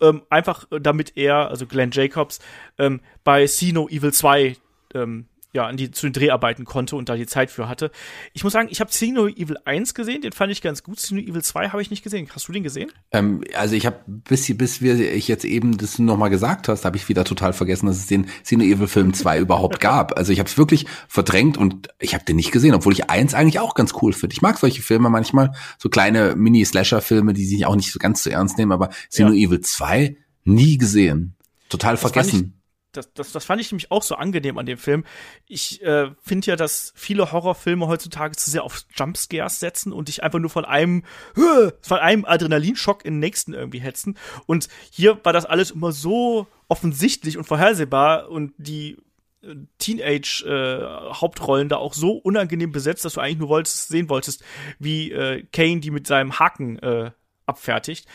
Ähm, 0.00 0.22
einfach 0.30 0.72
äh, 0.72 0.80
damit 0.80 1.18
er, 1.18 1.50
also 1.50 1.66
Glenn 1.66 1.90
Jacobs, 1.90 2.38
ähm, 2.78 3.02
bei 3.24 3.46
See 3.46 3.72
Evil 3.72 4.14
2 4.14 4.56
ähm, 4.94 5.26
ja, 5.54 5.66
an 5.66 5.76
die, 5.76 5.92
zu 5.92 6.06
den 6.06 6.12
Dreharbeiten 6.12 6.64
konnte 6.64 6.96
und 6.96 7.08
da 7.08 7.14
die 7.14 7.26
Zeit 7.26 7.50
für 7.50 7.68
hatte. 7.68 7.92
Ich 8.32 8.42
muss 8.42 8.52
sagen, 8.52 8.68
ich 8.70 8.80
habe 8.80 8.90
Sino 8.92 9.28
Evil 9.28 9.56
1 9.64 9.94
gesehen, 9.94 10.20
den 10.20 10.32
fand 10.32 10.50
ich 10.50 10.60
ganz 10.60 10.82
gut. 10.82 10.98
Sino 10.98 11.20
Evil 11.20 11.42
2 11.42 11.68
habe 11.68 11.80
ich 11.80 11.90
nicht 11.90 12.02
gesehen. 12.02 12.28
Hast 12.34 12.48
du 12.48 12.52
den 12.52 12.64
gesehen? 12.64 12.90
Ähm, 13.12 13.44
also 13.54 13.76
ich 13.76 13.86
habe, 13.86 14.00
bis, 14.06 14.52
bis 14.58 14.82
wir, 14.82 15.14
ich 15.14 15.28
jetzt 15.28 15.44
eben 15.44 15.78
das 15.78 16.00
nochmal 16.00 16.28
gesagt 16.28 16.66
hast, 16.66 16.84
habe 16.84 16.96
ich 16.96 17.08
wieder 17.08 17.24
total 17.24 17.52
vergessen, 17.52 17.86
dass 17.86 17.98
es 17.98 18.08
den 18.08 18.26
Sino 18.42 18.64
Evil 18.64 18.88
Film 18.88 19.14
2 19.14 19.38
überhaupt 19.40 19.78
gab. 19.78 20.18
Also 20.18 20.32
ich 20.32 20.40
habe 20.40 20.48
es 20.48 20.58
wirklich 20.58 20.86
verdrängt 21.06 21.56
und 21.56 21.88
ich 22.00 22.14
habe 22.14 22.24
den 22.24 22.34
nicht 22.34 22.50
gesehen, 22.50 22.74
obwohl 22.74 22.92
ich 22.92 23.08
eins 23.08 23.32
eigentlich 23.32 23.60
auch 23.60 23.74
ganz 23.74 23.94
cool 24.02 24.12
finde. 24.12 24.34
Ich 24.34 24.42
mag 24.42 24.58
solche 24.58 24.82
Filme 24.82 25.08
manchmal, 25.08 25.52
so 25.78 25.88
kleine 25.88 26.34
Mini-Slasher-Filme, 26.34 27.32
die 27.32 27.46
sich 27.46 27.64
auch 27.64 27.76
nicht 27.76 27.92
so 27.92 28.00
ganz 28.00 28.24
zu 28.24 28.30
ernst 28.30 28.58
nehmen, 28.58 28.72
aber 28.72 28.90
Sino 29.08 29.32
ja. 29.32 29.46
Evil 29.46 29.60
2 29.60 30.16
nie 30.42 30.78
gesehen. 30.78 31.36
Total 31.68 31.96
vergessen 31.96 32.60
das, 32.96 33.12
das, 33.12 33.32
das 33.32 33.44
fand 33.44 33.60
ich 33.60 33.70
nämlich 33.70 33.90
auch 33.90 34.02
so 34.02 34.14
angenehm 34.14 34.58
an 34.58 34.66
dem 34.66 34.78
Film. 34.78 35.04
Ich 35.46 35.82
äh, 35.82 36.10
finde 36.22 36.46
ja, 36.46 36.56
dass 36.56 36.92
viele 36.96 37.32
Horrorfilme 37.32 37.86
heutzutage 37.86 38.36
zu 38.36 38.50
sehr 38.50 38.64
auf 38.64 38.84
Jumpscares 38.94 39.60
setzen 39.60 39.92
und 39.92 40.08
dich 40.08 40.22
einfach 40.22 40.38
nur 40.38 40.50
von 40.50 40.64
einem, 40.64 41.04
von 41.82 41.98
einem 41.98 42.24
Adrenalinschock 42.24 43.04
in 43.04 43.14
den 43.14 43.20
nächsten 43.20 43.54
irgendwie 43.54 43.80
hetzen. 43.80 44.16
Und 44.46 44.68
hier 44.90 45.18
war 45.24 45.32
das 45.32 45.46
alles 45.46 45.70
immer 45.70 45.92
so 45.92 46.46
offensichtlich 46.68 47.36
und 47.36 47.44
vorhersehbar 47.44 48.30
und 48.30 48.52
die 48.56 48.96
äh, 49.42 49.54
Teenage-Hauptrollen 49.78 51.66
äh, 51.66 51.70
da 51.70 51.76
auch 51.76 51.94
so 51.94 52.12
unangenehm 52.12 52.72
besetzt, 52.72 53.04
dass 53.04 53.14
du 53.14 53.20
eigentlich 53.20 53.38
nur 53.38 53.48
wolltest, 53.48 53.88
sehen 53.88 54.08
wolltest, 54.08 54.42
wie 54.78 55.12
äh, 55.12 55.44
Kane 55.52 55.80
die 55.80 55.90
mit 55.90 56.06
seinem 56.06 56.38
Haken 56.38 56.78
äh, 56.78 57.10
abfertigt. 57.46 58.06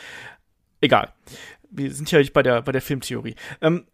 Egal. 0.82 1.14
Wir 1.72 1.94
sind 1.94 2.12
ja 2.12 2.20
nicht 2.20 2.34
bei 2.34 2.42
der, 2.42 2.62
bei 2.64 2.72
der 2.72 2.82
Filmtheorie. 2.82 3.36
Ähm, 3.62 3.86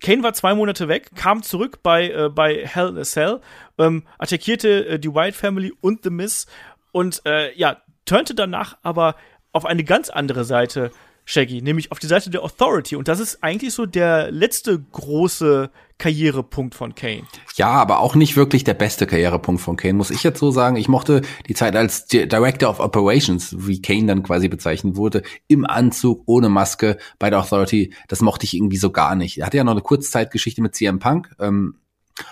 Kane 0.00 0.22
war 0.22 0.32
zwei 0.34 0.54
Monate 0.54 0.88
weg, 0.88 1.10
kam 1.14 1.42
zurück 1.42 1.82
bei, 1.82 2.10
äh, 2.10 2.28
bei 2.28 2.66
Hell 2.66 2.88
in 2.88 2.98
a 2.98 3.02
Cell, 3.02 3.40
ähm, 3.78 4.04
attackierte 4.18 4.86
äh, 4.86 4.98
die 4.98 5.14
White 5.14 5.36
Family 5.36 5.72
und 5.80 6.02
The 6.02 6.10
Miss 6.10 6.46
und 6.92 7.22
äh, 7.24 7.56
ja, 7.56 7.78
turnte 8.04 8.34
danach 8.34 8.76
aber 8.82 9.16
auf 9.52 9.64
eine 9.64 9.84
ganz 9.84 10.10
andere 10.10 10.44
Seite 10.44 10.90
Shaggy, 11.24 11.62
nämlich 11.62 11.90
auf 11.90 11.98
die 11.98 12.06
Seite 12.06 12.30
der 12.30 12.42
Authority. 12.42 12.96
Und 12.96 13.08
das 13.08 13.18
ist 13.18 13.42
eigentlich 13.42 13.72
so 13.72 13.86
der 13.86 14.30
letzte 14.30 14.78
große 14.78 15.70
Karrierepunkt 15.98 16.74
von 16.74 16.94
Kane. 16.94 17.22
Ja, 17.54 17.68
aber 17.68 18.00
auch 18.00 18.14
nicht 18.14 18.36
wirklich 18.36 18.64
der 18.64 18.74
beste 18.74 19.06
Karrierepunkt 19.06 19.60
von 19.60 19.76
Kane, 19.76 19.94
muss 19.94 20.10
ich 20.10 20.22
jetzt 20.22 20.40
so 20.40 20.50
sagen. 20.50 20.76
Ich 20.76 20.88
mochte 20.88 21.22
die 21.48 21.54
Zeit 21.54 21.76
als 21.76 22.06
Director 22.06 22.68
of 22.68 22.80
Operations, 22.80 23.54
wie 23.66 23.80
Kane 23.80 24.06
dann 24.06 24.22
quasi 24.22 24.48
bezeichnet 24.48 24.96
wurde, 24.96 25.22
im 25.46 25.64
Anzug, 25.64 26.22
ohne 26.26 26.48
Maske 26.48 26.98
bei 27.18 27.30
der 27.30 27.38
Authority. 27.38 27.94
Das 28.08 28.20
mochte 28.20 28.44
ich 28.44 28.54
irgendwie 28.54 28.76
so 28.76 28.90
gar 28.90 29.14
nicht. 29.14 29.38
Er 29.38 29.46
hatte 29.46 29.56
ja 29.56 29.64
noch 29.64 29.72
eine 29.72 29.82
Kurzzeitgeschichte 29.82 30.62
mit 30.62 30.74
CM 30.74 30.98
Punk. 30.98 31.30
Ähm, 31.38 31.76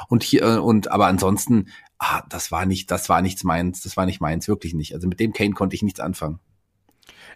und 0.08 0.22
hier, 0.22 0.42
äh, 0.42 0.58
und 0.58 0.90
aber 0.90 1.06
ansonsten, 1.06 1.68
ah, 1.98 2.22
das 2.28 2.52
war 2.52 2.66
nicht, 2.66 2.90
das 2.90 3.08
war 3.08 3.22
nichts 3.22 3.44
meins, 3.44 3.82
das 3.82 3.96
war 3.96 4.06
nicht 4.06 4.20
meins, 4.20 4.48
wirklich 4.48 4.74
nicht. 4.74 4.94
Also 4.94 5.08
mit 5.08 5.20
dem 5.20 5.32
Kane 5.32 5.52
konnte 5.52 5.74
ich 5.74 5.82
nichts 5.82 6.00
anfangen 6.00 6.40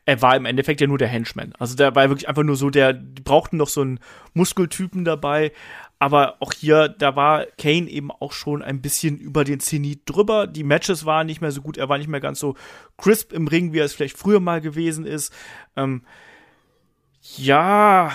er 0.06 0.22
war 0.22 0.36
im 0.36 0.44
Endeffekt 0.44 0.80
ja 0.80 0.86
nur 0.86 0.98
der 0.98 1.08
Henchman. 1.08 1.52
Also 1.58 1.74
der 1.74 1.94
war 1.96 2.08
wirklich 2.08 2.28
einfach 2.28 2.44
nur 2.44 2.54
so, 2.54 2.70
der, 2.70 2.92
die 2.92 3.22
brauchten 3.22 3.56
noch 3.56 3.68
so 3.68 3.80
einen 3.80 3.98
Muskeltypen 4.34 5.04
dabei. 5.04 5.50
Aber 5.98 6.36
auch 6.40 6.52
hier, 6.52 6.88
da 6.88 7.16
war 7.16 7.46
Kane 7.58 7.88
eben 7.88 8.10
auch 8.10 8.32
schon 8.32 8.62
ein 8.62 8.82
bisschen 8.82 9.16
über 9.18 9.44
den 9.44 9.60
Zenit 9.60 10.02
drüber. 10.04 10.46
Die 10.46 10.64
Matches 10.64 11.06
waren 11.06 11.26
nicht 11.26 11.40
mehr 11.40 11.52
so 11.52 11.62
gut. 11.62 11.78
Er 11.78 11.88
war 11.88 11.96
nicht 11.96 12.08
mehr 12.08 12.20
ganz 12.20 12.38
so 12.38 12.54
crisp 12.98 13.32
im 13.32 13.48
Ring, 13.48 13.72
wie 13.72 13.78
er 13.78 13.86
es 13.86 13.94
vielleicht 13.94 14.18
früher 14.18 14.40
mal 14.40 14.60
gewesen 14.60 15.06
ist. 15.06 15.32
Ähm, 15.74 16.02
ja, 17.38 18.12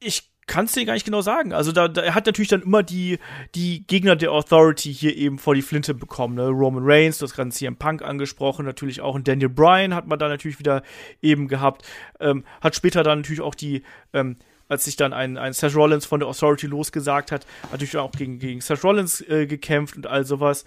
ich 0.00 0.30
kannst 0.46 0.76
dir 0.76 0.84
gar 0.84 0.94
nicht 0.94 1.04
genau 1.04 1.20
sagen. 1.20 1.52
Also 1.52 1.72
da, 1.72 1.88
da 1.88 2.02
er 2.02 2.14
hat 2.14 2.26
natürlich 2.26 2.48
dann 2.48 2.62
immer 2.62 2.82
die 2.82 3.18
die 3.54 3.86
Gegner 3.86 4.16
der 4.16 4.32
Authority 4.32 4.92
hier 4.92 5.16
eben 5.16 5.38
vor 5.38 5.54
die 5.54 5.62
Flinte 5.62 5.94
bekommen. 5.94 6.34
Ne? 6.34 6.48
Roman 6.48 6.84
Reigns, 6.84 7.18
das 7.18 7.34
ganze 7.34 7.58
CM 7.58 7.76
Punk 7.76 8.02
angesprochen, 8.02 8.64
natürlich 8.64 9.00
auch 9.00 9.16
ein 9.16 9.24
Daniel 9.24 9.48
Bryan 9.48 9.94
hat 9.94 10.06
man 10.06 10.18
da 10.18 10.28
natürlich 10.28 10.58
wieder 10.58 10.82
eben 11.22 11.48
gehabt. 11.48 11.86
Ähm, 12.20 12.44
hat 12.60 12.74
später 12.74 13.02
dann 13.02 13.20
natürlich 13.20 13.40
auch 13.40 13.54
die 13.54 13.82
ähm, 14.12 14.36
als 14.74 14.84
sich 14.84 14.96
dann 14.96 15.12
ein, 15.12 15.38
ein 15.38 15.52
Seth 15.52 15.74
Rollins 15.74 16.04
von 16.04 16.20
der 16.20 16.28
Authority 16.28 16.66
losgesagt 16.66 17.32
hat, 17.32 17.46
natürlich 17.70 17.96
auch 17.96 18.10
gegen, 18.12 18.38
gegen 18.38 18.60
Seth 18.60 18.82
Rollins 18.82 19.20
äh, 19.20 19.46
gekämpft 19.46 19.96
und 19.96 20.06
all 20.06 20.24
sowas. 20.24 20.64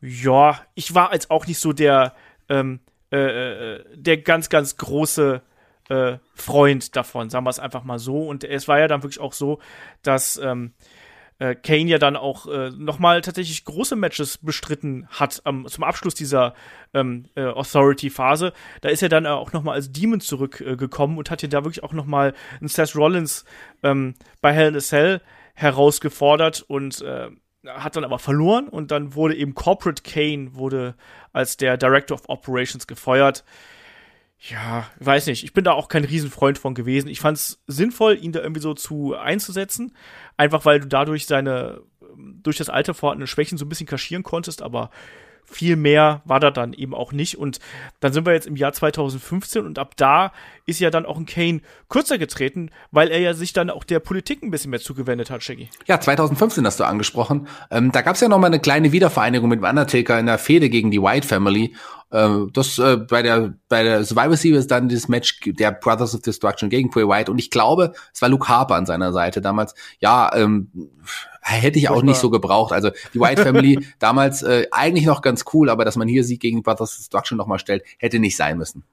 Ja, 0.00 0.60
ich 0.74 0.94
war 0.94 1.10
als 1.10 1.30
auch 1.30 1.46
nicht 1.46 1.58
so 1.58 1.72
der, 1.72 2.14
ähm, 2.48 2.80
äh, 3.10 3.16
äh 3.76 3.84
der 3.94 4.18
ganz, 4.18 4.48
ganz 4.50 4.76
große 4.76 5.42
äh, 5.88 6.18
Freund 6.34 6.94
davon, 6.94 7.30
sagen 7.30 7.44
wir 7.44 7.50
es 7.50 7.58
einfach 7.58 7.84
mal 7.84 7.98
so. 7.98 8.28
Und 8.28 8.44
es 8.44 8.68
war 8.68 8.78
ja 8.78 8.86
dann 8.86 9.02
wirklich 9.02 9.20
auch 9.20 9.32
so, 9.32 9.58
dass 10.02 10.38
ähm, 10.38 10.74
äh, 11.40 11.54
Kane 11.56 11.90
ja 11.90 11.98
dann 11.98 12.16
auch 12.16 12.46
äh, 12.46 12.70
nochmal 12.70 13.22
tatsächlich 13.22 13.64
große 13.64 13.96
Matches 13.96 14.38
bestritten 14.38 15.08
hat 15.08 15.40
am, 15.44 15.66
zum 15.66 15.82
Abschluss 15.82 16.14
dieser 16.14 16.54
ähm, 16.94 17.26
äh, 17.34 17.46
Authority-Phase. 17.46 18.52
Da 18.82 18.90
ist 18.90 19.02
er 19.02 19.08
dann 19.08 19.26
auch 19.26 19.52
nochmal 19.52 19.74
als 19.74 19.90
Demon 19.90 20.20
zurückgekommen 20.20 21.16
äh, 21.16 21.18
und 21.18 21.30
hat 21.30 21.42
ja 21.42 21.48
da 21.48 21.64
wirklich 21.64 21.82
auch 21.82 21.94
nochmal 21.94 22.34
einen 22.60 22.68
Seth 22.68 22.94
Rollins 22.94 23.44
ähm, 23.82 24.14
bei 24.40 24.52
Hell 24.52 24.68
in 24.68 24.76
a 24.76 24.80
Cell 24.80 25.20
herausgefordert 25.54 26.62
und 26.68 27.00
äh, 27.00 27.30
hat 27.66 27.96
dann 27.96 28.04
aber 28.04 28.18
verloren 28.18 28.68
und 28.68 28.90
dann 28.90 29.14
wurde 29.14 29.34
eben 29.34 29.54
Corporate 29.54 30.02
Kane 30.02 30.54
wurde 30.54 30.94
als 31.32 31.56
der 31.56 31.76
Director 31.76 32.14
of 32.14 32.28
Operations 32.28 32.86
gefeuert 32.86 33.44
ja, 34.48 34.86
weiß 34.98 35.26
nicht. 35.26 35.44
Ich 35.44 35.52
bin 35.52 35.64
da 35.64 35.72
auch 35.72 35.88
kein 35.88 36.04
Riesenfreund 36.04 36.58
von 36.58 36.74
gewesen. 36.74 37.08
Ich 37.08 37.20
fand 37.20 37.36
es 37.36 37.62
sinnvoll, 37.66 38.18
ihn 38.20 38.32
da 38.32 38.40
irgendwie 38.40 38.62
so 38.62 38.72
zu 38.72 39.14
einzusetzen. 39.14 39.94
Einfach 40.38 40.64
weil 40.64 40.80
du 40.80 40.86
dadurch 40.86 41.26
seine, 41.26 41.82
durch 42.16 42.56
das 42.56 42.70
Alter 42.70 42.94
vorhandene 42.94 43.26
Schwächen 43.26 43.58
so 43.58 43.66
ein 43.66 43.68
bisschen 43.68 43.86
kaschieren 43.86 44.22
konntest, 44.22 44.62
aber 44.62 44.90
viel 45.50 45.76
mehr 45.76 46.22
war 46.24 46.40
da 46.40 46.50
dann 46.50 46.72
eben 46.72 46.94
auch 46.94 47.12
nicht. 47.12 47.36
Und 47.36 47.58
dann 47.98 48.12
sind 48.12 48.24
wir 48.24 48.32
jetzt 48.32 48.46
im 48.46 48.56
Jahr 48.56 48.72
2015 48.72 49.66
und 49.66 49.78
ab 49.78 49.94
da 49.96 50.32
ist 50.64 50.80
ja 50.80 50.90
dann 50.90 51.04
auch 51.04 51.18
ein 51.18 51.26
Kane 51.26 51.60
kürzer 51.88 52.18
getreten, 52.18 52.70
weil 52.90 53.08
er 53.08 53.18
ja 53.18 53.34
sich 53.34 53.52
dann 53.52 53.68
auch 53.68 53.84
der 53.84 53.98
Politik 53.98 54.42
ein 54.42 54.50
bisschen 54.50 54.70
mehr 54.70 54.80
zugewendet 54.80 55.30
hat, 55.30 55.42
Shaggy. 55.42 55.68
Ja, 55.86 56.00
2015 56.00 56.64
hast 56.64 56.80
du 56.80 56.84
angesprochen. 56.84 57.48
Ähm, 57.70 57.92
da 57.92 58.02
gab 58.02 58.14
es 58.14 58.20
ja 58.20 58.28
noch 58.28 58.38
mal 58.38 58.46
eine 58.46 58.60
kleine 58.60 58.92
Wiedervereinigung 58.92 59.48
mit 59.48 59.62
Undertaker 59.62 60.18
in 60.18 60.26
der 60.26 60.38
Fehde 60.38 60.70
gegen 60.70 60.90
die 60.90 61.02
White 61.02 61.26
Family. 61.26 61.74
Ähm, 62.12 62.50
das 62.52 62.78
äh, 62.78 62.96
bei 62.96 63.22
der 63.22 63.54
bei 63.68 63.82
der 63.82 64.04
Survivor 64.04 64.36
Series 64.36 64.66
dann 64.66 64.88
das 64.88 65.08
Match 65.08 65.40
der 65.44 65.70
Brothers 65.70 66.14
of 66.14 66.22
Destruction 66.22 66.68
gegen 66.68 66.90
Bray 66.90 67.06
White 67.06 67.30
und 67.30 67.38
ich 67.38 67.50
glaube, 67.50 67.92
es 68.12 68.20
war 68.20 68.28
Luke 68.28 68.48
Harper 68.48 68.74
an 68.74 68.86
seiner 68.86 69.12
Seite 69.12 69.40
damals. 69.40 69.74
Ja, 70.00 70.30
ähm, 70.34 70.70
hätte 71.40 71.78
ich 71.78 71.88
auch 71.88 72.02
nicht 72.02 72.18
so 72.18 72.30
gebraucht. 72.30 72.72
Also 72.72 72.90
die 73.14 73.20
White 73.20 73.42
Family 73.42 73.86
damals 73.98 74.42
äh, 74.42 74.66
eigentlich 74.72 75.06
noch 75.06 75.22
ganz 75.22 75.44
cool, 75.54 75.70
aber 75.70 75.84
dass 75.84 75.96
man 75.96 76.08
hier 76.08 76.24
Sieg 76.24 76.40
gegen 76.40 76.62
Brothers 76.62 76.92
of 76.92 76.96
Destruction 76.98 77.38
nochmal 77.38 77.58
stellt, 77.58 77.84
hätte 77.98 78.18
nicht 78.18 78.36
sein 78.36 78.58
müssen. 78.58 78.84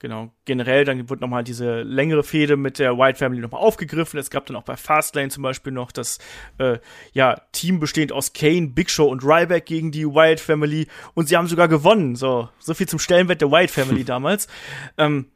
Genau, 0.00 0.32
generell, 0.46 0.86
dann 0.86 1.10
wird 1.10 1.20
nochmal 1.20 1.44
diese 1.44 1.82
längere 1.82 2.22
Fehde 2.22 2.56
mit 2.56 2.78
der 2.78 2.96
White 2.96 3.18
Family 3.18 3.42
nochmal 3.42 3.60
aufgegriffen. 3.60 4.18
Es 4.18 4.30
gab 4.30 4.46
dann 4.46 4.56
auch 4.56 4.62
bei 4.62 4.74
Fastlane 4.74 5.28
zum 5.28 5.42
Beispiel 5.42 5.74
noch 5.74 5.92
das 5.92 6.18
äh, 6.56 6.78
ja, 7.12 7.36
Team 7.52 7.80
bestehend 7.80 8.10
aus 8.10 8.32
Kane, 8.32 8.68
Big 8.68 8.88
Show 8.88 9.04
und 9.04 9.22
Ryback 9.22 9.66
gegen 9.66 9.92
die 9.92 10.06
White 10.06 10.42
Family 10.42 10.86
und 11.12 11.28
sie 11.28 11.36
haben 11.36 11.48
sogar 11.48 11.68
gewonnen. 11.68 12.16
So, 12.16 12.48
so 12.58 12.72
viel 12.72 12.88
zum 12.88 12.98
Stellenwert 12.98 13.42
der 13.42 13.52
White 13.52 13.74
Family 13.74 14.02
damals. 14.06 14.48
Ähm, 14.96 15.26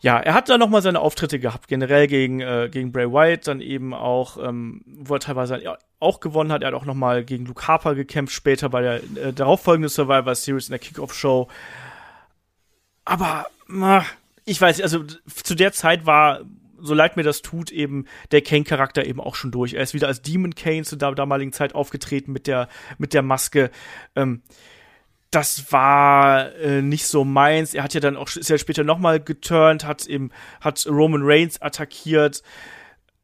ja, 0.00 0.18
er 0.18 0.34
hat 0.34 0.48
dann 0.48 0.58
nochmal 0.58 0.82
seine 0.82 0.98
Auftritte 0.98 1.38
gehabt, 1.38 1.68
generell 1.68 2.08
gegen, 2.08 2.40
äh, 2.40 2.68
gegen 2.68 2.90
Bray 2.90 3.12
Wyatt, 3.12 3.46
dann 3.46 3.60
eben 3.60 3.94
auch, 3.94 4.38
ähm, 4.44 4.82
wo 4.86 5.14
er 5.14 5.20
teilweise 5.20 5.62
auch 6.00 6.18
gewonnen 6.18 6.50
hat. 6.50 6.62
Er 6.62 6.68
hat 6.68 6.74
auch 6.74 6.84
nochmal 6.84 7.24
gegen 7.24 7.46
Luke 7.46 7.68
Harper 7.68 7.94
gekämpft, 7.94 8.34
später 8.34 8.68
bei 8.68 8.82
der 8.82 8.94
äh, 8.96 9.32
darauffolgenden 9.32 9.88
Survivor 9.88 10.34
Series 10.34 10.66
in 10.66 10.72
der 10.72 10.80
Kickoff-Show. 10.80 11.46
Aber, 13.12 13.44
na, 13.68 14.06
ich 14.46 14.58
weiß, 14.58 14.80
also 14.80 15.04
zu 15.04 15.54
der 15.54 15.74
Zeit 15.74 16.06
war, 16.06 16.40
so 16.78 16.94
leid 16.94 17.18
mir 17.18 17.24
das 17.24 17.42
tut, 17.42 17.70
eben 17.70 18.06
der 18.30 18.40
Kane-Charakter 18.40 19.04
eben 19.04 19.20
auch 19.20 19.34
schon 19.34 19.50
durch. 19.50 19.74
Er 19.74 19.82
ist 19.82 19.92
wieder 19.92 20.06
als 20.06 20.22
Demon 20.22 20.54
Kane 20.54 20.84
zu 20.84 20.96
der 20.96 21.12
damaligen 21.12 21.52
Zeit 21.52 21.74
aufgetreten 21.74 22.32
mit 22.32 22.46
der, 22.46 22.70
mit 22.96 23.12
der 23.12 23.20
Maske. 23.20 23.70
Ähm, 24.16 24.40
das 25.30 25.70
war 25.70 26.54
äh, 26.54 26.80
nicht 26.80 27.04
so 27.04 27.22
meins. 27.22 27.74
Er 27.74 27.82
hat 27.82 27.92
ja 27.92 28.00
dann 28.00 28.16
auch, 28.16 28.34
ist 28.34 28.48
ja 28.48 28.56
später 28.56 28.82
nochmal 28.82 29.20
geturnt, 29.20 29.84
hat 29.84 30.06
eben, 30.06 30.30
hat 30.62 30.86
Roman 30.88 31.20
Reigns 31.22 31.60
attackiert 31.60 32.42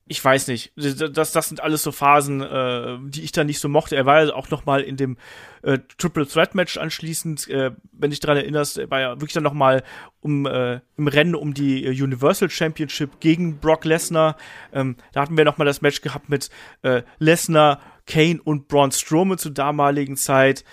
ich 0.09 0.25
weiß 0.25 0.49
nicht, 0.49 0.73
das, 0.75 1.33
das 1.33 1.49
sind 1.49 1.63
alles 1.63 1.83
so 1.83 1.93
Phasen, 1.93 2.41
äh, 2.41 2.97
die 3.03 3.23
ich 3.23 3.33
da 3.33 3.45
nicht 3.45 3.61
so 3.61 3.69
mochte. 3.69 3.95
Er 3.95 4.07
war 4.07 4.25
ja 4.25 4.35
auch 4.35 4.49
noch 4.49 4.65
mal 4.65 4.81
in 4.81 4.97
dem 4.97 5.19
äh, 5.63 5.79
Triple 5.99 6.27
Threat 6.27 6.55
Match 6.55 6.79
anschließend, 6.79 7.49
äh, 7.49 7.73
wenn 7.93 8.11
dich 8.11 8.21
daran 8.21 8.39
erinnerst, 8.39 8.79
war 8.91 9.01
ja 9.01 9.11
wirklich 9.17 9.35
dann 9.35 9.43
noch 9.43 9.53
mal 9.53 9.83
um, 10.21 10.47
äh, 10.47 10.81
im 10.97 11.09
Rennen 11.09 11.35
um 11.35 11.53
die 11.53 11.85
äh, 11.85 11.91
Universal 11.91 12.49
Championship 12.49 13.21
gegen 13.21 13.59
Brock 13.59 13.85
Lesnar. 13.85 14.37
Ähm, 14.73 14.97
da 15.13 15.21
hatten 15.21 15.37
wir 15.37 15.45
noch 15.45 15.59
mal 15.59 15.67
das 15.67 15.83
Match 15.83 16.01
gehabt 16.01 16.31
mit 16.31 16.49
äh, 16.83 17.03
Lesnar, 17.19 17.81
Kane 18.07 18.41
und 18.43 18.69
Braun 18.69 18.93
Strowman 18.93 19.37
zur 19.37 19.53
damaligen 19.53 20.17
Zeit. 20.17 20.65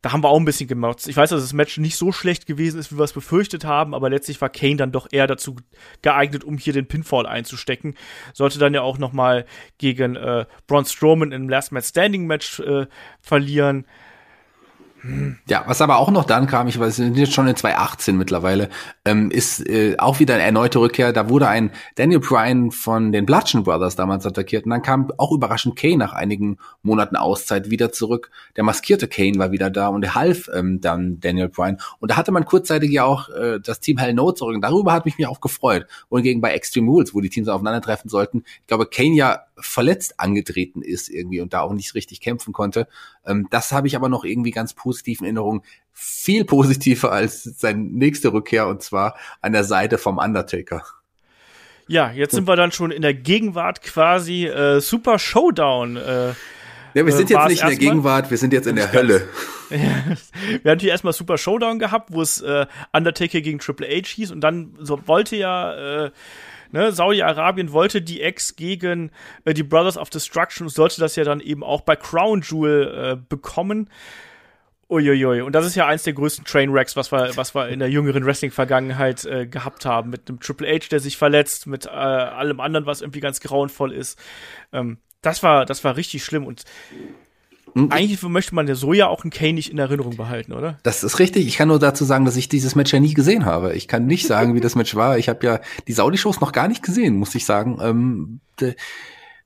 Da 0.00 0.12
haben 0.12 0.22
wir 0.22 0.28
auch 0.28 0.38
ein 0.38 0.44
bisschen 0.44 0.68
gemotzt. 0.68 1.08
Ich 1.08 1.16
weiß, 1.16 1.30
dass 1.30 1.42
das 1.42 1.52
Match 1.52 1.76
nicht 1.78 1.96
so 1.96 2.12
schlecht 2.12 2.46
gewesen 2.46 2.78
ist, 2.78 2.92
wie 2.92 2.98
wir 2.98 3.04
es 3.04 3.12
befürchtet 3.12 3.64
haben, 3.64 3.94
aber 3.94 4.08
letztlich 4.08 4.40
war 4.40 4.48
Kane 4.48 4.76
dann 4.76 4.92
doch 4.92 5.08
eher 5.10 5.26
dazu 5.26 5.56
geeignet, 6.02 6.44
um 6.44 6.56
hier 6.56 6.72
den 6.72 6.86
Pinfall 6.86 7.26
einzustecken. 7.26 7.96
Sollte 8.32 8.60
dann 8.60 8.74
ja 8.74 8.82
auch 8.82 8.98
noch 8.98 9.12
mal 9.12 9.44
gegen 9.78 10.14
äh, 10.14 10.46
Braun 10.68 10.84
Strowman 10.84 11.32
im 11.32 11.48
Last 11.48 11.72
Man 11.72 11.82
Standing 11.82 12.26
Match 12.26 12.60
äh, 12.60 12.86
verlieren. 13.20 13.86
Ja, 15.48 15.64
was 15.66 15.80
aber 15.80 15.98
auch 15.98 16.10
noch 16.10 16.24
dann 16.24 16.46
kam, 16.46 16.66
ich 16.66 16.78
weiß, 16.78 16.98
wir 16.98 17.04
sind 17.04 17.16
jetzt 17.16 17.32
schon 17.32 17.46
in 17.46 17.54
2018 17.54 18.16
mittlerweile, 18.16 18.68
ähm, 19.04 19.30
ist 19.30 19.66
äh, 19.68 19.96
auch 19.98 20.18
wieder 20.18 20.34
eine 20.34 20.42
erneute 20.42 20.80
Rückkehr. 20.80 21.12
Da 21.12 21.28
wurde 21.28 21.48
ein 21.48 21.70
Daniel 21.94 22.20
Bryan 22.20 22.70
von 22.70 23.12
den 23.12 23.24
Bludgeon 23.24 23.62
Brothers 23.62 23.96
damals 23.96 24.26
attackiert 24.26 24.64
und 24.64 24.70
dann 24.70 24.82
kam 24.82 25.10
auch 25.16 25.32
überraschend 25.32 25.76
Kane 25.76 25.98
nach 25.98 26.12
einigen 26.12 26.58
Monaten 26.82 27.16
Auszeit 27.16 27.70
wieder 27.70 27.92
zurück. 27.92 28.30
Der 28.56 28.64
maskierte 28.64 29.06
Kane 29.06 29.38
war 29.38 29.52
wieder 29.52 29.70
da 29.70 29.88
und 29.88 30.02
er 30.04 30.14
half 30.14 30.48
ähm, 30.52 30.80
dann 30.80 31.20
Daniel 31.20 31.48
Bryan. 31.48 31.78
Und 32.00 32.10
da 32.10 32.16
hatte 32.16 32.32
man 32.32 32.44
kurzzeitig 32.44 32.90
ja 32.90 33.04
auch 33.04 33.28
äh, 33.28 33.60
das 33.60 33.80
Team 33.80 33.98
Hell 33.98 34.14
No 34.14 34.32
zurück 34.32 34.56
und 34.56 34.62
darüber 34.62 34.92
hat 34.92 35.04
mich 35.04 35.18
mir 35.18 35.30
auch 35.30 35.40
gefreut. 35.40 35.86
Und 36.08 36.22
gegen 36.22 36.40
bei 36.40 36.52
Extreme 36.52 36.90
Rules, 36.90 37.14
wo 37.14 37.20
die 37.20 37.30
Teams 37.30 37.48
aufeinandertreffen 37.48 38.10
sollten, 38.10 38.42
ich 38.60 38.66
glaube, 38.66 38.86
Kane 38.86 39.14
ja 39.14 39.42
verletzt 39.60 40.20
angetreten 40.20 40.82
ist 40.82 41.08
irgendwie 41.08 41.40
und 41.40 41.52
da 41.52 41.60
auch 41.60 41.72
nicht 41.72 41.94
richtig 41.94 42.20
kämpfen 42.20 42.52
konnte. 42.52 42.86
Ähm, 43.28 43.46
das 43.50 43.72
habe 43.72 43.86
ich 43.86 43.96
aber 43.96 44.08
noch 44.08 44.24
irgendwie 44.24 44.50
ganz 44.50 44.74
positiv 44.74 45.20
in 45.20 45.26
Erinnerung. 45.26 45.62
Viel 45.92 46.44
positiver 46.44 47.12
als 47.12 47.42
seine 47.44 47.80
nächste 47.80 48.32
Rückkehr 48.32 48.66
und 48.66 48.82
zwar 48.82 49.16
an 49.40 49.52
der 49.52 49.64
Seite 49.64 49.98
vom 49.98 50.18
Undertaker. 50.18 50.82
Ja, 51.88 52.10
jetzt 52.10 52.34
sind 52.34 52.46
wir 52.46 52.56
dann 52.56 52.70
schon 52.70 52.90
in 52.90 53.02
der 53.02 53.14
Gegenwart 53.14 53.82
quasi 53.82 54.46
äh, 54.46 54.80
Super 54.80 55.18
Showdown. 55.18 55.96
Äh, 55.96 56.28
ja, 56.94 57.06
wir 57.06 57.12
sind 57.12 57.30
jetzt 57.30 57.48
nicht 57.48 57.62
in 57.62 57.68
der 57.68 57.76
Gegenwart, 57.76 58.30
wir 58.30 58.38
sind 58.38 58.52
jetzt 58.52 58.66
in 58.66 58.76
der 58.76 58.92
Hölle. 58.92 59.26
wir 59.68 59.78
haben 59.78 60.16
natürlich 60.64 60.90
erstmal 60.90 61.12
Super 61.12 61.38
Showdown 61.38 61.78
gehabt, 61.78 62.12
wo 62.12 62.20
es 62.20 62.40
äh, 62.42 62.66
Undertaker 62.92 63.40
gegen 63.40 63.58
Triple 63.58 63.86
H 63.86 64.06
hieß 64.06 64.32
und 64.32 64.40
dann 64.40 64.76
so 64.80 65.06
wollte 65.06 65.36
ja 65.36 66.06
äh, 66.06 66.10
ne, 66.72 66.92
Saudi-Arabien 66.92 67.72
wollte 67.72 68.02
die 68.02 68.20
Ex 68.20 68.56
gegen 68.56 69.10
äh, 69.44 69.54
die 69.54 69.62
Brothers 69.62 69.96
of 69.96 70.10
Destruction 70.10 70.66
und 70.66 70.70
sollte 70.70 71.00
das 71.00 71.16
ja 71.16 71.24
dann 71.24 71.40
eben 71.40 71.62
auch 71.62 71.82
bei 71.82 71.96
Crown 71.96 72.42
Jewel 72.42 73.12
äh, 73.12 73.16
bekommen. 73.28 73.88
Uiuiui. 74.90 75.42
Und 75.42 75.52
das 75.52 75.66
ist 75.66 75.74
ja 75.74 75.86
eins 75.86 76.04
der 76.04 76.14
größten 76.14 76.46
Trainwrecks, 76.46 76.96
was 76.96 77.12
wir, 77.12 77.36
was 77.36 77.54
wir 77.54 77.68
in 77.68 77.78
der 77.78 77.90
jüngeren 77.90 78.24
Wrestling-Vergangenheit 78.24 79.24
äh, 79.26 79.46
gehabt 79.46 79.84
haben. 79.84 80.08
Mit 80.08 80.28
einem 80.28 80.40
Triple 80.40 80.66
H, 80.66 80.88
der 80.90 81.00
sich 81.00 81.18
verletzt, 81.18 81.66
mit 81.66 81.84
äh, 81.84 81.90
allem 81.90 82.58
anderen, 82.60 82.86
was 82.86 83.02
irgendwie 83.02 83.20
ganz 83.20 83.40
grauenvoll 83.40 83.92
ist. 83.92 84.18
Ähm, 84.72 84.98
das 85.20 85.42
war, 85.42 85.66
das 85.66 85.84
war 85.84 85.96
richtig 85.96 86.24
schlimm. 86.24 86.46
Und? 86.46 86.64
Eigentlich 87.74 88.22
möchte 88.22 88.54
man 88.54 88.66
ja 88.66 88.74
so 88.74 88.92
ja 88.92 89.08
auch 89.08 89.24
einen 89.24 89.30
Kane 89.30 89.54
nicht 89.54 89.70
in 89.70 89.78
Erinnerung 89.78 90.16
behalten, 90.16 90.52
oder? 90.52 90.78
Das 90.82 91.04
ist 91.04 91.18
richtig. 91.18 91.46
Ich 91.46 91.56
kann 91.56 91.68
nur 91.68 91.78
dazu 91.78 92.04
sagen, 92.04 92.24
dass 92.24 92.36
ich 92.36 92.48
dieses 92.48 92.74
Match 92.74 92.92
ja 92.92 93.00
nie 93.00 93.14
gesehen 93.14 93.44
habe. 93.44 93.74
Ich 93.74 93.88
kann 93.88 94.06
nicht 94.06 94.26
sagen, 94.26 94.54
wie 94.54 94.60
das 94.60 94.74
Match 94.74 94.94
war. 94.94 95.18
Ich 95.18 95.28
habe 95.28 95.44
ja 95.46 95.60
die 95.86 95.92
Saudi-Shows 95.92 96.40
noch 96.40 96.52
gar 96.52 96.68
nicht 96.68 96.82
gesehen, 96.82 97.16
muss 97.16 97.34
ich 97.34 97.44
sagen. 97.44 97.78
Ähm, 97.80 98.40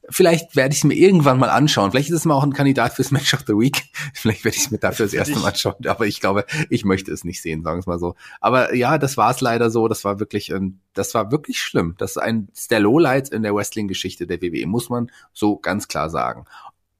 vielleicht 0.08 0.56
werde 0.56 0.72
ich 0.72 0.80
es 0.80 0.84
mir 0.84 0.94
irgendwann 0.94 1.38
mal 1.38 1.48
anschauen. 1.48 1.90
Vielleicht 1.90 2.10
ist 2.10 2.16
es 2.16 2.24
mal 2.24 2.34
auch 2.34 2.42
ein 2.42 2.52
Kandidat 2.52 2.94
fürs 2.94 3.10
Match 3.10 3.34
of 3.34 3.44
the 3.46 3.54
Week. 3.54 3.84
Vielleicht 4.14 4.44
werde 4.44 4.56
ich 4.56 4.64
es 4.64 4.70
mir 4.70 4.78
dafür 4.78 5.06
das 5.06 5.14
erste 5.14 5.38
Mal 5.38 5.48
anschauen. 5.48 5.86
Aber 5.86 6.06
ich 6.06 6.20
glaube, 6.20 6.44
ich 6.70 6.84
möchte 6.84 7.12
es 7.12 7.24
nicht 7.24 7.40
sehen, 7.40 7.62
sagen 7.62 7.76
wir 7.76 7.80
es 7.80 7.86
mal 7.86 7.98
so. 7.98 8.14
Aber 8.40 8.74
ja, 8.74 8.98
das 8.98 9.16
war 9.16 9.30
es 9.30 9.40
leider 9.40 9.70
so. 9.70 9.88
Das 9.88 10.04
war 10.04 10.20
wirklich, 10.20 10.52
das 10.94 11.14
war 11.14 11.30
wirklich 11.30 11.60
schlimm. 11.60 11.94
Das 11.98 12.12
ist 12.12 12.18
ein 12.18 12.48
der 12.70 12.80
Lowlights 12.80 13.30
in 13.30 13.42
der 13.42 13.54
Wrestling-Geschichte 13.54 14.26
der 14.26 14.40
WWE, 14.42 14.66
muss 14.66 14.88
man 14.88 15.10
so 15.32 15.56
ganz 15.56 15.88
klar 15.88 16.10
sagen. 16.10 16.44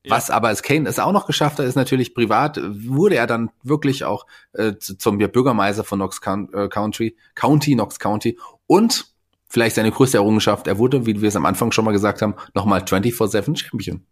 Was 0.08 0.30
aber 0.30 0.48
als 0.48 0.62
Kane 0.62 0.88
es 0.88 0.98
auch 0.98 1.12
noch 1.12 1.26
geschafft 1.26 1.58
hat, 1.58 1.66
ist 1.66 1.76
natürlich 1.76 2.14
privat, 2.14 2.58
wurde 2.62 3.16
er 3.16 3.26
dann 3.26 3.50
wirklich 3.62 4.04
auch 4.04 4.26
äh, 4.52 4.74
zum 4.78 5.18
Bürgermeister 5.18 5.84
von 5.84 6.00
Knox 6.00 6.18
äh, 6.18 6.68
County, 6.68 7.16
County, 7.34 7.74
Knox 7.74 7.98
County 7.98 8.38
und 8.66 9.06
vielleicht 9.48 9.76
seine 9.76 9.92
größte 9.92 10.16
Errungenschaft, 10.16 10.66
er 10.66 10.78
wurde, 10.78 11.06
wie 11.06 11.20
wir 11.20 11.28
es 11.28 11.36
am 11.36 11.46
Anfang 11.46 11.72
schon 11.72 11.84
mal 11.84 11.92
gesagt 11.92 12.22
haben, 12.22 12.34
nochmal 12.54 12.80
24-7 12.80 13.56
Champion. 13.56 14.04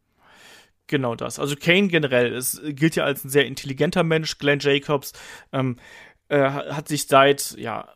Genau 0.87 1.15
das. 1.15 1.39
Also 1.39 1.57
Kane 1.57 1.89
generell 1.89 2.35
es 2.35 2.61
gilt 2.65 2.97
ja 2.97 3.05
als 3.05 3.25
ein 3.25 3.31
sehr 3.31 3.47
intelligenter 3.47 4.03
Mensch. 4.03 4.39
Glenn 4.39 4.59
Jacobs 4.59 5.13
ähm, 5.53 5.77
äh, 6.29 6.43
hat 6.43 6.89
sich 6.89 7.07
seit 7.07 7.57
ja 7.59 7.89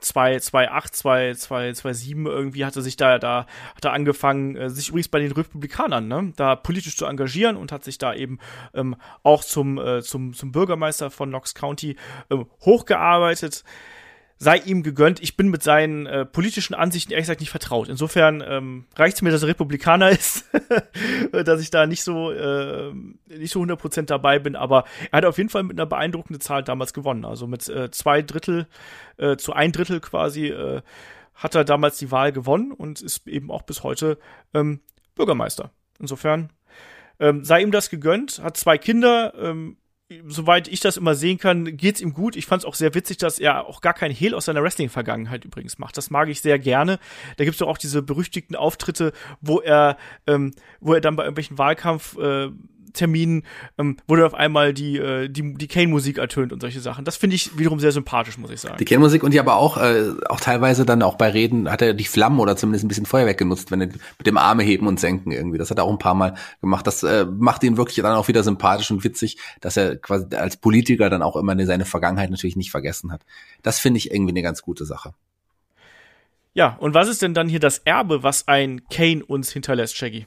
2, 0.00 0.40
2, 0.40 0.70
8, 0.70 0.96
2, 0.96 1.34
2, 1.34 1.72
2, 1.72 1.92
7 1.92 2.26
irgendwie 2.26 2.64
hatte 2.64 2.82
sich 2.82 2.96
da, 2.96 3.18
da, 3.18 3.46
hat 3.76 3.84
er 3.84 3.92
angefangen, 3.92 4.56
äh, 4.56 4.68
sich 4.68 4.88
übrigens 4.88 5.08
bei 5.08 5.20
den 5.20 5.32
Republikanern, 5.32 6.08
ne, 6.08 6.32
da 6.36 6.56
politisch 6.56 6.96
zu 6.96 7.06
engagieren 7.06 7.56
und 7.56 7.70
hat 7.70 7.84
sich 7.84 7.98
da 7.98 8.14
eben 8.14 8.38
ähm, 8.74 8.96
auch 9.22 9.44
zum, 9.44 9.78
äh, 9.78 10.02
zum, 10.02 10.34
zum 10.34 10.50
Bürgermeister 10.50 11.10
von 11.10 11.28
Knox 11.28 11.54
County 11.54 11.96
äh, 12.30 12.36
hochgearbeitet 12.64 13.64
sei 14.44 14.58
ihm 14.58 14.82
gegönnt. 14.82 15.22
Ich 15.22 15.36
bin 15.36 15.48
mit 15.48 15.62
seinen 15.62 16.06
äh, 16.06 16.24
politischen 16.24 16.74
Ansichten 16.74 17.12
ehrlich 17.12 17.24
gesagt 17.24 17.40
nicht 17.40 17.50
vertraut. 17.50 17.88
Insofern 17.88 18.44
ähm, 18.46 18.84
reicht 18.94 19.16
es 19.16 19.22
mir, 19.22 19.30
dass 19.30 19.42
er 19.42 19.48
Republikaner 19.48 20.10
ist, 20.10 20.44
dass 21.32 21.60
ich 21.60 21.70
da 21.70 21.86
nicht 21.86 22.04
so 22.04 22.30
äh, 22.30 22.92
nicht 23.26 23.52
so 23.52 23.60
100% 23.60 24.02
dabei 24.02 24.38
bin. 24.38 24.54
Aber 24.54 24.84
er 25.10 25.18
hat 25.18 25.24
auf 25.24 25.38
jeden 25.38 25.50
Fall 25.50 25.62
mit 25.62 25.78
einer 25.78 25.86
beeindruckenden 25.86 26.40
Zahl 26.40 26.62
damals 26.62 26.92
gewonnen. 26.92 27.24
Also 27.24 27.46
mit 27.46 27.68
äh, 27.68 27.90
zwei 27.90 28.22
Drittel 28.22 28.66
äh, 29.16 29.36
zu 29.36 29.54
ein 29.54 29.72
Drittel 29.72 30.00
quasi 30.00 30.48
äh, 30.48 30.82
hat 31.34 31.54
er 31.54 31.64
damals 31.64 31.98
die 31.98 32.10
Wahl 32.10 32.30
gewonnen 32.30 32.70
und 32.70 33.00
ist 33.00 33.26
eben 33.26 33.50
auch 33.50 33.62
bis 33.62 33.82
heute 33.82 34.18
ähm, 34.52 34.80
Bürgermeister. 35.14 35.72
Insofern 35.98 36.50
ähm, 37.18 37.44
sei 37.44 37.62
ihm 37.62 37.70
das 37.70 37.90
gegönnt, 37.90 38.40
hat 38.42 38.56
zwei 38.56 38.78
Kinder, 38.78 39.32
ähm, 39.36 39.76
soweit 40.26 40.68
ich 40.68 40.80
das 40.80 40.96
immer 40.96 41.14
sehen 41.14 41.38
kann, 41.38 41.76
geht's 41.76 42.00
ihm 42.00 42.12
gut. 42.12 42.36
Ich 42.36 42.46
fand 42.46 42.62
es 42.62 42.66
auch 42.66 42.74
sehr 42.74 42.94
witzig, 42.94 43.16
dass 43.18 43.38
er 43.38 43.66
auch 43.66 43.80
gar 43.80 43.94
kein 43.94 44.10
Hehl 44.10 44.34
aus 44.34 44.44
seiner 44.44 44.62
Wrestling-Vergangenheit 44.62 45.44
übrigens 45.44 45.78
macht. 45.78 45.96
Das 45.96 46.10
mag 46.10 46.28
ich 46.28 46.40
sehr 46.40 46.58
gerne. 46.58 46.98
Da 47.36 47.44
gibt's 47.44 47.58
doch 47.58 47.68
auch 47.68 47.78
diese 47.78 48.02
berüchtigten 48.02 48.56
Auftritte, 48.56 49.12
wo 49.40 49.60
er, 49.60 49.96
ähm, 50.26 50.52
wo 50.80 50.94
er 50.94 51.00
dann 51.00 51.16
bei 51.16 51.24
irgendwelchen 51.24 51.58
Wahlkampf 51.58 52.16
äh, 52.18 52.50
Terminen, 52.94 53.44
ähm, 53.78 53.96
wo 54.06 54.16
dann 54.16 54.24
auf 54.24 54.34
einmal 54.34 54.72
die, 54.72 54.96
äh, 54.96 55.28
die, 55.28 55.54
die 55.54 55.68
Kane-Musik 55.68 56.18
ertönt 56.18 56.52
und 56.52 56.60
solche 56.60 56.80
Sachen. 56.80 57.04
Das 57.04 57.16
finde 57.16 57.36
ich 57.36 57.58
wiederum 57.58 57.80
sehr 57.80 57.92
sympathisch, 57.92 58.38
muss 58.38 58.50
ich 58.50 58.60
sagen. 58.60 58.76
Die 58.78 58.84
Kane-Musik 58.84 59.22
und 59.22 59.34
die 59.34 59.40
aber 59.40 59.56
auch, 59.56 59.76
äh, 59.76 60.12
auch 60.28 60.40
teilweise 60.40 60.86
dann 60.86 61.02
auch 61.02 61.16
bei 61.16 61.28
Reden 61.28 61.70
hat 61.70 61.82
er 61.82 61.94
die 61.94 62.04
Flammen 62.04 62.40
oder 62.40 62.56
zumindest 62.56 62.84
ein 62.84 62.88
bisschen 62.88 63.06
Feuerwerk 63.06 63.38
genutzt, 63.38 63.70
wenn 63.70 63.80
er 63.80 63.88
mit 63.88 64.26
dem 64.26 64.38
Arme 64.38 64.62
heben 64.62 64.86
und 64.86 64.98
senken 64.98 65.32
irgendwie. 65.32 65.58
Das 65.58 65.70
hat 65.70 65.78
er 65.78 65.84
auch 65.84 65.92
ein 65.92 65.98
paar 65.98 66.14
Mal 66.14 66.34
gemacht. 66.60 66.86
Das 66.86 67.02
äh, 67.02 67.26
macht 67.26 67.62
ihn 67.64 67.76
wirklich 67.76 67.96
dann 67.96 68.14
auch 68.14 68.28
wieder 68.28 68.42
sympathisch 68.42 68.90
und 68.90 69.04
witzig, 69.04 69.38
dass 69.60 69.76
er 69.76 69.96
quasi 69.96 70.34
als 70.36 70.56
Politiker 70.56 71.10
dann 71.10 71.22
auch 71.22 71.36
immer 71.36 71.54
seine 71.66 71.84
Vergangenheit 71.84 72.30
natürlich 72.30 72.56
nicht 72.56 72.70
vergessen 72.70 73.12
hat. 73.12 73.22
Das 73.62 73.78
finde 73.78 73.98
ich 73.98 74.10
irgendwie 74.10 74.32
eine 74.32 74.42
ganz 74.42 74.62
gute 74.62 74.84
Sache. 74.84 75.14
Ja, 76.54 76.76
und 76.78 76.94
was 76.94 77.08
ist 77.08 77.20
denn 77.20 77.34
dann 77.34 77.48
hier 77.48 77.58
das 77.58 77.78
Erbe, 77.78 78.22
was 78.22 78.46
ein 78.46 78.82
Kane 78.88 79.24
uns 79.24 79.50
hinterlässt, 79.50 79.96
Shaggy? 79.96 80.26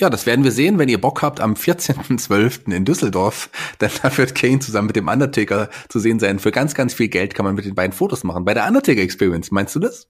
Ja, 0.00 0.08
das 0.08 0.24
werden 0.24 0.44
wir 0.46 0.50
sehen, 0.50 0.78
wenn 0.78 0.88
ihr 0.88 0.98
Bock 0.98 1.20
habt, 1.20 1.40
am 1.40 1.52
14.12. 1.52 2.72
in 2.72 2.86
Düsseldorf. 2.86 3.50
Denn 3.82 3.90
da 4.02 4.16
wird 4.16 4.34
Kane 4.34 4.58
zusammen 4.58 4.86
mit 4.86 4.96
dem 4.96 5.08
Undertaker 5.08 5.68
zu 5.90 5.98
sehen 5.98 6.18
sein. 6.18 6.38
Für 6.38 6.52
ganz, 6.52 6.72
ganz 6.72 6.94
viel 6.94 7.08
Geld 7.08 7.34
kann 7.34 7.44
man 7.44 7.54
mit 7.54 7.66
den 7.66 7.74
beiden 7.74 7.92
Fotos 7.92 8.24
machen. 8.24 8.46
Bei 8.46 8.54
der 8.54 8.66
Undertaker 8.66 9.02
Experience, 9.02 9.50
meinst 9.50 9.76
du 9.76 9.78
das? 9.78 10.08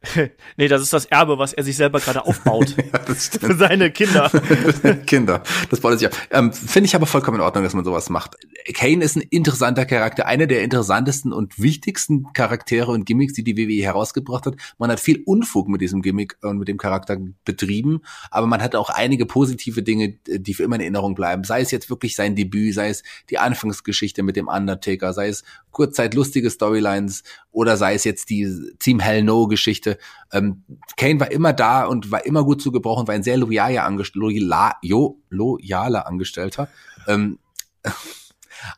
nee, 0.56 0.68
das 0.68 0.80
ist 0.80 0.92
das 0.92 1.06
Erbe, 1.06 1.38
was 1.38 1.52
er 1.52 1.64
sich 1.64 1.76
selber 1.76 1.98
gerade 1.98 2.24
aufbaut. 2.24 2.76
ja, 2.92 3.14
Für 3.14 3.56
seine 3.56 3.90
Kinder. 3.90 4.30
Kinder. 5.06 5.42
Das 5.70 5.80
baut 5.80 5.92
er 5.92 5.98
sich 5.98 6.08
auf. 6.08 6.28
Ähm, 6.30 6.52
Finde 6.52 6.86
ich 6.86 6.94
aber 6.94 7.06
vollkommen 7.06 7.38
in 7.38 7.40
Ordnung, 7.42 7.64
dass 7.64 7.74
man 7.74 7.84
sowas 7.84 8.08
macht. 8.08 8.36
Kane 8.74 9.04
ist 9.04 9.16
ein 9.16 9.22
interessanter 9.22 9.86
Charakter, 9.86 10.26
einer 10.26 10.46
der 10.46 10.62
interessantesten 10.62 11.32
und 11.32 11.60
wichtigsten 11.60 12.32
Charaktere 12.32 12.92
und 12.92 13.06
Gimmicks, 13.06 13.32
die 13.32 13.42
die 13.42 13.56
WWE 13.56 13.82
herausgebracht 13.82 14.46
hat. 14.46 14.54
Man 14.78 14.90
hat 14.90 15.00
viel 15.00 15.22
Unfug 15.26 15.68
mit 15.68 15.80
diesem 15.80 16.00
Gimmick 16.02 16.36
und 16.42 16.58
mit 16.58 16.68
dem 16.68 16.78
Charakter 16.78 17.18
betrieben, 17.44 18.02
aber 18.30 18.46
man 18.46 18.62
hat 18.62 18.76
auch 18.76 18.90
einige 18.90 19.26
positive 19.26 19.82
Dinge, 19.82 20.18
die 20.26 20.54
für 20.54 20.62
immer 20.62 20.76
in 20.76 20.82
Erinnerung 20.82 21.16
bleiben. 21.16 21.42
Sei 21.42 21.60
es 21.60 21.72
jetzt 21.72 21.90
wirklich 21.90 22.14
sein 22.14 22.36
Debüt, 22.36 22.74
sei 22.74 22.90
es 22.90 23.02
die 23.30 23.38
Anfangsgeschichte 23.38 24.22
mit 24.22 24.36
dem 24.36 24.46
Undertaker, 24.46 25.12
sei 25.12 25.28
es 25.28 25.42
kurzzeit 25.70 26.14
lustige 26.14 26.50
Storylines 26.50 27.22
oder 27.50 27.76
sei 27.76 27.94
es 27.94 28.04
jetzt 28.04 28.30
die 28.30 28.48
Team 28.78 29.00
Hell 29.00 29.22
No 29.22 29.46
Geschichte. 29.46 29.87
Ähm, 30.32 30.64
Kane 30.96 31.20
war 31.20 31.30
immer 31.30 31.52
da 31.52 31.84
und 31.84 32.10
war 32.10 32.24
immer 32.26 32.44
gut 32.44 32.62
zu 32.62 32.72
gebrauchen, 32.72 33.06
war 33.06 33.14
ein 33.14 33.22
sehr 33.22 33.36
loyaler, 33.36 33.84
Angest 33.84 34.14
loyal, 34.14 34.72
jo, 34.82 35.20
loyaler 35.30 36.06
Angestellter. 36.06 36.68
Ähm, 37.06 37.38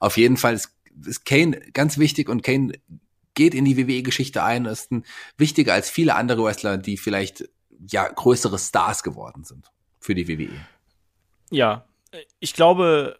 auf 0.01 0.16
jeden 0.16 0.37
Fall 0.37 0.55
ist, 0.55 0.74
ist 1.07 1.24
Kane 1.24 1.61
ganz 1.73 1.99
wichtig 1.99 2.28
und 2.28 2.43
Kane 2.43 2.73
geht 3.35 3.55
in 3.55 3.65
die 3.65 3.77
WWE-Geschichte 3.77 4.43
ein, 4.43 4.66
ist 4.66 4.91
ein 4.91 5.05
wichtiger 5.37 5.73
als 5.73 5.89
viele 5.89 6.15
andere 6.15 6.45
Wrestler, 6.45 6.77
die 6.77 6.97
vielleicht 6.97 7.49
ja 7.89 8.09
größere 8.09 8.59
Stars 8.59 9.03
geworden 9.03 9.45
sind 9.45 9.70
für 9.99 10.15
die 10.15 10.28
WWE. 10.28 10.51
Ja, 11.51 11.85
ich 12.41 12.55
glaube, 12.55 13.19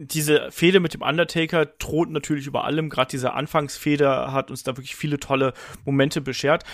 diese 0.00 0.50
Fehde 0.50 0.80
mit 0.80 0.94
dem 0.94 1.02
Undertaker 1.02 1.76
thront 1.78 2.10
natürlich 2.10 2.46
über 2.46 2.64
allem. 2.64 2.88
Gerade 2.88 3.10
diese 3.10 3.34
Anfangsfehde 3.34 4.32
hat 4.32 4.50
uns 4.50 4.62
da 4.62 4.76
wirklich 4.76 4.96
viele 4.96 5.20
tolle 5.20 5.52
Momente 5.84 6.22
beschert. 6.22 6.64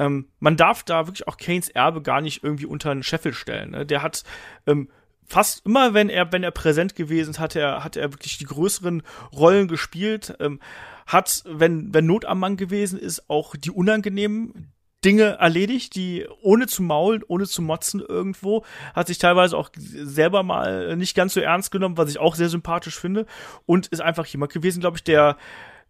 Ähm, 0.00 0.26
man 0.40 0.56
darf 0.56 0.82
da 0.82 1.06
wirklich 1.06 1.28
auch 1.28 1.36
Kanes 1.36 1.68
Erbe 1.68 2.02
gar 2.02 2.20
nicht 2.20 2.42
irgendwie 2.42 2.66
unter 2.66 2.90
einen 2.90 3.04
Scheffel 3.04 3.34
stellen. 3.34 3.70
Ne? 3.70 3.86
Der 3.86 4.02
hat 4.02 4.24
ähm, 4.66 4.90
fast 5.24 5.64
immer, 5.64 5.94
wenn 5.94 6.08
er, 6.08 6.32
wenn 6.32 6.42
er 6.42 6.50
präsent 6.50 6.96
gewesen 6.96 7.30
ist, 7.30 7.38
hat 7.38 7.54
er, 7.54 7.84
hat 7.84 7.96
er 7.96 8.12
wirklich 8.12 8.38
die 8.38 8.46
größeren 8.46 9.02
Rollen 9.32 9.68
gespielt. 9.68 10.34
Ähm, 10.40 10.60
hat, 11.06 11.44
wenn, 11.46 11.94
wenn 11.94 12.06
Not 12.06 12.24
am 12.24 12.40
Mann 12.40 12.56
gewesen 12.56 12.98
ist, 12.98 13.30
auch 13.30 13.54
die 13.54 13.70
unangenehmen 13.70 14.72
Dinge 15.04 15.38
erledigt, 15.38 15.94
die 15.94 16.26
ohne 16.42 16.66
zu 16.66 16.82
maulen, 16.82 17.22
ohne 17.26 17.46
zu 17.46 17.62
motzen 17.62 18.00
irgendwo, 18.00 18.64
hat 18.94 19.08
sich 19.08 19.18
teilweise 19.18 19.56
auch 19.56 19.70
selber 19.76 20.42
mal 20.42 20.96
nicht 20.96 21.16
ganz 21.16 21.34
so 21.34 21.40
ernst 21.40 21.70
genommen, 21.70 21.96
was 21.96 22.10
ich 22.10 22.18
auch 22.18 22.34
sehr 22.34 22.48
sympathisch 22.48 22.98
finde 22.98 23.26
und 23.66 23.88
ist 23.88 24.00
einfach 24.00 24.26
jemand 24.26 24.52
gewesen, 24.52 24.80
glaube 24.80 24.96
ich, 24.96 25.04
der 25.04 25.36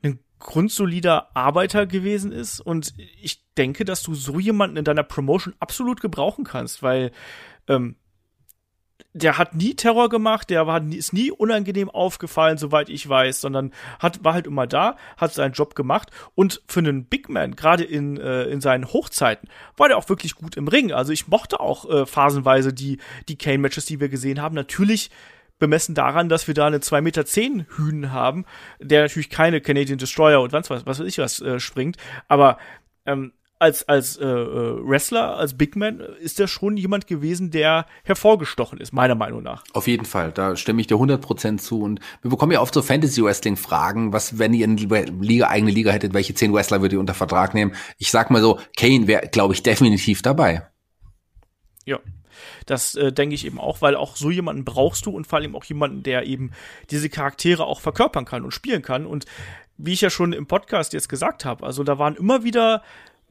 ein 0.03 0.19
grundsolider 0.39 1.37
Arbeiter 1.37 1.87
gewesen 1.87 2.33
ist 2.33 2.61
und 2.61 2.95
ich 2.97 3.45
denke, 3.57 3.85
dass 3.85 4.03
du 4.03 4.15
so 4.15 4.41
jemanden 4.41 4.77
in 4.77 4.85
deiner 4.85 5.05
Promotion 5.05 5.55
absolut 5.61 6.01
gebrauchen 6.01 6.45
kannst, 6.45 6.83
weil 6.83 7.13
ähm, 7.69 7.97
der 9.13 9.39
hat 9.39 9.55
nie 9.55 9.75
Terror 9.75 10.09
gemacht, 10.09 10.51
der 10.51 10.67
war, 10.67 10.83
ist 10.83 11.13
nie 11.13 11.31
unangenehm 11.31 11.91
aufgefallen, 11.91 12.59
soweit 12.59 12.89
ich 12.89 13.09
weiß, 13.09 13.41
sondern 13.41 13.73
hat, 13.99 14.25
war 14.25 14.35
halt 14.35 14.47
immer 14.47 14.67
da, 14.67 14.97
hat 15.17 15.35
seinen 15.35 15.53
Job 15.53 15.75
gemacht 15.75 16.11
und 16.35 16.63
für 16.67 16.81
einen 16.81 17.07
Big 17.07 17.29
Man, 17.29 17.57
gerade 17.57 17.85
in, 17.85 18.17
äh, 18.19 18.45
in 18.45 18.61
seinen 18.61 18.93
Hochzeiten, 18.93 19.49
war 19.77 19.89
der 19.89 19.99
auch 19.99 20.09
wirklich 20.09 20.35
gut 20.35 20.57
im 20.57 20.69
Ring. 20.69 20.93
Also 20.93 21.13
ich 21.13 21.29
mochte 21.29 21.61
auch 21.61 21.89
äh, 21.89 22.07
phasenweise 22.07 22.73
die, 22.73 22.99
die 23.29 23.37
Kane-Matches, 23.37 23.87
die 23.87 24.01
wir 24.01 24.09
gesehen 24.09 24.41
haben. 24.41 24.55
Natürlich 24.55 25.11
bemessen 25.59 25.95
daran, 25.95 26.29
dass 26.29 26.49
wir 26.49 26.55
da 26.55 26.67
eine 26.67 26.79
2,10 26.79 27.01
Meter 27.03 27.25
Hühn 27.77 28.13
haben, 28.13 28.45
der 28.81 29.03
natürlich 29.03 29.31
keine 29.31 29.61
Canadian 29.61 29.99
Destroyer 29.99 30.43
und 30.43 30.53
was, 30.53 30.71
was 30.71 30.85
weiß 30.87 31.01
ich 31.07 31.19
was 31.19 31.41
äh, 31.41 31.61
springt, 31.61 31.99
aber 32.27 32.59
ähm, 33.07 33.33
als, 33.63 33.89
als 33.89 34.17
äh, 34.17 34.27
äh, 34.27 34.77
Wrestler, 34.85 35.37
als 35.37 35.57
Big 35.57 35.77
Man, 35.77 36.01
ist 36.01 36.41
er 36.41 36.49
schon 36.49 36.77
jemand 36.77 37.07
gewesen, 37.07 37.53
der 37.53 37.87
hervorgestochen 38.03 38.81
ist, 38.81 38.93
meiner 38.93 39.15
Meinung 39.15 39.45
nach. 39.45 39.63
Auf 39.73 39.87
jeden 39.87 40.05
Fall, 40.05 40.33
da 40.33 40.57
stimme 40.57 40.81
ich 40.81 40.89
dir 40.89 40.97
100% 40.97 41.59
zu. 41.59 41.81
Und 41.81 42.01
wir 42.23 42.31
bekommen 42.31 42.51
ja 42.51 42.61
oft 42.61 42.75
so 42.75 42.83
Fantasy-Wrestling-Fragen, 42.83 44.13
was, 44.13 44.41
wenn 44.41 44.53
ihr 44.53 44.67
eine 44.67 44.75
Liga, 45.21 45.47
eigene 45.47 45.71
Liga 45.71 45.93
hättet, 45.93 46.13
welche 46.13 46.35
zehn 46.35 46.53
Wrestler 46.53 46.81
würdet 46.81 46.95
ihr 46.95 47.01
unter 47.01 47.15
Vertrag 47.15 47.55
nehmen? 47.55 47.73
Ich 47.99 48.11
sag 48.11 48.31
mal 48.33 48.43
so, 48.43 48.59
Kane 48.77 49.07
wäre, 49.07 49.29
glaube 49.29 49.55
ich, 49.55 49.63
definitiv 49.63 50.23
dabei. 50.23 50.67
Ja. 51.87 52.01
Das 52.67 52.97
äh, 52.97 53.13
denke 53.13 53.37
ich 53.37 53.47
eben 53.47 53.61
auch, 53.61 53.81
weil 53.81 53.95
auch 53.95 54.17
so 54.17 54.31
jemanden 54.31 54.65
brauchst 54.65 55.07
du 55.07 55.11
und 55.11 55.29
vor 55.29 55.39
allem 55.39 55.55
auch 55.55 55.65
jemanden, 55.65 56.03
der 56.03 56.27
eben 56.27 56.51
diese 56.91 57.09
Charaktere 57.09 57.65
auch 57.65 57.81
verkörpern 57.81 58.25
kann 58.25 58.45
und 58.45 58.51
spielen 58.51 58.83
kann. 58.83 59.07
Und 59.07 59.27
wie 59.77 59.93
ich 59.93 60.01
ja 60.01 60.11
schon 60.11 60.33
im 60.33 60.47
Podcast 60.47 60.93
jetzt 60.93 61.09
gesagt 61.09 61.45
habe, 61.45 61.65
also 61.65 61.85
da 61.85 61.99
waren 61.99 62.17
immer 62.17 62.43
wieder 62.43 62.83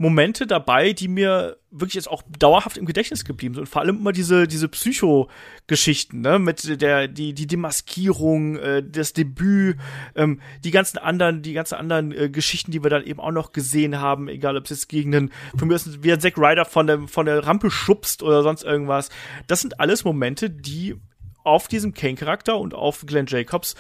Momente 0.02 0.48
dabei, 0.48 0.94
die 0.94 1.08
mir 1.08 1.58
wirklich 1.70 1.94
jetzt 1.94 2.10
auch 2.10 2.24
dauerhaft 2.40 2.76
im 2.76 2.88
Gedächtnis 2.88 3.24
geblieben 3.24 3.54
sind. 3.54 3.62
Und 3.62 3.70
vor 3.70 3.84
allem 3.84 3.98
immer 4.00 4.12
diese, 4.12 4.48
diese 4.48 4.68
Psycho-Geschichten, 4.68 6.22
ne, 6.22 6.40
mit 6.40 6.82
der, 6.82 7.08
die, 7.08 7.34
die 7.34 7.46
Demaskierung, 7.46 8.58
äh, 8.58 8.84
das 8.84 9.14
Debüt, 9.14 9.78
ähm, 10.16 10.42
die 10.64 10.72
ganzen 10.72 10.98
anderen, 10.98 11.44
die 11.44 11.54
ganzen 11.54 11.76
anderen 11.76 12.12
äh, 12.12 12.30
Geschichten, 12.30 12.72
die 12.72 12.84
wir 12.84 12.90
dann 12.90 13.04
eben 13.04 13.20
auch 13.20 13.32
noch 13.32 13.54
gesehen 13.54 14.00
haben, 14.00 14.28
egal 14.28 14.58
ob 14.58 14.64
es 14.64 14.72
jetzt 14.72 14.90
gegen 14.90 15.16
einen, 15.16 15.32
von 15.56 15.68
mir 15.68 15.76
ist 15.76 16.04
wie 16.04 16.12
ein 16.12 16.20
Zack 16.20 16.36
Ryder 16.36 16.66
von 16.66 16.88
der, 16.88 17.08
von 17.08 17.28
der 17.28 17.46
Rampe 17.46 17.70
schubst 17.70 18.24
oder 18.24 18.42
sonst 18.42 18.64
irgendwas. 18.64 19.10
Das 19.46 19.62
sind 19.62 19.80
alles 19.80 20.04
Momente, 20.04 20.50
die 20.50 20.96
auf 21.44 21.68
diesem 21.68 21.94
Kane-Charakter 21.94 22.58
und 22.58 22.74
auf 22.74 23.06
Glenn 23.06 23.28
Jacobs 23.28 23.76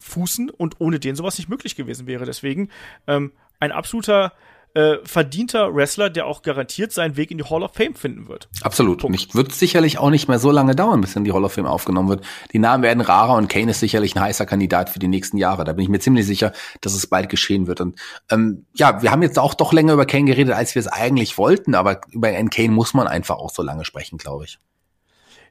fußen 0.00 0.50
und 0.50 0.82
ohne 0.82 1.00
den 1.00 1.16
sowas 1.16 1.38
nicht 1.38 1.48
möglich 1.48 1.76
gewesen 1.76 2.06
wäre. 2.06 2.26
Deswegen 2.26 2.68
ähm, 3.06 3.32
ein 3.58 3.72
absoluter 3.72 4.34
äh, 4.76 4.98
verdienter 5.04 5.74
Wrestler, 5.74 6.10
der 6.10 6.26
auch 6.26 6.42
garantiert 6.42 6.92
seinen 6.92 7.16
Weg 7.16 7.30
in 7.30 7.38
die 7.38 7.44
Hall 7.44 7.62
of 7.62 7.72
Fame 7.72 7.94
finden 7.94 8.28
wird. 8.28 8.48
Absolut. 8.60 9.00
Punkt. 9.00 9.12
Nicht, 9.12 9.34
wird 9.34 9.52
sicherlich 9.52 9.98
auch 9.98 10.10
nicht 10.10 10.28
mehr 10.28 10.38
so 10.38 10.50
lange 10.50 10.76
dauern, 10.76 11.00
bis 11.00 11.16
in 11.16 11.24
die 11.24 11.32
Hall 11.32 11.44
of 11.44 11.54
Fame 11.54 11.66
aufgenommen 11.66 12.10
wird. 12.10 12.24
Die 12.52 12.58
Namen 12.58 12.82
werden 12.82 13.00
rarer 13.00 13.36
und 13.36 13.48
Kane 13.48 13.70
ist 13.70 13.80
sicherlich 13.80 14.14
ein 14.14 14.20
heißer 14.20 14.44
Kandidat 14.44 14.90
für 14.90 14.98
die 14.98 15.08
nächsten 15.08 15.38
Jahre. 15.38 15.64
Da 15.64 15.72
bin 15.72 15.82
ich 15.82 15.88
mir 15.88 15.98
ziemlich 15.98 16.26
sicher, 16.26 16.52
dass 16.82 16.92
es 16.92 17.06
bald 17.06 17.30
geschehen 17.30 17.66
wird. 17.66 17.80
Und 17.80 17.98
ähm, 18.30 18.66
ja, 18.74 19.00
wir 19.00 19.10
haben 19.10 19.22
jetzt 19.22 19.38
auch 19.38 19.54
doch 19.54 19.72
länger 19.72 19.94
über 19.94 20.04
Kane 20.04 20.26
geredet, 20.26 20.54
als 20.54 20.74
wir 20.74 20.80
es 20.80 20.88
eigentlich 20.88 21.38
wollten, 21.38 21.74
aber 21.74 22.02
über 22.10 22.28
einen 22.28 22.50
Kane 22.50 22.68
muss 22.68 22.92
man 22.92 23.06
einfach 23.06 23.36
auch 23.36 23.50
so 23.50 23.62
lange 23.62 23.86
sprechen, 23.86 24.18
glaube 24.18 24.44
ich 24.44 24.58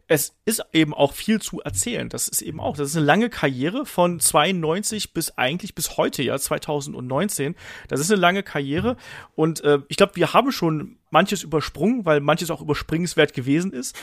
es 0.08 0.36
ist 0.46 0.64
eben 0.72 0.94
auch 0.94 1.14
viel 1.14 1.42
zu 1.42 1.62
erzählen. 1.62 2.10
Das 2.10 2.28
ist 2.28 2.42
eben 2.42 2.60
auch, 2.60 2.78
das 2.78 2.90
ist 2.90 2.98
eine 2.98 3.06
lange 3.06 3.30
Karriere 3.30 3.86
von 3.86 4.20
92 4.20 5.14
bis 5.14 5.32
eigentlich 5.38 5.74
bis 5.74 5.98
heute, 5.98 6.22
ja, 6.22 6.38
2019. 6.38 7.56
Das 7.88 8.00
ist 8.00 8.12
eine 8.12 8.22
lange 8.22 8.44
Karriere 8.44 8.98
und 9.36 9.64
äh, 9.64 9.80
ich 9.88 9.98
glaube, 9.98 10.16
wir 10.16 10.34
haben 10.34 10.52
schon 10.52 10.98
manches 11.10 11.44
übersprungen, 11.44 12.06
weil 12.06 12.20
manches 12.20 12.52
auch 12.52 12.62
überspringenswert 12.62 13.34
gewesen 13.34 13.74
ist. 13.74 13.96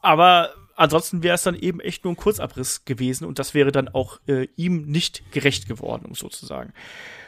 Aber 0.00 0.52
ansonsten 0.76 1.22
wäre 1.22 1.34
es 1.34 1.42
dann 1.42 1.54
eben 1.54 1.80
echt 1.80 2.04
nur 2.04 2.12
ein 2.12 2.16
Kurzabriss 2.16 2.84
gewesen 2.84 3.24
und 3.24 3.38
das 3.38 3.54
wäre 3.54 3.72
dann 3.72 3.88
auch 3.88 4.20
äh, 4.28 4.48
ihm 4.56 4.86
nicht 4.86 5.32
gerecht 5.32 5.66
geworden, 5.66 6.04
um 6.06 6.14
sozusagen. 6.14 6.72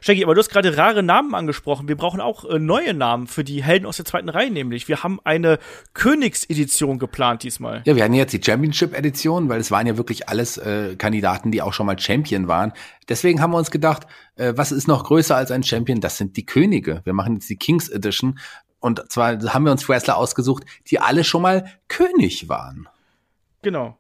Shaggy, 0.00 0.22
aber 0.22 0.34
du 0.34 0.38
hast 0.38 0.50
gerade 0.50 0.76
rare 0.76 1.02
Namen 1.02 1.34
angesprochen. 1.34 1.88
Wir 1.88 1.96
brauchen 1.96 2.20
auch 2.20 2.44
äh, 2.44 2.58
neue 2.58 2.94
Namen 2.94 3.26
für 3.26 3.42
die 3.42 3.62
Helden 3.62 3.86
aus 3.86 3.96
der 3.96 4.04
zweiten 4.04 4.28
Reihe, 4.28 4.50
nämlich. 4.50 4.86
Wir 4.86 5.02
haben 5.02 5.18
eine 5.24 5.58
Königsedition 5.94 6.98
geplant 6.98 7.42
diesmal. 7.42 7.82
Ja, 7.84 7.96
wir 7.96 8.04
hatten 8.04 8.14
jetzt 8.14 8.32
die 8.32 8.42
Championship-Edition, 8.42 9.48
weil 9.48 9.60
es 9.60 9.70
waren 9.70 9.86
ja 9.86 9.96
wirklich 9.96 10.28
alles 10.28 10.56
äh, 10.58 10.94
Kandidaten, 10.96 11.50
die 11.50 11.62
auch 11.62 11.72
schon 11.72 11.86
mal 11.86 11.98
Champion 11.98 12.46
waren. 12.46 12.72
Deswegen 13.08 13.40
haben 13.40 13.50
wir 13.52 13.58
uns 13.58 13.70
gedacht, 13.70 14.06
äh, 14.36 14.52
was 14.54 14.70
ist 14.70 14.86
noch 14.86 15.04
größer 15.04 15.34
als 15.34 15.50
ein 15.50 15.64
Champion? 15.64 16.00
Das 16.00 16.16
sind 16.16 16.36
die 16.36 16.46
Könige. 16.46 17.00
Wir 17.04 17.12
machen 17.12 17.34
jetzt 17.34 17.50
die 17.50 17.56
Kings 17.56 17.88
Edition. 17.88 18.38
Und 18.80 19.10
zwar 19.10 19.40
haben 19.52 19.64
wir 19.64 19.72
uns 19.72 19.88
Wrestler 19.88 20.16
ausgesucht, 20.16 20.64
die 20.88 21.00
alle 21.00 21.24
schon 21.24 21.42
mal 21.42 21.64
König 21.88 22.48
waren. 22.48 22.88
Genau. 23.62 23.97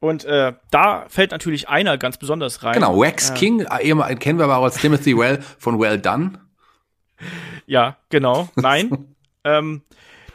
Und 0.00 0.24
äh, 0.24 0.52
da 0.70 1.04
fällt 1.08 1.30
natürlich 1.30 1.68
einer 1.68 1.96
ganz 1.96 2.16
besonders 2.16 2.64
rein. 2.64 2.74
Genau, 2.74 2.98
Wax 2.98 3.30
äh, 3.30 3.34
King, 3.34 3.60
äh, 3.60 4.14
kennen 4.16 4.38
wir 4.38 4.44
aber 4.44 4.56
auch 4.56 4.64
als 4.64 4.78
Timothy 4.78 5.16
Well 5.16 5.38
von 5.58 5.78
Well 5.78 5.98
Done. 5.98 6.40
Ja, 7.66 7.96
genau. 8.08 8.48
Nein. 8.56 9.14
ähm, 9.44 9.82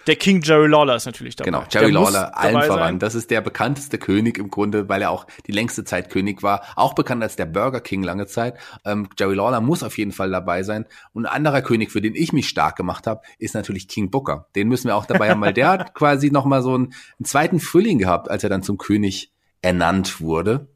der 0.07 0.15
King 0.15 0.41
Jerry 0.41 0.67
Lawler 0.67 0.95
ist 0.95 1.05
natürlich 1.05 1.35
dabei. 1.35 1.51
Genau, 1.51 1.63
Jerry 1.69 1.91
der 1.91 2.01
Lawler, 2.01 2.37
allen 2.37 2.61
voran. 2.63 2.99
Das 2.99 3.13
ist 3.13 3.29
der 3.29 3.41
bekannteste 3.41 3.97
König 3.97 4.37
im 4.37 4.49
Grunde, 4.49 4.87
weil 4.87 5.01
er 5.01 5.11
auch 5.11 5.27
die 5.45 5.51
längste 5.51 5.83
Zeit 5.83 6.09
König 6.09 6.43
war. 6.43 6.63
Auch 6.75 6.93
bekannt 6.93 7.21
als 7.21 7.35
der 7.35 7.45
Burger 7.45 7.81
King 7.81 8.03
lange 8.03 8.25
Zeit. 8.25 8.55
Ähm, 8.85 9.09
Jerry 9.17 9.35
Lawler 9.35 9.59
muss 9.59 9.83
auf 9.83 9.97
jeden 9.97 10.13
Fall 10.13 10.31
dabei 10.31 10.63
sein. 10.63 10.85
Und 11.13 11.25
ein 11.25 11.33
anderer 11.33 11.61
König, 11.61 11.91
für 11.91 12.01
den 12.01 12.15
ich 12.15 12.31
mich 12.31 12.47
stark 12.47 12.77
gemacht 12.77 13.05
habe, 13.05 13.21
ist 13.37 13.53
natürlich 13.53 13.87
King 13.87 14.09
Booker. 14.09 14.47
Den 14.55 14.69
müssen 14.69 14.87
wir 14.87 14.95
auch 14.95 15.05
dabei 15.05 15.29
haben, 15.29 15.41
weil 15.41 15.53
der 15.53 15.69
hat 15.69 15.93
quasi 15.93 16.31
nochmal 16.31 16.61
so 16.61 16.73
einen, 16.73 16.93
einen 17.19 17.25
zweiten 17.25 17.59
Frühling 17.59 17.99
gehabt, 17.99 18.31
als 18.31 18.43
er 18.43 18.49
dann 18.49 18.63
zum 18.63 18.77
König 18.77 19.33
ernannt 19.61 20.21
wurde. 20.21 20.69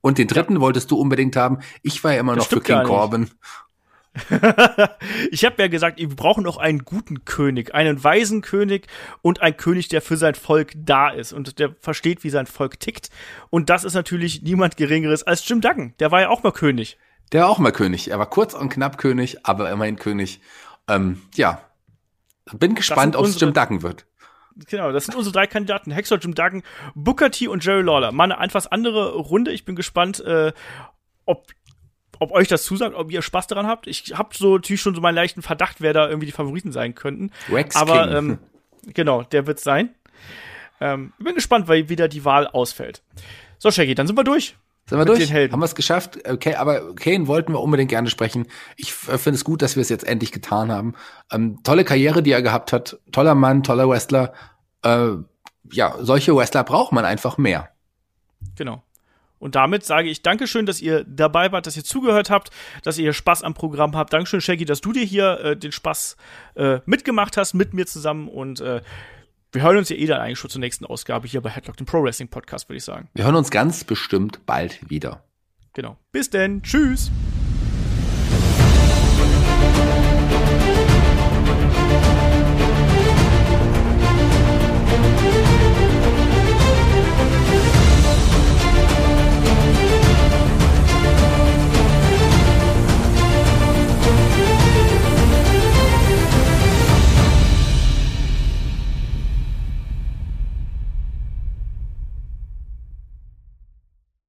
Und 0.00 0.18
den 0.18 0.28
dritten 0.28 0.54
ja. 0.54 0.60
wolltest 0.60 0.90
du 0.90 0.96
unbedingt 0.96 1.36
haben. 1.36 1.58
Ich 1.82 2.02
war 2.04 2.12
ja 2.12 2.20
immer 2.20 2.34
das 2.34 2.44
noch 2.44 2.58
für 2.58 2.60
King 2.60 2.84
Corbin. 2.84 3.30
ich 5.30 5.44
habe 5.44 5.62
ja 5.62 5.68
gesagt, 5.68 5.98
wir 5.98 6.08
brauchen 6.08 6.44
noch 6.44 6.56
einen 6.56 6.84
guten 6.84 7.24
König, 7.24 7.74
einen 7.74 8.02
weisen 8.02 8.42
König 8.42 8.86
und 9.22 9.42
einen 9.42 9.56
König, 9.56 9.88
der 9.88 10.02
für 10.02 10.16
sein 10.16 10.34
Volk 10.34 10.72
da 10.76 11.10
ist 11.10 11.32
und 11.32 11.58
der 11.58 11.74
versteht, 11.80 12.24
wie 12.24 12.30
sein 12.30 12.46
Volk 12.46 12.80
tickt. 12.80 13.10
Und 13.50 13.70
das 13.70 13.84
ist 13.84 13.94
natürlich 13.94 14.42
niemand 14.42 14.76
Geringeres 14.76 15.22
als 15.22 15.46
Jim 15.48 15.60
Duggan. 15.60 15.94
Der 15.98 16.10
war 16.10 16.20
ja 16.20 16.28
auch 16.28 16.42
mal 16.42 16.52
König. 16.52 16.98
Der 17.32 17.42
war 17.42 17.50
auch 17.50 17.58
mal 17.58 17.72
König. 17.72 18.10
Er 18.10 18.18
war 18.18 18.30
kurz 18.30 18.54
und 18.54 18.70
knapp 18.70 18.98
König, 18.98 19.44
aber 19.46 19.70
immerhin 19.70 19.96
König. 19.96 20.40
Ähm, 20.88 21.22
ja, 21.34 21.60
bin 22.52 22.74
gespannt, 22.74 23.16
ob 23.16 23.26
es 23.26 23.38
Jim 23.40 23.52
Duggan 23.52 23.82
wird 23.82 24.06
genau, 24.66 24.92
das 24.92 25.06
sind 25.06 25.14
unsere 25.14 25.32
drei 25.32 25.46
Kandidaten. 25.46 25.90
Hexer, 25.90 26.18
Jim 26.18 26.34
Duggan, 26.34 26.62
Booker 26.94 27.30
T 27.30 27.48
und 27.48 27.64
Jerry 27.64 27.82
Lawler. 27.82 28.12
Mal 28.12 28.32
eine 28.32 28.44
etwas 28.44 28.66
andere 28.66 29.14
Runde. 29.14 29.52
Ich 29.52 29.64
bin 29.64 29.76
gespannt, 29.76 30.20
äh, 30.20 30.52
ob 31.24 31.52
ob 32.18 32.32
euch 32.32 32.48
das 32.48 32.64
zusagt, 32.64 32.94
ob 32.94 33.10
ihr 33.10 33.22
Spaß 33.22 33.46
daran 33.46 33.66
habt. 33.66 33.86
Ich 33.86 34.14
habe 34.16 34.30
so 34.34 34.56
natürlich 34.56 34.80
schon 34.80 34.94
so 34.94 35.00
meinen 35.00 35.14
leichten 35.14 35.42
Verdacht, 35.42 35.80
wer 35.80 35.92
da 35.92 36.08
irgendwie 36.08 36.26
die 36.26 36.32
Favoriten 36.32 36.72
sein 36.72 36.94
könnten. 36.94 37.30
Rex 37.50 37.76
Aber 37.76 38.06
King. 38.06 38.16
Ähm, 38.16 38.38
genau, 38.94 39.22
der 39.22 39.46
wird 39.46 39.60
sein. 39.60 39.94
Ähm, 40.80 41.12
bin 41.18 41.34
gespannt, 41.34 41.68
weil 41.68 41.88
wieder 41.88 42.08
die 42.08 42.24
Wahl 42.24 42.46
ausfällt. 42.46 43.02
So, 43.58 43.70
Shaggy, 43.70 43.94
dann 43.94 44.06
sind 44.06 44.16
wir 44.16 44.24
durch. 44.24 44.56
Sind 44.88 44.98
wir 44.98 45.04
durch? 45.04 45.30
Haben 45.30 45.60
wir 45.60 45.64
es 45.64 45.74
geschafft? 45.74 46.18
Okay, 46.26 46.54
aber 46.54 46.94
Kane 46.94 47.26
wollten 47.26 47.52
wir 47.52 47.60
unbedingt 47.60 47.90
gerne 47.90 48.08
sprechen. 48.08 48.46
Ich 48.76 48.94
finde 48.94 49.32
es 49.32 49.44
gut, 49.44 49.60
dass 49.60 49.76
wir 49.76 49.82
es 49.82 49.90
jetzt 49.90 50.06
endlich 50.06 50.32
getan 50.32 50.72
haben. 50.72 50.94
Ähm, 51.30 51.58
tolle 51.62 51.84
Karriere, 51.84 52.22
die 52.22 52.32
er 52.32 52.40
gehabt 52.40 52.72
hat. 52.72 52.98
Toller 53.12 53.34
Mann, 53.34 53.62
toller 53.62 53.86
Wrestler. 53.88 54.32
Äh, 54.82 55.10
ja, 55.70 55.94
solche 56.00 56.34
Wrestler 56.34 56.64
braucht 56.64 56.92
man 56.92 57.04
einfach 57.04 57.36
mehr. 57.36 57.68
Genau. 58.56 58.82
Und 59.38 59.54
damit 59.54 59.84
sage 59.84 60.08
ich 60.08 60.22
Dankeschön, 60.22 60.66
dass 60.66 60.80
ihr 60.80 61.04
dabei 61.04 61.52
wart, 61.52 61.66
dass 61.66 61.76
ihr 61.76 61.84
zugehört 61.84 62.30
habt, 62.30 62.50
dass 62.82 62.98
ihr 62.98 63.12
Spaß 63.12 63.42
am 63.42 63.54
Programm 63.54 63.96
habt. 63.96 64.12
Dankeschön, 64.12 64.40
Shaggy, 64.40 64.64
dass 64.64 64.80
du 64.80 64.92
dir 64.92 65.04
hier 65.04 65.40
äh, 65.40 65.56
den 65.56 65.72
Spaß 65.72 66.16
äh, 66.56 66.80
mitgemacht 66.86 67.36
hast, 67.36 67.54
mit 67.54 67.74
mir 67.74 67.86
zusammen. 67.86 68.28
Und 68.28 68.60
äh, 68.60 68.80
wir 69.52 69.62
hören 69.62 69.78
uns 69.78 69.88
ja 69.88 69.96
eh 69.96 70.06
dann 70.06 70.20
eigentlich 70.20 70.38
schon 70.38 70.50
zur 70.50 70.60
nächsten 70.60 70.84
Ausgabe 70.84 71.26
hier 71.26 71.40
bei 71.40 71.50
Headlock, 71.50 71.76
dem 71.76 71.86
Pro 71.86 72.02
Wrestling 72.02 72.28
Podcast, 72.28 72.68
würde 72.68 72.78
ich 72.78 72.84
sagen. 72.84 73.08
Wir 73.14 73.24
hören 73.24 73.36
uns 73.36 73.50
ganz 73.50 73.84
bestimmt 73.84 74.44
bald 74.44 74.78
wieder. 74.90 75.24
Genau. 75.72 75.96
Bis 76.12 76.30
denn. 76.30 76.62
Tschüss. 76.62 77.10